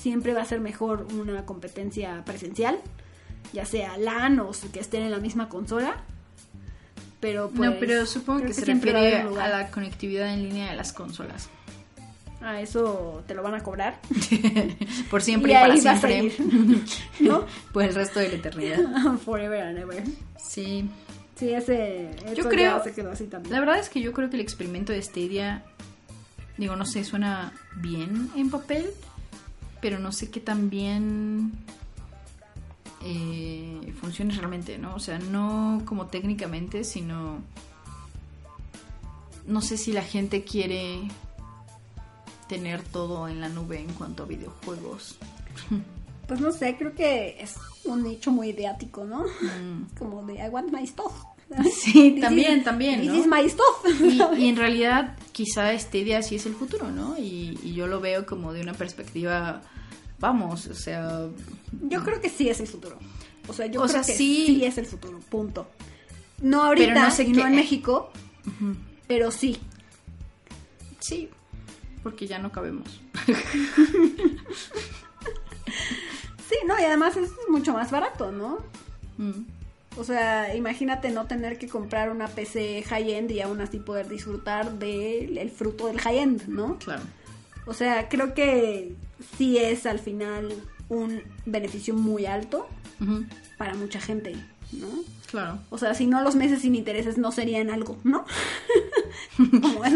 siempre 0.00 0.32
va 0.32 0.42
a 0.42 0.44
ser 0.44 0.60
mejor 0.60 1.06
una 1.12 1.44
competencia 1.44 2.24
presencial, 2.24 2.78
ya 3.52 3.64
sea 3.66 3.96
LAN 3.98 4.40
o 4.40 4.50
que 4.72 4.80
estén 4.80 5.02
en 5.02 5.10
la 5.10 5.18
misma 5.18 5.48
consola. 5.48 6.02
Pero 7.20 7.50
pues, 7.50 7.70
no, 7.70 7.76
pero 7.78 8.04
supongo 8.06 8.46
que, 8.46 8.52
se 8.52 8.62
a 8.62 8.74
refiere 8.74 9.16
a 9.18 9.24
lugar. 9.24 9.50
la 9.50 9.70
conectividad 9.70 10.34
en 10.34 10.42
línea 10.42 10.70
de 10.70 10.76
las 10.76 10.92
consolas. 10.92 11.48
A 12.40 12.60
eso 12.60 13.22
te 13.28 13.34
lo 13.34 13.42
van 13.44 13.54
a 13.54 13.60
cobrar. 13.60 14.00
Por 15.10 15.22
siempre 15.22 15.52
Y 15.52 15.54
y, 15.54 15.58
para 15.58 15.74
a 15.74 15.76
siempre. 15.76 16.32
¿no? 17.20 17.46
Por 17.72 17.84
el 17.84 17.94
resto 17.94 18.18
de 18.18 18.30
la 18.30 18.34
eternidad. 18.34 18.78
Forever 19.24 19.62
and 19.62 19.78
ever. 19.78 20.02
Sí. 20.36 20.90
Sí, 21.36 21.52
ese. 21.52 22.10
Yo 22.36 22.48
creo- 22.48 22.78
ya 22.78 22.84
se 22.84 22.92
quedó 22.94 23.10
así 23.12 23.24
también. 23.26 23.52
La 23.52 23.60
verdad 23.60 23.78
es 23.78 23.88
que 23.88 24.00
yo 24.00 24.12
creo 24.12 24.28
que 24.30 24.36
el 24.36 24.42
experimento 24.42 24.92
de 24.92 25.00
Stadia, 25.02 25.64
digo, 26.58 26.76
no 26.76 26.84
sé, 26.84 27.04
suena 27.04 27.52
bien 27.76 28.30
en 28.36 28.50
papel, 28.50 28.90
pero 29.80 29.98
no 29.98 30.12
sé 30.12 30.30
qué 30.30 30.40
tan 30.40 30.70
bien 30.70 31.52
eh, 33.04 33.92
funcione 34.00 34.32
realmente, 34.34 34.78
¿no? 34.78 34.94
O 34.94 35.00
sea, 35.00 35.18
no 35.18 35.82
como 35.84 36.06
técnicamente, 36.06 36.84
sino... 36.84 37.40
No 39.44 39.60
sé 39.60 39.76
si 39.76 39.92
la 39.92 40.02
gente 40.02 40.44
quiere 40.44 41.00
tener 42.48 42.80
todo 42.84 43.26
en 43.26 43.40
la 43.40 43.48
nube 43.48 43.80
en 43.80 43.92
cuanto 43.94 44.22
a 44.22 44.26
videojuegos. 44.26 45.16
Pues 46.26 46.40
no 46.40 46.52
sé, 46.52 46.76
creo 46.76 46.94
que 46.94 47.36
es 47.40 47.54
un 47.84 48.02
nicho 48.04 48.30
muy 48.30 48.50
ideático, 48.50 49.04
¿no? 49.04 49.24
Mm. 49.24 49.86
Como 49.98 50.24
de 50.24 50.34
I 50.34 50.48
want 50.48 50.72
my 50.72 50.86
stuff. 50.86 51.12
Sí, 51.82 52.18
también, 52.20 52.58
is- 52.58 52.64
también, 52.64 53.00
This 53.00 53.10
¿no? 53.10 53.16
is 53.18 53.26
my 53.26 53.48
stuff. 53.48 53.84
Y, 54.00 54.22
y 54.44 54.48
en 54.48 54.56
realidad 54.56 55.16
quizá 55.32 55.76
Stadia 55.78 56.22
sí 56.22 56.36
es 56.36 56.46
el 56.46 56.54
futuro, 56.54 56.90
¿no? 56.90 57.18
Y, 57.18 57.58
y 57.62 57.74
yo 57.74 57.86
lo 57.86 58.00
veo 58.00 58.24
como 58.24 58.52
de 58.52 58.60
una 58.62 58.72
perspectiva, 58.72 59.60
vamos, 60.18 60.66
o 60.68 60.74
sea, 60.74 61.26
Yo 61.82 62.02
creo 62.04 62.20
que 62.20 62.28
sí 62.30 62.48
es 62.48 62.60
el 62.60 62.66
futuro. 62.68 62.98
O 63.48 63.52
sea, 63.52 63.66
yo 63.66 63.80
O 63.80 63.84
creo 63.86 64.02
sea, 64.02 64.02
que 64.02 64.16
sí. 64.16 64.44
sí. 64.46 64.64
es 64.64 64.78
el 64.78 64.86
futuro, 64.86 65.18
punto. 65.28 65.66
No 66.40 66.62
ahorita, 66.62 66.94
no 66.94 67.10
sé 67.10 67.24
y 67.24 67.32
no 67.32 67.46
en 67.46 67.56
México, 67.56 68.10
pero 69.06 69.30
sí. 69.30 69.58
sí, 71.00 71.28
porque 72.02 72.26
ya 72.26 72.38
no 72.38 72.50
cabemos. 72.50 73.00
Sí, 76.52 76.58
no, 76.66 76.78
y 76.78 76.84
además 76.84 77.16
es 77.16 77.30
mucho 77.48 77.72
más 77.72 77.90
barato, 77.90 78.30
¿no? 78.30 78.58
Mm, 79.16 79.44
O 79.96 80.04
sea, 80.04 80.54
imagínate 80.54 81.10
no 81.10 81.26
tener 81.26 81.58
que 81.58 81.66
comprar 81.66 82.10
una 82.10 82.28
PC 82.28 82.82
high-end 82.82 83.30
y 83.30 83.40
aún 83.40 83.60
así 83.62 83.78
poder 83.78 84.08
disfrutar 84.08 84.78
del 84.78 85.38
el 85.38 85.50
fruto 85.50 85.86
del 85.86 85.98
high-end, 85.98 86.48
¿no? 86.48 86.78
claro. 86.78 87.02
O 87.64 87.74
sea, 87.74 88.08
creo 88.08 88.34
que 88.34 88.94
sí 89.38 89.56
es 89.56 89.86
al 89.86 89.98
final 90.00 90.52
un 90.88 91.22
beneficio 91.46 91.94
muy 91.94 92.26
alto 92.26 92.68
para 93.56 93.74
mucha 93.74 94.00
gente, 94.00 94.34
¿no? 94.72 94.88
Claro. 95.30 95.58
O 95.70 95.78
sea, 95.78 95.94
si 95.94 96.06
no 96.06 96.20
los 96.22 96.34
meses 96.34 96.60
sin 96.60 96.74
intereses 96.74 97.18
no 97.18 97.32
serían 97.32 97.70
algo, 97.70 97.96
¿no? 98.04 98.24
Como 99.36 99.84
es, 99.84 99.94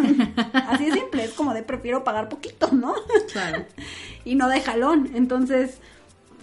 así 0.54 0.86
de 0.86 0.92
simple, 0.92 1.24
es 1.24 1.32
como 1.32 1.52
de 1.52 1.62
prefiero 1.62 2.04
pagar 2.04 2.28
poquito, 2.28 2.70
¿no? 2.72 2.94
Claro. 3.32 3.64
y 4.24 4.34
no 4.36 4.48
de 4.48 4.60
jalón. 4.60 5.10
Entonces, 5.14 5.78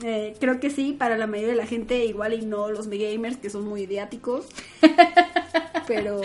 Eh, 0.02 0.36
creo 0.40 0.60
que 0.60 0.70
sí, 0.70 0.94
para 0.94 1.18
la 1.18 1.28
mayoría 1.28 1.52
de 1.52 1.58
la 1.58 1.68
gente, 1.68 2.06
igual 2.06 2.34
y 2.34 2.46
no 2.46 2.70
los 2.72 2.90
gamers 2.90 3.38
que 3.38 3.50
son 3.50 3.66
muy 3.68 3.84
idiáticos. 3.84 4.48
Pero 5.88 6.22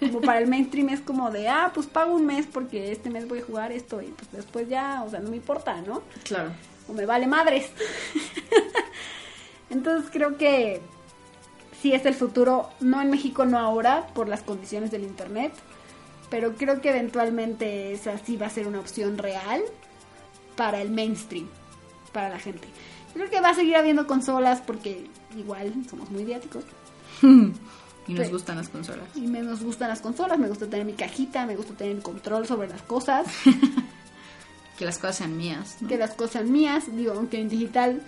como 0.00 0.20
para 0.20 0.38
el 0.38 0.46
mainstream 0.46 0.90
es 0.90 1.00
como 1.00 1.30
de, 1.30 1.48
ah, 1.48 1.72
pues 1.74 1.86
pago 1.86 2.14
un 2.14 2.26
mes 2.26 2.46
porque 2.46 2.92
este 2.92 3.10
mes 3.10 3.26
voy 3.26 3.40
a 3.40 3.42
jugar 3.42 3.72
esto 3.72 4.02
y 4.02 4.06
pues 4.06 4.30
después 4.32 4.68
ya, 4.68 5.02
o 5.02 5.10
sea, 5.10 5.20
no 5.20 5.30
me 5.30 5.36
importa, 5.36 5.80
¿no? 5.80 6.02
Claro. 6.24 6.52
O 6.88 6.92
me 6.92 7.06
vale 7.06 7.26
madres. 7.26 7.70
Entonces 9.70 10.10
creo 10.12 10.36
que 10.36 10.80
sí 11.80 11.92
es 11.92 12.04
el 12.06 12.14
futuro, 12.14 12.70
no 12.80 13.00
en 13.00 13.10
México, 13.10 13.44
no 13.44 13.58
ahora, 13.58 14.06
por 14.14 14.28
las 14.28 14.42
condiciones 14.42 14.90
del 14.90 15.04
Internet, 15.04 15.52
pero 16.30 16.54
creo 16.54 16.80
que 16.80 16.90
eventualmente 16.90 17.92
esa 17.92 18.18
sí 18.18 18.36
va 18.36 18.46
a 18.46 18.50
ser 18.50 18.66
una 18.66 18.80
opción 18.80 19.18
real 19.18 19.62
para 20.56 20.82
el 20.82 20.90
mainstream, 20.90 21.48
para 22.12 22.28
la 22.28 22.38
gente. 22.38 22.68
Creo 23.18 23.30
que 23.30 23.40
va 23.40 23.48
a 23.48 23.54
seguir 23.54 23.74
habiendo 23.74 24.06
consolas 24.06 24.60
porque 24.64 25.10
igual 25.36 25.72
somos 25.90 26.08
muy 26.08 26.22
idiáticos. 26.22 26.62
y 27.22 28.14
nos 28.14 28.30
gustan 28.30 28.58
las 28.58 28.68
consolas. 28.68 29.08
Y 29.16 29.22
me 29.22 29.42
nos 29.42 29.60
gustan 29.60 29.88
las 29.88 30.00
consolas, 30.00 30.38
me 30.38 30.46
gusta 30.46 30.68
tener 30.68 30.86
mi 30.86 30.92
cajita, 30.92 31.44
me 31.44 31.56
gusta 31.56 31.74
tener 31.74 32.00
control 32.00 32.46
sobre 32.46 32.68
las 32.68 32.80
cosas. 32.82 33.26
que 34.78 34.84
las 34.84 34.98
cosas 34.98 35.16
sean 35.16 35.36
mías. 35.36 35.78
Que 35.88 35.98
las 35.98 36.14
cosas 36.14 36.34
sean 36.34 36.52
mías, 36.52 36.84
digo, 36.94 37.12
aunque 37.12 37.40
en 37.40 37.48
digital, 37.48 38.00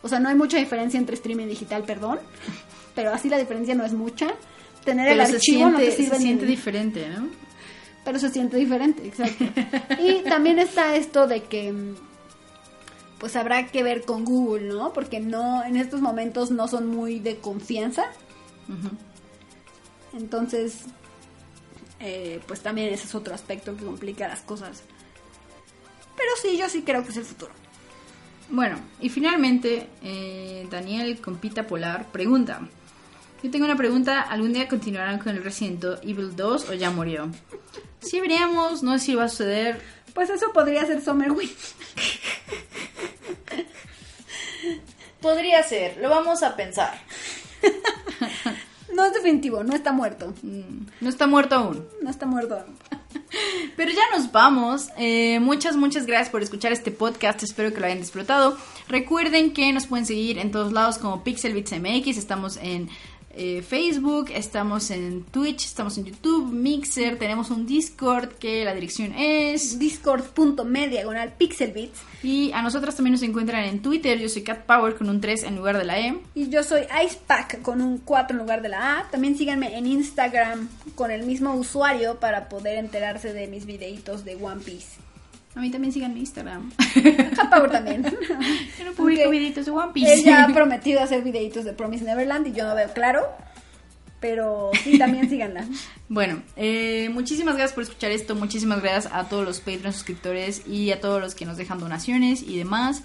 o 0.00 0.08
sea, 0.08 0.20
no 0.20 0.28
hay 0.28 0.36
mucha 0.36 0.58
diferencia 0.58 0.96
entre 0.96 1.16
streaming 1.16 1.46
y 1.46 1.48
digital, 1.48 1.82
perdón, 1.82 2.20
pero 2.94 3.12
así 3.12 3.28
la 3.28 3.38
diferencia 3.38 3.74
no 3.74 3.84
es 3.84 3.94
mucha. 3.94 4.28
Tener 4.84 5.08
el 5.08 5.20
archivo 5.20 5.40
siente, 5.40 5.72
no 5.72 5.78
te 5.78 5.90
sirve 5.90 6.16
se 6.16 6.22
siente 6.22 6.46
diferente, 6.46 7.08
¿no? 7.08 7.26
Pero 8.04 8.20
se 8.20 8.28
siente 8.28 8.58
diferente, 8.58 9.08
exacto. 9.08 9.44
y 10.00 10.22
también 10.22 10.60
está 10.60 10.94
esto 10.94 11.26
de 11.26 11.42
que 11.42 11.94
pues 13.22 13.36
habrá 13.36 13.68
que 13.68 13.84
ver 13.84 14.02
con 14.02 14.24
Google, 14.24 14.66
¿no? 14.66 14.92
Porque 14.92 15.20
no, 15.20 15.62
en 15.62 15.76
estos 15.76 16.00
momentos 16.00 16.50
no 16.50 16.66
son 16.66 16.88
muy 16.88 17.20
de 17.20 17.36
confianza. 17.36 18.06
Entonces, 20.12 20.86
eh, 22.00 22.40
pues 22.48 22.62
también 22.62 22.92
ese 22.92 23.04
es 23.04 23.14
otro 23.14 23.32
aspecto 23.32 23.76
que 23.76 23.84
complica 23.84 24.26
las 24.26 24.40
cosas. 24.40 24.82
Pero 26.16 26.30
sí, 26.42 26.58
yo 26.58 26.68
sí 26.68 26.82
creo 26.82 27.04
que 27.04 27.10
es 27.10 27.16
el 27.16 27.24
futuro. 27.24 27.52
Bueno, 28.50 28.80
y 29.00 29.08
finalmente, 29.08 29.86
eh, 30.02 30.66
Daniel 30.68 31.20
Compita 31.20 31.68
Polar 31.68 32.10
pregunta. 32.10 32.68
Yo 33.40 33.52
tengo 33.52 33.66
una 33.66 33.76
pregunta, 33.76 34.22
¿algún 34.22 34.52
día 34.52 34.66
continuarán 34.66 35.20
con 35.20 35.36
el 35.36 35.44
Resident 35.44 35.84
Evil 36.02 36.34
2 36.34 36.70
o 36.70 36.74
ya 36.74 36.90
murió? 36.90 37.30
Si 38.00 38.18
veríamos, 38.18 38.82
no 38.82 38.98
sé 38.98 39.04
si 39.04 39.14
va 39.14 39.26
a 39.26 39.28
suceder. 39.28 39.80
Pues 40.12 40.28
eso 40.28 40.52
podría 40.52 40.84
ser 40.86 41.00
Summerwind. 41.00 41.52
Podría 45.20 45.62
ser, 45.62 45.98
lo 45.98 46.08
vamos 46.08 46.42
a 46.42 46.56
pensar. 46.56 47.00
No 48.92 49.06
es 49.06 49.14
definitivo, 49.14 49.64
no 49.64 49.74
está 49.74 49.92
muerto. 49.92 50.34
Mm, 50.42 50.86
no 51.00 51.08
está 51.08 51.26
muerto 51.26 51.54
aún. 51.54 51.88
No 52.02 52.10
está 52.10 52.26
muerto 52.26 52.56
aún. 52.56 52.76
Pero 53.76 53.90
ya 53.90 54.02
nos 54.16 54.30
vamos. 54.30 54.88
Eh, 54.98 55.40
muchas, 55.40 55.76
muchas 55.76 56.06
gracias 56.06 56.28
por 56.28 56.42
escuchar 56.42 56.72
este 56.72 56.90
podcast. 56.90 57.42
Espero 57.42 57.72
que 57.72 57.80
lo 57.80 57.86
hayan 57.86 58.00
disfrutado. 58.00 58.56
Recuerden 58.88 59.54
que 59.54 59.72
nos 59.72 59.86
pueden 59.86 60.04
seguir 60.04 60.38
en 60.38 60.50
todos 60.50 60.72
lados 60.72 60.98
como 60.98 61.24
Pixelbits 61.24 61.72
MX. 61.72 62.18
Estamos 62.18 62.58
en 62.58 62.90
eh, 63.34 63.62
Facebook, 63.62 64.30
estamos 64.34 64.90
en 64.90 65.24
Twitch, 65.24 65.64
estamos 65.64 65.96
en 65.98 66.04
YouTube, 66.04 66.52
Mixer, 66.52 67.18
tenemos 67.18 67.50
un 67.50 67.66
Discord 67.66 68.32
que 68.34 68.64
la 68.64 68.74
dirección 68.74 69.12
es 69.14 69.78
discord.me 69.78 70.88
diagonal 70.88 71.32
pixelbits. 71.36 72.00
Y 72.22 72.52
a 72.52 72.62
nosotras 72.62 72.94
también 72.94 73.12
nos 73.12 73.22
encuentran 73.22 73.64
en 73.64 73.82
Twitter, 73.82 74.18
yo 74.18 74.28
soy 74.28 74.42
Cat 74.42 74.64
Power 74.64 74.94
con 74.94 75.08
un 75.08 75.20
3 75.20 75.44
en 75.44 75.56
lugar 75.56 75.78
de 75.78 75.84
la 75.84 75.98
E. 75.98 76.18
Y 76.34 76.48
yo 76.50 76.62
soy 76.62 76.82
Icepack 77.04 77.62
con 77.62 77.80
un 77.80 77.98
4 77.98 78.34
en 78.34 78.38
lugar 78.38 78.62
de 78.62 78.68
la 78.68 78.98
A. 78.98 79.10
También 79.10 79.36
síganme 79.36 79.76
en 79.76 79.86
Instagram 79.86 80.68
con 80.94 81.10
el 81.10 81.24
mismo 81.24 81.54
usuario 81.54 82.20
para 82.20 82.48
poder 82.48 82.78
enterarse 82.78 83.32
de 83.32 83.48
mis 83.48 83.66
videitos 83.66 84.24
de 84.24 84.36
One 84.36 84.60
Piece. 84.64 85.01
A 85.54 85.60
mí 85.60 85.70
también 85.70 85.92
sigan 85.92 86.14
mi 86.14 86.20
Instagram. 86.20 86.72
A 87.38 87.50
Power 87.50 87.70
también. 87.70 88.02
Yo 88.78 88.84
no 88.84 88.92
publico 88.92 89.28
videitos 89.28 89.66
de 89.66 89.70
One 89.70 89.92
Piece. 89.92 90.14
Ella 90.14 90.44
ha 90.44 90.48
prometido 90.54 91.00
hacer 91.00 91.22
videitos 91.22 91.64
de 91.64 91.72
Promise 91.72 92.04
Neverland 92.04 92.46
y 92.46 92.52
yo 92.52 92.66
no 92.66 92.74
veo 92.74 92.92
claro. 92.92 93.26
Pero 94.20 94.70
sí, 94.84 94.98
también 94.98 95.28
síganla. 95.28 95.66
bueno, 96.08 96.42
eh, 96.56 97.10
muchísimas 97.12 97.56
gracias 97.56 97.74
por 97.74 97.82
escuchar 97.82 98.12
esto. 98.12 98.36
Muchísimas 98.36 98.80
gracias 98.80 99.12
a 99.12 99.28
todos 99.28 99.44
los 99.44 99.58
Patreon 99.58 99.92
suscriptores 99.92 100.64
y 100.66 100.92
a 100.92 101.00
todos 101.00 101.20
los 101.20 101.34
que 101.34 101.44
nos 101.44 101.56
dejan 101.56 101.80
donaciones 101.80 102.40
y 102.42 102.56
demás. 102.56 103.02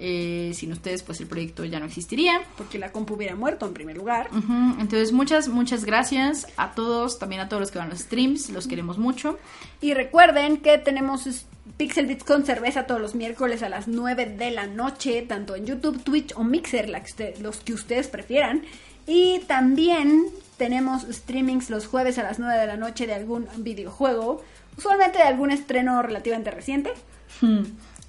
Eh, 0.00 0.52
sin 0.54 0.72
ustedes, 0.72 1.02
pues 1.02 1.20
el 1.20 1.26
proyecto 1.26 1.64
ya 1.64 1.80
no 1.80 1.86
existiría. 1.86 2.42
Porque 2.56 2.78
la 2.78 2.90
compu 2.90 3.14
hubiera 3.14 3.36
muerto 3.36 3.66
en 3.66 3.72
primer 3.74 3.96
lugar. 3.96 4.30
Entonces, 4.32 5.12
muchas, 5.12 5.48
muchas 5.48 5.84
gracias 5.84 6.46
a 6.56 6.72
todos, 6.72 7.18
también 7.18 7.40
a 7.40 7.48
todos 7.48 7.60
los 7.60 7.70
que 7.70 7.78
van 7.78 7.88
a 7.88 7.90
los 7.90 8.00
streams, 8.00 8.50
los 8.50 8.66
queremos 8.66 8.98
mucho. 8.98 9.38
Y 9.80 9.94
recuerden 9.94 10.58
que 10.58 10.78
tenemos 10.78 11.26
Pixel 11.76 12.06
Bits 12.06 12.24
con 12.24 12.44
cerveza 12.44 12.86
todos 12.86 13.00
los 13.00 13.14
miércoles 13.14 13.62
a 13.62 13.68
las 13.68 13.88
9 13.88 14.36
de 14.38 14.50
la 14.50 14.66
noche, 14.66 15.22
tanto 15.22 15.54
en 15.54 15.66
YouTube, 15.66 16.02
Twitch 16.02 16.32
o 16.36 16.44
Mixer, 16.44 16.88
la 16.88 17.02
que 17.02 17.34
los 17.40 17.58
que 17.58 17.74
ustedes 17.74 18.08
prefieran. 18.08 18.62
Y 19.06 19.40
también 19.46 20.26
tenemos 20.56 21.06
streamings 21.10 21.70
los 21.70 21.86
jueves 21.86 22.18
a 22.18 22.22
las 22.22 22.38
9 22.38 22.60
de 22.60 22.66
la 22.66 22.76
noche 22.76 23.06
de 23.06 23.14
algún 23.14 23.46
videojuego, 23.58 24.42
usualmente 24.76 25.18
de 25.18 25.24
algún 25.24 25.50
estreno 25.50 26.02
relativamente 26.02 26.50
reciente. 26.50 26.92
Hmm, 27.40 27.62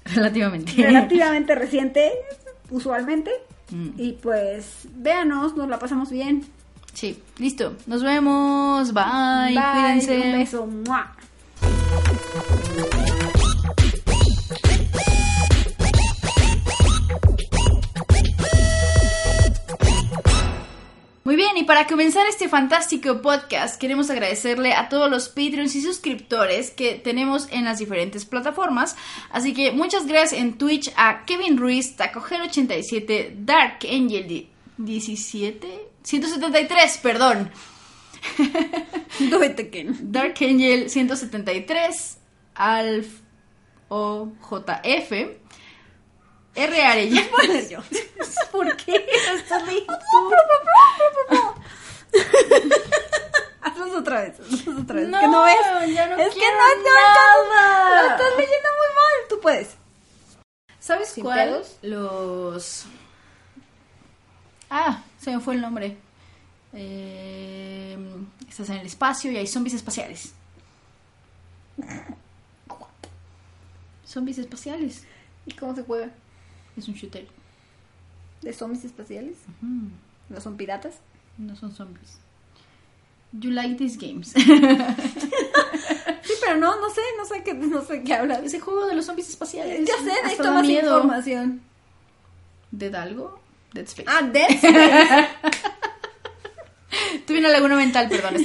relativamente. 0.04 0.72
Relativamente 0.76 1.54
reciente, 1.54 2.10
usualmente. 2.70 3.30
Hmm. 3.70 3.90
Y 3.96 4.12
pues 4.12 4.88
véanos, 4.94 5.56
nos 5.56 5.68
la 5.68 5.78
pasamos 5.78 6.10
bien. 6.10 6.44
Sí, 6.92 7.22
listo. 7.38 7.76
Nos 7.86 8.02
vemos. 8.02 8.92
Bye. 8.92 9.54
Bye 9.54 9.62
Cuídense. 9.72 10.60
Un 10.60 10.84
beso. 10.84 12.90
Muy 21.22 21.36
bien, 21.36 21.54
y 21.58 21.64
para 21.64 21.86
comenzar 21.86 22.26
este 22.26 22.48
fantástico 22.48 23.20
podcast, 23.20 23.78
queremos 23.78 24.08
agradecerle 24.08 24.72
a 24.72 24.88
todos 24.88 25.10
los 25.10 25.28
Patreons 25.28 25.76
y 25.76 25.82
suscriptores 25.82 26.70
que 26.70 26.94
tenemos 26.94 27.46
en 27.50 27.66
las 27.66 27.78
diferentes 27.78 28.24
plataformas. 28.24 28.96
Así 29.30 29.52
que 29.52 29.70
muchas 29.70 30.06
gracias 30.06 30.40
en 30.40 30.56
Twitch 30.56 30.90
a 30.96 31.26
Kevin 31.26 31.58
Ruiz, 31.58 31.94
Tacoger87, 31.98 33.32
Dark 33.44 33.80
Angel 33.82 34.48
17, 34.78 35.88
173, 36.02 36.98
perdón. 37.02 37.50
Dark 40.00 40.36
Angel 40.40 40.88
173, 40.88 42.18
Alf 42.54 43.20
OJF, 43.88 45.39
R. 46.60 46.84
Arellano. 46.84 47.30
¿Por 48.52 48.76
qué? 48.76 49.06
Estás 49.38 49.62
Hazlos 53.62 53.94
otra 53.94 54.22
vez, 54.22 54.40
hazlos 54.40 54.80
otra 54.80 54.96
vez. 54.96 55.08
No, 55.08 55.20
que 55.20 55.28
no 55.28 55.44
ves. 55.44 55.56
Ya 55.94 56.08
no 56.08 56.16
es 56.16 56.34
que 56.34 56.40
no, 56.40 56.74
no, 56.82 57.54
nada. 57.54 58.02
Lo 58.02 58.08
estás 58.10 58.30
leyendo 58.36 58.68
muy 58.78 58.88
mal. 58.94 59.14
Tú 59.28 59.40
puedes. 59.40 59.76
¿Sabes 60.80 61.08
¿Sin 61.08 61.22
cuál? 61.24 61.38
pedos? 61.38 61.78
Los. 61.82 62.86
Ah, 64.68 65.02
se 65.20 65.30
me 65.30 65.38
fue 65.40 65.54
el 65.54 65.60
nombre. 65.60 65.96
Eh, 66.72 67.96
estás 68.48 68.70
en 68.70 68.76
el 68.76 68.86
espacio 68.86 69.30
y 69.30 69.36
hay 69.36 69.46
zombies 69.46 69.74
espaciales. 69.74 70.32
Zombies 74.06 74.38
espaciales. 74.38 75.04
¿Y 75.46 75.54
cómo 75.54 75.74
se 75.74 75.82
juega? 75.82 76.10
Es 76.80 76.88
un 76.88 76.94
shooter. 76.94 77.26
¿De 78.42 78.52
zombies 78.54 78.84
espaciales? 78.84 79.36
¿No 80.30 80.40
son 80.40 80.56
piratas? 80.56 80.94
No 81.36 81.54
son 81.54 81.72
zombies. 81.74 82.18
You 83.32 83.50
like 83.50 83.76
these 83.76 83.96
games. 83.98 84.34
Sí, 86.22 86.34
pero 86.40 86.58
no, 86.58 86.80
no 86.80 86.90
sé, 86.90 87.00
no 87.16 87.24
sé 87.24 87.42
qué, 87.42 87.54
no 87.54 87.82
sé 87.84 88.02
qué 88.04 88.14
hablas. 88.14 88.42
Ese 88.44 88.60
juego 88.60 88.86
de 88.86 88.94
los 88.94 89.04
zombies 89.04 89.28
espaciales. 89.30 89.88
Ya 89.88 89.96
sé, 89.96 90.12
necesito 90.22 90.52
más 90.52 90.64
miedo. 90.66 90.96
información. 90.96 91.60
¿Dead 92.70 92.94
algo? 92.94 93.40
Dead 93.72 93.84
Space. 93.84 94.08
Ah, 94.08 94.22
Dead 94.22 94.50
Space. 94.50 95.28
Tuve 97.26 97.38
una 97.38 97.48
laguna 97.48 97.76
mental, 97.76 98.08
perdón. 98.08 98.34